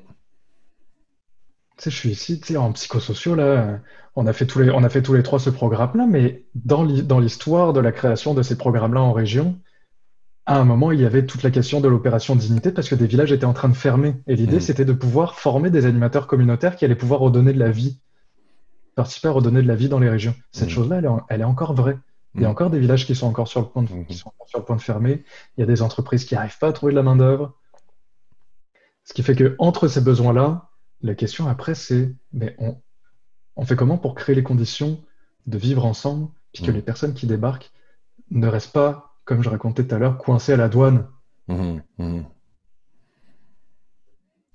Tu 1.76 1.84
sais, 1.84 1.90
je 1.90 1.96
suis 1.96 2.10
ici, 2.10 2.40
tu 2.40 2.48
sais, 2.48 2.56
en 2.56 2.72
psychosociaux, 2.72 3.34
là, 3.34 3.80
on 4.16 4.26
a 4.26 4.32
fait 4.32 4.46
tous 4.46 4.60
les, 4.60 4.70
on 4.70 4.84
a 4.84 4.88
fait 4.88 5.02
tous 5.02 5.14
les 5.14 5.22
trois 5.22 5.40
ce 5.40 5.50
programme-là, 5.50 6.06
mais 6.06 6.44
dans 6.54 6.84
l'histoire 6.84 7.72
de 7.72 7.80
la 7.80 7.92
création 7.92 8.34
de 8.34 8.42
ces 8.42 8.56
programmes-là 8.56 9.02
en 9.02 9.12
région, 9.12 9.58
à 10.46 10.58
un 10.58 10.64
moment, 10.64 10.92
il 10.92 11.00
y 11.00 11.06
avait 11.06 11.24
toute 11.24 11.42
la 11.42 11.50
question 11.50 11.80
de 11.80 11.88
l'opération 11.88 12.36
dignité 12.36 12.70
parce 12.70 12.88
que 12.88 12.94
des 12.94 13.06
villages 13.06 13.32
étaient 13.32 13.46
en 13.46 13.54
train 13.54 13.68
de 13.68 13.74
fermer. 13.74 14.14
Et 14.26 14.36
l'idée, 14.36 14.58
mmh. 14.58 14.60
c'était 14.60 14.84
de 14.84 14.92
pouvoir 14.92 15.36
former 15.36 15.70
des 15.70 15.86
animateurs 15.86 16.26
communautaires 16.26 16.76
qui 16.76 16.84
allaient 16.84 16.94
pouvoir 16.94 17.20
redonner 17.20 17.52
de 17.52 17.58
la 17.58 17.70
vie, 17.70 17.98
participer 18.94 19.28
à 19.28 19.30
redonner 19.30 19.62
de 19.62 19.68
la 19.68 19.74
vie 19.74 19.88
dans 19.88 19.98
les 19.98 20.10
régions. 20.10 20.34
Cette 20.52 20.68
mmh. 20.68 20.70
chose-là, 20.70 21.00
elle, 21.30 21.40
est 21.40 21.44
encore 21.44 21.74
vraie. 21.74 21.98
Il 22.34 22.42
y 22.42 22.44
a 22.44 22.48
mmh. 22.48 22.50
encore 22.50 22.70
des 22.70 22.78
villages 22.78 23.06
qui 23.06 23.14
sont 23.14 23.26
encore 23.26 23.48
sur 23.48 23.60
le 23.60 23.66
point 23.66 23.82
de, 23.82 23.88
qui 24.06 24.14
sont 24.14 24.32
sur 24.46 24.58
le 24.58 24.64
point 24.64 24.76
de 24.76 24.82
fermer. 24.82 25.24
Il 25.56 25.60
y 25.60 25.64
a 25.64 25.66
des 25.66 25.80
entreprises 25.80 26.26
qui 26.26 26.34
n'arrivent 26.34 26.58
pas 26.58 26.68
à 26.68 26.72
trouver 26.72 26.92
de 26.92 26.96
la 26.96 27.02
main-d'œuvre. 27.02 27.54
Ce 29.04 29.14
qui 29.14 29.22
fait 29.22 29.34
que 29.34 29.54
entre 29.58 29.88
ces 29.88 30.02
besoins-là, 30.02 30.68
la 31.04 31.14
question 31.14 31.46
après, 31.46 31.74
c'est 31.74 32.14
mais 32.32 32.56
on, 33.56 33.64
fait 33.64 33.76
comment 33.76 33.98
pour 33.98 34.14
créer 34.14 34.34
les 34.34 34.42
conditions 34.42 35.04
de 35.46 35.58
vivre 35.58 35.84
ensemble, 35.84 36.28
puis 36.52 36.64
que 36.64 36.70
mmh. 36.70 36.74
les 36.74 36.82
personnes 36.82 37.14
qui 37.14 37.26
débarquent 37.26 37.70
ne 38.30 38.48
restent 38.48 38.72
pas, 38.72 39.14
comme 39.26 39.42
je 39.42 39.50
racontais 39.50 39.86
tout 39.86 39.94
à 39.94 39.98
l'heure, 39.98 40.16
coincées 40.16 40.54
à 40.54 40.56
la 40.56 40.68
douane? 40.68 41.06
Mmh, 41.48 41.76
mmh. 41.98 42.22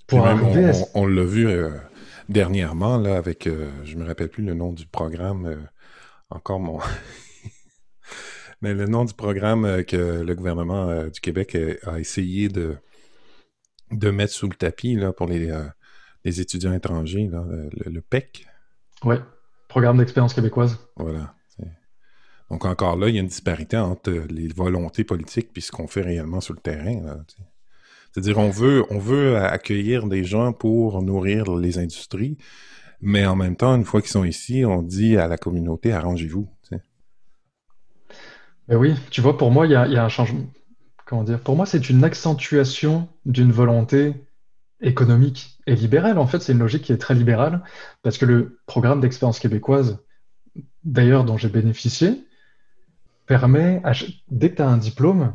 Pour 0.08 0.26
arriver 0.26 0.72
on, 0.94 1.06
l'a 1.06 1.22
vu 1.22 1.46
euh, 1.46 1.70
dernièrement 2.28 2.98
là 2.98 3.16
avec, 3.16 3.46
euh, 3.46 3.70
je 3.84 3.96
me 3.96 4.04
rappelle 4.04 4.28
plus 4.28 4.44
le 4.44 4.54
nom 4.54 4.72
du 4.72 4.86
programme, 4.86 5.46
euh, 5.46 5.56
encore 6.30 6.58
mon. 6.58 6.80
Mais 8.60 8.74
le 8.74 8.86
nom 8.86 9.04
du 9.04 9.14
programme 9.14 9.84
que 9.84 10.20
le 10.20 10.34
gouvernement 10.34 11.04
du 11.04 11.20
Québec 11.20 11.56
a, 11.86 11.98
essayé 12.00 12.48
de, 12.48 12.76
de 13.92 14.10
mettre 14.10 14.34
sous 14.34 14.48
le 14.48 14.54
tapis 14.54 14.96
là, 14.96 15.12
pour 15.12 15.28
les, 15.28 15.50
les 16.24 16.40
étudiants 16.40 16.72
étrangers, 16.72 17.30
le, 17.30 18.00
PEC. 18.00 18.46
Oui, 19.04 19.16
Programme 19.68 19.98
d'expérience 19.98 20.34
québécoise. 20.34 20.78
Voilà. 20.96 21.34
Donc 22.50 22.64
encore 22.64 22.96
là, 22.96 23.08
il 23.08 23.14
y 23.14 23.18
a 23.18 23.20
une 23.20 23.28
disparité 23.28 23.76
entre 23.76 24.10
les 24.28 24.48
volontés 24.48 25.04
politiques 25.04 25.50
et 25.54 25.60
ce 25.60 25.70
qu'on 25.70 25.86
fait 25.86 26.02
réellement 26.02 26.40
sur 26.40 26.54
le 26.54 26.60
terrain. 26.60 27.22
C'est-à-dire, 28.12 28.38
on 28.38 28.50
veut, 28.50 28.84
on 28.90 28.98
veut 28.98 29.36
accueillir 29.36 30.08
des 30.08 30.24
gens 30.24 30.52
pour 30.52 31.00
nourrir 31.00 31.54
les 31.56 31.78
industries, 31.78 32.38
mais 33.00 33.24
en 33.24 33.36
même 33.36 33.54
temps, 33.54 33.76
une 33.76 33.84
fois 33.84 34.00
qu'ils 34.00 34.10
sont 34.10 34.24
ici, 34.24 34.64
on 34.64 34.82
dit 34.82 35.16
à 35.16 35.28
la 35.28 35.38
communauté, 35.38 35.92
arrangez-vous. 35.92 36.48
Ben 38.66 38.76
oui, 38.76 38.94
tu 39.10 39.20
vois, 39.20 39.36
pour 39.36 39.50
moi, 39.50 39.66
il 39.66 39.72
y 39.72 39.74
a, 39.74 39.86
y 39.88 39.96
a, 39.96 40.04
un 40.04 40.08
changement. 40.08 40.46
Comment 41.04 41.24
dire 41.24 41.40
Pour 41.40 41.56
moi, 41.56 41.66
c'est 41.66 41.90
une 41.90 42.04
accentuation 42.04 43.08
d'une 43.26 43.50
volonté 43.50 44.14
économique 44.80 45.59
et 45.70 45.76
libérale. 45.76 46.18
En 46.18 46.26
fait, 46.26 46.40
c'est 46.40 46.52
une 46.52 46.58
logique 46.58 46.82
qui 46.82 46.92
est 46.92 46.98
très 46.98 47.14
libérale 47.14 47.62
parce 48.02 48.18
que 48.18 48.26
le 48.26 48.58
programme 48.66 49.00
d'expérience 49.00 49.38
québécoise, 49.38 49.98
d'ailleurs 50.84 51.24
dont 51.24 51.36
j'ai 51.36 51.48
bénéficié, 51.48 52.24
permet, 53.26 53.80
dès 54.28 54.50
que 54.50 54.56
tu 54.56 54.62
as 54.62 54.68
un 54.68 54.76
diplôme, 54.76 55.34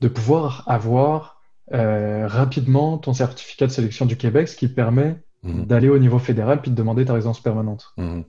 de 0.00 0.08
pouvoir 0.08 0.64
avoir 0.66 1.42
euh, 1.72 2.26
rapidement 2.26 2.98
ton 2.98 3.12
certificat 3.12 3.66
de 3.66 3.72
sélection 3.72 4.06
du 4.06 4.16
Québec, 4.16 4.48
ce 4.48 4.56
qui 4.56 4.68
permet 4.68 5.22
mmh. 5.42 5.64
d'aller 5.64 5.88
au 5.88 5.98
niveau 5.98 6.18
fédéral 6.18 6.62
puis 6.62 6.70
de 6.70 6.76
demander 6.76 7.04
ta 7.04 7.14
résidence 7.14 7.42
permanente. 7.42 7.92
Mmh. 7.96 8.22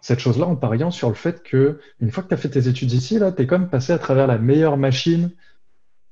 Cette 0.00 0.20
chose-là 0.20 0.46
en 0.46 0.56
pariant 0.56 0.90
sur 0.90 1.08
le 1.08 1.14
fait 1.14 1.42
que 1.42 1.80
une 2.00 2.10
fois 2.10 2.22
que 2.22 2.28
tu 2.28 2.34
as 2.34 2.38
fait 2.38 2.48
tes 2.48 2.68
études 2.68 2.92
ici, 2.92 3.18
là, 3.18 3.32
tu 3.32 3.42
es 3.42 3.46
comme 3.46 3.68
passé 3.68 3.92
à 3.92 3.98
travers 3.98 4.26
la 4.26 4.38
meilleure 4.38 4.78
machine 4.78 5.30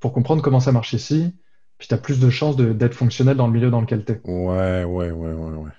pour 0.00 0.12
comprendre 0.12 0.42
comment 0.42 0.60
ça 0.60 0.72
marche 0.72 0.92
ici, 0.92 1.34
puis 1.78 1.88
tu 1.88 1.94
as 1.94 1.98
plus 1.98 2.20
de 2.20 2.30
chances 2.30 2.56
d'être 2.56 2.94
fonctionnel 2.94 3.36
dans 3.36 3.46
le 3.46 3.52
milieu 3.52 3.70
dans 3.70 3.80
lequel 3.80 4.04
tu 4.04 4.12
es. 4.12 4.20
Ouais, 4.24 4.84
ouais, 4.84 5.10
ouais, 5.10 5.32
ouais, 5.32 5.56
ouais. 5.56 5.70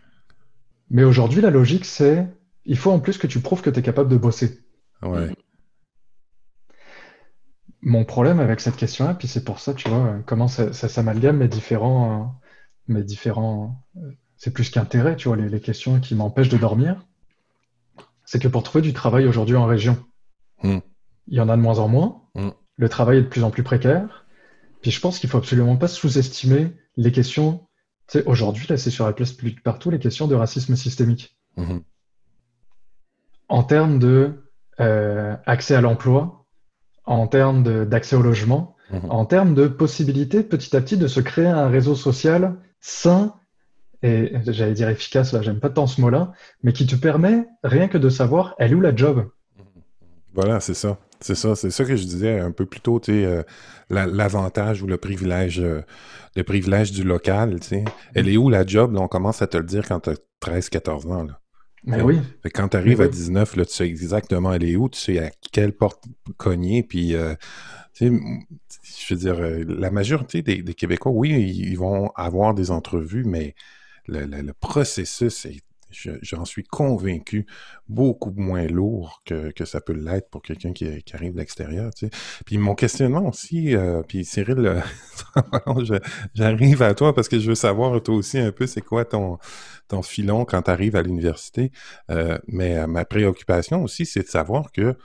Mais 0.89 1.03
aujourd'hui, 1.03 1.41
la 1.41 1.49
logique, 1.49 1.85
c'est 1.85 2.27
il 2.65 2.77
faut 2.77 2.91
en 2.91 2.99
plus 2.99 3.17
que 3.17 3.27
tu 3.27 3.39
prouves 3.39 3.61
que 3.61 3.69
tu 3.69 3.79
es 3.79 3.81
capable 3.81 4.09
de 4.09 4.17
bosser. 4.17 4.59
Ouais. 5.01 5.29
Mon 7.81 8.05
problème 8.05 8.39
avec 8.39 8.59
cette 8.59 8.75
question-là, 8.75 9.13
puis 9.13 9.27
c'est 9.27 9.43
pour 9.43 9.59
ça, 9.59 9.73
tu 9.73 9.89
vois, 9.89 10.19
comment 10.25 10.47
ça, 10.47 10.73
s'amalgame 10.73 11.37
mes 11.37 11.47
différents. 11.47 12.35
Mes 12.87 13.03
différents 13.03 13.83
c'est 14.39 14.51
plus 14.51 14.69
qu'intérêt, 14.69 15.17
tu 15.17 15.27
vois, 15.27 15.37
les, 15.37 15.59
questions 15.59 15.99
qui 15.99 16.15
m'empêchent 16.15 16.49
de 16.49 16.57
dormir. 16.57 17.05
C'est 18.23 18.39
que 18.39 18.47
pour 18.47 18.63
trouver 18.63 18.81
du 18.81 18.93
travail 18.93 19.27
aujourd'hui 19.27 19.57
en 19.57 19.65
région, 19.65 19.97
hmm. 20.63 20.77
il 21.27 21.37
y 21.37 21.41
en 21.41 21.49
a 21.49 21.57
de 21.57 21.61
moins 21.61 21.79
en 21.79 21.89
moins. 21.89 22.21
Hmm. 22.35 22.51
Le 22.77 22.89
travail 22.89 23.17
est 23.17 23.23
de 23.23 23.27
plus 23.27 23.43
en 23.43 23.51
plus 23.51 23.63
précaire. 23.63 24.25
Puis 24.81 24.91
je 24.91 24.99
pense 24.99 25.19
qu'il 25.19 25.29
faut 25.29 25.37
absolument 25.37 25.75
pas 25.75 25.87
sous-estimer 25.87 26.73
les 26.97 27.11
questions. 27.11 27.67
Tu 28.07 28.19
sais, 28.19 28.25
aujourd'hui, 28.25 28.65
là, 28.69 28.77
c'est 28.77 28.89
sur 28.89 29.05
la 29.05 29.13
place 29.13 29.31
plus 29.31 29.53
partout 29.55 29.89
les 29.89 29.99
questions 29.99 30.27
de 30.27 30.35
racisme 30.35 30.75
systémique. 30.75 31.37
Mhm. 31.57 31.81
En 33.49 33.63
termes 33.63 33.99
de 33.99 34.43
euh, 34.79 35.35
accès 35.45 35.75
à 35.75 35.81
l'emploi, 35.81 36.45
en 37.05 37.27
termes 37.27 37.85
d'accès 37.85 38.15
au 38.15 38.21
logement, 38.21 38.75
mhm. 38.91 39.09
en 39.09 39.25
termes 39.25 39.53
de 39.53 39.67
possibilité 39.67 40.43
petit 40.43 40.75
à 40.75 40.81
petit 40.81 40.97
de 40.97 41.07
se 41.07 41.19
créer 41.19 41.47
un 41.47 41.67
réseau 41.67 41.95
social 41.95 42.57
sain 42.79 43.35
et 44.01 44.33
j'allais 44.47 44.73
dire 44.73 44.89
efficace, 44.89 45.33
là, 45.33 45.41
j'aime 45.41 45.59
pas 45.59 45.69
tant 45.69 45.87
ce 45.87 45.99
mot-là, 45.99 46.31
mais 46.63 46.71
qui 46.71 46.85
te 46.85 46.95
permet 46.95 47.47
rien 47.63 47.87
que 47.87 47.97
de 47.97 48.09
savoir 48.09 48.55
elle 48.57 48.71
est 48.71 48.75
où 48.75 48.81
la 48.81 48.95
job? 48.95 49.29
Voilà, 50.33 50.59
c'est 50.59 50.73
ça. 50.73 50.97
C'est 51.21 51.35
ça, 51.35 51.55
c'est 51.55 51.69
ça 51.69 51.83
que 51.83 51.95
je 51.95 52.03
disais 52.03 52.39
un 52.39 52.51
peu 52.51 52.65
plus 52.65 52.79
tôt, 52.79 52.99
tu 52.99 53.11
sais, 53.11 53.25
euh, 53.25 53.43
l'avantage 53.89 54.81
ou 54.81 54.87
le 54.87 54.97
privilège, 54.97 55.59
euh, 55.59 55.81
le 56.35 56.43
privilège 56.43 56.91
du 56.91 57.03
local, 57.03 57.59
tu 57.59 57.67
sais. 57.67 57.85
Elle 58.15 58.29
est 58.29 58.37
où 58.37 58.49
la 58.49 58.65
job? 58.65 58.95
on 58.97 59.07
commence 59.07 59.41
à 59.41 59.47
te 59.47 59.57
le 59.57 59.63
dire 59.63 59.85
quand 59.87 60.01
tu 60.01 60.11
as 60.11 60.15
13, 60.39 60.69
14 60.69 61.07
ans, 61.07 61.23
là. 61.23 61.39
Mais 61.85 62.01
oui. 62.01 62.19
quand 62.53 62.67
tu 62.69 62.77
arrives 62.77 62.99
à 62.99 63.07
19, 63.07 63.55
là, 63.55 63.65
tu 63.65 63.71
sais 63.71 63.87
exactement 63.87 64.51
elle 64.51 64.65
est 64.65 64.75
où, 64.75 64.89
tu 64.89 64.99
sais 64.99 65.19
à 65.19 65.31
quelle 65.53 65.71
porte 65.71 66.03
cogner, 66.35 66.83
puis 66.83 67.15
euh, 67.15 67.35
je 68.01 68.07
veux 69.11 69.15
dire, 69.15 69.39
la 69.39 69.89
majorité 69.89 70.41
des, 70.41 70.73
Québécois, 70.73 71.13
oui, 71.13 71.31
ils 71.31 71.77
vont 71.77 72.11
avoir 72.15 72.53
des 72.53 72.69
entrevues, 72.69 73.23
mais 73.23 73.55
le, 74.07 74.51
processus 74.51 75.45
est 75.45 75.63
j'en 75.91 76.45
suis 76.45 76.63
convaincu, 76.63 77.45
beaucoup 77.87 78.31
moins 78.35 78.67
lourd 78.67 79.21
que, 79.25 79.51
que 79.51 79.65
ça 79.65 79.81
peut 79.81 79.93
l'être 79.93 80.29
pour 80.29 80.41
quelqu'un 80.41 80.71
qui, 80.71 80.85
arrive 81.13 81.33
de 81.33 81.37
l'extérieur. 81.37 81.93
Tu 81.93 82.07
sais. 82.07 82.11
Puis 82.45 82.57
mon 82.57 82.75
questionnement 82.75 83.27
aussi, 83.27 83.75
euh, 83.75 84.01
puis 84.07 84.25
Cyril, 84.25 84.65
euh, 84.65 84.81
j'arrive 86.33 86.81
à 86.81 86.93
toi 86.93 87.13
parce 87.13 87.27
que 87.27 87.39
je 87.39 87.49
veux 87.49 87.55
savoir 87.55 88.01
toi 88.03 88.15
aussi 88.15 88.37
un 88.37 88.51
peu 88.51 88.67
c'est 88.67 88.81
quoi 88.81 89.05
ton, 89.05 89.39
ton 89.87 90.01
filon 90.01 90.45
quand 90.45 90.63
tu 90.63 90.71
arrives 90.71 90.95
à 90.95 91.01
l'université? 91.01 91.71
Euh, 92.11 92.37
mais 92.47 92.85
ma 92.87 93.05
préoccupation 93.05 93.83
aussi, 93.83 94.05
c'est 94.05 94.23
de 94.23 94.27
savoir 94.27 94.71
que 94.71 94.95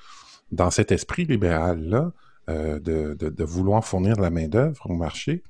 dans 0.52 0.70
cet 0.70 0.92
esprit 0.92 1.24
libéral-là, 1.24 2.12
de, 2.46 3.14
de, 3.14 3.44
vouloir 3.44 3.86
fournir 3.86 4.20
la 4.20 4.28
main-d'œuvre 4.28 4.90
au 4.90 4.94
marché, 4.94 5.42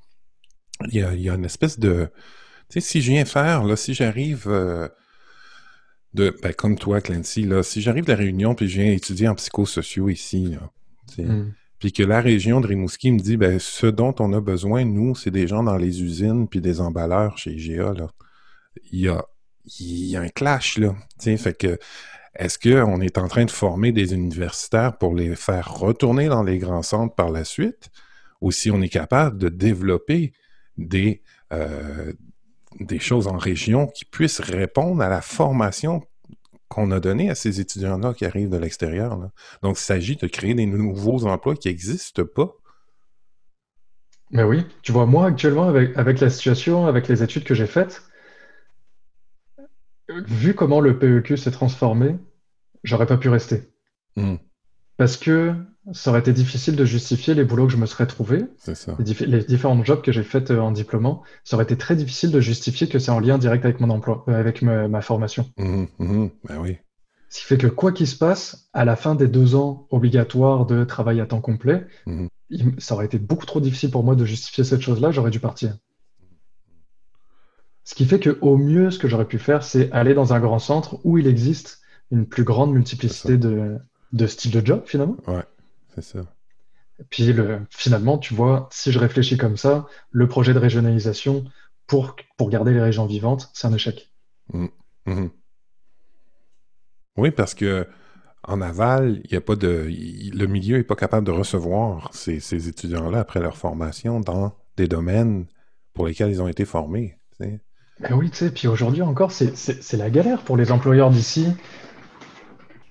il 0.85 0.95
y, 0.95 1.03
a, 1.03 1.13
il 1.13 1.21
y 1.21 1.29
a, 1.29 1.33
une 1.33 1.43
espèce 1.43 1.77
de. 1.77 2.09
Tu 2.69 2.79
sais, 2.79 2.87
si 2.87 3.01
je 3.01 3.11
viens 3.11 3.25
faire, 3.25 3.65
là, 3.65 3.75
si 3.75 3.93
j'arrive. 3.93 4.47
De, 6.15 6.33
ben, 6.41 6.53
comme 6.53 6.77
toi, 6.77 7.01
Clancy, 7.01 7.43
là, 7.43 7.61
si 7.61 7.81
j'arrive 7.81 8.05
de 8.05 8.11
la 8.11 8.17
Réunion 8.17 8.55
puis 8.55 8.69
je 8.69 8.81
viens 8.81 8.91
étudier 8.91 9.27
en 9.27 9.35
psychosociaux 9.35 10.07
ici, 10.07 10.55
mm. 11.17 11.51
puis 11.77 11.91
que 11.91 12.03
la 12.03 12.21
région 12.21 12.61
de 12.61 12.67
Rimouski 12.67 13.11
me 13.11 13.19
dit, 13.19 13.35
ben, 13.35 13.59
ce 13.59 13.87
dont 13.87 14.15
on 14.19 14.31
a 14.31 14.39
besoin, 14.39 14.85
nous, 14.85 15.13
c'est 15.15 15.31
des 15.31 15.45
gens 15.45 15.61
dans 15.61 15.75
les 15.75 16.01
usines 16.01 16.47
puis 16.47 16.61
des 16.61 16.79
emballeurs 16.79 17.37
chez 17.37 17.51
IGA, 17.51 17.93
là. 17.93 18.07
Il 18.91 18.99
y 18.99 19.09
a, 19.09 19.25
il 19.79 20.05
y 20.05 20.15
a 20.15 20.21
un 20.21 20.29
clash, 20.29 20.77
là. 20.77 20.95
fait 21.19 21.57
que 21.57 21.77
est-ce 22.35 22.59
qu'on 22.59 23.01
est 23.01 23.17
en 23.17 23.27
train 23.27 23.45
de 23.45 23.51
former 23.51 23.91
des 23.91 24.13
universitaires 24.13 24.97
pour 24.97 25.15
les 25.15 25.35
faire 25.35 25.73
retourner 25.73 26.27
dans 26.27 26.43
les 26.43 26.59
grands 26.59 26.83
centres 26.83 27.15
par 27.15 27.29
la 27.29 27.43
suite, 27.45 27.89
ou 28.41 28.51
si 28.51 28.71
on 28.71 28.81
est 28.81 28.89
capable 28.89 29.37
de 29.37 29.49
développer 29.49 30.33
des, 30.77 31.23
euh, 31.53 32.13
des 32.79 32.99
choses 32.99 33.27
en 33.27 33.37
région 33.37 33.87
qui 33.87 34.05
puissent 34.05 34.41
répondre 34.41 35.01
à 35.01 35.09
la 35.09 35.21
formation 35.21 36.03
qu'on 36.67 36.91
a 36.91 36.99
donnée 36.99 37.29
à 37.29 37.35
ces 37.35 37.59
étudiants-là 37.59 38.13
qui 38.13 38.25
arrivent 38.25 38.49
de 38.49 38.57
l'extérieur. 38.57 39.17
Donc, 39.61 39.77
il 39.77 39.83
s'agit 39.83 40.15
de 40.15 40.27
créer 40.27 40.55
des 40.55 40.65
nouveaux 40.65 41.25
emplois 41.25 41.55
qui 41.55 41.67
n'existent 41.67 42.25
pas. 42.25 42.53
Mais 44.31 44.43
oui, 44.43 44.65
tu 44.81 44.91
vois, 44.91 45.05
moi 45.05 45.27
actuellement, 45.27 45.69
avec, 45.69 45.95
avec 45.95 46.19
la 46.19 46.29
situation, 46.29 46.87
avec 46.87 47.07
les 47.07 47.23
études 47.23 47.43
que 47.43 47.53
j'ai 47.53 47.67
faites, 47.67 48.01
vu 50.09 50.53
comment 50.53 50.81
le 50.81 50.97
PEQ 50.97 51.37
s'est 51.37 51.51
transformé, 51.51 52.17
j'aurais 52.83 53.05
pas 53.05 53.17
pu 53.17 53.29
rester. 53.29 53.69
Hmm. 54.15 54.35
Parce 54.97 55.17
que 55.17 55.53
ça 55.93 56.09
aurait 56.09 56.19
été 56.19 56.33
difficile 56.33 56.75
de 56.75 56.85
justifier 56.85 57.35
les 57.35 57.43
boulots 57.43 57.67
que 57.67 57.73
je 57.73 57.77
me 57.77 57.85
serais 57.85 58.07
trouvé, 58.07 58.45
Les, 59.27 59.43
différents 59.43 59.83
jobs 59.83 60.01
que 60.01 60.11
j'ai 60.11 60.23
faits 60.23 60.51
euh, 60.51 60.59
en 60.59 60.71
diplômant, 60.71 61.21
ça 61.43 61.55
aurait 61.55 61.63
été 61.63 61.77
très 61.77 61.95
difficile 61.95 62.31
de 62.31 62.39
justifier 62.39 62.87
que 62.87 62.97
c'est 62.97 63.11
en 63.11 63.19
lien 63.19 63.37
direct 63.37 63.65
avec 63.65 63.79
mon 63.79 63.89
emploi, 63.89 64.23
euh, 64.27 64.39
avec 64.39 64.61
ma, 64.61 65.01
formation. 65.01 65.49
Hmm, 65.57 65.85
hmm, 65.99 66.29
ben 66.47 66.57
oui. 66.59 66.77
Ce 67.29 67.39
qui 67.39 67.45
fait 67.45 67.57
que 67.57 67.67
quoi 67.67 67.91
qu'il 67.91 68.07
se 68.07 68.17
passe, 68.17 68.69
à 68.73 68.85
la 68.85 68.95
fin 68.95 69.13
des 69.13 69.27
deux 69.27 69.55
ans 69.55 69.87
obligatoires 69.91 70.65
de 70.65 70.83
travail 70.85 71.19
à 71.19 71.25
temps 71.25 71.41
complet, 71.41 71.85
ça 72.77 72.95
aurait 72.95 73.05
été 73.05 73.19
beaucoup 73.19 73.45
trop 73.45 73.59
difficile 73.59 73.91
pour 73.91 74.03
moi 74.03 74.15
de 74.15 74.25
justifier 74.25 74.63
cette 74.63 74.81
chose-là, 74.81 75.11
j'aurais 75.11 75.31
dû 75.31 75.39
partir. 75.39 75.77
Ce 77.83 77.93
qui 77.93 78.05
fait 78.05 78.19
que 78.19 78.37
au 78.41 78.57
mieux, 78.57 78.89
ce 78.89 78.97
que 78.97 79.07
j'aurais 79.07 79.25
pu 79.25 79.37
faire, 79.37 79.63
c'est 79.63 79.91
aller 79.91 80.13
dans 80.13 80.33
un 80.33 80.39
grand 80.39 80.59
centre 80.59 80.99
où 81.03 81.17
il 81.17 81.27
existe 81.27 81.81
une 82.09 82.25
plus 82.25 82.43
grande 82.43 82.71
multiplicité 82.73 83.37
de, 83.37 83.77
de 84.13 84.27
styles 84.27 84.51
de 84.51 84.65
job, 84.65 84.83
finalement. 84.85 85.17
Ouais, 85.27 85.43
c'est 85.95 86.03
ça. 86.03 86.19
Et 86.99 87.03
puis, 87.09 87.33
le, 87.33 87.61
finalement, 87.69 88.17
tu 88.17 88.33
vois, 88.33 88.69
si 88.71 88.91
je 88.91 88.99
réfléchis 88.99 89.37
comme 89.37 89.57
ça, 89.57 89.85
le 90.11 90.27
projet 90.27 90.53
de 90.53 90.59
régionalisation 90.59 91.43
pour, 91.87 92.15
pour 92.37 92.49
garder 92.49 92.73
les 92.73 92.81
régions 92.81 93.05
vivantes, 93.05 93.49
c'est 93.53 93.67
un 93.67 93.73
échec. 93.73 94.11
Mmh. 94.53 94.67
Mmh. 95.05 95.27
Oui, 97.17 97.31
parce 97.31 97.53
que 97.53 97.87
en 98.47 98.61
aval, 98.61 99.21
il 99.23 99.31
y 99.31 99.35
a 99.35 99.41
pas 99.41 99.55
de, 99.55 99.87
le 99.87 100.45
milieu 100.45 100.77
n'est 100.77 100.83
pas 100.83 100.95
capable 100.95 101.25
de 101.25 101.31
recevoir 101.31 102.13
ces, 102.13 102.39
ces 102.39 102.67
étudiants-là 102.67 103.19
après 103.19 103.39
leur 103.39 103.57
formation 103.57 104.19
dans 104.19 104.55
des 104.77 104.87
domaines 104.87 105.47
pour 105.93 106.07
lesquels 106.07 106.29
ils 106.29 106.41
ont 106.41 106.47
été 106.47 106.65
formés. 106.65 107.17
Ben 107.39 108.11
oui, 108.11 108.29
tu 108.29 108.37
sais, 108.37 108.51
puis 108.51 108.67
aujourd'hui 108.67 109.01
encore, 109.01 109.31
c'est 109.31 109.93
la 109.93 110.09
galère 110.09 110.41
pour 110.43 110.57
les 110.57 110.71
employeurs 110.71 111.09
d'ici. 111.09 111.47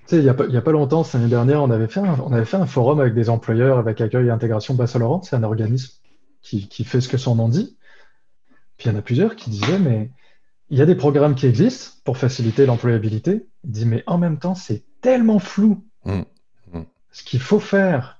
Tu 0.07 0.11
sais, 0.11 0.17
il 0.17 0.23
n'y 0.23 0.29
a, 0.29 0.33
pas- 0.33 0.45
a 0.45 0.61
pas 0.61 0.71
longtemps, 0.71 1.03
l'année 1.13 1.27
dernière, 1.27 1.63
on 1.63 1.71
avait 1.71 1.87
fait 1.87 1.99
un, 1.99 2.19
on 2.19 2.31
avait 2.31 2.45
fait 2.45 2.57
un 2.57 2.67
forum 2.67 2.99
avec 2.99 3.15
des 3.15 3.29
employeurs 3.29 3.79
avec 3.79 3.99
Accueil 4.01 4.27
et 4.27 4.29
Intégration 4.29 4.75
Basse-Laurent. 4.75 5.21
C'est 5.23 5.35
un 5.35 5.43
organisme 5.43 5.93
qui, 6.41 6.67
qui 6.67 6.83
fait 6.83 7.01
ce 7.01 7.09
que 7.09 7.17
son 7.17 7.35
nom 7.35 7.49
dit. 7.49 7.75
Puis 8.77 8.87
il 8.87 8.91
y 8.91 8.95
en 8.95 8.99
a 8.99 9.01
plusieurs 9.01 9.35
qui 9.35 9.49
disaient, 9.49 9.79
mais 9.79 10.11
il 10.69 10.77
y 10.77 10.81
a 10.81 10.85
des 10.85 10.95
programmes 10.95 11.35
qui 11.35 11.47
existent 11.47 11.93
pour 12.03 12.17
faciliter 12.17 12.65
l'employabilité. 12.65 13.47
Il 13.63 13.71
dit, 13.71 13.85
mais 13.85 14.03
en 14.05 14.17
même 14.17 14.37
temps, 14.37 14.55
c'est 14.55 14.83
tellement 15.01 15.39
flou. 15.39 15.83
Mmh. 16.03 16.21
Mmh. 16.73 16.81
Ce 17.11 17.23
qu'il 17.23 17.39
faut 17.39 17.59
faire 17.59 18.19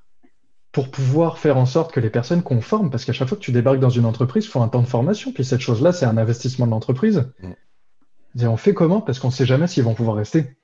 pour 0.72 0.90
pouvoir 0.90 1.38
faire 1.38 1.57
en 1.57 1.66
sorte 1.66 1.94
que 1.94 1.99
les 1.99 2.10
personnes 2.10 2.44
conforment, 2.44 2.90
parce 2.90 3.06
qu'à 3.06 3.14
chaque 3.14 3.30
fois 3.30 3.38
que 3.38 3.44
tu 3.44 3.53
débarques 3.53 3.80
dans 3.80 3.90
une 3.90 4.06
entreprise, 4.06 4.44
il 4.45 4.49
faut 4.49 4.62
un 4.62 4.68
temps 4.68 4.82
de 4.82 4.88
formation, 4.88 5.32
puis 5.32 5.45
cette 5.45 5.62
chose-là, 5.62 5.94
c'est 5.94 6.06
un 6.06 6.18
investissement 6.18 6.66
de 6.66 6.72
l'entreprise. 6.72 7.32
Mm. 7.41 8.41
Et 8.41 8.48
on 8.48 8.57
fait 8.57 8.74
comment? 8.74 8.99
Parce 8.99 9.20
qu'on 9.20 9.30
ne 9.30 9.34
sait 9.34 9.45
jamais 9.45 9.68
s'ils 9.68 9.84
vont 9.84 9.94
pouvoir 9.94 10.18
rester. 10.18 10.57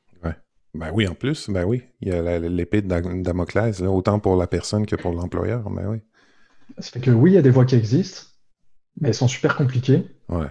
Ouais. 0.73 0.87
Ben 0.87 0.91
oui, 0.93 1.07
en 1.07 1.15
plus, 1.15 1.49
ben 1.49 1.65
oui, 1.65 1.83
il 2.01 2.09
y 2.09 2.11
a 2.11 2.39
l'épée 2.39 2.81
de 2.81 2.87
Damoclès, 3.21 3.81
autant 3.81 4.19
pour 4.19 4.35
la 4.35 4.47
personne 4.47 4.85
que 4.85 4.95
pour 4.95 5.11
l'employeur, 5.13 5.69
ben 5.69 5.87
oui. 5.89 5.97
Ça 6.77 6.91
fait 6.91 7.01
que 7.01 7.11
oui, 7.11 7.31
il 7.31 7.33
y 7.33 7.37
a 7.37 7.41
des 7.41 7.49
voies 7.49 7.65
qui 7.65 7.75
existent, 7.75 8.27
mais 8.99 9.09
elles 9.09 9.13
sont 9.13 9.27
super 9.27 9.57
compliquées. 9.57 10.05
Ouais. 10.29 10.47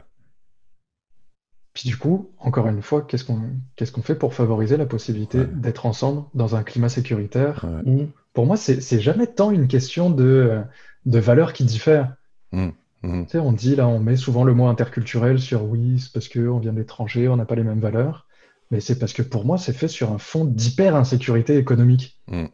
Puis 1.73 1.89
du 1.89 1.97
coup, 1.97 2.31
encore 2.39 2.67
une 2.67 2.83
fois, 2.83 3.03
qu'est-ce 3.03 3.25
qu'on 3.25 3.41
qu'est-ce 3.77 3.93
qu'on 3.93 4.03
fait 4.03 4.17
pour 4.17 4.35
favoriser 4.35 4.77
la 4.77 4.87
possibilité 4.87 5.45
d'être 5.45 5.87
ensemble 5.87 6.25
dans 6.35 6.57
un 6.57 6.63
climat 6.63 6.89
sécuritaire 6.89 7.65
où 7.87 8.07
pour 8.33 8.47
moi, 8.47 8.57
c'est 8.57 9.01
jamais 9.01 9.27
tant 9.27 9.51
une 9.51 9.69
question 9.69 10.11
de, 10.11 10.63
de 11.07 11.19
valeurs 11.19 11.53
qui 11.53 11.65
diffèrent. 11.65 12.15
Mmh, 12.53 12.69
mmh. 13.03 13.25
Tu 13.25 13.31
sais, 13.31 13.39
on 13.39 13.53
dit 13.53 13.77
là, 13.77 13.89
on 13.89 14.01
met 14.01 14.17
souvent 14.17 14.45
le 14.45 14.53
mot 14.53 14.67
interculturel 14.67 15.39
sur 15.39 15.65
oui, 15.65 15.99
c'est 16.01 16.13
parce 16.13 16.29
qu'on 16.29 16.59
vient 16.59 16.73
de 16.73 16.79
l'étranger, 16.79 17.29
on 17.29 17.37
n'a 17.37 17.45
pas 17.45 17.55
les 17.55 17.65
mêmes 17.65 17.81
valeurs. 17.81 18.27
Mais 18.71 18.81
c'est 18.81 18.99
parce 18.99 19.13
que 19.13 19.23
pour 19.23 19.45
moi, 19.45 19.59
c'est 19.59 19.73
fait 19.73 19.89
sur 19.89 20.13
un 20.13 20.19
fond 20.19 20.45
d'hyper-insécurité 20.45 21.57
économique. 21.57 22.21
Mmh. 22.29 22.47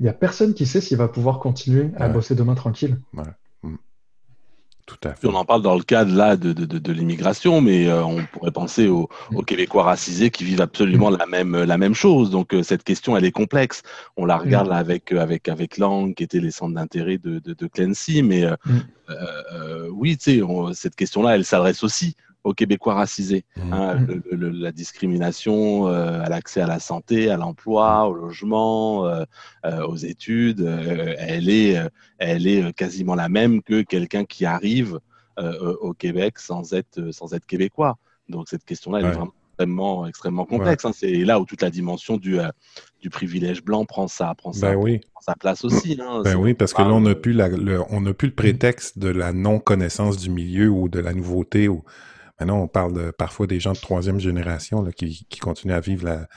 Il 0.00 0.02
n'y 0.04 0.08
a 0.08 0.12
personne 0.12 0.54
qui 0.54 0.66
sait 0.66 0.80
s'il 0.80 0.96
va 0.96 1.08
pouvoir 1.08 1.40
continuer 1.40 1.90
à 1.96 2.08
bosser 2.08 2.34
demain 2.34 2.54
tranquille. 2.54 2.98
On 5.24 5.34
en 5.34 5.44
parle 5.44 5.62
dans 5.62 5.74
le 5.74 5.82
cadre 5.82 6.14
là 6.14 6.36
de, 6.36 6.52
de, 6.52 6.92
l'immigration, 6.92 7.60
mais 7.60 7.88
euh, 7.88 8.04
on 8.04 8.24
pourrait 8.32 8.50
penser 8.50 8.88
aux, 8.88 9.08
mm. 9.30 9.42
Québécois 9.44 9.84
racisés 9.84 10.30
qui 10.30 10.44
vivent 10.44 10.60
absolument 10.60 11.10
la 11.10 11.26
même, 11.26 11.56
la 11.56 11.78
même 11.78 11.94
chose. 11.94 12.30
Donc 12.30 12.54
euh, 12.54 12.62
cette 12.62 12.84
question, 12.84 13.16
elle 13.16 13.24
est 13.24 13.32
complexe. 13.32 13.82
On 14.16 14.24
la 14.24 14.36
regarde 14.36 14.68
mm. 14.68 14.70
là 14.70 14.76
avec, 14.76 15.12
euh, 15.12 15.20
avec, 15.20 15.48
avec 15.48 15.78
Lang, 15.78 16.14
qui 16.14 16.24
était 16.24 16.40
les 16.40 16.50
centres 16.50 16.74
d'intérêt 16.74 17.18
de, 17.18 17.38
de, 17.38 17.66
Clancy, 17.66 18.22
mais 18.22 18.46
mm. 18.46 18.78
oui, 19.92 20.16
tu 20.16 20.40
sais, 20.40 20.74
cette 20.74 20.96
question-là, 20.96 21.36
elle 21.36 21.44
s'adresse 21.44 21.82
aussi 21.82 22.16
aux 22.48 22.54
Québécois 22.54 22.94
racisés. 22.94 23.44
Mmh. 23.56 23.72
Hein, 23.72 23.94
mmh. 23.96 24.46
la 24.60 24.72
discrimination 24.72 25.86
euh, 25.88 26.22
à 26.22 26.28
l'accès 26.28 26.60
à 26.60 26.66
la 26.66 26.80
santé, 26.80 27.30
à 27.30 27.36
l'emploi, 27.36 28.04
mmh. 28.04 28.08
au 28.08 28.14
logement, 28.14 29.06
euh, 29.06 29.24
euh, 29.64 29.86
aux 29.86 29.96
études, 29.96 30.60
elle, 31.18 31.48
est, 31.48 31.76
elle 32.18 32.46
est 32.46 32.72
quasiment 32.72 33.14
la 33.14 33.28
même 33.28 33.62
que 33.62 33.82
quelqu'un 33.82 34.24
qui 34.24 34.44
arrive 34.44 34.98
au 35.80 35.94
Québec 35.94 36.40
sans 36.40 36.72
être, 36.74 37.12
sans 37.12 37.32
être 37.32 37.46
québécois. 37.46 37.96
Donc 38.28 38.48
cette 38.48 38.64
question-là, 38.64 38.98
elle 38.98 39.06
est 39.06 39.10
vraiment 39.10 39.32
extrêmement, 39.52 40.06
extrêmement 40.06 40.44
complexe. 40.44 40.84
Hein. 40.84 40.90
C'est 40.92 41.12
là 41.24 41.38
où 41.38 41.44
toute 41.44 41.62
la 41.62 41.70
dimension 41.70 42.16
du, 42.16 42.38
du 43.00 43.08
privilège 43.08 43.62
blanc 43.62 43.84
prend 43.84 44.08
sa, 44.08 44.34
prend 44.34 44.52
sa, 44.52 44.74
ben 44.74 44.98
sa 45.20 45.34
place 45.34 45.64
aussi. 45.64 45.96
Hein. 46.02 46.22
Ben 46.24 46.34
oui, 46.34 46.54
parce 46.54 46.72
que 46.74 46.82
là, 46.82 46.88
on 46.88 47.00
n'a 47.02 47.14
plus, 47.14 47.34
le, 47.34 47.82
on 47.88 48.02
plus 48.12 48.28
le 48.28 48.34
prétexte 48.34 48.98
de 48.98 49.10
la 49.10 49.32
non-connaissance 49.32 50.16
du 50.16 50.30
milieu 50.30 50.70
ou 50.70 50.88
de 50.88 50.98
la 50.98 51.12
nouveauté. 51.12 51.68
Ou... 51.68 51.84
Maintenant, 52.40 52.60
on 52.60 52.68
parle 52.68 53.12
parfois 53.12 53.46
des 53.46 53.60
gens 53.60 53.72
de 53.72 53.78
troisième 53.78 54.20
génération 54.20 54.82
là, 54.82 54.92
qui, 54.92 55.26
qui, 55.28 55.40
continuent 55.40 55.72
à 55.72 55.80
vivre 55.80 56.04
la, 56.04 56.28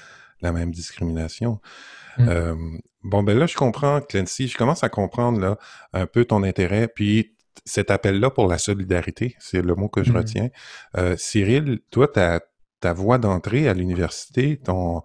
la 0.42 0.52
même 0.52 0.72
discrimination. 0.72 1.60
Mm. 2.18 2.30
Euh, 2.30 2.56
bon, 3.04 3.24
ben 3.24 3.38
là, 3.38 3.46
je 3.46 3.56
comprends, 3.56 4.02
Clancy, 4.02 4.48
je 4.48 4.58
commence 4.58 4.84
à 4.84 4.90
comprendre 4.90 5.40
là, 5.40 5.58
un 5.94 6.06
peu 6.06 6.26
ton 6.26 6.44
intérêt, 6.44 6.88
puis 6.88 7.36
cet 7.66 7.92
appel-là 7.92 8.30
pour 8.30 8.48
la 8.48 8.58
solidarité, 8.58 9.36
c'est 9.40 9.62
le 9.62 9.76
mot 9.76 9.90
que 9.90 10.04
je 10.04 10.12
mm. 10.12 10.18
retiens. 10.18 10.50
Euh, 10.98 11.16
Cyril, 11.18 11.80
toi, 11.92 12.08
ta, 12.08 12.42
ta 12.82 12.94
voie 12.94 13.18
d'entrée 13.18 13.70
à 13.70 13.74
l'université, 13.74 14.58
ton, 14.58 15.02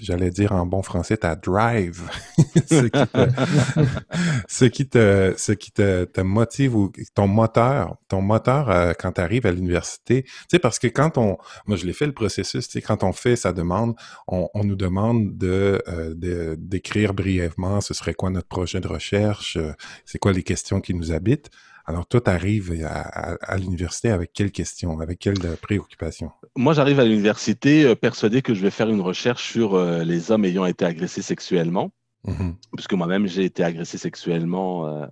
j'allais 0.00 0.30
dire 0.30 0.52
en 0.52 0.66
bon 0.66 0.82
français, 0.82 1.18
ta 1.18 1.36
drive, 1.36 2.08
ce 4.48 4.64
qui 4.64 4.88
te, 4.88 5.34
ce 5.36 5.52
qui 5.52 5.70
te, 5.70 6.04
te, 6.04 6.20
motive 6.20 6.76
ou 6.76 6.92
ton 7.14 7.28
moteur, 7.28 7.96
ton 8.08 8.22
moteur 8.22 8.70
euh, 8.70 8.92
quand 8.98 9.12
tu 9.12 9.20
arrives 9.20 9.46
à 9.46 9.52
l'université. 9.52 10.24
Tu 10.24 10.32
sais, 10.50 10.58
parce 10.58 10.78
que 10.78 10.86
quand 10.86 11.18
on, 11.18 11.36
moi 11.66 11.76
je 11.76 11.86
l'ai 11.86 11.92
fait 11.92 12.06
le 12.06 12.12
processus, 12.12 12.68
tu 12.68 12.80
quand 12.80 13.04
on 13.04 13.12
fait 13.12 13.36
sa 13.36 13.52
demande, 13.52 13.94
on, 14.26 14.48
on 14.54 14.64
nous 14.64 14.76
demande 14.76 15.36
de, 15.36 15.82
euh, 15.88 16.56
d'écrire 16.58 17.14
brièvement 17.14 17.80
ce 17.80 17.94
serait 17.94 18.14
quoi 18.14 18.30
notre 18.30 18.48
projet 18.48 18.80
de 18.80 18.88
recherche, 18.88 19.56
euh, 19.56 19.72
c'est 20.04 20.18
quoi 20.18 20.32
les 20.32 20.42
questions 20.42 20.80
qui 20.80 20.94
nous 20.94 21.12
habitent. 21.12 21.50
Alors, 21.88 22.06
toi, 22.06 22.20
tu 22.20 22.30
arrives 22.30 22.86
à, 22.86 23.56
l'université 23.56 24.10
avec 24.10 24.34
quelles 24.34 24.52
questions, 24.52 25.00
avec 25.00 25.18
quelles 25.18 25.46
euh, 25.46 25.56
préoccupations? 25.56 26.30
Moi, 26.54 26.74
j'arrive 26.74 27.00
à 27.00 27.04
l'université 27.06 27.82
euh, 27.82 27.94
persuadé 27.94 28.42
que 28.42 28.52
je 28.52 28.60
vais 28.60 28.70
faire 28.70 28.90
une 28.90 29.00
recherche 29.00 29.50
sur 29.50 29.74
euh, 29.74 30.04
les 30.04 30.30
hommes 30.30 30.44
ayant 30.44 30.66
été 30.66 30.84
agressés 30.84 31.22
sexuellement. 31.22 31.90
Mmh 32.24 32.50
puisque 32.74 32.94
moi-même 32.94 33.26
j'ai 33.26 33.44
été 33.44 33.62
agressé 33.62 33.96
sexuellement 33.96 35.08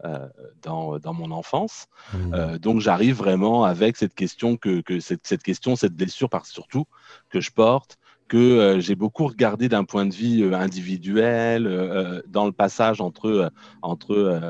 dans, 0.63 0.99
dans, 0.99 1.15
mon 1.15 1.31
enfance. 1.31 1.87
Mmh. 2.13 2.59
donc 2.59 2.81
j'arrive 2.81 3.17
vraiment 3.17 3.65
avec 3.65 3.97
cette 3.97 4.15
question 4.15 4.57
que, 4.57 4.81
que 4.83 5.01
cette, 5.01 5.27
cette, 5.27 5.43
question, 5.43 5.77
cette 5.77 5.95
blessure 5.95 6.29
par 6.29 6.47
surtout 6.47 6.85
que 7.31 7.41
je 7.41 7.51
porte, 7.51 7.97
que 8.29 8.37
euh, 8.37 8.81
j'ai 8.81 8.95
beaucoup 8.95 9.27
regardé 9.27 9.69
d'un 9.69 9.85
point 9.85 10.07
de 10.07 10.15
vue 10.15 10.43
euh, 10.43 10.55
individuel 10.57 11.67
euh, 11.67 12.23
dans 12.27 12.47
le 12.47 12.53
passage 12.53 13.01
entre, 13.01 13.53
entre 13.83 14.41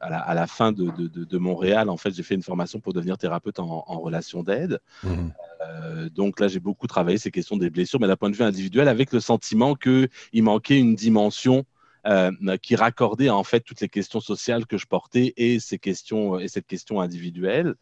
à 0.00 0.34
la, 0.34 0.46
fin 0.46 0.72
de, 0.72 0.90
de, 0.90 1.38
Montréal. 1.38 1.88
En 1.88 1.96
fait, 1.96 2.14
j'ai 2.14 2.22
fait 2.22 2.34
une 2.34 2.42
formation 2.42 2.80
pour 2.80 2.92
devenir 2.92 3.18
thérapeute 3.18 3.58
en, 3.58 3.84
en 3.86 3.98
relation 4.00 4.42
d'aide. 4.42 4.80
Mmh. 5.02 6.08
donc 6.14 6.40
là, 6.40 6.48
j'ai 6.48 6.60
beaucoup 6.60 6.86
travaillé 6.86 7.18
ces 7.18 7.30
questions 7.30 7.56
des 7.56 7.70
blessures, 7.70 8.00
mais 8.00 8.06
d'un 8.06 8.16
point 8.16 8.30
de 8.30 8.36
vue 8.36 8.44
individuel, 8.44 8.88
avec 8.88 9.12
le 9.12 9.20
sentiment 9.20 9.74
qu'il 9.74 10.08
manquait 10.42 10.78
une 10.78 10.94
dimension 10.94 11.64
euh, 12.06 12.30
qui 12.60 12.76
raccordait 12.76 13.30
en 13.30 13.44
fait 13.44 13.60
toutes 13.60 13.80
les 13.80 13.88
questions 13.88 14.20
sociales 14.20 14.66
que 14.66 14.76
je 14.76 14.86
portais 14.86 15.32
et 15.38 15.58
ces 15.58 15.78
questions 15.78 16.38
et 16.38 16.48
cette 16.48 16.66
question 16.66 17.00
individuelle. 17.00 17.76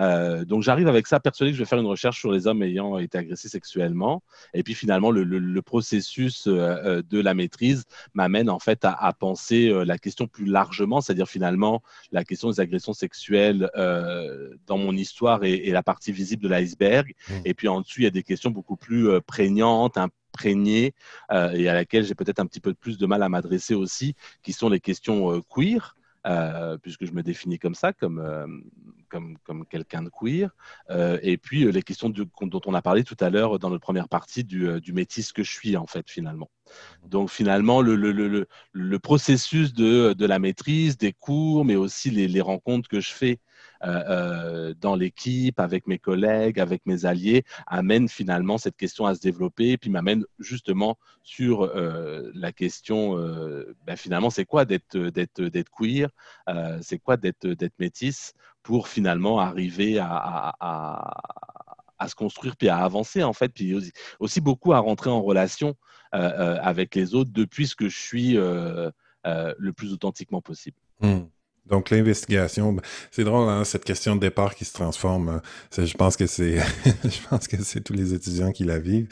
Euh, 0.00 0.44
donc 0.44 0.64
j'arrive 0.64 0.88
avec 0.88 1.06
ça 1.06 1.20
persuadé 1.20 1.52
que 1.52 1.56
je 1.56 1.62
vais 1.62 1.68
faire 1.68 1.78
une 1.78 1.86
recherche 1.86 2.18
sur 2.18 2.32
les 2.32 2.48
hommes 2.48 2.62
ayant 2.64 2.98
été 2.98 3.18
agressés 3.18 3.48
sexuellement. 3.48 4.24
Et 4.52 4.64
puis 4.64 4.74
finalement 4.74 5.12
le, 5.12 5.22
le, 5.22 5.62
processus 5.62 6.48
euh, 6.48 7.02
de 7.08 7.20
la 7.20 7.34
maîtrise 7.34 7.84
m'amène 8.14 8.50
en 8.50 8.58
fait 8.58 8.84
à, 8.84 8.92
à 8.92 9.12
penser 9.12 9.72
la 9.84 9.98
question 9.98 10.26
plus 10.26 10.46
largement, 10.46 11.00
c'est-à-dire 11.00 11.28
finalement 11.28 11.82
la 12.10 12.24
question 12.24 12.50
des 12.50 12.58
agressions 12.58 12.94
sexuelles 12.94 13.70
dans 14.66 14.78
mon 14.78 14.96
histoire 14.96 15.44
est, 15.44 15.70
la 15.70 15.82
partie 15.84 16.10
visible 16.10 16.42
de 16.42 16.48
l'iceberg. 16.48 17.14
Mmh. 17.28 17.34
Et 17.44 17.54
puis 17.54 17.68
en 17.68 17.80
dessous 17.80 18.00
il 18.00 18.04
y 18.04 18.08
a 18.08 18.10
des 18.10 18.24
questions 18.24 18.50
beaucoup 18.50 18.76
plus 18.76 19.20
prégnantes, 19.20 19.98
euh, 20.46 21.50
et 21.52 21.68
à 21.68 21.74
laquelle 21.74 22.04
j'ai 22.04 22.14
peut-être 22.14 22.40
un 22.40 22.46
petit 22.46 22.60
peu 22.60 22.74
plus 22.74 22.98
de 22.98 23.06
mal 23.06 23.22
à 23.22 23.28
m'adresser 23.28 23.74
aussi, 23.74 24.14
qui 24.42 24.52
sont 24.52 24.68
les 24.68 24.80
questions 24.80 25.32
euh, 25.32 25.40
queer. 25.48 25.94
Euh, 26.26 26.76
puisque 26.78 27.06
je 27.06 27.12
me 27.12 27.22
définis 27.22 27.58
comme 27.58 27.76
ça, 27.76 27.92
comme, 27.92 28.60
comme, 29.08 29.38
comme 29.44 29.64
quelqu'un 29.64 30.02
de 30.02 30.10
queer. 30.10 30.50
et 31.22 31.38
puis 31.38 31.70
les 31.70 31.82
questions 31.82 32.10
dont 32.10 32.60
on 32.66 32.74
a 32.74 32.82
parlé 32.82 33.04
tout 33.04 33.16
à 33.20 33.30
l'heure 33.30 33.58
dans 33.58 33.70
notre 33.70 33.80
première 33.80 34.08
partie 34.08 34.44
du, 34.44 34.80
du, 34.80 34.92
métis 34.92 35.32
que 35.32 35.44
je 35.44 35.50
suis, 35.50 35.76
en 35.76 35.86
fait, 35.86 36.10
finalement. 36.10 36.50
Donc 37.06 37.30
finalement, 37.30 37.80
le, 37.80 37.94
le, 37.94 38.10
le, 38.12 38.46
le 38.72 38.98
processus 38.98 39.72
de, 39.72 40.12
de, 40.12 40.26
la 40.26 40.38
maîtrise, 40.40 40.98
des 40.98 41.12
cours, 41.12 41.64
mais 41.64 41.76
aussi 41.76 42.10
les, 42.10 42.28
les 42.28 42.42
rencontres 42.42 42.88
que 42.88 43.00
je 43.00 43.12
fais 43.12 43.38
euh, 43.84 44.02
euh, 44.08 44.74
dans 44.80 44.96
l'équipe, 44.96 45.60
avec 45.60 45.86
mes 45.86 45.98
collègues, 45.98 46.58
avec 46.58 46.84
mes 46.86 47.04
alliés, 47.04 47.44
amène 47.66 48.08
finalement 48.08 48.58
cette 48.58 48.76
question 48.76 49.06
à 49.06 49.14
se 49.14 49.20
développer, 49.20 49.70
et 49.70 49.78
puis 49.78 49.90
m'amène 49.90 50.24
justement 50.38 50.98
sur 51.22 51.62
euh, 51.62 52.30
la 52.34 52.52
question, 52.52 53.16
ben 53.86 53.96
finalement, 53.96 54.30
c'est 54.30 54.44
quoi 54.44 54.64
d'être 54.64 54.98
queer, 55.78 56.08
c'est 56.80 56.98
quoi 56.98 57.16
d'être 57.16 57.78
métisse, 57.78 58.34
pour 58.62 58.88
finalement 58.88 59.38
arriver 59.38 59.98
à, 60.00 60.54
se 62.06 62.14
construire 62.14 62.56
puis 62.56 62.68
à 62.68 62.78
avancer 62.78 63.22
en 63.22 63.32
fait, 63.32 63.48
puis 63.48 63.74
aussi, 64.18 64.40
beaucoup 64.40 64.72
à 64.72 64.78
rentrer 64.78 65.10
en 65.10 65.22
relation 65.22 65.76
avec 66.12 66.94
les 66.94 67.14
autres 67.14 67.30
depuis 67.32 67.66
ce 67.66 67.76
que 67.76 67.88
je 67.88 67.98
suis 67.98 68.32
le 68.34 69.70
plus 69.76 69.92
authentiquement 69.92 70.40
possible. 70.40 70.76
Mmh. 71.00 71.20
Donc 71.68 71.90
l'investigation, 71.90 72.72
ben, 72.72 72.82
c'est 73.10 73.24
drôle, 73.24 73.48
hein, 73.48 73.64
cette 73.64 73.84
question 73.84 74.16
de 74.16 74.20
départ 74.20 74.54
qui 74.54 74.64
se 74.64 74.72
transforme. 74.72 75.28
Hein. 75.28 75.42
je 75.76 75.94
pense 75.94 76.16
que 76.16 76.26
c'est, 76.26 76.58
je 77.04 77.28
pense 77.28 77.46
que 77.46 77.62
c'est 77.62 77.80
tous 77.80 77.92
les 77.92 78.14
étudiants 78.14 78.52
qui 78.52 78.64
la 78.64 78.78
vivent. 78.78 79.08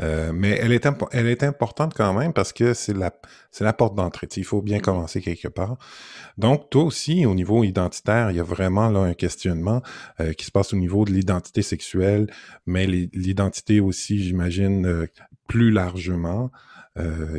Euh, 0.00 0.32
mais 0.32 0.58
elle 0.60 0.72
est, 0.72 0.86
elle 1.12 1.26
est 1.26 1.42
importante 1.42 1.94
quand 1.94 2.12
même 2.14 2.32
parce 2.32 2.52
que 2.52 2.74
c'est 2.74 2.94
la, 2.94 3.12
c'est 3.50 3.64
la 3.64 3.72
porte 3.72 3.94
d'entrée. 3.94 4.28
Il 4.36 4.44
faut 4.44 4.62
bien 4.62 4.80
commencer 4.80 5.20
quelque 5.20 5.48
part. 5.48 5.76
Donc 6.38 6.70
toi 6.70 6.84
aussi, 6.84 7.26
au 7.26 7.34
niveau 7.34 7.64
identitaire, 7.64 8.30
il 8.30 8.36
y 8.36 8.40
a 8.40 8.44
vraiment 8.44 8.88
là 8.88 9.00
un 9.00 9.14
questionnement 9.14 9.82
euh, 10.20 10.32
qui 10.32 10.44
se 10.44 10.50
passe 10.50 10.72
au 10.72 10.76
niveau 10.76 11.04
de 11.04 11.12
l'identité 11.12 11.62
sexuelle, 11.62 12.28
mais 12.66 12.86
l'identité 12.86 13.80
aussi, 13.80 14.22
j'imagine, 14.22 14.86
euh, 14.86 15.06
plus 15.46 15.70
largement. 15.70 16.50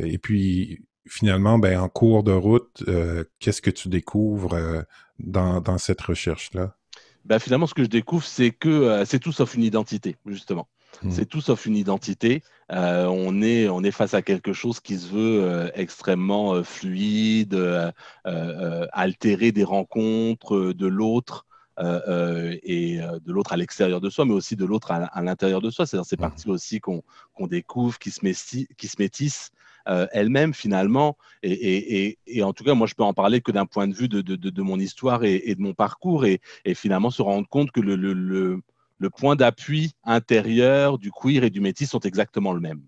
et 0.02 0.18
puis 0.18 0.80
finalement, 1.08 1.58
ben, 1.58 1.78
en 1.78 1.88
cours 1.88 2.22
de 2.22 2.32
route, 2.32 2.82
euh, 2.88 3.24
qu'est-ce 3.38 3.62
que 3.62 3.70
tu 3.70 3.88
découvres 3.88 4.54
euh, 4.54 4.82
dans, 5.18 5.60
dans, 5.60 5.78
cette 5.78 6.00
recherche-là? 6.00 6.74
Ben, 7.24 7.38
finalement, 7.38 7.66
ce 7.66 7.74
que 7.74 7.82
je 7.82 7.88
découvre, 7.88 8.24
c'est 8.24 8.50
que 8.50 8.68
euh, 8.68 9.04
c'est 9.04 9.18
tout 9.18 9.32
sauf 9.32 9.54
une 9.54 9.64
identité, 9.64 10.16
justement. 10.26 10.68
Hmm. 11.02 11.10
C'est 11.10 11.26
tout 11.26 11.40
sauf 11.40 11.66
une 11.66 11.76
identité. 11.76 12.42
on, 12.68 13.42
est, 13.42 13.68
on 13.68 13.82
est 13.82 13.90
face 13.90 14.14
à 14.14 14.22
quelque 14.22 14.52
chose 14.52 14.80
qui 14.80 14.98
se 14.98 15.08
veut 15.08 15.70
extrêmement 15.74 16.64
fluide, 16.64 17.56
altérer 18.24 19.52
des 19.52 19.64
rencontres 19.64 20.72
de 20.72 20.86
l'autre. 20.86 21.46
et 21.78 22.98
de 22.98 23.32
l'autre 23.32 23.52
à 23.52 23.56
l'extérieur 23.56 24.00
de 24.00 24.10
soi, 24.10 24.24
mais 24.24 24.34
aussi 24.34 24.56
de 24.56 24.64
l'autre 24.64 24.90
à, 24.90 25.22
l'intérieur 25.22 25.60
de 25.60 25.70
soi. 25.70 25.86
C'est 25.86 25.96
dans 25.96 26.04
ces 26.04 26.16
hmm. 26.16 26.20
parties 26.20 26.50
aussi 26.50 26.80
qu'on 26.80 27.02
découvre, 27.46 27.96
qui 28.00 28.10
se, 28.10 28.20
qui 28.74 28.88
se 28.88 28.96
métissent, 28.98 29.52
euh, 29.88 30.06
elle-même 30.12 30.54
finalement. 30.54 31.16
Et, 31.42 32.16
en 32.42 32.52
tout 32.52 32.64
cas, 32.64 32.74
moi, 32.74 32.86
je 32.86 32.94
peux 32.94 33.02
en 33.02 33.14
parler 33.14 33.40
que 33.40 33.52
d'un 33.52 33.66
point 33.66 33.88
de 33.88 33.94
vue 33.94 34.08
de, 34.08 34.62
mon 34.62 34.78
histoire 34.78 35.24
et, 35.24 35.54
de 35.54 35.60
mon 35.60 35.74
parcours 35.74 36.24
et, 36.24 36.40
finalement 36.74 37.10
se 37.10 37.22
rendre 37.22 37.48
compte 37.48 37.70
que 37.70 37.80
le, 37.80 38.60
point 39.16 39.36
d'appui 39.36 39.92
intérieur 40.04 40.98
du 40.98 41.10
queer 41.10 41.44
et 41.44 41.50
du 41.50 41.60
métis 41.60 41.90
sont 41.90 42.00
exactement 42.00 42.52
le 42.52 42.60
même. 42.60 42.82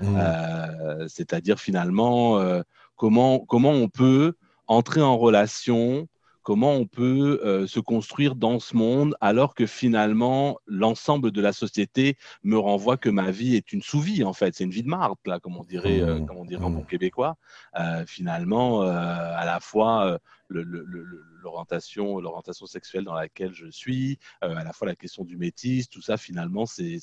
Mmh. 0.00 0.16
Euh, 0.16 1.08
c'est-à-dire 1.08 1.58
finalement 1.58 2.38
euh, 2.38 2.62
comment, 2.96 3.40
comment 3.40 3.72
on 3.72 3.88
peut 3.88 4.34
entrer 4.68 5.02
en 5.02 5.18
relation 5.18 6.08
comment 6.48 6.72
on 6.72 6.86
peut 6.86 7.42
euh, 7.44 7.66
se 7.66 7.78
construire 7.78 8.34
dans 8.34 8.58
ce 8.58 8.74
monde 8.74 9.14
alors 9.20 9.54
que 9.54 9.66
finalement 9.66 10.58
l'ensemble 10.66 11.30
de 11.30 11.42
la 11.42 11.52
société 11.52 12.16
me 12.42 12.56
renvoie 12.56 12.96
que 12.96 13.10
ma 13.10 13.30
vie 13.30 13.54
est 13.54 13.70
une 13.74 13.82
sous-vie 13.82 14.24
en 14.24 14.32
fait, 14.32 14.54
c'est 14.54 14.64
une 14.64 14.70
vie 14.70 14.82
de 14.82 14.88
marde 14.88 15.18
là, 15.26 15.40
comme 15.40 15.58
on 15.58 15.62
dirait, 15.62 16.00
euh, 16.00 16.20
mmh. 16.20 16.26
comme 16.26 16.38
on 16.38 16.46
dirait 16.46 16.64
en 16.64 16.70
bon 16.70 16.80
mmh. 16.80 16.86
québécois. 16.86 17.36
Euh, 17.78 18.06
finalement, 18.06 18.80
à 18.80 19.44
la 19.44 19.60
fois 19.60 20.18
l'orientation, 20.48 22.18
l'orientation 22.18 22.64
sexuelle 22.64 23.04
dans 23.04 23.12
laquelle 23.12 23.52
je 23.52 23.66
suis, 23.66 24.18
à 24.40 24.64
la 24.64 24.72
fois 24.72 24.86
la 24.88 24.96
question 24.96 25.24
du 25.24 25.36
métis, 25.36 25.90
tout 25.90 26.00
ça 26.00 26.16
finalement 26.16 26.64
c'est 26.64 26.98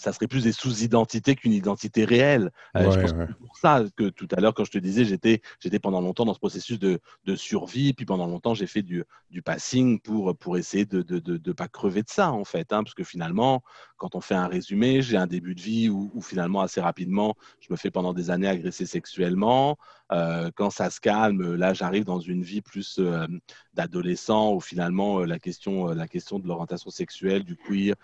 ça 0.00 0.14
serait 0.14 0.26
plus 0.28 0.44
des 0.44 0.52
sous-identités 0.52 1.34
qu'une 1.36 1.52
identité 1.52 2.04
réelle. 2.04 2.50
Euh, 2.74 2.90
je 2.90 3.00
pense 3.00 3.12
que 3.12 3.32
pour 3.34 3.56
ça 3.58 3.84
que 3.96 4.08
tout 4.08 4.28
à 4.32 4.40
l'heure, 4.40 4.54
quand 4.54 4.64
je 4.64 4.70
te 4.70 4.78
disais, 4.78 5.04
j'étais, 5.04 5.42
j'étais 5.60 5.78
pendant 5.78 6.00
longtemps 6.00 6.24
dans 6.24 6.32
ce 6.32 6.38
processus 6.38 6.78
de, 6.78 7.00
de 7.26 7.36
survie, 7.36 7.92
puis 7.92 8.06
pendant 8.06 8.26
longtemps, 8.26 8.54
j'ai 8.54 8.66
fait 8.66 8.82
du, 8.82 9.04
du 9.30 9.42
passing 9.42 10.00
pour, 10.00 10.34
pour 10.38 10.56
essayer 10.56 10.86
de 10.86 10.98
ne 10.98 11.18
de, 11.18 11.36
de, 11.36 11.52
pas 11.52 11.68
crever 11.68 12.02
de 12.02 12.08
ça, 12.08 12.32
en 12.32 12.44
fait. 12.44 12.72
Hein, 12.72 12.82
parce 12.82 12.94
que 12.94 13.04
finalement, 13.04 13.62
quand 13.98 14.14
on 14.14 14.22
fait 14.22 14.34
un 14.34 14.48
résumé, 14.48 15.02
j'ai 15.02 15.18
un 15.18 15.26
début 15.26 15.54
de 15.54 15.60
vie 15.60 15.90
où, 15.90 16.10
où, 16.14 16.22
finalement, 16.22 16.62
assez 16.62 16.80
rapidement, 16.80 17.36
je 17.60 17.68
me 17.70 17.76
fais 17.76 17.90
pendant 17.90 18.14
des 18.14 18.30
années 18.30 18.48
agresser 18.48 18.86
sexuellement. 18.86 19.76
Euh, 20.12 20.50
quand 20.54 20.70
ça 20.70 20.90
se 20.90 21.00
calme, 21.00 21.54
là, 21.54 21.72
j'arrive 21.72 22.04
dans 22.04 22.20
une 22.20 22.42
vie 22.42 22.60
plus 22.60 22.96
euh, 22.98 23.26
d'adolescent 23.74 24.52
où 24.54 24.60
finalement 24.60 25.20
euh, 25.20 25.24
la 25.24 25.38
question, 25.38 25.86
la 25.88 26.08
question 26.08 26.38
de 26.38 26.48
l'orientation 26.48 26.90
sexuelle, 26.90 27.44
du 27.44 27.56
queer, 27.56 27.94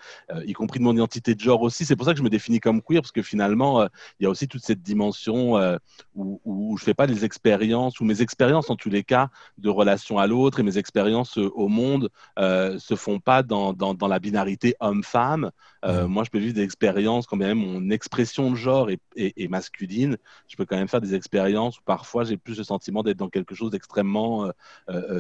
y 0.45 0.53
compris 0.53 0.79
de 0.79 0.85
mon 0.85 0.95
identité 0.95 1.35
de 1.35 1.41
genre 1.41 1.63
aussi. 1.63 1.85
C'est 1.85 1.97
pour 1.97 2.07
ça 2.07 2.13
que 2.13 2.19
je 2.19 2.23
me 2.23 2.31
définis 2.31 2.61
comme 2.61 2.83
queer 2.83 3.03
parce 3.03 3.13
que 3.13 3.23
finalement, 3.23 3.85
il 4.19 4.25
y 4.25 4.27
a 4.27 4.31
aussi 4.31 4.49
toute 4.49 4.63
cette 4.63 4.83
dimension 4.83 5.57
où, 6.15 6.41
où 6.45 6.77
je 6.77 6.85
fais 6.85 6.95
pas 6.95 7.07
des 7.07 7.25
expériences 7.25 8.01
ou 8.01 8.05
mes 8.05 8.23
expériences 8.23 8.71
en 8.71 8.77
tous 8.77 8.91
les 8.91 9.05
cas 9.05 9.29
de 9.59 9.69
relation 9.69 10.19
à 10.19 10.27
l'autre 10.27 10.61
et 10.61 10.63
mes 10.63 10.79
expériences 10.79 11.37
au 11.37 11.69
monde 11.69 12.11
se 12.37 12.95
font 12.97 13.21
pas 13.21 13.43
dans, 13.43 13.73
dans, 13.73 13.95
dans 13.95 14.09
la 14.09 14.19
binarité 14.19 14.75
homme-femme. 14.81 15.51
Mmh. 15.85 16.05
Moi, 16.07 16.25
je 16.25 16.31
peux 16.31 16.39
vivre 16.39 16.55
des 16.55 16.63
expériences 16.63 17.27
quand 17.27 17.37
même 17.37 17.59
mon 17.59 17.91
expression 17.91 18.51
de 18.51 18.57
genre 18.57 18.91
est, 18.91 19.01
est, 19.17 19.33
est, 19.37 19.49
masculine. 19.49 20.17
Je 20.49 20.57
peux 20.57 20.65
quand 20.65 20.77
même 20.77 20.89
faire 20.89 21.01
des 21.01 21.15
expériences 21.15 21.79
où 21.79 21.83
parfois 21.97 22.25
j'ai 22.25 22.37
plus 22.37 22.59
le 22.59 22.65
sentiment 22.65 23.03
d'être 23.03 23.17
dans 23.17 23.31
quelque 23.31 23.55
chose 23.55 23.71
d'extrêmement 23.71 24.51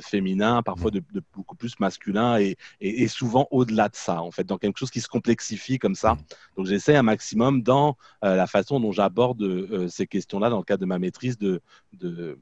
féminin, 0.02 0.62
parfois 0.62 0.90
de, 0.90 1.02
beaucoup 1.34 1.56
plus 1.56 1.78
masculin 1.80 2.38
et, 2.38 2.56
et, 2.80 3.08
souvent 3.08 3.48
au-delà 3.50 3.88
de 3.88 3.96
ça, 3.96 4.20
en 4.20 4.30
fait, 4.30 4.44
dans 4.44 4.58
quelque 4.58 4.78
chose 4.78 4.90
qui 4.90 5.00
se 5.00 5.08
complexifie 5.08 5.78
comme 5.78 5.94
ça. 5.94 6.16
Donc 6.56 6.66
j'essaie 6.66 6.96
un 6.96 7.02
maximum 7.02 7.62
dans 7.62 7.96
la 8.22 8.46
façon 8.46 8.80
dont 8.80 8.92
j'aborde 8.92 9.42
ces 9.88 10.06
questions-là 10.06 10.50
dans 10.50 10.58
le 10.58 10.64
cadre 10.64 10.82
de 10.82 10.86
ma 10.86 10.98
maîtrise 10.98 11.38
de, 11.38 11.60
de 11.94 12.38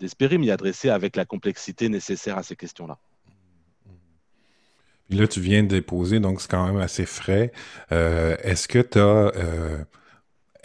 d'espérer 0.00 0.38
m'y 0.38 0.50
adresser 0.50 0.90
avec 0.90 1.16
la 1.16 1.24
complexité 1.24 1.88
nécessaire 1.88 2.36
à 2.38 2.42
ces 2.42 2.56
questions-là. 2.56 2.98
Là, 5.10 5.28
tu 5.28 5.40
viens 5.40 5.62
de 5.62 5.68
déposer, 5.68 6.18
donc 6.18 6.40
c'est 6.40 6.50
quand 6.50 6.66
même 6.66 6.78
assez 6.78 7.04
frais. 7.06 7.52
Euh, 7.92 8.36
est-ce 8.42 8.68
que 8.68 8.78
tu 8.78 8.98
as. 8.98 9.32
Euh, 9.36 9.84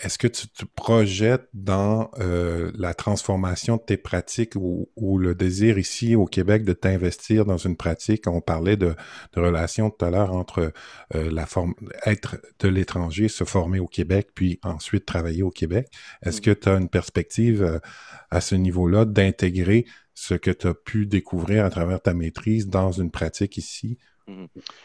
est-ce 0.02 0.18
que 0.18 0.28
tu 0.28 0.48
te 0.48 0.66
projettes 0.76 1.48
dans 1.54 2.12
euh, 2.20 2.72
la 2.76 2.94
transformation 2.94 3.78
de 3.78 3.82
tes 3.82 3.98
pratiques 3.98 4.56
ou, 4.56 4.88
le 5.18 5.36
désir 5.36 5.78
ici 5.78 6.16
au 6.16 6.26
Québec 6.26 6.64
de 6.64 6.74
t'investir 6.74 7.46
dans 7.46 7.58
une 7.58 7.76
pratique? 7.76 8.28
On 8.28 8.42
parlait 8.42 8.78
de, 8.78 8.96
de 9.34 9.42
relation 9.42 9.90
tout 9.90 10.06
à 10.06 10.10
l'heure 10.10 10.34
entre 10.34 10.72
la 11.14 11.46
forme, 11.46 11.74
être 12.06 12.38
de 12.60 12.68
l'étranger, 12.68 13.28
se 13.28 13.44
former 13.44 13.80
au 13.80 13.88
Québec, 13.88 14.30
puis 14.34 14.60
ensuite 14.64 15.06
travailler 15.06 15.44
au 15.44 15.52
Québec. 15.52 15.88
Est-ce 16.24 16.40
mm. 16.40 16.42
que 16.42 16.52
tu 16.52 16.70
as 16.70 16.76
une 16.76 16.90
perspective 16.90 17.82
à 18.30 18.42
ce 18.42 18.56
niveau-là 18.56 19.06
d'intégrer 19.06 19.86
ce 20.20 20.34
que 20.34 20.52
tu 20.52 20.68
as 20.68 20.74
pu 20.74 21.06
découvrir 21.06 21.64
à 21.64 21.70
travers 21.70 22.02
ta 22.02 22.14
maîtrise 22.14 22.68
dans 22.68 22.92
une 22.92 23.10
pratique 23.10 23.56
ici. 23.56 23.98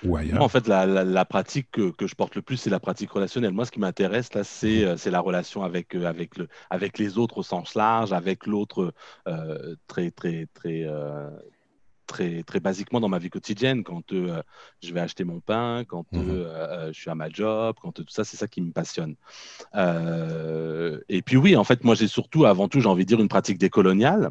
Ou 0.04 0.16
ailleurs. 0.16 0.42
en 0.42 0.48
fait, 0.48 0.66
la, 0.68 1.24
pratique 1.24 1.70
que, 1.70 2.06
je 2.06 2.14
porte 2.14 2.34
le 2.36 2.42
plus, 2.42 2.56
c'est 2.56 2.70
la 2.70 2.80
pratique 2.80 3.10
relationnelle. 3.10 3.52
Moi, 3.52 3.64
ce 3.64 3.70
qui 3.70 3.80
m'intéresse, 3.80 4.32
là, 4.34 4.44
c'est 4.44 4.84
mhm. 4.84 4.96
euh, 5.06 5.10
la 5.10 5.20
relation 5.20 5.62
avec, 5.62 5.94
euh, 5.94 6.06
avec, 6.06 6.36
le, 6.36 6.48
avec 6.70 6.98
les 6.98 7.18
autres 7.18 7.38
au 7.38 7.42
sens 7.42 7.74
large, 7.74 8.12
avec 8.12 8.46
l'autre 8.46 8.92
euh, 9.28 9.74
très, 9.86 10.10
très, 10.10 10.46
très, 10.54 10.86
très, 12.06 12.42
très 12.42 12.60
basiquement 12.60 13.00
dans 13.00 13.08
ma 13.08 13.18
vie 13.18 13.30
quotidienne, 13.30 13.82
quand 13.82 14.12
je 14.12 14.94
vais 14.94 15.00
acheter 15.00 15.24
mon 15.24 15.40
pain, 15.40 15.84
quand 15.86 16.04
mhm. 16.12 16.46
je 16.88 16.98
suis 16.98 17.10
à 17.10 17.14
ma 17.14 17.28
job, 17.28 17.76
quand 17.80 17.92
tout 17.92 18.04
ça, 18.08 18.24
c'est 18.24 18.36
ça 18.36 18.46
qui 18.46 18.60
me 18.60 18.72
passionne. 18.72 19.16
et 19.74 21.22
puis 21.22 21.36
oui, 21.36 21.56
en 21.56 21.64
fait, 21.64 21.84
moi, 21.84 21.94
j'ai 21.94 22.08
surtout, 22.08 22.44
avant 22.44 22.68
tout, 22.68 22.80
j'ai 22.80 22.88
envie 22.88 23.04
de 23.04 23.08
dire 23.08 23.20
une 23.20 23.28
pratique 23.28 23.58
décoloniale. 23.58 24.30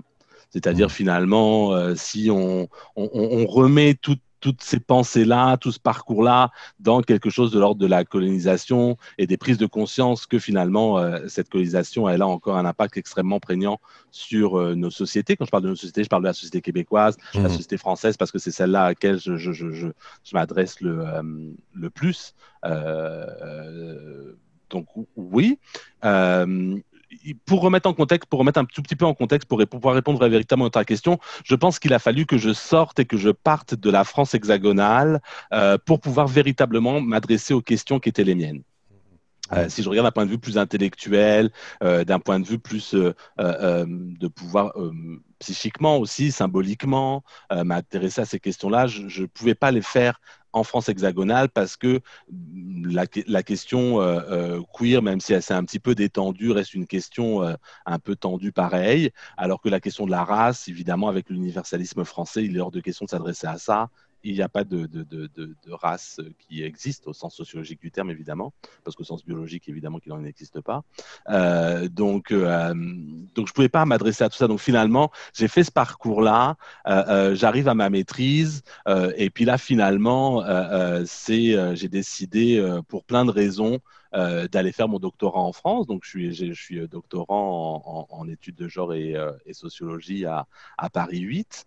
C'est-à-dire 0.51 0.91
finalement, 0.91 1.95
si 1.95 2.29
on, 2.29 2.67
on, 2.95 3.09
on 3.13 3.47
remet 3.47 3.95
toute 3.95 4.21
toutes 4.43 4.61
ces 4.61 4.81
pensées-là, 4.81 5.55
tout 5.55 5.71
ce 5.71 5.79
parcours-là 5.79 6.51
dans 6.81 7.01
quelque 7.01 7.29
chose 7.29 7.49
de 7.51 7.59
l'ordre 7.59 7.79
de 7.79 7.87
la 7.87 8.03
colonisation 8.03 8.97
et 9.17 9.25
des 9.25 9.37
prises 9.37 9.57
de 9.57 9.65
conscience 9.65 10.25
que 10.25 10.37
finalement 10.37 10.97
euh, 10.97 11.29
cette 11.29 11.47
colonisation 11.47 12.09
elle 12.09 12.21
a 12.21 12.27
encore 12.27 12.57
un 12.57 12.65
impact 12.65 12.97
extrêmement 12.97 13.39
prégnant 13.39 13.79
sur 14.11 14.59
euh, 14.59 14.75
nos 14.75 14.89
sociétés. 14.89 15.37
Quand 15.37 15.45
je 15.45 15.49
parle 15.49 15.63
de 15.63 15.69
nos 15.69 15.77
sociétés, 15.77 16.03
je 16.03 16.09
parle 16.09 16.23
de 16.23 16.27
la 16.27 16.33
société 16.33 16.59
québécoise, 16.59 17.15
la 17.33 17.43
mmh. 17.43 17.49
société 17.51 17.77
française 17.77 18.17
parce 18.17 18.33
que 18.33 18.37
c'est 18.37 18.51
celle-là 18.51 18.83
à 18.83 18.87
laquelle 18.89 19.17
je, 19.17 19.37
je, 19.37 19.53
je, 19.53 19.69
je 19.71 20.33
m'adresse 20.33 20.81
le, 20.81 20.99
euh, 21.07 21.23
le 21.73 21.89
plus. 21.89 22.35
donc 24.69 24.87
oui 25.15 25.57
pour 27.45 27.61
remettre 27.61 27.89
en 27.89 27.93
contexte, 27.93 28.29
pour 28.29 28.39
remettre 28.39 28.59
un 28.59 28.65
tout 28.65 28.81
petit 28.81 28.95
peu 28.95 29.05
en 29.05 29.13
contexte, 29.13 29.47
pour, 29.47 29.61
pouvoir 29.67 29.95
répondre 29.95 30.25
véritablement 30.27 30.67
à 30.67 30.71
ta 30.71 30.85
question, 30.85 31.19
je 31.43 31.55
pense 31.55 31.79
qu'il 31.79 31.93
a 31.93 31.99
fallu 31.99 32.25
que 32.25 32.37
je 32.37 32.53
sorte 32.53 32.99
et 32.99 33.05
que 33.05 33.17
je 33.17 33.29
parte 33.29 33.75
de 33.75 33.89
la 33.89 34.03
France 34.03 34.33
hexagonale 34.33 35.21
euh, 35.53 35.77
pour 35.83 35.99
pouvoir 35.99 36.27
véritablement 36.27 37.01
m'adresser 37.01 37.53
aux 37.53 37.61
questions 37.61 37.99
qui 37.99 38.09
étaient 38.09 38.23
les 38.23 38.35
miennes. 38.35 38.63
Euh, 39.51 39.67
si 39.67 39.83
je 39.83 39.89
regarde 39.89 40.07
d'un 40.07 40.11
point 40.11 40.25
de 40.25 40.31
vue 40.31 40.39
plus 40.39 40.57
intellectuel, 40.57 41.51
euh, 41.83 42.05
d'un 42.05 42.19
point 42.19 42.39
de 42.39 42.47
vue 42.47 42.59
plus 42.59 42.95
de 42.95 44.27
pouvoir 44.27 44.73
psychiquement 45.39 45.97
aussi, 45.97 46.31
symboliquement, 46.31 47.23
m'intéresser 47.51 48.21
à 48.21 48.25
ces 48.25 48.39
questions-là, 48.39 48.87
je 48.87 49.21
ne 49.21 49.27
pouvais 49.27 49.55
pas 49.55 49.71
les 49.71 49.81
faire 49.81 50.19
en 50.53 50.63
France 50.63 50.87
hexagonale 50.89 51.49
parce 51.49 51.75
que 51.77 51.99
la, 52.85 53.43
question 53.43 54.01
euh, 54.01 54.21
euh, 54.29 54.61
queer, 54.73 55.01
même 55.01 55.19
si 55.19 55.33
elle 55.33 55.41
s'est 55.41 55.53
un 55.53 55.63
petit 55.63 55.79
peu 55.79 55.95
détendue, 55.95 56.51
reste 56.51 56.73
une 56.73 56.87
question 56.87 57.43
euh, 57.43 57.55
un 57.85 57.99
peu 57.99 58.15
tendue 58.15 58.51
pareil, 58.51 59.11
alors 59.35 59.61
que 59.61 59.69
la 59.69 59.79
question 59.79 60.05
de 60.05 60.11
la 60.11 60.23
race, 60.23 60.67
évidemment, 60.67 61.09
avec 61.09 61.29
l'universalisme 61.29 62.05
français, 62.05 62.45
il 62.45 62.55
est 62.55 62.59
hors 62.59 62.71
de 62.71 62.79
question 62.79 63.05
de 63.05 63.09
s'adresser 63.09 63.47
à 63.47 63.57
ça 63.57 63.89
il 64.23 64.33
n'y 64.33 64.41
a 64.41 64.49
pas 64.49 64.63
de, 64.63 64.87
race 65.69 66.21
qui 66.39 66.63
existe 66.63 67.07
au 67.07 67.13
sens 67.13 67.35
sociologique 67.35 67.81
du 67.81 67.91
terme, 67.91 68.09
évidemment, 68.09 68.53
parce 68.83 68.95
qu'au 68.95 69.03
sens 69.03 69.25
biologique, 69.25 69.67
évidemment, 69.67 69.99
qu'il 69.99 70.11
n'en 70.11 70.23
existe 70.23 70.61
pas. 70.61 70.83
Euh, 71.29 71.89
donc, 71.89 72.31
euh, 72.31 72.73
donc, 72.73 73.47
je 73.47 73.51
ne 73.51 73.55
pouvais 73.55 73.69
pas 73.69 73.85
m'adresser 73.85 74.23
à 74.23 74.29
tout 74.29 74.37
ça. 74.37 74.47
Donc, 74.47 74.59
finalement, 74.59 75.11
j'ai 75.33 75.47
fait 75.47 75.63
ce 75.63 75.71
parcours-là, 75.71 76.55
euh, 76.87 77.35
j'arrive 77.35 77.67
à 77.67 77.73
ma 77.73 77.89
maîtrise, 77.89 78.63
et 79.17 79.29
puis 79.29 79.45
là, 79.45 79.57
finalement, 79.57 80.43
c'est, 81.05 81.75
j'ai 81.75 81.89
décidé, 81.89 82.79
pour 82.87 83.03
plein 83.03 83.25
de 83.25 83.31
raisons, 83.31 83.79
euh, 84.15 84.47
d'aller 84.47 84.71
faire 84.71 84.87
mon 84.87 84.99
doctorat 84.99 85.39
en 85.39 85.53
France. 85.53 85.87
Donc, 85.87 86.03
je 86.03 86.09
suis, 86.09 86.33
je 86.33 86.53
suis 86.53 86.79
euh, 86.79 86.87
doctorant 86.87 88.07
en, 88.09 88.27
études 88.27 88.55
de 88.55 88.67
genre 88.67 88.93
et, 88.93 89.15
euh, 89.15 89.31
sociologie 89.51 90.25
à, 90.25 90.45
à, 90.77 90.89
Paris 90.89 91.19
8, 91.19 91.65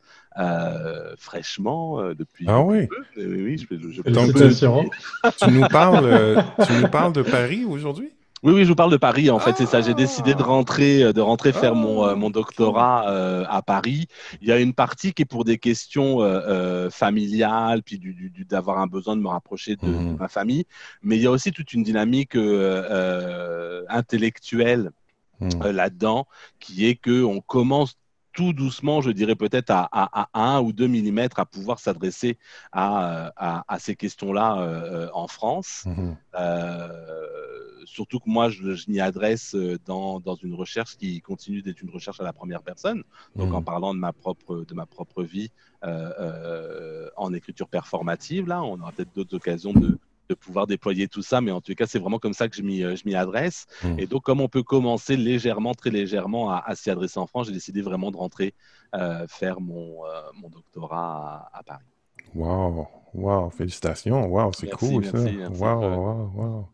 fraîchement, 1.19 2.13
depuis. 2.15 2.47
Ah 2.49 2.63
oui. 2.63 2.89
oui, 3.17 3.59
je, 3.59 3.77
je, 3.77 3.91
je 3.91 4.03
tu, 4.03 5.51
nous 5.51 5.69
parles, 5.71 6.45
tu 6.67 6.73
nous 6.73 6.89
parles 6.89 7.13
de 7.13 7.23
Paris 7.23 7.65
aujourd'hui? 7.65 8.13
Oui, 8.43 8.53
oui, 8.53 8.65
je 8.65 8.69
vous 8.69 8.75
parle 8.75 8.93
de 8.93 8.99
Paris. 8.99 9.31
En 9.31 9.39
fait, 9.39 9.57
c'est 9.57 9.67
ça. 9.67 9.81
J'ai 9.81 9.95
décidé 9.95 10.35
de 10.35 10.43
rentrer, 10.43 11.03
euh, 11.03 11.13
de 11.13 11.23
rentrer 11.23 11.53
faire 11.53 11.75
mon, 11.75 12.07
euh, 12.07 12.15
mon 12.15 12.29
doctorat 12.29 13.09
euh, 13.09 13.45
à 13.49 13.63
Paris. 13.63 14.09
Il 14.43 14.49
y 14.49 14.53
a 14.53 14.61
une 14.61 14.75
partie 14.75 15.15
qui 15.15 15.23
est 15.23 15.27
pour 15.27 15.45
des 15.45 15.57
questions 15.59 16.19
familiales, 16.91 17.83
puis 17.83 18.01
d'avoir 18.49 18.79
un 18.79 18.87
besoin 18.87 19.17
de 19.17 19.23
me 19.23 19.29
rapprocher 19.29 19.77
de, 19.77 19.87
mhm. 19.87 20.17
ma 20.19 20.29
famille. 20.29 20.67
Mais 21.03 21.17
il 21.17 21.23
y 21.23 21.27
a 21.27 21.31
aussi 21.31 21.51
toute 21.51 21.73
une 21.73 21.83
dynamique 21.83 22.37
intellectuelle 23.89 24.91
mhm. 25.41 25.71
là-dedans, 25.71 26.27
qui 26.61 26.87
est 26.87 26.97
que 26.97 27.25
on 27.25 27.41
commence 27.41 27.97
tout 28.37 28.53
doucement, 28.53 29.01
je 29.01 29.11
dirais 29.11 29.35
peut-être 29.35 29.71
à, 29.71 29.89
à, 29.91 30.29
1 30.35 30.61
ou 30.61 30.73
2 30.73 30.87
mm 30.87 31.29
à 31.37 31.47
pouvoir 31.47 31.79
s'adresser 31.81 32.39
à, 32.71 33.65
à, 33.67 33.79
ces 33.79 33.97
questions-là 33.97 35.11
en 35.15 35.27
France. 35.27 35.85
Mhm 35.87 36.17
surtout 37.87 38.19
que 38.19 38.29
moi, 38.29 38.51
je, 38.51 38.91
m'y 38.91 39.01
adresse 39.01 39.55
euh, 39.55 39.79
dans, 39.87 40.21
dans, 40.21 40.35
une 40.35 40.55
recherche 40.55 40.97
qui 40.97 41.21
continue 41.21 41.63
d'être 41.63 41.81
une 41.81 41.91
recherche 41.91 42.21
à 42.21 42.25
la 42.25 42.33
première 42.33 42.63
personne, 42.63 43.03
donc 43.37 43.55
en 43.55 43.61
mmh. 43.61 43.65
parlant 43.65 43.95
de 43.95 43.99
ma 43.99 44.13
propre, 44.13 44.65
de 44.69 44.75
ma 44.75 44.87
propre 44.87 45.23
vie 45.23 45.51
euh, 45.85 46.13
euh, 46.21 47.09
en 47.17 47.33
écriture 47.33 47.69
performative. 47.69 48.47
Là, 48.47 48.63
on 48.63 48.81
aura 48.81 48.93
peut-être 48.93 49.15
d'autres 49.15 49.37
occasions 49.37 49.73
de, 49.73 49.99
de, 50.29 50.35
pouvoir 50.35 50.67
déployer 50.67 51.09
tout 51.09 51.23
ça, 51.23 51.41
mais 51.41 51.51
en 51.51 51.61
tout 51.61 51.75
cas, 51.75 51.87
c'est 51.87 51.99
vraiment 51.99 52.19
comme 52.19 52.33
ça 52.33 52.49
que 52.49 52.57
je 52.57 52.63
m'y 52.63 53.15
adresse. 53.15 53.67
Mmh. 53.83 53.99
Et 53.99 54.07
donc, 54.07 54.23
comme 54.23 54.41
on 54.41 54.49
peut 54.49 54.63
commencer 54.63 55.17
légèrement, 55.17 55.75
très 55.75 55.91
légèrement 55.91 56.51
à, 56.51 56.75
s'y 56.75 56.91
adresser 56.91 57.19
en 57.19 57.27
France, 57.27 57.47
j'ai 57.47 57.53
décidé 57.53 57.83
vraiment 57.83 58.11
de 58.11 58.17
rentrer 58.17 58.55
faire 59.29 59.61
mon, 59.61 60.03
mon 60.35 60.49
doctorat 60.49 61.51
à, 61.53 61.63
Paris. 61.63 61.85
Wow, 62.35 62.89
wow, 63.15 63.51
félicitations, 63.51 64.27
wow, 64.27 64.53
c'est 64.53 64.71
cool 64.71 65.05
ça. 65.05 65.19
wow, 65.19 65.81
wow, 65.81 66.31
wow. 66.35 66.69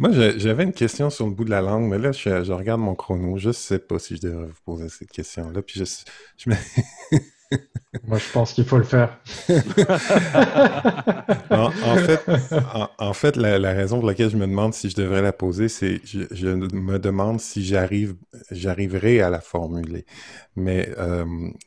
Moi, 0.00 0.12
j'avais 0.12 0.64
une 0.64 0.72
question 0.72 1.10
sur 1.10 1.26
le 1.26 1.32
bout 1.32 1.44
de 1.44 1.50
la 1.50 1.60
langue, 1.60 1.86
mais 1.86 1.98
là, 1.98 2.10
je, 2.10 2.52
regarde 2.52 2.80
mon 2.80 2.94
chrono. 2.94 3.36
Je 3.36 3.48
ne 3.48 3.52
sais 3.52 3.78
pas 3.78 3.98
si 3.98 4.16
je 4.16 4.22
devrais 4.22 4.46
vous 4.46 4.62
poser 4.64 4.88
cette 4.88 5.10
question-là. 5.10 5.60
Puis 5.60 5.78
je, 5.78 6.50
Moi, 8.06 8.18
je 8.18 8.30
pense 8.32 8.52
qu'il 8.52 8.64
faut 8.64 8.78
le 8.78 8.84
faire. 8.84 9.18
en, 11.50 13.12
fait, 13.12 13.36
la, 13.36 13.72
raison 13.72 13.98
pour 13.98 14.06
laquelle 14.08 14.30
je 14.30 14.36
me 14.36 14.46
demande 14.46 14.74
si 14.74 14.88
je 14.90 14.96
devrais 14.96 15.22
la 15.22 15.32
poser, 15.32 15.68
c'est 15.68 16.00
je, 16.04 16.20
je 16.30 16.48
me 16.48 16.98
demande 16.98 17.40
si 17.40 17.64
j'arrive, 17.64 18.14
j'arriverai 18.50 19.20
à 19.20 19.30
la 19.30 19.40
formuler. 19.40 20.06
Mais 20.54 20.88
euh, 20.98 21.24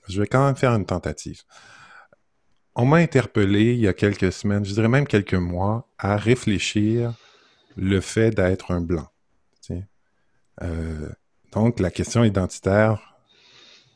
je 0.07 0.21
vais 0.21 0.27
quand 0.27 0.45
même 0.45 0.55
faire 0.55 0.71
une 0.71 0.85
tentative. 0.85 1.41
On 2.75 2.85
m'a 2.85 2.97
interpellé 2.97 3.73
il 3.73 3.79
y 3.79 3.87
a 3.87 3.93
quelques 3.93 4.31
semaines, 4.31 4.63
je 4.65 4.73
dirais 4.73 4.87
même 4.87 5.05
quelques 5.05 5.33
mois, 5.33 5.89
à 5.99 6.15
réfléchir 6.17 7.13
le 7.75 7.99
fait 7.99 8.31
d'être 8.31 8.71
un 8.71 8.81
blanc. 8.81 9.07
Euh, 10.61 11.09
donc, 11.51 11.79
la 11.79 11.91
question 11.91 12.23
identitaire 12.23 13.12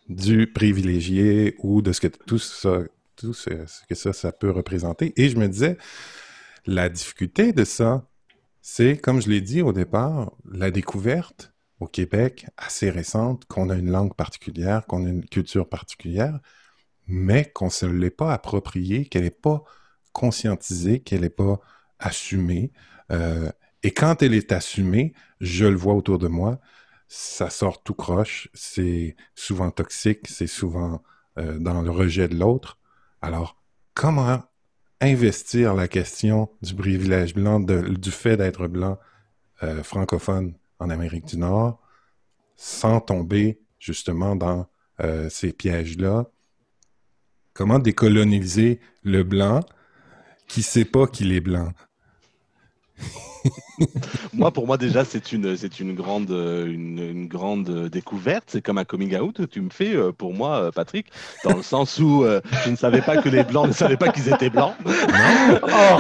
du 0.10 0.48
privilégié 0.48 1.56
ou 1.60 1.82
de 1.82 1.92
ce 1.92 2.02
que 2.02 2.08
tout 2.08 2.40
ça, 2.40 4.32
peut 4.32 4.52
représenter. 4.52 5.14
Et 5.18 5.30
je 5.30 5.38
me 5.38 5.48
disais, 5.48 5.78
la 6.66 6.90
difficulté 6.90 7.54
de 7.54 7.64
ça, 7.64 8.08
c'est, 8.62 8.98
comme 8.98 9.22
je 9.22 9.30
l'ai 9.30 9.42
dit 9.42 9.62
au 9.62 9.74
départ, 9.74 10.32
la 10.52 10.72
découverte 10.72 11.54
au 11.80 11.88
Québec 11.88 12.48
assez 12.58 12.90
récente 12.90 13.46
qu'on 13.46 13.70
a 13.70 13.76
une 13.76 13.92
langue 13.92 14.16
particulière, 14.16 14.86
qu'on 14.88 15.06
a 15.06 15.10
une 15.10 15.26
culture 15.26 15.70
particulière, 15.70 16.40
mais 17.08 17.46
qu'on 17.46 17.66
ne 17.66 17.72
se 17.72 17.86
l'est 17.86 18.10
pas 18.10 18.34
appropriée, 18.34 19.06
qu'elle 19.06 19.24
n'est 19.24 19.30
pas 19.30 19.64
conscientisée, 20.12 21.00
qu'elle 21.00 21.22
n'est 21.22 21.30
pas 21.30 21.60
assumée. 22.00 22.72
Euh, 23.12 23.52
et 23.84 23.92
quand 23.92 24.22
elle 24.22 24.34
est 24.34 24.52
assumée, 24.52 25.14
je 25.40 25.66
le 25.66 25.76
vois 25.76 25.94
autour 25.94 26.18
de 26.18 26.28
moi, 26.28 26.60
ça 27.08 27.50
sort 27.50 27.84
tout 27.84 27.94
croche, 27.94 28.50
c'est 28.54 29.16
souvent 29.36 29.72
toxique, 29.72 30.28
c'est 30.28 30.48
souvent 30.48 31.02
euh, 31.38 31.58
dans 31.58 31.82
le 31.82 31.90
rejet 31.90 32.28
de 32.28 32.36
l'autre. 32.36 32.78
Alors, 33.22 33.62
comment 33.94 34.44
investir 35.00 35.74
la 35.74 35.88
question 35.88 36.50
du 36.62 36.76
privilège 36.76 37.34
blanc, 37.34 37.60
du 37.60 38.12
fait 38.12 38.38
d'être 38.38 38.68
blanc 38.68 38.98
euh, 39.64 39.84
francophone 39.84 40.54
en 40.80 40.90
Amérique 40.90 41.26
du 41.26 41.38
Nord, 41.38 41.80
sans 42.56 43.00
tomber 43.00 43.60
justement 43.80 44.36
dans 44.36 44.68
euh, 45.00 45.30
ces 45.30 45.54
pièges-là? 45.54 46.30
Comment 47.54 47.80
décoloniser 47.80 48.80
le 49.04 49.24
blanc 49.24 49.62
qui 50.48 50.62
sait 50.62 50.86
pas 50.86 51.08
qu'il 51.08 51.32
est 51.32 51.42
blanc? 51.42 51.72
moi, 54.34 54.52
pour 54.52 54.68
moi, 54.68 54.78
déjà, 54.78 55.06
c'est 55.06 55.32
une, 55.32 55.56
c'est 55.56 55.80
une 55.80 55.94
grande, 55.94 56.32
une, 56.32 57.28
grande 57.28 57.90
découverte. 57.90 58.46
C'est 58.48 58.62
comme 58.62 58.78
un 58.78 58.86
coming 58.86 59.16
out 59.18 59.38
que 59.38 59.44
tu 59.44 59.62
me 59.62 59.70
fais 59.70 59.96
euh, 59.96 60.12
pour 60.12 60.34
moi, 60.34 60.64
euh, 60.64 60.72
Patrick, 60.72 61.08
dans 61.44 61.56
le 61.56 61.64
sens 61.64 62.00
où 62.00 62.24
euh, 62.24 62.42
je 62.66 62.72
ne 62.72 62.76
savais 62.76 63.02
pas 63.02 63.22
que 63.22 63.30
les 63.30 63.44
blancs 63.44 63.68
ne 63.68 63.74
savaient 63.74 63.98
pas 63.98 64.10
qu'ils 64.10 64.30
étaient 64.30 64.50
blancs. 64.50 64.74
Non, 64.86 64.92
oh, 65.64 65.98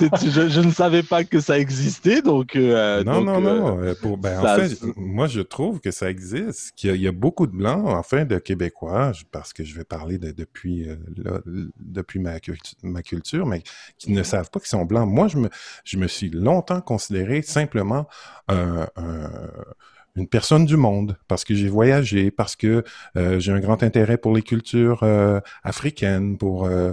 je, 0.00 0.60
ne 0.60 0.70
savais 0.70 1.02
pas 1.02 1.24
que 1.24 1.40
ça 1.40 1.58
existait, 1.58 2.22
donc. 2.22 2.54
non, 2.54 3.22
non, 3.22 3.40
non, 3.40 3.80
ben, 4.16 4.40
en 4.40 4.56
fait, 4.56 4.78
moi, 4.96 5.26
je 5.26 5.40
trouve 5.40 5.80
que 5.80 5.90
ça 5.90 6.10
existe, 6.10 6.72
qu'il 6.76 6.96
y, 6.96 7.08
a, 7.08 7.12
beaucoup 7.12 7.46
de 7.46 7.52
blancs, 7.56 7.86
enfin, 7.86 8.24
de 8.24 8.38
Québécois, 8.38 9.12
parce 9.32 9.52
que 9.52 9.64
je 9.64 9.74
vais 9.74 9.84
parler 9.84 10.18
de, 10.18 10.30
depuis, 10.30 10.88
depuis 11.78 12.18
ma, 12.18 12.34
ma 12.82 13.02
culture, 13.02 13.46
mais 13.46 13.62
qui 13.98 14.12
ne 14.12 14.22
savent 14.22 14.50
pas 14.50 14.60
qu'ils 14.60 14.68
sont 14.68 14.84
blancs. 14.84 15.08
Moi, 15.08 15.28
je 15.28 15.38
me, 15.38 15.48
je 15.84 15.96
me 15.96 16.08
suis 16.08 16.30
longtemps 16.30 16.80
considéré 16.80 17.42
simplement 17.42 18.06
une 20.16 20.26
personne 20.26 20.66
du 20.66 20.76
monde 20.76 21.16
parce 21.28 21.44
que 21.44 21.54
j'ai 21.54 21.68
voyagé, 21.68 22.30
parce 22.30 22.56
que 22.56 22.84
euh, 23.16 23.38
j'ai 23.38 23.52
un 23.52 23.60
grand 23.60 23.82
intérêt 23.82 24.18
pour 24.18 24.34
les 24.34 24.42
cultures 24.42 25.00
euh, 25.02 25.40
africaines, 25.62 26.36
pour 26.36 26.66
euh, 26.66 26.92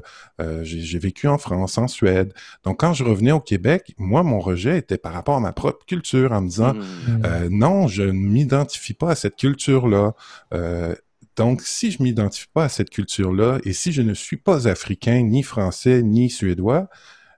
j'ai 0.62 1.00
vécu 1.00 1.28
en 1.28 1.38
France, 1.38 1.78
en 1.78 1.88
Suède. 1.88 2.34
Donc 2.64 2.80
quand 2.80 2.94
je 2.94 3.04
revenais 3.04 3.32
au 3.32 3.40
Québec, 3.40 3.94
moi 3.98 4.24
mon 4.24 4.40
rejet 4.40 4.78
était 4.78 4.98
par 4.98 5.14
rapport 5.14 5.36
à 5.36 5.40
ma 5.40 5.54
propre 5.54 5.86
culture 5.86 6.32
en 6.32 6.42
me 6.42 6.50
disant 6.50 6.74
mmh. 6.74 7.48
non, 7.50 7.88
je 7.88 8.04
ne 8.04 8.12
m'identifie 8.12 8.94
pas 8.94 9.12
à 9.12 9.16
cette 9.16 9.36
culture-là. 9.36 10.14
Donc, 11.38 11.62
si 11.62 11.92
je 11.92 12.02
m'identifie 12.02 12.48
pas 12.52 12.66
à 12.66 12.70
cette 12.70 12.90
culture-là 12.90 13.60
et 13.64 13.72
si 13.72 13.92
je 13.92 14.02
ne 14.02 14.16
suis 14.16 14.38
pas 14.38 14.68
africain, 14.68 15.22
ni 15.22 15.44
français, 15.44 16.02
ni 16.02 16.32
suédois, 16.32 16.90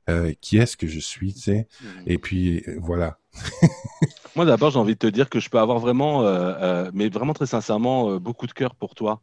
euh, 0.09 0.33
qui 0.41 0.57
est-ce 0.57 0.77
que 0.77 0.87
je 0.87 0.99
suis, 0.99 1.33
tu 1.33 1.41
sais? 1.41 1.67
Mmh. 1.81 1.87
Et 2.07 2.17
puis, 2.17 2.63
euh, 2.67 2.79
voilà. 2.81 3.19
Moi, 4.35 4.45
d'abord, 4.45 4.71
j'ai 4.71 4.79
envie 4.79 4.93
de 4.93 4.99
te 4.99 5.07
dire 5.07 5.29
que 5.29 5.39
je 5.39 5.49
peux 5.49 5.59
avoir 5.59 5.79
vraiment, 5.79 6.23
euh, 6.23 6.89
mais 6.93 7.09
vraiment 7.09 7.33
très 7.33 7.45
sincèrement, 7.45 8.17
beaucoup 8.17 8.47
de 8.47 8.53
cœur 8.53 8.73
pour 8.73 8.95
toi 8.95 9.21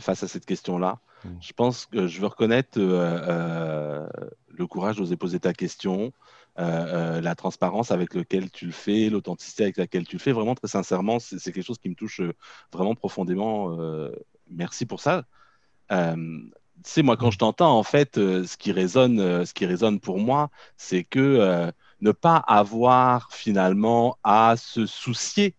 face 0.00 0.22
à 0.22 0.28
cette 0.28 0.44
question-là. 0.44 0.98
Mmh. 1.24 1.28
Je 1.40 1.52
pense 1.54 1.86
que 1.86 2.06
je 2.06 2.20
veux 2.20 2.26
reconnaître 2.26 2.78
le 2.78 4.66
courage 4.66 4.96
d'oser 4.96 5.16
poser 5.16 5.40
ta 5.40 5.54
question, 5.54 6.12
la 6.56 7.34
transparence 7.34 7.90
avec 7.90 8.14
laquelle 8.14 8.50
tu 8.50 8.66
le 8.66 8.72
fais, 8.72 9.08
l'authenticité 9.08 9.64
avec 9.64 9.76
laquelle 9.76 10.06
tu 10.06 10.16
le 10.16 10.20
fais. 10.20 10.32
Vraiment, 10.32 10.54
très 10.54 10.68
sincèrement, 10.68 11.18
c'est 11.18 11.40
quelque 11.52 11.64
chose 11.64 11.78
qui 11.78 11.88
me 11.88 11.94
touche 11.94 12.20
vraiment 12.72 12.94
profondément. 12.94 13.76
merci 14.50 14.86
pour 14.86 15.00
ça 15.00 15.24
tu 16.82 16.90
sais, 16.90 17.02
moi, 17.02 17.16
quand 17.16 17.30
je 17.30 17.38
t'entends, 17.38 17.78
en 17.78 17.82
fait, 17.82 18.18
euh, 18.18 18.44
ce, 18.44 18.56
qui 18.56 18.72
résonne, 18.72 19.20
euh, 19.20 19.44
ce 19.44 19.54
qui 19.54 19.66
résonne 19.66 20.00
pour 20.00 20.18
moi, 20.18 20.50
c'est 20.76 21.04
que 21.04 21.20
euh, 21.20 21.70
ne 22.00 22.10
pas 22.10 22.36
avoir 22.36 23.32
finalement 23.32 24.18
à 24.24 24.54
se 24.56 24.86
soucier 24.86 25.54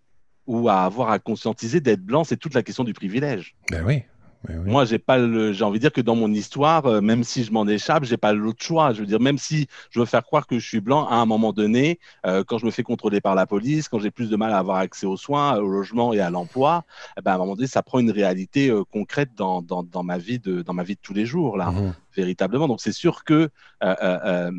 ou 0.46 0.68
à 0.68 0.82
avoir 0.82 1.10
à 1.10 1.20
conscientiser 1.20 1.80
d'être 1.80 2.02
blanc, 2.02 2.26
c'est 2.26 2.38
toute 2.38 2.54
la 2.54 2.64
question 2.64 2.84
du 2.84 2.94
privilège. 2.94 3.56
Ben 3.72 3.86
oui. 3.86 4.04
Moi, 4.50 4.84
j'ai 4.86 5.00
pas 5.00 5.18
le, 5.18 5.54
j'ai 5.54 5.64
envie 5.64 5.80
de 5.80 5.84
dire 5.84 5.92
que 5.94 6.02
dans 6.02 6.16
mon 6.16 6.32
histoire, 6.32 6.86
euh, 6.86 7.02
même 7.02 7.24
si 7.24 7.44
je 7.46 7.52
m'en 7.52 7.66
échappe, 7.66 8.04
j'ai 8.04 8.18
pas 8.18 8.34
l'autre 8.34 8.62
choix. 8.62 8.92
Je 8.92 9.00
veux 9.00 9.06
dire, 9.06 9.22
même 9.22 9.38
si 9.38 9.68
je 9.90 10.00
veux 10.00 10.06
faire 10.06 10.24
croire 10.24 10.48
que 10.48 10.60
je 10.60 10.68
suis 10.68 10.82
blanc, 10.82 11.08
à 11.08 11.16
un 11.16 11.26
moment 11.26 11.54
donné, 11.54 12.00
euh, 12.26 12.44
quand 12.44 12.58
je 12.58 12.66
me 12.66 12.72
fais 12.72 12.84
contrôler 12.84 13.22
par 13.22 13.36
la 13.36 13.46
police, 13.46 13.88
quand 13.88 14.00
j'ai 14.00 14.12
plus 14.12 14.30
de 14.30 14.36
mal 14.36 14.52
à 14.52 14.58
avoir 14.58 14.78
accès 14.78 15.06
aux 15.06 15.16
soins, 15.16 15.58
au 15.58 15.68
logement 15.70 16.12
et 16.14 16.20
à 16.20 16.30
l'emploi, 16.30 16.84
eh 17.18 17.22
ben, 17.22 17.32
à 17.32 17.36
un 17.36 17.38
moment 17.38 17.56
donné, 17.56 17.68
ça 17.68 17.84
prend 17.84 18.00
une 18.00 18.12
réalité 18.12 18.70
euh, 18.70 18.84
concrète 18.84 19.30
dans, 19.38 19.62
dans, 19.62 19.84
dans, 19.84 20.04
ma 20.04 20.18
vie 20.18 20.40
de, 20.40 20.62
dans 20.62 20.74
ma 20.74 20.84
vie 20.84 20.96
de 20.96 21.02
tous 21.02 21.14
les 21.14 21.26
jours, 21.26 21.58
là, 21.58 21.72
mmh 21.72 21.94
véritablement. 22.16 22.68
Donc, 22.68 22.80
c'est 22.80 22.92
sûr 22.92 23.24
que 23.24 23.50
la 23.82 24.52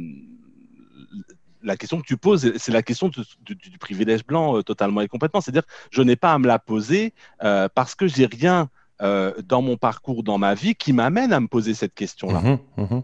question 1.76 2.00
que 2.00 2.06
tu 2.06 2.16
poses, 2.16 2.52
c'est 2.58 2.72
la 2.72 2.82
question 2.82 3.08
du, 3.08 3.54
du, 3.54 3.78
privilège 3.78 4.26
blanc 4.26 4.60
totalement 4.62 5.02
et 5.02 5.06
complètement. 5.06 5.40
C'est-à-dire, 5.40 5.62
je 5.92 6.02
n'ai 6.02 6.16
pas 6.16 6.32
à 6.32 6.38
me 6.40 6.48
la 6.48 6.58
poser 6.58 7.12
parce 7.38 7.94
que 7.94 8.08
j'ai 8.08 8.26
rien 8.26 8.68
euh, 9.02 9.32
dans 9.46 9.62
mon 9.62 9.76
parcours, 9.76 10.22
dans 10.22 10.38
ma 10.38 10.54
vie, 10.54 10.74
qui 10.74 10.92
m'amène 10.92 11.32
à 11.32 11.40
me 11.40 11.48
poser 11.48 11.74
cette 11.74 11.94
question-là. 11.94 12.40
Mhm, 12.40 12.58
mhm. 12.76 13.02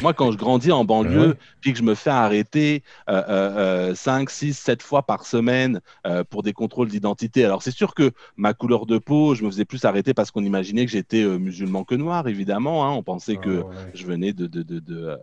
Moi, 0.00 0.14
quand 0.14 0.30
je 0.30 0.38
grandis 0.38 0.70
en 0.70 0.84
banlieue, 0.84 1.36
puis 1.60 1.72
que 1.72 1.78
je 1.78 1.82
me 1.82 1.96
fais 1.96 2.10
arrêter 2.10 2.84
euh, 3.08 3.94
5, 3.94 4.30
6, 4.30 4.56
7 4.56 4.80
fois 4.80 5.02
par 5.02 5.26
semaine 5.26 5.80
euh, 6.06 6.22
pour 6.22 6.44
des 6.44 6.52
contrôles 6.52 6.88
d'identité, 6.88 7.44
alors 7.44 7.62
c'est 7.62 7.72
sûr 7.72 7.94
que 7.94 8.12
ma 8.36 8.54
couleur 8.54 8.86
de 8.86 8.98
peau, 8.98 9.34
je 9.34 9.42
me 9.42 9.50
faisais 9.50 9.64
plus 9.64 9.84
arrêter 9.84 10.14
parce 10.14 10.30
qu'on 10.30 10.44
imaginait 10.44 10.86
que 10.86 10.92
j'étais 10.92 11.22
euh, 11.22 11.36
musulman 11.36 11.82
que 11.82 11.96
noir, 11.96 12.28
évidemment. 12.28 12.86
Hein. 12.86 12.92
On 12.92 13.02
pensait 13.02 13.36
ah 13.38 13.44
que 13.44 13.64
je 13.92 14.06
venais 14.06 14.32
de, 14.32 14.46
de, 14.46 14.62
de, 14.62 15.18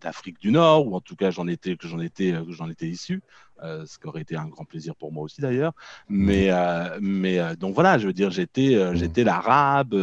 d'Afrique 0.00 0.40
du 0.40 0.50
Nord, 0.50 0.86
ou 0.86 0.96
en 0.96 1.00
tout 1.00 1.16
cas 1.16 1.30
j'en 1.30 1.46
étais, 1.46 1.76
que 1.76 1.86
j'en 1.86 2.00
étais, 2.00 2.32
que 2.32 2.52
j'en 2.52 2.68
étais 2.68 2.88
issu. 2.88 3.22
Euh, 3.62 3.84
ce 3.84 3.98
qui 3.98 4.06
aurait 4.06 4.22
été 4.22 4.36
un 4.36 4.46
grand 4.46 4.64
plaisir 4.64 4.96
pour 4.96 5.12
moi 5.12 5.22
aussi 5.22 5.42
d'ailleurs. 5.42 5.72
Mais, 6.08 6.50
euh, 6.50 6.98
mais 7.02 7.38
euh, 7.38 7.54
donc 7.56 7.74
voilà, 7.74 7.98
je 7.98 8.06
veux 8.06 8.14
dire, 8.14 8.30
j'étais, 8.30 8.74
mmh. 8.74 8.94
j'étais 8.94 9.22
l'arabe. 9.22 9.94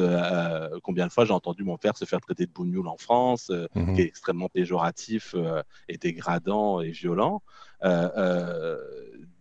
combien 0.83 1.07
de 1.07 1.11
fois 1.11 1.25
j'ai 1.25 1.33
entendu 1.33 1.63
mon 1.63 1.77
père 1.77 1.97
se 1.97 2.05
faire 2.05 2.21
traiter 2.21 2.45
de 2.45 2.51
bougnoul 2.51 2.87
en 2.87 2.97
France, 2.97 3.51
mmh. 3.73 3.95
qui 3.95 4.01
est 4.01 4.05
extrêmement 4.05 4.49
péjoratif 4.49 5.35
et 5.89 5.97
dégradant 5.97 6.81
et 6.81 6.91
violent. 6.91 7.41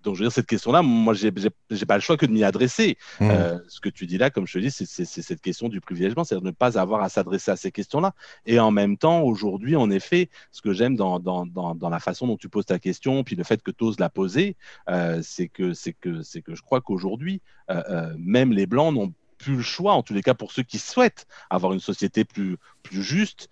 Donc, 0.07 0.15
je 0.15 0.21
veux 0.21 0.27
dire, 0.27 0.33
cette 0.33 0.47
question-là, 0.47 0.83
moi, 0.83 1.15
j'ai 1.15 1.33
pas 1.33 1.97
le 1.97 2.01
choix 2.01 2.17
que 2.17 2.27
de 2.27 2.31
m'y 2.31 2.45
adresser. 2.45 2.97
Mmh. 3.19 3.29
Euh, 3.29 3.59
ce 3.67 3.81
que 3.81 3.89
tu 3.89 4.07
dis 4.07 4.19
là, 4.19 4.31
comme 4.31 4.47
je 4.47 4.53
te 4.53 4.59
dis, 4.61 4.71
c'est 4.71 5.05
cette 5.05 5.41
question 5.41 5.69
du 5.69 5.81
privilègement, 5.81 6.23
c'est-à-dire 6.23 6.47
ne 6.47 6.53
pas 6.53 6.79
avoir 6.79 7.03
à 7.03 7.09
s'adresser 7.09 7.51
à 7.51 7.57
ces 7.57 7.73
questions-là. 7.73 8.15
Et 8.47 8.61
en 8.61 8.71
même 8.71 8.97
temps, 8.99 9.23
aujourd'hui, 9.23 9.75
en 9.75 9.91
effet, 9.91 10.31
ce 10.53 10.63
que 10.63 10.73
j'aime 10.73 10.95
dans, 10.95 11.19
dans, 11.19 11.45
dans, 11.45 11.91
la 11.91 11.99
façon 11.99 12.29
dont 12.29 12.37
tu 12.37 12.49
poses 12.49 12.67
ta 12.67 12.79
question, 12.79 13.25
puis 13.25 13.35
le 13.35 13.43
fait 13.43 13.61
que 13.65 13.73
tu 13.73 13.83
oses 13.83 13.99
la 13.99 14.09
poser, 14.09 14.55
euh, 14.89 15.19
c'est 15.25 15.49
que, 15.49 15.73
que, 16.01 16.41
que 16.41 16.55
je 16.55 16.63
crois 16.63 16.81
qu'aujourd'hui, 16.81 17.43
euh, 17.71 18.15
même 18.17 18.53
les 18.53 18.67
Blancs 18.67 18.95
n'ont 18.95 19.13
plus 19.39 19.57
le 19.57 19.63
choix, 19.63 19.95
en 19.95 20.05
tous 20.05 20.15
les 20.15 20.23
cas 20.23 20.35
pour 20.35 20.53
ceux 20.53 20.63
qui 20.63 20.79
souhaitent 20.79 21.27
avoir 21.51 21.73
une 21.73 21.81
société 21.81 22.25
plus, 22.25 22.59
plus 22.85 23.03
juste, 23.03 23.49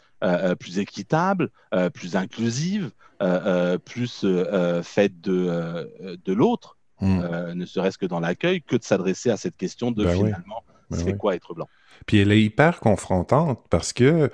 plus 0.59 0.79
équitable, 0.79 1.51
plus 1.93 2.17
inclusive, 2.17 2.91
euh, 3.23 3.41
euh, 3.47 3.79
plus 3.79 4.23
euh, 4.25 4.83
faite 4.83 5.21
de, 5.21 6.19
de 6.25 6.33
l'autre, 6.33 6.77
hmm. 7.01 7.53
ne 7.55 7.65
serait-ce 7.65 7.97
que 7.97 8.07
dans 8.07 8.19
l'accueil, 8.19 8.61
que 8.61 8.75
de 8.75 8.83
s'adresser 8.83 9.31
à 9.31 9.37
cette 9.37 9.57
question 9.57 9.93
de 9.93 10.05
ben 10.05 10.17
finalement, 10.17 10.65
ben 10.91 10.99
c'est 10.99 11.17
quoi 11.17 11.37
être 11.37 11.55
blanc. 11.55 11.69
Puis 12.07 12.19
elle 12.19 12.33
est 12.33 12.43
hyper 12.43 12.81
confrontante 12.81 13.61
parce 13.71 13.93
que 13.93 14.31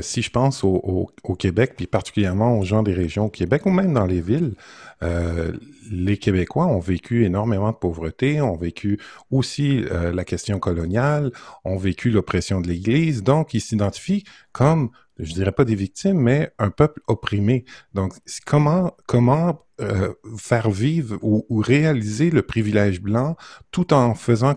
si 0.00 0.22
je 0.22 0.30
pense 0.30 0.64
au, 0.64 1.08
Québec, 1.38 1.74
puis 1.76 1.86
particulièrement 1.86 2.58
aux 2.58 2.64
gens 2.64 2.82
des 2.82 2.92
régions 2.92 3.26
au 3.26 3.30
Québec 3.30 3.64
ou 3.64 3.70
même 3.70 3.94
dans 3.94 4.06
les 4.06 4.20
villes, 4.20 4.54
les 5.90 6.16
Québécois 6.16 6.66
ont 6.66 6.80
vécu 6.80 7.24
énormément 7.24 7.70
de 7.70 7.76
pauvreté, 7.76 8.40
ont 8.40 8.56
vécu 8.56 8.98
aussi 9.30 9.84
la 9.90 10.24
question 10.24 10.58
coloniale, 10.58 11.30
ont 11.64 11.76
vécu 11.76 12.10
l'oppression 12.10 12.60
de 12.60 12.66
l'Église, 12.66 13.22
donc 13.22 13.54
ils 13.54 13.60
s'identifient 13.60 14.24
comme 14.52 14.90
je 15.18 15.34
dirais 15.34 15.52
pas 15.52 15.64
des 15.64 15.74
victimes, 15.74 16.18
mais 16.18 16.52
un 16.58 16.70
peuple 16.70 17.00
opprimé. 17.06 17.64
Donc, 17.94 18.14
comment 18.46 18.96
comment 19.06 19.64
euh, 19.80 20.12
faire 20.36 20.70
vivre 20.70 21.18
ou, 21.22 21.44
réaliser 21.60 22.30
le 22.30 22.42
privilège 22.42 23.00
blanc 23.00 23.36
tout 23.70 23.92
en 23.92 24.14
faisant 24.14 24.56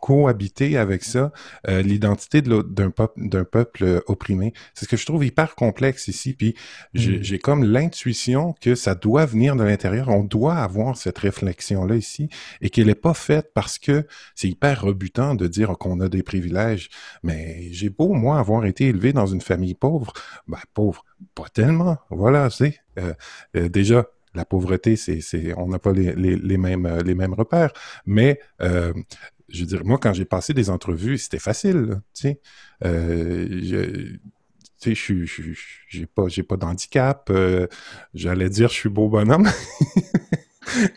cohabiter 0.00 0.76
avec 0.76 1.04
ça 1.04 1.32
euh, 1.68 1.82
l'identité 1.82 2.42
d'un 2.42 2.90
peuple, 2.90 3.28
d'un 3.28 3.44
peuple 3.44 3.84
euh, 3.84 4.00
opprimé. 4.06 4.52
C'est 4.74 4.86
ce 4.86 4.90
que 4.90 4.96
je 4.96 5.06
trouve 5.06 5.24
hyper 5.24 5.54
complexe 5.54 6.08
ici. 6.08 6.34
Puis 6.34 6.54
j'ai 6.94 7.36
mm. 7.36 7.38
comme 7.40 7.64
l'intuition 7.64 8.54
que 8.60 8.74
ça 8.74 8.94
doit 8.94 9.26
venir 9.26 9.56
de 9.56 9.64
l'intérieur. 9.64 10.08
On 10.08 10.24
doit 10.24 10.56
avoir 10.56 10.96
cette 10.96 11.18
réflexion-là 11.18 11.96
ici 11.96 12.28
et 12.60 12.70
qu'elle 12.70 12.86
n'est 12.86 12.94
pas 12.94 13.14
faite 13.14 13.50
parce 13.54 13.78
que 13.78 14.06
c'est 14.34 14.48
hyper 14.48 14.82
rebutant 14.82 15.34
de 15.34 15.46
dire 15.46 15.76
qu'on 15.78 16.00
a 16.00 16.08
des 16.08 16.22
privilèges. 16.22 16.88
Mais 17.22 17.68
j'ai 17.72 17.90
beau, 17.90 18.12
moi, 18.12 18.38
avoir 18.38 18.64
été 18.64 18.88
élevé 18.88 19.12
dans 19.12 19.26
une 19.26 19.40
famille 19.40 19.74
pauvre. 19.74 20.12
Ben, 20.48 20.58
pauvre, 20.74 21.04
pas 21.34 21.48
tellement. 21.52 21.98
Voilà, 22.10 22.50
c'est 22.50 22.80
euh, 22.98 23.14
euh, 23.56 23.68
déjà, 23.68 24.06
la 24.34 24.44
pauvreté, 24.44 24.96
c'est, 24.96 25.20
c'est, 25.20 25.54
on 25.56 25.68
n'a 25.68 25.78
pas 25.78 25.92
les, 25.92 26.14
les, 26.14 26.36
les, 26.36 26.56
mêmes, 26.56 27.00
les 27.04 27.14
mêmes 27.14 27.34
repères, 27.34 27.72
mais 28.06 28.40
euh, 28.62 28.92
je 29.52 29.60
veux 29.60 29.66
dire, 29.66 29.84
moi, 29.84 29.98
quand 29.98 30.12
j'ai 30.12 30.24
passé 30.24 30.54
des 30.54 30.70
entrevues, 30.70 31.18
c'était 31.18 31.38
facile, 31.38 32.00
tu 32.14 32.22
sais. 32.22 32.40
Euh, 32.84 33.46
je, 33.62 34.16
tu 34.80 34.96
sais, 34.96 35.24
je 35.26 35.52
j'ai 35.88 36.06
pas, 36.06 36.26
pas 36.48 36.56
d'handicap. 36.56 37.28
Euh, 37.30 37.66
j'allais 38.14 38.48
dire, 38.48 38.68
je 38.68 38.74
suis 38.74 38.88
beau 38.88 39.08
bonhomme. 39.08 39.48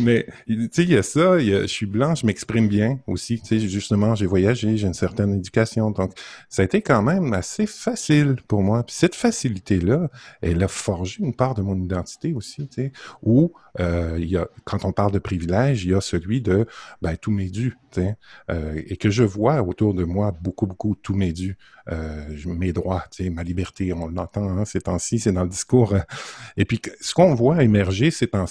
mais, 0.00 0.26
tu 0.46 0.68
sais, 0.72 0.82
il 0.82 0.90
y 0.90 0.96
a 0.96 1.02
ça, 1.02 1.38
je 1.38 1.66
suis 1.66 1.86
blanc, 1.86 2.14
je 2.14 2.26
m'exprime 2.26 2.68
bien 2.68 3.00
aussi. 3.06 3.40
Tu 3.40 3.60
sais, 3.60 3.68
justement, 3.68 4.14
j'ai 4.14 4.26
voyagé, 4.26 4.76
j'ai 4.76 4.86
une 4.86 4.94
certaine 4.94 5.34
éducation. 5.34 5.90
Donc, 5.90 6.12
ça 6.48 6.62
a 6.62 6.64
été 6.64 6.82
quand 6.82 7.02
même 7.02 7.32
assez 7.32 7.66
facile 7.66 8.36
pour 8.46 8.62
moi. 8.62 8.84
Puis 8.84 8.94
cette 8.94 9.14
facilité-là, 9.14 10.08
elle 10.40 10.62
a 10.62 10.68
forgé 10.68 11.22
une 11.22 11.34
part 11.34 11.54
de 11.54 11.62
mon 11.62 11.76
identité 11.76 12.32
aussi, 12.32 12.68
tu 12.68 12.74
sais, 12.74 12.92
où 13.22 13.52
euh, 13.80 14.16
il 14.18 14.28
y 14.28 14.36
a, 14.36 14.46
quand 14.64 14.84
on 14.84 14.92
parle 14.92 15.12
de 15.12 15.18
privilège, 15.18 15.84
il 15.84 15.90
y 15.90 15.94
a 15.94 16.00
celui 16.00 16.40
de, 16.40 16.66
ben, 17.02 17.16
tout 17.16 17.32
m'est 17.32 17.50
dû, 17.50 17.76
tu 17.90 18.02
sais, 18.02 18.16
euh, 18.50 18.80
et 18.86 18.96
que 18.96 19.10
je 19.10 19.24
vois 19.24 19.62
autour 19.62 19.94
de 19.94 20.04
moi 20.04 20.32
beaucoup, 20.40 20.66
beaucoup, 20.66 20.94
tout 20.94 21.14
m'est 21.14 21.32
dû. 21.32 21.56
Euh, 21.90 22.24
mes 22.46 22.72
droits, 22.72 23.04
tu 23.10 23.24
sais, 23.24 23.30
ma 23.30 23.42
liberté, 23.42 23.92
on 23.92 24.08
l'entend 24.08 24.48
hein, 24.48 24.64
ces 24.64 24.80
temps-ci, 24.80 25.18
c'est 25.18 25.32
dans 25.32 25.42
le 25.42 25.48
discours. 25.48 25.94
et 26.56 26.64
puis, 26.64 26.80
ce 27.00 27.12
qu'on 27.14 27.34
voit 27.34 27.62
émerger 27.62 28.10
ces 28.10 28.28
temps 28.28 28.43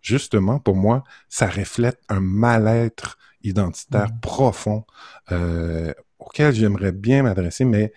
justement, 0.00 0.58
pour 0.58 0.76
moi, 0.76 1.04
ça 1.28 1.46
reflète 1.46 2.00
un 2.08 2.20
mal-être 2.20 3.18
identitaire 3.42 4.08
mmh. 4.08 4.20
profond 4.20 4.84
euh, 5.32 5.92
auquel 6.18 6.54
j'aimerais 6.54 6.92
bien 6.92 7.22
m'adresser, 7.22 7.64
mais 7.64 7.92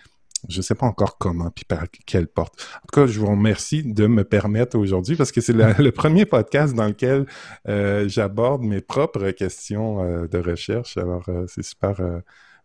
je 0.50 0.58
ne 0.58 0.62
sais 0.62 0.76
pas 0.76 0.86
encore 0.86 1.18
comment, 1.18 1.50
puis 1.52 1.64
par 1.64 1.86
quelle 2.06 2.28
porte. 2.28 2.54
En 2.78 2.88
tout 2.92 3.02
cas, 3.02 3.08
je 3.08 3.20
vous 3.20 3.28
remercie 3.28 3.84
de 3.84 4.08
me 4.08 4.24
permettre 4.24 4.78
aujourd'hui, 4.78 5.16
parce 5.16 5.32
que 5.32 5.40
c'est 5.40 5.54
le, 5.54 5.92
premier 5.92 6.26
podcast 6.26 6.74
dans 6.74 6.88
lequel 6.88 7.26
euh, 7.70 8.08
j'aborde 8.10 8.62
mes 8.62 8.82
propres 8.82 9.32
questions 9.32 10.04
euh, 10.04 10.28
de 10.28 10.40
recherche. 10.40 10.98
Alors, 10.98 11.24
c'est 11.48 11.64
super 11.64 11.96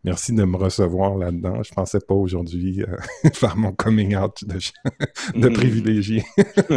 Merci 0.05 0.33
de 0.33 0.45
me 0.45 0.57
recevoir 0.57 1.17
là-dedans. 1.17 1.61
Je 1.65 1.73
pensais 1.75 1.99
pas 1.99 2.15
aujourd'hui 2.15 2.83
euh, 2.83 2.97
faire 3.35 3.57
mon 3.57 3.73
coming 3.73 4.17
out 4.17 4.45
de, 4.45 4.59
de 5.39 5.49
mm. 5.49 5.53
privilégié. 5.53 6.25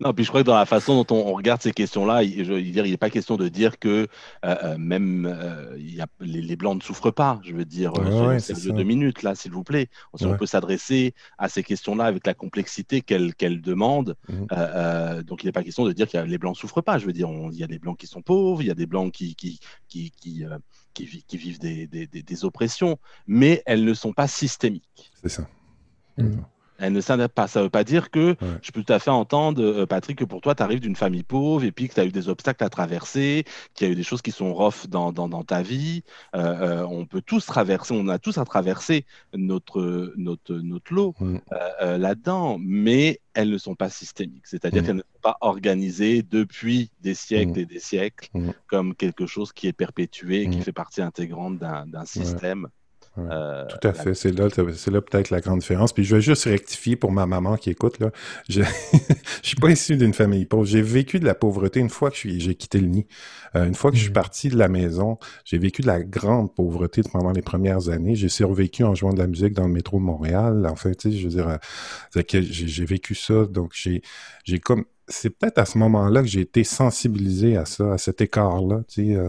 non, 0.00 0.12
puis 0.12 0.24
je 0.24 0.28
crois 0.28 0.42
que 0.42 0.46
dans 0.46 0.58
la 0.58 0.66
façon 0.66 1.02
dont 1.02 1.16
on, 1.16 1.32
regarde 1.32 1.62
ces 1.62 1.72
questions-là, 1.72 2.22
il 2.22 2.70
n'est 2.70 2.96
pas 2.98 3.08
question 3.08 3.36
de 3.36 3.48
dire 3.48 3.78
que 3.78 4.08
euh, 4.44 4.54
euh, 4.62 4.76
même 4.76 5.74
y 5.78 6.02
a, 6.02 6.06
les, 6.20 6.56
Blancs 6.56 6.76
ne 6.76 6.82
souffrent 6.82 7.12
pas. 7.12 7.40
Je 7.44 7.54
veux 7.54 7.64
dire, 7.64 7.94
c'est 8.38 8.70
deux 8.70 8.82
minutes, 8.82 9.22
là, 9.22 9.34
s'il 9.34 9.52
vous 9.52 9.64
plaît. 9.64 9.88
On, 10.12 10.36
peut 10.36 10.46
s'adresser 10.46 11.14
à 11.38 11.48
ces 11.48 11.62
questions-là 11.62 12.04
avec 12.04 12.26
la 12.26 12.34
complexité 12.34 13.00
qu'elles 13.00 13.60
demandent. 13.62 14.16
Mm. 14.28 15.22
donc, 15.22 15.42
il 15.42 15.46
n'est 15.46 15.52
pas 15.52 15.62
question 15.62 15.86
de 15.86 15.92
dire 15.92 16.10
que 16.10 16.18
les 16.18 16.36
Blancs 16.36 16.56
ne 16.56 16.60
souffrent 16.60 16.82
pas. 16.82 16.98
Je 16.98 17.06
veux 17.06 17.14
dire, 17.14 17.30
il 17.52 17.58
y 17.58 17.64
a 17.64 17.68
des 17.68 17.78
Blancs 17.78 17.98
qui 17.98 18.06
sont 18.06 18.20
pauvres, 18.20 18.60
il 18.60 18.68
y 18.68 18.70
a 18.70 18.74
des 18.74 18.86
Blancs 18.86 19.10
qui, 19.10 19.34
qui, 19.34 19.58
qui, 19.88 20.10
qui 20.10 20.44
qui, 20.94 21.36
vivent 21.36 21.58
des, 21.58 22.44
oppressions, 22.44 22.98
mais 23.26 23.62
elles 23.66 23.84
ne 23.84 23.94
sont 23.94 24.12
pas 24.12 24.28
systémiques. 24.28 25.12
C'est 25.22 25.28
ça. 25.28 25.48
Mmh. 26.16 26.36
Elle 26.78 26.92
ne 26.92 27.26
pas. 27.26 27.46
Ça 27.46 27.60
ne 27.60 27.64
veut 27.64 27.70
pas 27.70 27.84
dire 27.84 28.10
que 28.10 28.36
je 28.62 28.72
peux 28.72 28.82
tout 28.82 28.92
à 28.92 28.98
fait 28.98 29.10
entendre, 29.10 29.62
euh, 29.62 29.86
Patrick, 29.86 30.18
que 30.18 30.24
pour 30.24 30.40
toi, 30.40 30.54
tu 30.54 30.62
arrives 30.62 30.80
d'une 30.80 30.96
famille 30.96 31.22
pauvre 31.22 31.64
et 31.64 31.72
puis 31.72 31.88
que 31.88 31.94
tu 31.94 32.00
as 32.00 32.04
eu 32.04 32.10
des 32.10 32.28
obstacles 32.28 32.64
à 32.64 32.68
traverser, 32.68 33.44
qu'il 33.74 33.86
y 33.86 33.90
a 33.90 33.92
eu 33.92 33.96
des 33.96 34.02
choses 34.02 34.22
qui 34.22 34.32
sont 34.32 34.52
rough 34.52 34.86
dans, 34.88 35.12
dans, 35.12 35.44
ta 35.44 35.62
vie. 35.62 36.02
Euh, 36.34 36.80
euh, 36.82 36.86
on 36.86 37.06
peut 37.06 37.22
tous 37.22 37.46
traverser, 37.46 37.94
on 37.96 38.08
a 38.08 38.18
tous 38.18 38.38
à 38.38 38.44
traverser 38.44 39.06
notre, 39.34 40.12
notre, 40.16 40.54
notre 40.54 40.94
lot 40.94 41.14
là-dedans, 41.80 42.58
mais 42.60 43.20
elles 43.34 43.50
ne 43.50 43.58
sont 43.58 43.74
pas 43.74 43.90
systémiques. 43.90 44.46
C'est-à-dire 44.46 44.84
qu'elles 44.84 44.96
ne 44.96 45.02
sont 45.02 45.20
pas 45.22 45.36
organisées 45.40 46.22
depuis 46.22 46.90
des 47.00 47.14
siècles 47.14 47.58
et 47.58 47.66
des 47.66 47.80
siècles 47.80 48.30
comme 48.66 48.94
quelque 48.94 49.26
chose 49.26 49.52
qui 49.52 49.66
est 49.66 49.72
perpétué, 49.72 50.48
qui 50.48 50.60
fait 50.60 50.72
partie 50.72 51.02
intégrante 51.02 51.58
d'un 51.58 52.04
système. 52.04 52.68
Euh, 53.16 53.64
tout 53.66 53.86
à 53.86 53.92
fait. 53.92 54.14
C'est 54.14 54.32
là, 54.32 54.48
c'est 54.50 54.90
là 54.90 55.00
peut-être 55.00 55.30
la 55.30 55.40
grande 55.40 55.60
différence. 55.60 55.92
Puis 55.92 56.04
je 56.04 56.16
vais 56.16 56.20
juste 56.20 56.44
rectifier 56.44 56.96
pour 56.96 57.12
ma 57.12 57.26
maman 57.26 57.56
qui 57.56 57.70
écoute. 57.70 58.00
Là. 58.00 58.10
Je 58.48 58.60
ne 58.62 58.66
suis 59.42 59.56
pas 59.56 59.70
issu 59.70 59.96
d'une 59.96 60.12
famille 60.12 60.46
pauvre. 60.46 60.64
J'ai 60.64 60.82
vécu 60.82 61.20
de 61.20 61.24
la 61.24 61.34
pauvreté 61.34 61.80
une 61.80 61.90
fois 61.90 62.10
que 62.10 62.16
j'ai 62.16 62.54
quitté 62.54 62.80
le 62.80 62.88
nid. 62.88 63.06
Euh, 63.54 63.66
une 63.66 63.74
fois 63.74 63.90
que 63.90 63.96
je 63.96 64.02
suis 64.02 64.10
mmh. 64.10 64.14
parti 64.14 64.48
de 64.48 64.58
la 64.58 64.68
maison, 64.68 65.18
j'ai 65.44 65.58
vécu 65.58 65.82
de 65.82 65.86
la 65.86 66.02
grande 66.02 66.52
pauvreté 66.54 67.02
pendant 67.02 67.30
les 67.30 67.42
premières 67.42 67.88
années. 67.88 68.16
J'ai 68.16 68.28
survécu 68.28 68.82
en 68.82 68.94
jouant 68.94 69.12
de 69.12 69.18
la 69.18 69.26
musique 69.26 69.52
dans 69.52 69.66
le 69.66 69.72
métro 69.72 69.98
de 69.98 70.04
Montréal. 70.04 70.66
En 70.68 70.76
fait, 70.76 71.08
je 71.10 71.24
veux 71.24 71.30
dire, 71.30 71.48
euh, 71.48 72.22
j'ai 72.30 72.84
vécu 72.84 73.14
ça. 73.14 73.46
Donc 73.46 73.72
j'ai 73.74 74.02
j'ai 74.44 74.58
comme 74.58 74.84
c'est 75.06 75.30
peut-être 75.30 75.58
à 75.58 75.66
ce 75.66 75.76
moment-là 75.78 76.22
que 76.22 76.28
j'ai 76.28 76.40
été 76.40 76.64
sensibilisé 76.64 77.58
à 77.58 77.66
ça, 77.66 77.92
à 77.92 77.98
cet 77.98 78.22
écart-là, 78.22 78.82
tu 78.88 79.14
sais, 79.14 79.20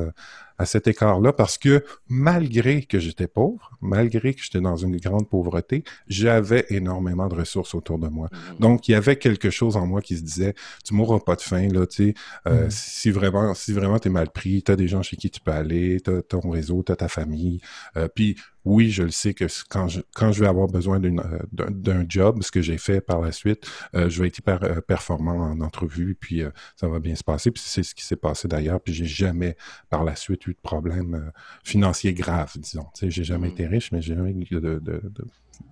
à 0.57 0.65
cet 0.65 0.87
écart-là 0.87 1.33
parce 1.33 1.57
que 1.57 1.83
malgré 2.07 2.83
que 2.83 2.99
j'étais 2.99 3.27
pauvre, 3.27 3.71
malgré 3.81 4.33
que 4.33 4.41
j'étais 4.41 4.61
dans 4.61 4.75
une 4.75 4.97
grande 4.97 5.29
pauvreté, 5.29 5.83
j'avais 6.07 6.65
énormément 6.69 7.27
de 7.27 7.35
ressources 7.35 7.75
autour 7.75 7.99
de 7.99 8.07
moi. 8.07 8.29
Mmh. 8.31 8.59
Donc, 8.59 8.87
il 8.87 8.93
y 8.93 8.95
avait 8.95 9.17
quelque 9.17 9.49
chose 9.49 9.77
en 9.77 9.85
moi 9.85 10.01
qui 10.01 10.17
se 10.17 10.23
disait, 10.23 10.53
tu 10.83 10.93
mourras 10.93 11.19
pas 11.19 11.35
de 11.35 11.41
faim, 11.41 11.67
là, 11.71 11.85
tu 11.85 12.07
sais, 12.07 12.13
euh, 12.47 12.67
mmh. 12.67 12.71
si 12.71 13.11
vraiment, 13.11 13.53
si 13.53 13.73
vraiment 13.73 13.99
t'es 13.99 14.09
mal 14.09 14.29
pris, 14.29 14.63
t'as 14.63 14.75
des 14.75 14.87
gens 14.87 15.01
chez 15.01 15.17
qui 15.17 15.29
tu 15.29 15.41
peux 15.41 15.51
aller, 15.51 15.99
t'as 15.99 16.21
ton 16.21 16.49
réseau, 16.49 16.83
t'as 16.83 16.95
ta 16.95 17.07
famille, 17.07 17.59
euh, 17.97 18.07
puis 18.13 18.37
oui, 18.65 18.89
je 18.89 19.03
le 19.03 19.11
sais 19.11 19.33
que 19.33 19.45
quand 19.69 19.87
je, 19.87 20.01
quand 20.15 20.31
je 20.31 20.41
vais 20.41 20.47
avoir 20.47 20.67
besoin 20.67 21.01
euh, 21.03 21.39
d'un 21.51 22.05
job, 22.09 22.41
ce 22.41 22.51
que 22.51 22.61
j'ai 22.61 22.79
fait 22.79 22.99
par 22.99 23.21
la 23.21 23.31
suite, 23.31 23.69
euh, 23.95 24.09
je 24.09 24.21
vais 24.21 24.27
être 24.27 24.39
hyper 24.39 24.63
euh, 24.63 24.81
performant 24.81 25.37
en 25.37 25.61
entrevue, 25.61 26.15
puis 26.19 26.41
ça 26.75 26.87
va 26.87 26.99
bien 26.99 27.15
se 27.15 27.23
passer. 27.23 27.51
Puis 27.51 27.63
c'est 27.65 27.83
ce 27.83 27.93
qui 27.93 28.03
s'est 28.03 28.15
passé 28.15 28.47
d'ailleurs. 28.47 28.81
Puis 28.81 28.93
j'ai 28.93 29.05
jamais 29.05 29.55
par 29.89 30.03
la 30.03 30.15
suite 30.15 30.47
eu 30.47 30.53
de 30.53 30.59
problème 30.61 31.31
financier 31.63 32.13
grave, 32.13 32.53
disons. 32.57 32.87
Tu 32.95 33.01
sais, 33.01 33.11
j'ai 33.11 33.23
jamais 33.23 33.49
mmh. 33.49 33.51
été 33.51 33.67
riche, 33.67 33.91
mais 33.91 34.01
j'ai 34.01 34.15
jamais 34.15 34.31
eu 34.31 34.45
de, 34.55 34.59
de, 34.59 34.79
de 34.79 35.25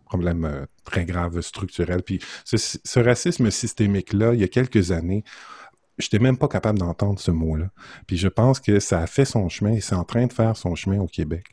problème 0.06 0.68
très 0.84 1.06
grave 1.06 1.42
structurel. 1.42 2.04
Puis 2.04 2.20
ce, 2.46 2.58
ce 2.58 3.00
racisme 3.00 3.50
systémique-là, 3.50 4.34
il 4.34 4.40
y 4.40 4.44
a 4.44 4.48
quelques 4.48 4.92
années, 4.92 5.24
je 5.98 6.08
n'étais 6.08 6.20
même 6.20 6.38
pas 6.38 6.48
capable 6.48 6.80
d'entendre 6.80 7.20
ce 7.20 7.32
mot-là. 7.32 7.70
Puis 8.08 8.18
je 8.18 8.28
pense 8.28 8.60
que 8.60 8.80
ça 8.80 9.02
a 9.02 9.08
fait 9.08 9.26
son 9.26 9.50
chemin 9.50 9.74
et 9.74 9.82
c'est 9.82 9.96
en 9.96 10.04
train 10.04 10.26
de 10.26 10.34
faire 10.34 10.58
son 10.58 10.76
chemin 10.76 11.00
au 11.00 11.08
Québec. 11.08 11.46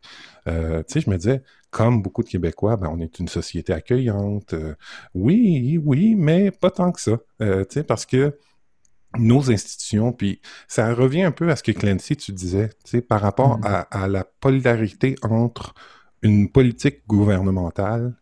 Euh, 0.49 0.83
tu 0.83 0.95
sais, 0.95 1.01
je 1.01 1.11
me 1.11 1.17
disais, 1.17 1.43
comme 1.71 2.03
beaucoup 2.03 2.23
de 2.23 2.29
Québécois, 2.29 2.77
ben, 2.77 2.89
on 2.91 3.01
est 3.01 3.19
une 3.19 3.29
société 3.29 3.73
accueillante. 3.73 4.55
Euh, 4.55 4.75
oui, 5.15 5.79
oui, 5.85 6.15
mais 6.17 6.51
pas 6.51 6.71
tant 6.71 6.91
que 6.93 7.01
ça. 7.01 7.19
Euh, 7.43 7.65
tu 7.65 7.75
sais, 7.75 7.85
parce 7.85 8.07
que 8.07 8.39
nos 9.19 9.51
institutions, 9.51 10.13
puis 10.13 10.41
ça 10.69 10.95
revient 10.95 11.23
un 11.23 11.33
peu 11.33 11.51
à 11.51 11.57
ce 11.57 11.63
que 11.63 11.73
Clancy, 11.73 12.17
tu 12.17 12.33
disais, 12.33 12.69
tu 12.85 12.93
sais, 12.93 13.01
par 13.03 13.21
rapport 13.21 13.59
mm. 13.59 13.65
à, 13.65 13.81
à 14.05 14.09
la 14.09 14.25
polarité 14.25 15.17
entre 15.23 15.75
une 16.23 16.51
politique 16.51 17.07
gouvernementale 17.07 18.15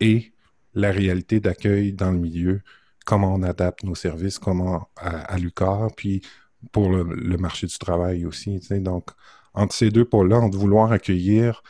et 0.00 0.32
la 0.74 0.92
réalité 0.92 1.40
d'accueil 1.40 1.92
dans 1.92 2.10
le 2.10 2.18
milieu 2.18 2.60
comment 3.06 3.32
on 3.34 3.42
adapte 3.42 3.84
nos 3.84 3.94
services, 3.94 4.38
comment 4.38 4.88
à, 4.96 5.38
l'UCAR, 5.38 5.88
puis 5.96 6.20
pour 6.72 6.90
le, 6.90 7.36
marché 7.38 7.66
du 7.66 7.78
travail 7.78 8.26
aussi. 8.26 8.60
Donc, 8.80 9.10
entre 9.54 9.74
ces 9.74 9.90
deux 9.90 10.04
pôles-là, 10.04 10.38
entre 10.38 10.58
vouloir 10.58 10.92
accueillir, 10.92 11.62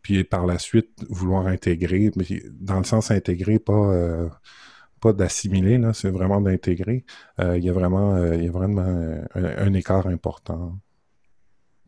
puis 0.00 0.24
par 0.24 0.46
la 0.46 0.58
suite 0.58 1.04
vouloir 1.10 1.48
intégrer, 1.48 2.10
mais 2.16 2.24
dans 2.52 2.78
le 2.78 2.84
sens 2.84 3.10
intégrer, 3.10 3.58
pas, 3.58 3.72
euh, 3.72 4.28
pas 5.00 5.12
d'assimiler, 5.12 5.80
c'est 5.94 6.10
vraiment 6.10 6.40
d'intégrer. 6.40 7.04
Euh, 7.40 7.58
il 7.58 7.64
y 7.64 7.68
a 7.68 7.72
vraiment, 7.72 8.14
euh, 8.14 8.36
il 8.36 8.44
y 8.44 8.48
a 8.48 8.52
vraiment 8.52 8.86
un, 9.34 9.74
écart 9.74 10.06
important. 10.06 10.78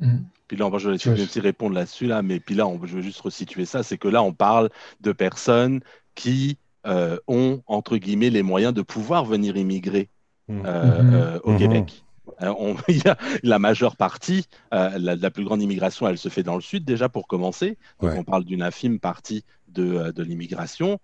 Mmh. 0.01 0.17
Puis 0.49 0.57
là, 0.57 0.67
on 0.67 0.71
va, 0.71 0.79
je 0.79 0.91
vais 0.91 1.23
aussi 1.23 1.39
répondre 1.39 1.77
là-dessus, 1.77 2.07
là, 2.07 2.23
mais 2.23 2.41
puis 2.41 2.57
là, 2.57 2.67
on, 2.67 2.85
je 2.85 2.97
veux 2.97 3.03
juste 3.03 3.21
resituer 3.21 3.67
ça, 3.67 3.85
c'est 3.85 3.99
que 3.99 4.09
là, 4.09 4.21
on 4.21 4.33
parle 4.33 4.69
de 5.01 5.12
personnes 5.12 5.81
qui 6.17 6.59
euh, 6.86 7.19
ont, 7.28 7.62
entre 7.66 7.98
guillemets, 7.98 8.31
les 8.31 8.43
moyens 8.43 8.73
de 8.73 8.81
pouvoir 8.81 9.27
venir 9.27 9.57
immigrer 9.59 10.09
mmh. 10.48 10.62
euh, 10.65 11.02
mmh. 11.02 11.15
euh, 11.15 11.39
au 11.44 11.52
mmh. 11.52 11.59
Québec. 11.59 12.05
On, 12.40 12.74
y 12.89 13.07
a 13.07 13.19
la 13.43 13.59
majeure 13.59 13.97
partie, 13.97 14.47
la, 14.73 15.31
plus 15.31 15.44
grande 15.44 15.61
immigration, 15.61 16.09
elle 16.09 16.16
se 16.16 16.31
fait 16.31 16.43
dans 16.43 16.55
le 16.55 16.62
sud 16.62 16.85
déjà 16.85 17.11
pour 17.11 17.27
commencer. 17.27 17.77
Donc 18.01 18.12
on 18.16 18.24
parle 18.24 18.44
d'une 18.44 18.62
infime 18.62 18.98
partie 18.98 19.44
de, 19.69 20.11
de 20.11 20.23
l'immigration 20.23 21.01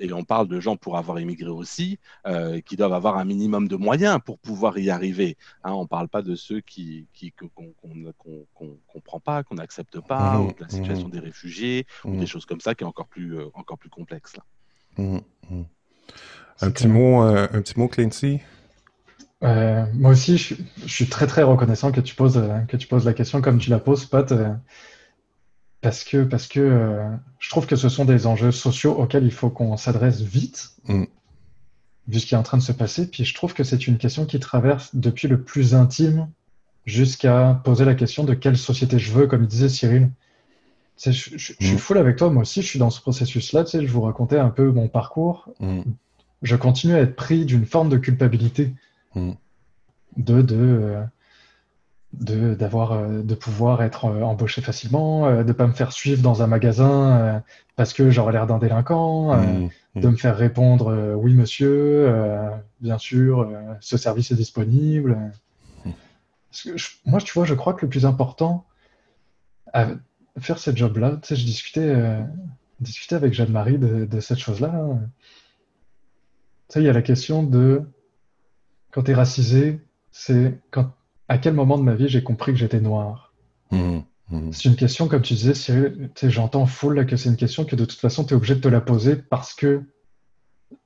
et 0.00 0.12
on 0.12 0.24
parle 0.24 0.48
de 0.48 0.58
gens 0.58 0.76
pour 0.76 0.96
avoir 0.96 1.18
immigré 1.20 1.50
aussi 1.50 1.98
qui 2.64 2.76
doivent 2.76 2.94
avoir 2.94 3.18
un 3.18 3.24
minimum 3.24 3.68
de 3.68 3.76
moyens 3.76 4.20
pour 4.24 4.38
pouvoir 4.38 4.78
y 4.78 4.90
arriver. 4.90 5.36
Hein, 5.64 5.72
on 5.72 5.82
ne 5.82 5.88
parle 5.88 6.08
pas 6.08 6.22
de 6.22 6.36
ceux 6.36 6.60
qui 6.60 7.08
qu'on 7.12 7.18
qui, 7.18 7.32
comprend 8.92 9.20
pas, 9.20 9.42
qu'on 9.42 9.56
n'accepte 9.56 10.00
pas, 10.00 10.38
ou 10.38 10.52
de 10.52 10.62
la 10.62 10.68
situation 10.68 11.08
des 11.08 11.20
réfugiés 11.20 11.84
ou 12.04 12.16
des 12.16 12.26
choses 12.26 12.46
comme 12.46 12.60
ça 12.60 12.74
qui 12.74 12.84
est 12.84 12.86
encore 12.86 13.08
plus 13.08 13.36
encore 13.54 13.76
plus 13.76 13.90
complexe 13.90 14.36
là. 14.36 14.44
Mmh, 14.98 15.18
mmh. 15.50 15.62
Un, 16.60 16.70
petit 16.70 16.88
mot, 16.88 17.22
euh, 17.22 17.48
un 17.52 17.62
petit 17.62 17.78
mot, 17.78 17.88
Clancy? 17.88 18.40
Euh, 19.42 19.84
Moi 19.94 20.10
aussi, 20.10 20.36
je, 20.36 20.54
suis 20.86 21.06
très 21.06 21.26
très 21.26 21.42
reconnaissant 21.42 21.92
que 21.92 22.00
tu 22.00 22.14
poses, 22.14 22.36
euh, 22.36 22.58
que 22.68 22.76
tu 22.76 22.86
poses 22.86 23.04
la 23.04 23.14
question 23.14 23.40
comme 23.40 23.58
tu 23.58 23.70
la 23.70 23.78
poses, 23.78 24.04
Pat, 24.04 24.32
parce 25.80 26.04
que, 26.04 26.24
parce 26.24 26.46
que 26.46 27.00
je 27.38 27.48
trouve 27.48 27.66
que 27.66 27.76
ce 27.76 27.88
sont 27.88 28.04
des 28.04 28.26
enjeux 28.26 28.52
sociaux 28.52 28.92
auxquels 28.92 29.24
il 29.24 29.32
faut 29.32 29.48
qu'on 29.48 29.76
s'adresse 29.78 30.20
vite, 30.20 30.72
mmh. 30.88 31.04
vu 32.08 32.20
ce 32.20 32.26
qui 32.26 32.34
est 32.34 32.38
en 32.38 32.42
train 32.42 32.58
de 32.58 32.62
se 32.62 32.72
passer. 32.72 33.10
Puis 33.10 33.24
je 33.24 33.34
trouve 33.34 33.54
que 33.54 33.64
c'est 33.64 33.86
une 33.86 33.96
question 33.96 34.26
qui 34.26 34.38
traverse 34.40 34.94
depuis 34.94 35.28
le 35.28 35.42
plus 35.42 35.74
intime 35.74 36.28
jusqu'à 36.84 37.60
poser 37.64 37.84
la 37.84 37.94
question 37.94 38.24
de 38.24 38.34
quelle 38.34 38.58
société 38.58 38.98
je 38.98 39.12
veux, 39.12 39.26
comme 39.26 39.46
disait 39.46 39.68
Cyril. 39.68 40.10
Je, 41.02 41.10
je, 41.12 41.52
suis 41.58 41.74
mm. 41.74 41.78
full 41.78 41.98
avec 41.98 42.16
toi, 42.16 42.30
moi 42.30 42.42
aussi, 42.42 42.62
je 42.62 42.66
suis 42.66 42.78
dans 42.78 42.90
ce 42.90 43.00
processus-là. 43.00 43.64
Tu 43.64 43.70
sais, 43.70 43.86
je 43.86 43.90
vous 43.90 44.02
racontais 44.02 44.38
un 44.38 44.50
peu 44.50 44.70
mon 44.70 44.88
parcours. 44.88 45.48
Mm. 45.60 45.82
je 46.42 46.56
continue 46.56 46.94
à 46.94 47.00
être 47.00 47.16
pris 47.16 47.44
d'une 47.44 47.64
forme 47.64 47.88
de 47.88 47.96
culpabilité. 47.96 48.74
De, 49.16 50.42
de, 50.42 50.56
euh, 50.56 51.04
de, 52.12 52.54
d'avoir, 52.54 52.92
euh, 52.92 53.22
de 53.22 53.34
pouvoir 53.34 53.82
être 53.82 54.06
euh, 54.06 54.22
embauché 54.22 54.60
facilement, 54.60 55.30
de 55.30 55.42
ne 55.42 55.52
pas 55.52 55.66
me 55.66 55.72
faire 55.72 55.92
suivre 55.92 56.22
dans 56.22 56.42
un 56.42 56.46
magasin 56.46 57.42
parce 57.76 57.92
que 57.92 58.10
j'aurais 58.10 58.32
l'air 58.32 58.46
d'un 58.46 58.58
délinquant, 58.58 59.40
de 59.94 60.08
me 60.08 60.16
faire 60.16 60.36
répondre 60.36 61.14
oui 61.16 61.34
monsieur, 61.34 62.12
bien 62.80 62.98
sûr, 62.98 63.50
ce 63.80 63.96
service 63.96 64.30
est 64.30 64.36
disponible. 64.36 65.32
moi, 67.06 67.20
tu 67.20 67.32
vois, 67.32 67.44
je 67.46 67.54
crois 67.54 67.72
que 67.72 67.86
le 67.86 67.88
plus 67.88 68.04
important 68.04 68.66
faire 70.38 70.58
ce 70.58 70.74
job-là, 70.74 71.18
tu 71.22 71.28
sais, 71.28 71.36
je 71.36 71.44
discutais, 71.44 71.94
discutais 72.80 73.16
avec 73.16 73.34
Jeanne-Marie 73.34 73.78
de, 73.78 74.04
de 74.04 74.20
cette 74.20 74.38
chose-là. 74.38 74.72
Hein 74.74 75.00
il 76.76 76.82
y 76.82 76.88
a 76.88 76.92
la 76.92 77.02
question 77.02 77.42
de 77.42 77.82
quand 78.92 79.02
tu 79.02 79.10
es 79.10 79.14
racisé, 79.14 79.80
c'est 80.12 80.58
quand, 80.70 80.92
à 81.28 81.38
quel 81.38 81.54
moment 81.54 81.78
de 81.78 81.82
ma 81.82 81.94
vie 81.94 82.08
j'ai 82.08 82.22
compris 82.22 82.52
que 82.52 82.58
j'étais 82.58 82.80
noir? 82.80 83.32
Mmh, 83.70 83.98
mmh. 84.30 84.52
C'est 84.52 84.68
une 84.68 84.76
question, 84.76 85.08
comme 85.08 85.22
tu 85.22 85.34
disais, 85.34 85.54
Cyril, 85.54 86.10
j'entends 86.22 86.66
full 86.66 87.06
que 87.06 87.16
c'est 87.16 87.28
une 87.28 87.36
question 87.36 87.64
que 87.64 87.76
de 87.76 87.84
toute 87.84 87.98
façon 87.98 88.24
tu 88.24 88.34
es 88.34 88.36
obligé 88.36 88.54
de 88.54 88.60
te 88.60 88.68
la 88.68 88.80
poser 88.80 89.16
parce 89.16 89.54
que 89.54 89.82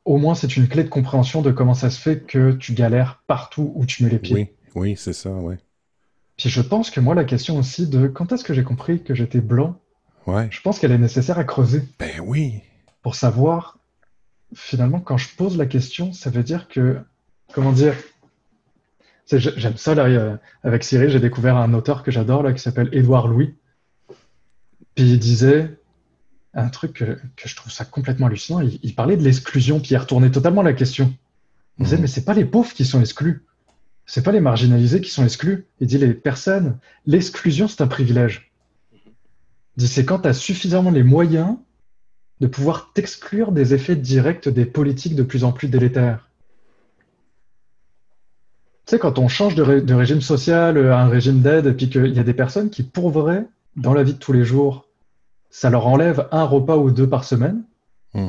au 0.05 0.17
moins 0.17 0.35
c'est 0.35 0.57
une 0.57 0.69
clé 0.69 0.85
de 0.85 0.89
compréhension 0.89 1.43
de 1.43 1.51
comment 1.51 1.75
ça 1.75 1.91
se 1.91 2.01
fait 2.01 2.21
que 2.21 2.53
tu 2.53 2.73
galères 2.73 3.23
partout 3.27 3.73
où 3.75 3.85
tu 3.85 4.05
mets 4.05 4.11
les 4.11 4.19
pieds. 4.19 4.57
Oui, 4.75 4.81
oui, 4.91 4.95
c'est 4.97 5.13
ça, 5.13 5.31
oui. 5.31 5.57
Puis 6.45 6.51
je 6.51 6.61
pense 6.61 6.91
que 6.91 7.01
moi, 7.01 7.15
la 7.15 7.25
question 7.25 7.57
aussi 7.57 7.87
de 7.87 8.07
quand 8.07 8.31
est-ce 8.31 8.45
que 8.45 8.53
j'ai 8.53 8.65
compris 8.65 9.03
que 9.03 9.15
j'étais 9.15 9.41
blanc, 9.41 9.81
ouais. 10.27 10.47
je 10.51 10.61
pense 10.61 10.79
qu'elle 10.79 10.93
est 10.93 10.99
nécessaire 10.99 11.39
à 11.39 11.45
creuser. 11.45 11.89
Ben 11.99 12.21
oui. 12.23 12.61
Pour 13.01 13.15
savoir 13.15 13.79
finalement, 14.53 15.01
quand 15.01 15.17
je 15.17 15.35
pose 15.35 15.57
la 15.57 15.65
question, 15.65 16.13
ça 16.13 16.29
veut 16.29 16.43
dire 16.43 16.69
que, 16.69 16.99
comment 17.55 17.73
dire, 17.73 17.95
j'aime 19.33 19.79
ça 19.79 19.95
là, 19.95 20.05
euh, 20.05 20.37
avec 20.63 20.85
Cyril, 20.85 21.09
j'ai 21.09 21.19
découvert 21.19 21.57
un 21.57 21.73
auteur 21.73 22.03
que 22.03 22.11
j'adore 22.11 22.43
là 22.43 22.53
qui 22.53 22.61
s'appelle 22.61 22.91
Édouard 22.93 23.27
Louis. 23.27 23.55
Puis 24.95 25.13
il 25.13 25.19
disait 25.19 25.79
un 26.53 26.69
truc 26.69 26.93
que, 26.93 27.19
je 27.43 27.57
trouve 27.57 27.73
ça 27.73 27.87
complètement 27.87 28.27
hallucinant. 28.27 28.61
Il, 28.61 28.95
parlait 28.95 29.17
de 29.17 29.23
l'exclusion, 29.23 29.81
puis 29.81 29.93
il 29.93 29.97
retournait 29.97 30.31
totalement 30.31 30.61
la 30.61 30.75
question. 30.75 31.11
Il 31.79 31.85
disait, 31.85 31.97
mhm. 31.97 32.03
mais 32.03 32.09
c'est 32.09 32.27
pas 32.27 32.35
les 32.35 32.45
pauvres 32.45 32.75
qui 32.75 32.85
sont 32.85 33.01
exclus. 33.01 33.44
C'est 34.07 34.23
pas 34.23 34.33
les 34.33 34.41
marginalisés 34.41 35.01
qui 35.01 35.11
sont 35.11 35.25
exclus. 35.25 35.67
Il 35.81 35.87
dit, 35.87 35.99
les 35.99 36.13
personnes, 36.13 36.79
l'exclusion, 37.07 37.69
c'est 37.69 37.81
un 37.81 37.87
privilège. 37.87 38.53
Il 39.77 39.81
dit, 39.81 39.89
c'est 39.89 40.05
quand 40.05 40.21
tu 40.21 40.29
as 40.29 40.35
suffisamment 40.35 40.91
les 40.91 41.03
moyens 41.03 41.57
de 42.41 42.47
pouvoir 42.47 42.93
t'exclure 42.93 43.53
des 43.53 43.75
effets 43.75 43.97
directs 43.97 44.49
des 44.49 44.67
politiques 44.67 45.15
de 45.15 45.23
plus 45.23 45.45
en 45.45 45.53
plus 45.53 45.69
délétères. 45.69 46.29
Tu 48.87 48.91
sais, 48.91 48.99
quand 48.99 49.19
on 49.19 49.29
change 49.29 49.55
de, 49.55 49.63
régime 49.95 50.21
social 50.21 50.77
à 50.91 51.01
un 51.01 51.09
régime 51.09 51.41
d'aide, 51.41 51.67
et 51.67 51.73
puis 51.73 51.89
qu'il 51.89 52.15
y 52.15 52.19
a 52.19 52.25
des 52.25 52.35
personnes 52.35 52.69
qui, 52.69 52.83
pour 52.83 53.11
vrai, 53.11 53.47
dans 53.77 53.95
la 53.95 54.03
vie 54.03 54.13
de 54.13 54.19
tous 54.19 54.33
les 54.33 54.45
jours, 54.45 54.87
ça 55.51 55.71
leur 55.71 55.87
enlève 55.87 56.29
un 56.33 56.45
repas 56.45 56.77
ou 56.77 56.91
deux 56.91 57.09
par 57.09 57.25
semaine, 57.25 57.63
mmh. 58.13 58.29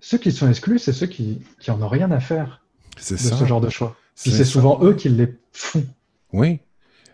ceux 0.00 0.18
qui 0.18 0.32
sont 0.32 0.48
exclus, 0.48 0.80
c'est 0.80 0.92
ceux 0.92 1.06
qui, 1.06 1.42
qui 1.60 1.70
en 1.70 1.80
ont 1.80 1.88
rien 1.88 2.10
à 2.10 2.18
faire 2.18 2.64
de 2.96 3.16
ce 3.16 3.44
genre 3.44 3.60
de 3.60 3.68
choix. 3.68 3.96
Puis 4.16 4.30
c'est 4.30 4.44
souvent 4.44 4.82
eux 4.82 4.94
qui 4.94 5.08
les 5.08 5.34
font. 5.52 5.84
Oui. 6.32 6.60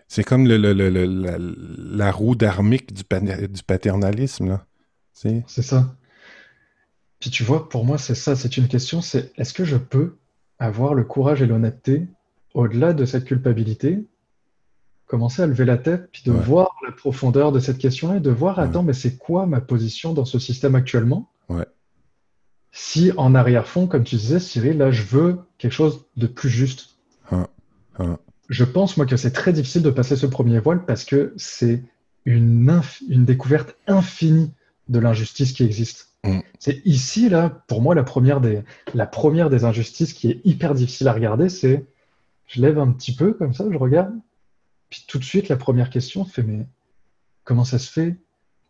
C'est 0.09 0.25
comme 0.25 0.47
le, 0.47 0.57
la, 0.57 2.13
roue 2.13 2.37
dharmique 2.37 2.93
du, 2.93 3.03
du 3.03 3.63
paternalisme. 3.65 4.49
Là. 4.49 4.67
C'est 5.13 5.63
ça. 5.63 5.97
Puis 7.19 7.31
tu 7.31 7.43
vois, 7.43 7.69
pour 7.69 7.85
moi, 7.85 7.99
c'est 7.99 8.15
ça, 8.15 8.37
c'est 8.37 8.57
une 8.57 8.69
question, 8.69 9.01
c'est 9.01 9.33
est-ce 9.37 9.55
que 9.55 9.65
je 9.65 9.77
peux 9.77 10.17
avoir 10.59 10.95
le 10.95 11.05
courage 11.05 11.43
et 11.43 11.47
l'honnêteté, 11.47 12.07
au-delà 12.55 12.93
de 12.93 13.05
cette 13.05 13.25
culpabilité, 13.25 14.05
commencer 15.07 15.43
à 15.43 15.47
lever 15.47 15.65
la 15.65 15.79
tête, 15.79 16.11
puis 16.13 16.23
de 16.25 16.33
voir 16.33 16.77
la 16.87 16.93
profondeur 16.93 17.53
de 17.53 17.61
cette 17.61 17.79
question-là, 17.79 18.17
et 18.17 18.21
de 18.21 18.31
voir, 18.31 18.59
attends, 18.59 18.83
mais 18.83 18.93
c'est 18.93 19.17
quoi 19.17 19.47
ma 19.47 19.61
position 19.61 20.13
dans 20.13 20.25
ce 20.25 20.39
système 20.39 20.75
actuellement? 20.75 21.31
Si 22.79 23.11
en 23.17 23.35
arrière-fond, 23.35 23.87
comme 23.87 24.05
tu 24.05 24.17
disais, 24.17 24.39
Cyril, 24.39 24.77
là, 24.77 24.91
je 24.91 25.03
veux 25.03 25.39
quelque 25.57 25.73
chose 25.73 26.05
de 26.19 26.27
plus 26.27 26.51
juste. 26.51 26.99
Hein, 27.31 27.47
hein. 27.99 28.19
Je 28.51 28.65
pense, 28.65 28.99
moi, 28.99 29.07
que 29.07 29.17
c'est 29.17 29.31
très 29.31 29.55
difficile 29.55 29.81
de 29.81 29.89
passer 29.89 30.15
ce 30.15 30.27
premier 30.27 30.59
voile 30.59 30.85
parce 30.85 31.07
que 31.07 31.33
c'est 31.39 31.83
une, 32.27 32.83
une 33.09 33.25
découverte 33.25 33.77
infinie 33.87 34.53
de 34.91 34.99
l'injustice 34.99 35.53
qui 35.53 35.65
existe. 35.65 36.11
Mm. 36.23 36.41
C'est 36.59 36.83
ici, 36.85 37.31
là, 37.31 37.49
pour 37.67 37.81
moi, 37.81 37.95
la 37.95 38.03
première, 38.05 38.43
des, 38.43 38.63
la 38.93 39.07
première 39.07 39.49
des 39.49 39.65
injustices 39.65 40.13
qui 40.13 40.31
est 40.31 40.43
hyper 40.45 40.75
difficile 40.75 41.09
à 41.09 41.15
regarder, 41.15 41.49
c'est 41.49 41.87
je 42.47 42.61
lève 42.61 42.79
un 42.79 42.93
petit 42.93 43.17
peu 43.17 43.33
comme 43.33 43.55
ça, 43.55 43.65
je 43.71 43.79
regarde, 43.79 44.13
puis 44.91 45.03
tout 45.09 45.19
de 45.19 45.25
suite, 45.25 45.49
la 45.49 45.57
première 45.57 45.89
question 45.89 46.27
fait 46.27 46.43
mais 46.43 46.67
comment 47.43 47.65
ça 47.65 47.79
se 47.79 47.91
fait 47.91 48.17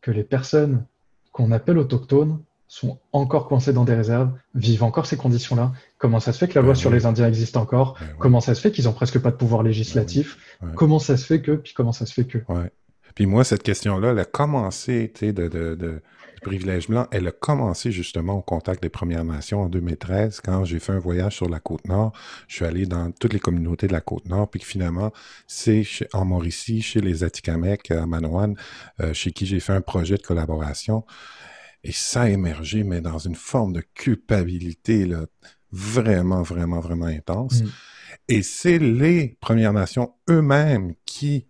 que 0.01 0.13
les 0.13 0.23
personnes 0.23 0.87
qu'on 1.33 1.51
appelle 1.51 1.79
autochtones 1.79 2.41
sont 2.69 2.99
encore 3.13 3.49
coincées 3.49 3.73
dans 3.73 3.85
des 3.85 3.95
réserves, 3.95 4.33
vivent 4.55 4.83
encore 4.83 5.07
ces 5.07 5.17
conditions-là. 5.17 5.73
Comment 5.99 6.21
ça 6.21 6.33
se 6.33 6.39
fait 6.39 6.49
que 6.49 6.59
la 6.59 6.65
loi 6.65 6.75
sur 6.75 6.91
les 6.91 7.07
Indiens 7.07 7.29
existe 7.29 7.57
encore 7.57 7.99
Comment 8.19 8.41
ça 8.41 8.55
se 8.55 8.61
fait 8.61 8.73
qu'ils 8.73 8.89
ont 8.89 8.93
presque 8.93 9.19
pas 9.19 9.31
de 9.31 9.37
pouvoir 9.37 9.63
législatif 9.63 10.39
Comment 10.75 10.99
ça 10.99 11.17
se 11.17 11.25
fait 11.25 11.41
que 11.41 11.53
Puis 11.53 11.75
comment 11.75 11.93
ça 11.93 12.07
se 12.07 12.13
fait 12.13 12.25
que 12.25 12.39
puis 13.17 13.25
moi, 13.25 13.45
cette 13.45 13.63
question-là, 13.63 14.11
elle 14.11 14.19
a 14.19 14.27
commencé, 14.27 15.11
tu 15.15 15.21
sais, 15.21 15.33
de, 15.33 15.49
de, 15.49 15.75
de, 15.75 16.03
privilège 16.43 16.89
blanc, 16.89 17.09
elle 17.11 17.27
a 17.27 17.33
commencé 17.33 17.91
justement 17.91 18.35
au 18.35 18.43
contact 18.43 18.83
des 18.83 18.91
Premières 18.91 19.25
Nations 19.25 19.63
en 19.63 19.69
2013, 19.71 20.43
quand 20.45 20.67
j'ai 20.67 20.79
fait 20.79 20.93
un 20.93 20.99
voyage 20.99 21.35
sur 21.35 21.49
la 21.49 21.59
côte 21.59 21.87
nord. 21.89 22.13
Je 22.47 22.57
suis 22.57 22.65
allé 22.67 22.85
dans 22.85 23.11
toutes 23.11 23.33
les 23.33 23.41
communautés 23.41 23.89
de 23.89 23.95
la 23.95 24.03
côte 24.03 24.27
nord, 24.27 24.51
puis 24.51 24.61
que 24.61 24.67
finalement, 24.67 25.13
c'est 25.47 25.85
en 26.13 26.27
Mauricie, 26.27 26.83
chez 26.83 27.01
les 27.01 27.25
Atikamekw, 27.25 27.91
à 27.95 28.07
Manoan, 28.07 28.55
euh, 29.01 29.15
chez 29.15 29.33
qui 29.33 29.47
j'ai 29.47 29.61
fait 29.61 29.73
un 29.73 29.81
projet 29.81 30.19
de 30.19 30.23
collaboration. 30.23 31.05
Et 31.87 31.93
ça 31.93 32.23
a 32.23 32.29
émergé, 32.29 32.83
mais 32.83 33.01
dans 33.01 33.19
une 33.19 33.37
forme 33.37 33.73
de 33.73 33.81
culpabilité, 33.81 35.07
là, 35.07 35.27
vraiment, 35.71 36.43
vraiment, 36.43 36.81
vraiment 36.81 37.07
intense. 37.07 37.63
Mm. 37.63 37.69
Et 38.27 38.43
c'est 38.43 38.81
les 38.81 39.37
Premières 39.41 39.73
Nations 39.73 40.13
eux-mêmes 40.29 40.95
qui 41.05 41.47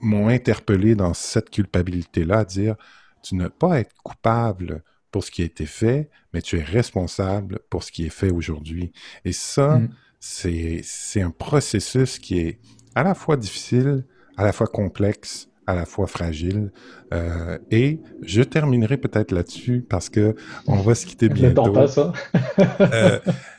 m'ont 0.00 0.28
interpellé 0.28 0.94
dans 0.94 1.12
cette 1.12 1.50
culpabilité-là, 1.50 2.38
à 2.38 2.44
dire, 2.46 2.76
tu 3.22 3.34
n'as 3.34 3.50
pas 3.50 3.80
être 3.80 3.94
coupable 4.02 4.82
pour 5.10 5.24
ce 5.24 5.30
qui 5.30 5.42
a 5.42 5.44
été 5.44 5.66
fait, 5.66 6.08
mais 6.32 6.40
tu 6.40 6.56
es 6.56 6.62
responsable 6.62 7.58
pour 7.68 7.84
ce 7.84 7.92
qui 7.92 8.06
est 8.06 8.08
fait 8.08 8.30
aujourd'hui. 8.30 8.92
Et 9.26 9.32
ça, 9.32 9.78
mm. 9.78 9.90
c'est 10.20 11.20
un 11.20 11.32
processus 11.32 12.18
qui 12.18 12.38
est 12.38 12.60
à 12.94 13.02
la 13.02 13.14
fois 13.14 13.36
difficile, 13.36 14.06
à 14.38 14.44
la 14.44 14.54
fois 14.54 14.68
complexe, 14.68 15.49
à 15.66 15.74
la 15.74 15.84
fois 15.84 16.06
fragile. 16.06 16.72
Euh, 17.12 17.58
et 17.70 18.00
je 18.22 18.42
terminerai 18.42 18.96
peut-être 18.96 19.32
là-dessus 19.32 19.84
parce 19.88 20.08
que 20.08 20.34
on 20.66 20.76
va 20.76 20.94
se 20.94 21.06
quitter 21.06 21.28
bientôt. 21.28 21.72
pas 21.72 21.88
ça. 21.88 22.12
euh, 22.80 23.18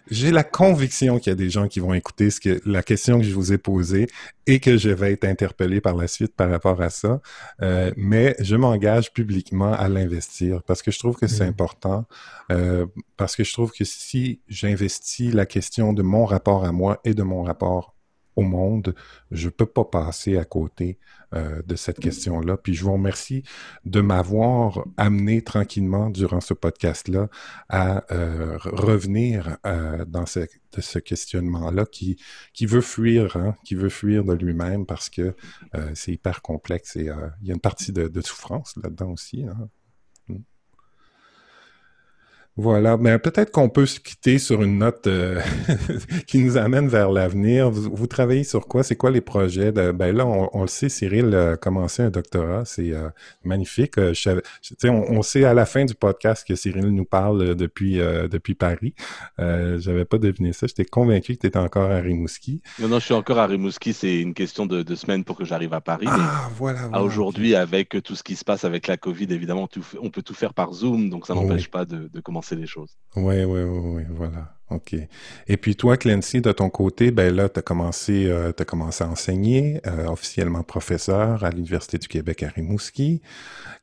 j'ai 0.10 0.32
la 0.32 0.44
conviction 0.44 1.20
qu'il 1.20 1.32
y 1.32 1.34
a 1.34 1.36
des 1.36 1.50
gens 1.50 1.68
qui 1.68 1.80
vont 1.80 1.94
écouter 1.94 2.30
ce 2.30 2.40
que, 2.40 2.62
la 2.66 2.84
question 2.84 3.20
que 3.20 3.26
je 3.26 3.34
vous 3.34 3.54
ai 3.54 3.58
posée 3.58 4.08
et 4.48 4.60
que 4.60 4.78
je 4.78 4.90
vais 4.90 5.14
être 5.14 5.26
interpellé 5.26 5.80
par 5.80 5.96
la 5.96 6.08
suite 6.08 6.36
par 6.36 6.50
rapport 6.50 6.82
à 6.82 6.90
ça. 6.90 7.22
Euh, 7.62 7.92
mais 7.98 8.36
je 8.40 8.56
m'engage 8.56 9.14
publiquement 9.14 9.74
à 9.74 9.88
l'investir 9.88 10.64
parce 10.64 10.82
que 10.82 10.92
je 10.92 11.00
trouve 11.00 11.16
que 11.16 11.28
c'est 11.28 11.46
mmh. 11.46 11.50
important. 11.50 12.06
Parce 13.16 13.38
que 13.38 13.46
je 13.46 13.54
trouve 13.54 13.72
que 13.72 13.86
si 13.86 14.42
j'investis 14.50 15.34
la 15.34 15.46
question 15.46 15.94
de 15.94 16.02
mon 16.02 16.26
rapport 16.26 16.66
à 16.66 16.74
moi 16.74 17.00
et 17.06 17.14
de 17.14 17.24
mon 17.24 17.44
rapport 17.44 17.96
au 18.42 18.44
monde, 18.44 18.96
je 19.32 19.50
peux 19.50 19.66
pas 19.66 19.86
passer 19.86 20.38
à 20.38 20.46
côté 20.46 21.00
euh, 21.34 21.62
de 21.66 21.76
cette 21.76 22.00
question-là. 22.00 22.58
Puis 22.58 22.74
je 22.74 22.84
vous 22.84 22.94
remercie 22.94 23.44
de 23.86 24.02
m'avoir 24.02 24.86
amené 24.98 25.42
tranquillement 25.42 26.10
durant 26.10 26.42
ce 26.42 26.54
podcast-là 26.54 27.30
à 27.70 28.04
euh, 28.12 28.58
revenir 28.64 29.58
euh, 29.66 30.04
dans 30.06 30.26
ce, 30.26 30.42
ce 30.78 31.00
questionnement-là 31.00 31.86
qui, 31.86 32.18
qui 32.54 32.66
veut 32.66 32.82
fuir, 32.82 33.38
hein, 33.38 33.56
qui 33.64 33.76
veut 33.76 33.90
fuir 33.90 34.26
de 34.26 34.34
lui-même 34.34 34.86
parce 34.86 35.10
que 35.10 35.36
c'est 35.94 36.12
hyper 36.12 36.42
complexe 36.42 36.96
et 36.98 37.10
il 37.42 37.48
y 37.48 37.52
a 37.52 37.54
une 37.54 37.62
partie 37.62 37.94
de, 37.94 38.08
de 38.08 38.22
souffrance 38.22 38.76
là-dedans 38.84 39.12
aussi. 39.12 39.46
Hein. 39.46 39.70
Voilà, 42.58 42.98
mais 42.98 43.18
peut-être 43.18 43.50
qu'on 43.50 43.70
peut 43.70 43.86
se 43.86 44.02
quitter 44.02 44.38
sur 44.38 44.62
une 44.62 44.80
note 44.80 45.08
euh, 45.08 45.40
qui 46.28 46.40
nous 46.40 46.58
amène 46.58 46.90
vers 46.90 47.10
l'avenir. 47.10 47.72
Vous, 47.72 48.08
travaillez 48.08 48.44
sur 48.44 48.68
quoi? 48.68 48.84
C'est 48.84 48.98
quoi 48.98 49.10
les 49.10 49.22
projets? 49.22 49.72
De, 49.72 49.92
ben 49.92 50.14
là, 50.14 50.26
on, 50.26 50.62
le 50.62 50.68
sait, 50.68 50.90
Cyril 50.90 51.34
a 51.34 51.56
commencé 51.56 52.04
un 52.04 52.10
doctorat, 52.10 52.66
c'est 52.66 52.92
euh, 52.92 53.08
magnifique. 53.46 53.98
Euh, 53.98 54.14
on, 54.84 54.90
on, 54.90 55.22
sait 55.22 55.46
à 55.46 55.54
la 55.54 55.66
fin 55.66 55.86
du 55.86 55.96
podcast 55.96 56.46
que 56.46 56.56
Cyril 56.56 56.88
nous 56.88 57.06
parle 57.06 57.56
depuis, 57.56 57.98
depuis 57.98 58.56
Paris. 58.56 58.96
J'avais 59.38 60.06
pas 60.06 60.18
deviné 60.18 60.52
ça. 60.52 60.68
J'étais 60.68 60.86
convaincu 60.86 61.36
que 61.36 61.42
tu 61.42 61.48
étais 61.48 61.58
encore 61.58 61.90
à 61.90 62.00
Rimouski. 62.00 62.62
Non, 62.80 62.90
non, 62.90 63.00
je 63.00 63.06
suis 63.06 63.14
encore 63.14 63.40
à 63.40 63.48
Rimouski. 63.48 63.94
C'est 63.94 64.20
une 64.20 64.34
question 64.34 64.66
de, 64.66 64.84
de 64.84 64.96
semaines 64.96 65.24
pour 65.24 65.38
que 65.38 65.46
j'arrive 65.46 65.74
à 65.74 65.80
Paris. 65.80 66.08
Ah, 66.10 66.50
voilà. 66.58 66.82
voilà 66.82 67.02
Aujourd'hui, 67.02 67.56
avec 67.56 67.96
tout 68.04 68.16
ce 68.16 68.24
qui 68.24 68.36
se 68.36 68.44
passe 68.44 68.66
avec 68.66 68.88
la 68.88 68.98
COVID, 68.98 69.28
évidemment, 69.30 69.70
on 70.02 70.10
peut 70.10 70.22
tout 70.22 70.34
faire 70.34 70.54
par 70.54 70.74
Zoom, 70.74 71.10
donc 71.10 71.28
ça 71.28 71.34
n'empêche 71.34 71.70
pas 71.70 71.86
de, 71.86 72.10
de 72.12 72.20
commencer 72.20 72.41
avancer 72.42 72.56
les 72.56 72.68
choses. 72.68 72.98
Oui, 73.16 73.44
oui, 73.44 73.62
oui, 73.62 73.80
oui, 73.84 74.04
voilà. 74.10 74.56
OK. 74.70 74.96
Et 75.48 75.58
puis 75.58 75.76
toi, 75.76 75.98
Clancy, 75.98 76.40
de 76.40 76.54
ton 76.54 76.70
côté, 76.70 77.12
ben 77.12 77.36
là, 77.36 77.50
tu 77.50 77.60
as 77.60 77.62
commencé, 77.62 78.28
euh, 78.28 78.54
as 78.58 78.66
commencé 78.66 79.04
à 79.04 79.10
enseigner, 79.10 79.82
euh, 79.86 80.08
officiellement 80.08 80.64
professeur 80.64 81.44
à 81.44 81.50
l'Université 81.50 81.98
du 81.98 82.08
Québec 82.08 82.42
à 82.44 82.48
Rimouski. 82.48 83.22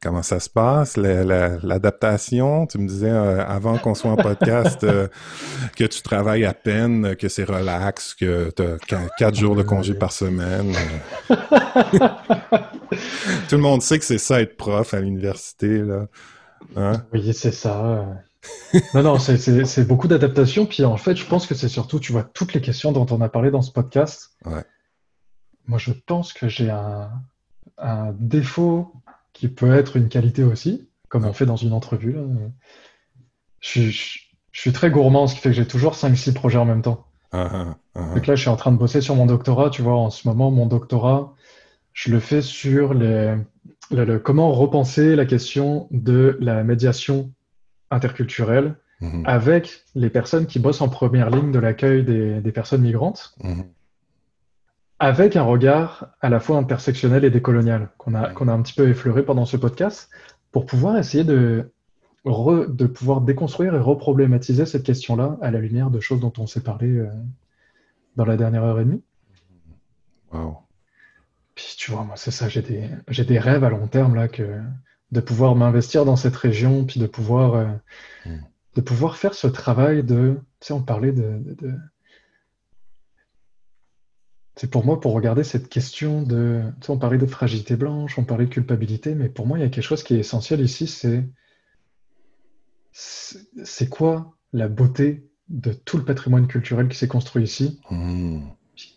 Comment 0.02 0.22
ça 0.22 0.40
se 0.40 0.48
passe, 0.48 0.96
l'adaptation? 0.96 2.66
tu 2.66 2.78
me 2.78 2.88
disais 2.88 3.10
euh, 3.10 3.44
avant 3.44 3.76
qu'on 3.76 3.94
soit 3.94 4.12
en 4.12 4.16
podcast 4.16 4.80
que 5.76 5.84
tu 5.84 6.00
travailles 6.00 6.46
à 6.46 6.54
peine, 6.54 7.16
que 7.16 7.28
c'est 7.28 7.44
relax, 7.44 8.14
que 8.14 8.50
tu 8.56 8.62
as 8.94 9.08
quatre 9.18 9.36
jours 9.36 9.56
de 9.56 9.62
congé 9.62 9.92
par 9.92 10.12
semaine. 10.12 10.72
Tout 13.48 13.56
le 13.56 13.62
monde 13.62 13.82
sait 13.82 13.98
que 13.98 14.06
c'est 14.06 14.16
ça 14.16 14.40
être 14.40 14.56
prof 14.56 14.94
à 14.94 15.00
l'université, 15.00 15.80
là. 15.80 16.06
Hein? 16.76 17.04
Oui, 17.12 17.32
c'est 17.34 17.52
ça 17.52 18.22
non, 18.94 19.02
non, 19.02 19.18
c'est 19.18 19.86
beaucoup 19.86 20.08
d'adaptation. 20.08 20.66
Puis 20.66 20.84
en 20.84 20.96
fait, 20.96 21.16
je 21.16 21.24
pense 21.26 21.46
que 21.46 21.54
c'est 21.54 21.68
surtout, 21.68 22.00
tu 22.00 22.12
vois, 22.12 22.22
toutes 22.22 22.52
les 22.54 22.60
questions 22.60 22.92
dont 22.92 23.06
on 23.10 23.20
a 23.20 23.28
parlé 23.28 23.50
dans 23.50 23.62
ce 23.62 23.72
podcast. 23.72 24.36
Moi, 25.66 25.78
je 25.78 25.92
pense 25.92 26.32
que 26.32 26.48
j'ai 26.48 26.70
un, 26.70 27.10
défaut 28.18 28.92
qui 29.32 29.48
peut 29.48 29.74
être 29.74 29.96
une 29.96 30.08
qualité 30.08 30.42
aussi, 30.42 30.88
comme 31.08 31.24
on 31.24 31.32
fait 31.32 31.46
dans 31.46 31.56
une 31.56 31.72
entrevue. 31.72 32.16
Je, 33.60 33.90
suis 34.52 34.72
très 34.72 34.90
gourmand, 34.90 35.26
ce 35.26 35.34
qui 35.34 35.40
fait 35.40 35.50
que 35.50 35.56
j'ai 35.56 35.66
toujours 35.66 35.94
5-6 35.94 36.32
projets 36.32 36.58
en 36.58 36.64
même 36.64 36.82
temps. 36.82 37.06
Ah, 37.30 37.48
ah, 37.52 37.76
ah, 37.94 38.14
Donc 38.14 38.26
là, 38.26 38.34
je 38.34 38.40
suis 38.40 38.50
en 38.50 38.56
train 38.56 38.72
de 38.72 38.78
bosser 38.78 39.00
sur 39.00 39.14
mon 39.14 39.26
doctorat. 39.26 39.70
Tu 39.70 39.82
vois, 39.82 39.96
en 39.96 40.10
ce 40.10 40.26
moment, 40.26 40.50
mon 40.50 40.66
doctorat, 40.66 41.34
je 41.92 42.10
le 42.10 42.20
fais 42.20 42.42
sur 42.42 42.94
les, 42.94 43.36
comment 44.24 44.52
repenser 44.52 45.16
la 45.16 45.26
question 45.26 45.88
de 45.90 46.36
la 46.40 46.64
médiation 46.64 47.32
interculturel 47.90 48.76
mhm. 49.00 49.22
avec 49.26 49.84
les 49.94 50.10
personnes 50.10 50.46
qui 50.46 50.58
bossent 50.58 50.80
en 50.80 50.88
première 50.88 51.30
ligne 51.30 51.52
de 51.52 51.58
l'accueil 51.58 52.04
des, 52.04 52.52
personnes 52.52 52.82
migrantes, 52.82 53.34
mhm. 53.42 53.64
avec 54.98 55.36
un 55.36 55.42
regard 55.42 56.08
à 56.20 56.28
la 56.28 56.40
fois 56.40 56.58
intersectionnel 56.58 57.24
et 57.24 57.30
décolonial 57.30 57.90
qu'on 57.98 58.14
a, 58.14 58.30
qu'on 58.30 58.48
a 58.48 58.52
un 58.52 58.62
petit 58.62 58.74
peu 58.74 58.88
effleuré 58.88 59.24
pendant 59.24 59.44
ce 59.44 59.56
podcast, 59.56 60.10
pour 60.52 60.66
pouvoir 60.66 60.96
essayer 60.98 61.24
de, 61.24 61.72
de 62.24 62.86
pouvoir 62.86 63.20
déconstruire 63.20 63.74
et 63.74 63.80
reproblématiser 63.80 64.66
cette 64.66 64.82
question-là 64.82 65.38
à 65.40 65.50
la 65.50 65.60
lumière 65.60 65.90
de 65.90 66.00
choses 66.00 66.20
dont 66.20 66.32
on 66.38 66.46
s'est 66.46 66.62
parlé 66.62 66.88
euh, 66.88 67.08
dans 68.16 68.24
la 68.24 68.36
dernière 68.36 68.64
heure 68.64 68.80
et 68.80 68.84
demie. 68.84 69.02
Wow. 70.32 70.58
Puis 71.54 71.74
tu 71.76 71.90
vois, 71.90 72.04
moi, 72.04 72.16
c'est 72.16 72.30
ça, 72.30 72.48
j'ai 72.48 72.62
des, 72.62 72.88
j'ai 73.08 73.24
des 73.24 73.38
rêves 73.38 73.64
à 73.64 73.70
long 73.70 73.86
terme 73.88 74.14
là 74.14 74.28
que 74.28 74.60
de 75.10 75.20
pouvoir 75.20 75.54
m'investir 75.54 76.04
dans 76.04 76.16
cette 76.16 76.36
région, 76.36 76.84
puis 76.84 77.00
de 77.00 77.06
pouvoir, 77.06 77.54
euh, 77.54 77.66
hmm. 78.26 78.40
de 78.74 78.80
pouvoir 78.80 79.16
faire 79.16 79.34
ce 79.34 79.46
travail 79.46 80.02
de, 80.02 80.38
tu 80.60 80.66
sais, 80.66 80.72
on 80.72 80.82
parlait 80.82 81.12
de, 81.12 81.42
c'est 84.56 84.70
pour 84.70 84.84
moi, 84.84 85.00
pour 85.00 85.12
regarder 85.12 85.44
cette 85.44 85.68
question 85.68 86.22
de, 86.22 86.62
tu 86.80 86.86
sais, 86.86 86.92
on 86.92 86.98
parlait 86.98 87.18
de 87.18 87.26
fragilité 87.26 87.76
blanche, 87.76 88.18
on 88.18 88.24
parlait 88.24 88.46
de 88.46 88.50
culpabilité, 88.50 89.14
mais 89.14 89.28
pour 89.28 89.46
moi, 89.46 89.56
il 89.56 89.62
y 89.62 89.64
a 89.64 89.68
quelque 89.68 89.84
chose 89.84 90.02
qui 90.02 90.14
est 90.14 90.18
essentiel 90.18 90.60
ici, 90.60 90.86
c'est, 90.86 91.24
c'est 92.92 93.88
quoi 93.88 94.34
la 94.52 94.68
beauté 94.68 95.30
de 95.48 95.72
tout 95.72 95.96
le 95.96 96.04
patrimoine 96.04 96.48
culturel 96.48 96.88
qui 96.88 96.98
s'est 96.98 97.08
construit 97.08 97.44
ici, 97.44 97.80
hmm. 97.90 98.40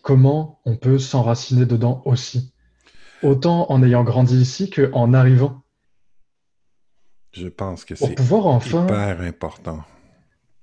comment 0.02 0.60
on 0.64 0.76
peut 0.76 0.98
s'enraciner 0.98 1.64
dedans 1.64 2.02
aussi, 2.04 2.52
autant 3.22 3.70
en 3.70 3.82
ayant 3.82 4.04
grandi 4.04 4.36
ici 4.36 4.68
qu'en 4.68 5.14
arrivant. 5.14 5.61
Je 7.32 7.48
pense 7.48 7.84
que 7.84 7.94
c'est 7.94 8.12
hyper 8.12 9.20
important. 9.20 9.82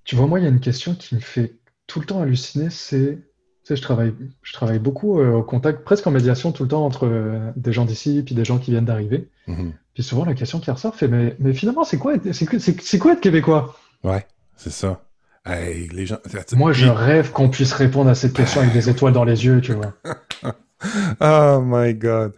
Tu 0.04 0.16
vois, 0.16 0.28
moi, 0.28 0.40
il 0.40 0.44
y 0.44 0.46
a 0.46 0.50
une 0.50 0.60
question 0.60 0.96
qui 0.96 1.16
me 1.16 1.20
fait 1.20 1.56
tout 1.88 2.00
le 2.00 2.06
temps 2.06 2.22
halluciner, 2.22 2.70
c'est... 2.70 3.20
Tu 3.64 3.76
sais, 3.76 3.76
je 3.76 3.82
travaille, 3.82 4.14
je 4.42 4.54
travaille 4.54 4.80
beaucoup 4.80 5.20
euh, 5.20 5.34
au 5.34 5.44
contact, 5.44 5.84
presque 5.84 6.08
en 6.08 6.12
médiation 6.12 6.52
tout 6.52 6.64
le 6.64 6.70
temps 6.70 6.86
entre 6.86 7.06
euh, 7.06 7.52
des 7.56 7.74
gens 7.74 7.86
d'ici 7.86 8.20
et 8.20 8.34
des 8.34 8.46
gens 8.46 8.58
qui 8.58 8.72
viennent 8.72 8.86
d'arriver. 8.86 9.30
Mhm. 9.48 9.74
Puis 9.94 10.04
souvent, 10.04 10.26
la 10.26 10.34
question 10.34 10.60
qui 10.60 10.72
ressort 10.72 10.96
fait, 10.96 11.08
mais, 11.08 11.36
mais 11.40 11.54
finalement, 11.54 11.84
c'est 11.84 11.98
quoi, 11.98 12.14
c'est, 12.32 12.98
quoi 13.00 13.14
être 13.14 13.22
québécois? 13.22 13.76
Ouais, 14.04 14.26
c'est 14.56 14.72
ça. 14.72 15.02
les 15.46 16.06
gens... 16.06 16.18
Moi, 16.54 16.72
je 16.72 16.88
rêve 16.88 17.32
qu'on 17.32 17.50
puisse 17.50 17.74
répondre 17.74 18.10
à 18.10 18.16
cette 18.16 18.34
question 18.34 18.62
avec 18.62 18.74
des 18.74 18.90
étoiles 18.90 19.14
dans 19.14 19.26
les 19.26 19.46
yeux, 19.46 19.62
tu 19.62 19.74
vois. 19.74 19.94
oh 21.22 21.62
my 21.64 21.94
God. 21.94 22.34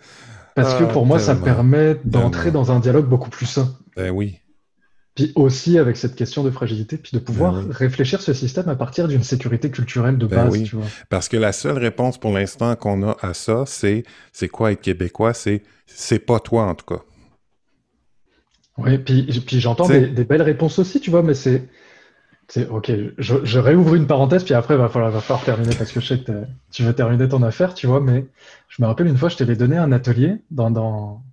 Parce 0.55 0.75
que 0.75 0.83
pour 0.83 1.05
moi, 1.05 1.19
ça 1.19 1.35
permet 1.35 1.97
d'entrer 2.03 2.51
dans 2.51 2.71
un 2.71 2.79
dialogue 2.79 3.07
beaucoup 3.07 3.29
plus 3.29 3.45
sain. 3.45 3.69
Ben 3.95 4.09
oui. 4.11 4.39
Puis 5.15 5.33
aussi 5.35 5.77
avec 5.77 5.97
cette 5.97 6.15
question 6.15 6.43
de 6.43 6.51
fragilité, 6.51 6.97
puis 6.97 7.11
de 7.13 7.19
pouvoir 7.19 7.53
ben 7.53 7.71
réfléchir 7.71 8.21
ce 8.21 8.33
système 8.33 8.69
à 8.69 8.75
partir 8.75 9.09
d'une 9.09 9.23
sécurité 9.23 9.69
culturelle 9.69 10.17
de 10.17 10.25
ben 10.25 10.45
base. 10.45 10.63
Tu 10.63 10.77
vois. 10.77 10.85
Parce 11.09 11.27
que 11.27 11.35
la 11.35 11.51
seule 11.51 11.77
réponse 11.77 12.17
pour 12.17 12.31
l'instant 12.31 12.75
qu'on 12.77 13.03
a 13.03 13.17
à 13.21 13.33
ça, 13.33 13.63
c'est 13.65 14.03
c'est 14.31 14.47
quoi 14.47 14.71
être 14.71 14.81
québécois? 14.81 15.33
C'est 15.33 15.63
c'est 15.85 16.19
pas 16.19 16.39
toi 16.39 16.63
en 16.63 16.75
tout 16.75 16.85
cas. 16.85 17.01
Oui, 18.77 18.97
puis, 18.97 19.23
puis 19.45 19.59
j'entends 19.59 19.87
des, 19.87 20.07
belles 20.23 20.41
réponses 20.41 20.79
aussi, 20.79 20.99
tu 20.99 21.11
vois, 21.11 21.23
mais 21.23 21.33
c'est. 21.33 21.67
Ok, 22.69 22.91
je, 23.17 23.59
réouvre 23.59 23.95
une 23.95 24.07
parenthèse, 24.07 24.43
puis 24.43 24.53
après, 24.53 24.73
il 24.73 24.77
va 24.77 24.89
falloir, 24.89 25.09
va 25.09 25.21
falloir 25.21 25.45
terminer 25.45 25.73
parce 25.73 25.93
que 25.93 26.01
je 26.01 26.07
sais 26.07 26.19
que 26.19 26.43
tu 26.69 26.83
veux 26.83 26.93
terminer 26.93 27.29
ton 27.29 27.43
affaire, 27.43 27.73
tu 27.73 27.87
vois, 27.87 28.01
mais 28.01 28.25
je 28.67 28.81
me 28.81 28.87
rappelle 28.87 29.07
une 29.07 29.15
fois, 29.15 29.29
je 29.29 29.37
t'avais 29.37 29.55
donné 29.55 29.77
un 29.77 29.93
atelier 29.93 30.35
dans, 30.51 30.69
dans, 30.69 31.23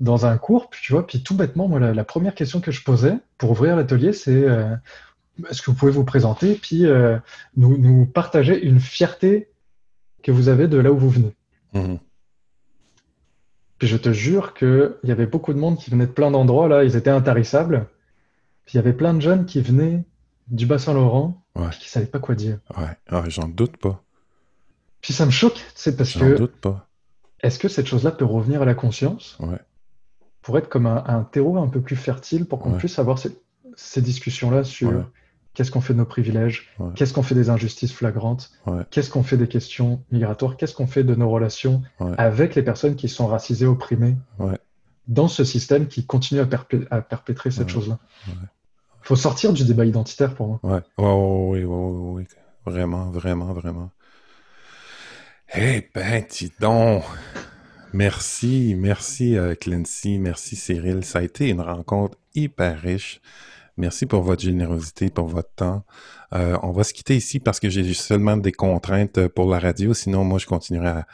dans 0.00 0.26
un 0.26 0.38
cours, 0.38 0.70
puis 0.70 0.80
tu 0.82 0.92
vois, 0.92 1.06
puis 1.06 1.22
tout 1.22 1.34
bêtement, 1.34 1.68
moi, 1.68 1.80
la, 1.80 2.04
première 2.04 2.34
question 2.34 2.60
que 2.60 2.70
je 2.70 2.82
posais 2.82 3.16
pour 3.36 3.50
ouvrir 3.50 3.76
l'atelier, 3.76 4.12
c'est 4.12 4.44
euh, 4.44 4.74
est-ce 5.50 5.62
que 5.62 5.70
vous 5.70 5.76
pouvez 5.76 5.92
vous 5.92 6.04
présenter, 6.04 6.54
puis 6.54 6.86
euh, 6.86 7.18
nous, 7.56 7.76
nous, 7.78 8.06
partager 8.06 8.60
une 8.60 8.80
fierté 8.80 9.48
que 10.22 10.30
vous 10.30 10.48
avez 10.48 10.68
de 10.68 10.78
là 10.78 10.92
où 10.92 10.98
vous 10.98 11.10
venez. 11.10 11.34
Mhm. 11.74 11.98
Puis 13.78 13.88
je 13.88 13.96
te 13.96 14.12
jure 14.12 14.54
qu'il 14.54 14.94
y 15.04 15.12
avait 15.12 15.26
beaucoup 15.26 15.52
de 15.52 15.58
monde 15.58 15.78
qui 15.78 15.90
venait 15.90 16.06
de 16.06 16.12
plein 16.12 16.30
d'endroits, 16.30 16.68
là, 16.68 16.84
ils 16.84 16.96
étaient 16.96 17.10
intarissables. 17.10 17.86
Puis 18.64 18.74
il 18.74 18.76
y 18.76 18.80
avait 18.80 18.92
plein 18.92 19.14
de 19.14 19.20
jeunes 19.20 19.46
qui 19.46 19.60
venaient 19.60 20.04
du 20.48 20.66
Bas-Saint-Laurent, 20.66 21.42
ouais. 21.56 21.70
qui 21.70 21.86
ne 21.86 21.90
savaient 21.90 22.06
pas 22.06 22.18
quoi 22.18 22.34
dire. 22.34 22.58
Ouais, 22.76 22.96
ah, 23.08 23.24
j'en 23.28 23.48
doute 23.48 23.76
pas. 23.76 24.02
Puis 25.00 25.12
ça 25.12 25.26
me 25.26 25.30
choque, 25.30 25.64
c'est 25.74 25.96
parce 25.96 26.12
que. 26.12 26.18
J'en 26.18 26.34
doute 26.36 26.56
pas. 26.56 26.88
Est-ce 27.40 27.58
que 27.60 27.68
cette 27.68 27.86
chose-là 27.86 28.10
peut 28.10 28.24
revenir 28.24 28.62
à 28.62 28.64
la 28.64 28.74
conscience? 28.74 29.36
Ouais 29.38 29.58
pour 30.48 30.56
être 30.56 30.70
comme 30.70 30.86
un, 30.86 31.28
terreau 31.30 31.58
un 31.58 31.68
peu 31.68 31.82
plus 31.82 31.94
fertile 31.94 32.46
pour 32.46 32.58
qu'on 32.58 32.72
puisse 32.72 32.98
avoir 32.98 33.18
ces, 33.18 34.00
discussions-là 34.00 34.64
sur 34.64 35.04
qu'est-ce 35.52 35.70
qu'on 35.70 35.82
fait 35.82 35.92
de 35.92 35.98
nos 35.98 36.06
privilèges, 36.06 36.74
qu'est-ce 36.94 37.12
qu'on 37.12 37.22
fait 37.22 37.34
des 37.34 37.50
injustices 37.50 37.92
flagrantes, 37.92 38.50
qu'est-ce 38.88 39.10
qu'on 39.10 39.22
fait 39.22 39.36
des 39.36 39.46
questions 39.46 40.02
migratoires, 40.10 40.56
qu'est-ce 40.56 40.74
qu'on 40.74 40.86
fait 40.86 41.04
de 41.04 41.14
nos 41.14 41.28
relations 41.28 41.82
avec 42.16 42.54
les 42.54 42.62
personnes 42.62 42.96
qui 42.96 43.10
sont 43.10 43.26
racisées, 43.26 43.66
opprimées 43.66 44.16
dans 45.06 45.28
ce 45.28 45.44
système 45.44 45.86
qui 45.86 46.06
continue 46.06 46.40
à, 46.40 46.46
perpétrer 47.02 47.50
cette 47.50 47.68
chose-là. 47.68 47.98
Il 48.28 48.32
faut 49.02 49.16
sortir 49.16 49.52
du 49.52 49.64
débat 49.66 49.84
identitaire 49.84 50.34
pour 50.34 50.48
moi. 50.48 50.82
Oui, 50.96 51.62
oui, 51.62 51.64
oui, 51.66 52.26
vraiment, 52.64 53.10
vraiment, 53.10 53.52
vraiment. 53.52 53.90
Eh 55.54 55.86
ben, 55.94 56.24
dis 56.30 56.50
donc! 56.58 57.04
Merci, 57.94 58.74
merci 58.76 59.38
euh, 59.38 59.54
Clancy, 59.54 60.18
merci 60.18 60.56
Cyril. 60.56 61.04
Ça 61.04 61.20
a 61.20 61.22
été 61.22 61.48
une 61.48 61.62
rencontre 61.62 62.18
hyper 62.34 62.78
riche. 62.80 63.20
Merci 63.78 64.04
pour 64.06 64.22
votre 64.22 64.42
générosité, 64.42 65.08
pour 65.08 65.26
votre 65.26 65.54
temps. 65.54 65.84
Euh, 66.34 66.56
on 66.62 66.72
va 66.72 66.84
se 66.84 66.92
quitter 66.92 67.16
ici 67.16 67.40
parce 67.40 67.60
que 67.60 67.68
j'ai 67.68 67.94
seulement 67.94 68.36
des 68.36 68.52
contraintes 68.52 69.28
pour 69.28 69.50
la 69.50 69.58
radio. 69.58 69.94
Sinon, 69.94 70.24
moi, 70.24 70.38
je 70.38 70.46
continuerai 70.46 70.88
à, 70.88 71.06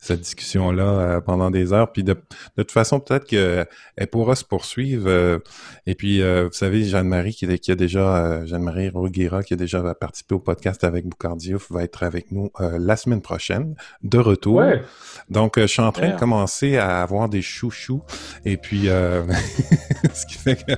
cette 0.00 0.20
discussion-là 0.20 0.82
euh, 0.82 1.20
pendant 1.20 1.50
des 1.50 1.72
heures. 1.72 1.92
Puis 1.92 2.02
de, 2.02 2.14
de 2.14 2.62
toute 2.62 2.72
façon, 2.72 3.00
peut-être 3.00 3.26
qu'elle 3.26 3.66
pourra 4.10 4.34
se 4.34 4.44
poursuivre. 4.44 5.04
Euh, 5.06 5.38
et 5.86 5.94
puis, 5.94 6.22
euh, 6.22 6.44
vous 6.44 6.52
savez, 6.52 6.84
Jeanne-Marie 6.84 7.34
qui, 7.34 7.46
qui, 7.58 7.70
a 7.70 7.74
déjà, 7.74 8.44
Jeanne-Marie 8.46 8.88
Roguera, 8.88 9.42
qui 9.42 9.54
a 9.54 9.56
déjà 9.56 9.94
participé 9.94 10.34
au 10.34 10.38
podcast 10.38 10.84
avec 10.84 11.06
Boucardiouf, 11.06 11.70
va 11.70 11.84
être 11.84 12.02
avec 12.02 12.32
nous 12.32 12.50
la 12.58 12.96
semaine 12.96 13.20
prochaine, 13.20 13.74
de 14.02 14.18
retour. 14.18 14.62
Donc, 15.28 15.58
je 15.58 15.66
suis 15.66 15.82
en 15.82 15.92
train 15.92 16.10
de 16.10 16.18
commencer 16.18 16.76
à 16.76 17.02
avoir 17.02 17.28
des 17.28 17.42
chouchous. 17.42 18.02
Et 18.44 18.56
puis, 18.56 18.84
ce 20.14 20.26
qui 20.26 20.34
fait 20.34 20.56
que 20.56 20.72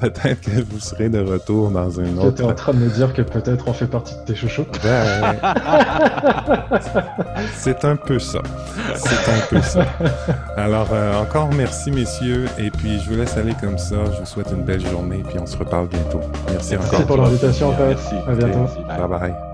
peut-être 0.00 0.40
que 0.40 0.62
vous 0.62 0.78
serez 0.78 1.08
de 1.08 1.18
retour 1.18 1.70
dans 1.70 1.90
une 1.90 2.18
autre... 2.18 2.42
Es 2.42 2.44
en 2.44 2.54
train 2.54 2.74
de 2.74 2.78
me 2.78 2.90
dire 2.90 3.12
que 3.12 3.22
peut-être 3.40 3.68
on 3.68 3.72
fait 3.72 3.86
partie 3.86 4.14
de 4.14 4.20
tes 4.20 4.34
chouchous? 4.34 4.66
Ben, 4.82 5.34
c'est 7.54 7.84
un 7.84 7.96
peu 7.96 8.18
ça. 8.18 8.40
C'est 8.96 9.30
un 9.30 9.46
peu 9.48 9.60
ça. 9.60 9.86
Alors, 10.56 10.88
euh, 10.92 11.20
encore 11.20 11.52
merci, 11.52 11.90
messieurs. 11.90 12.46
Et 12.58 12.70
puis, 12.70 13.00
je 13.00 13.10
vous 13.10 13.16
laisse 13.16 13.36
aller 13.36 13.54
comme 13.60 13.78
ça. 13.78 13.96
Je 14.14 14.20
vous 14.20 14.26
souhaite 14.26 14.50
une 14.52 14.64
belle 14.64 14.86
journée. 14.86 15.22
Puis, 15.28 15.38
on 15.38 15.46
se 15.46 15.56
reparle 15.56 15.88
bientôt. 15.88 16.20
Merci, 16.50 16.76
encore. 16.76 16.88
Merci 16.92 17.04
pour 17.06 17.16
l'invitation, 17.18 17.74
Merci. 17.78 18.14
À 18.26 18.34
bientôt. 18.34 18.68
bye. 18.86 19.18
bye. 19.20 19.47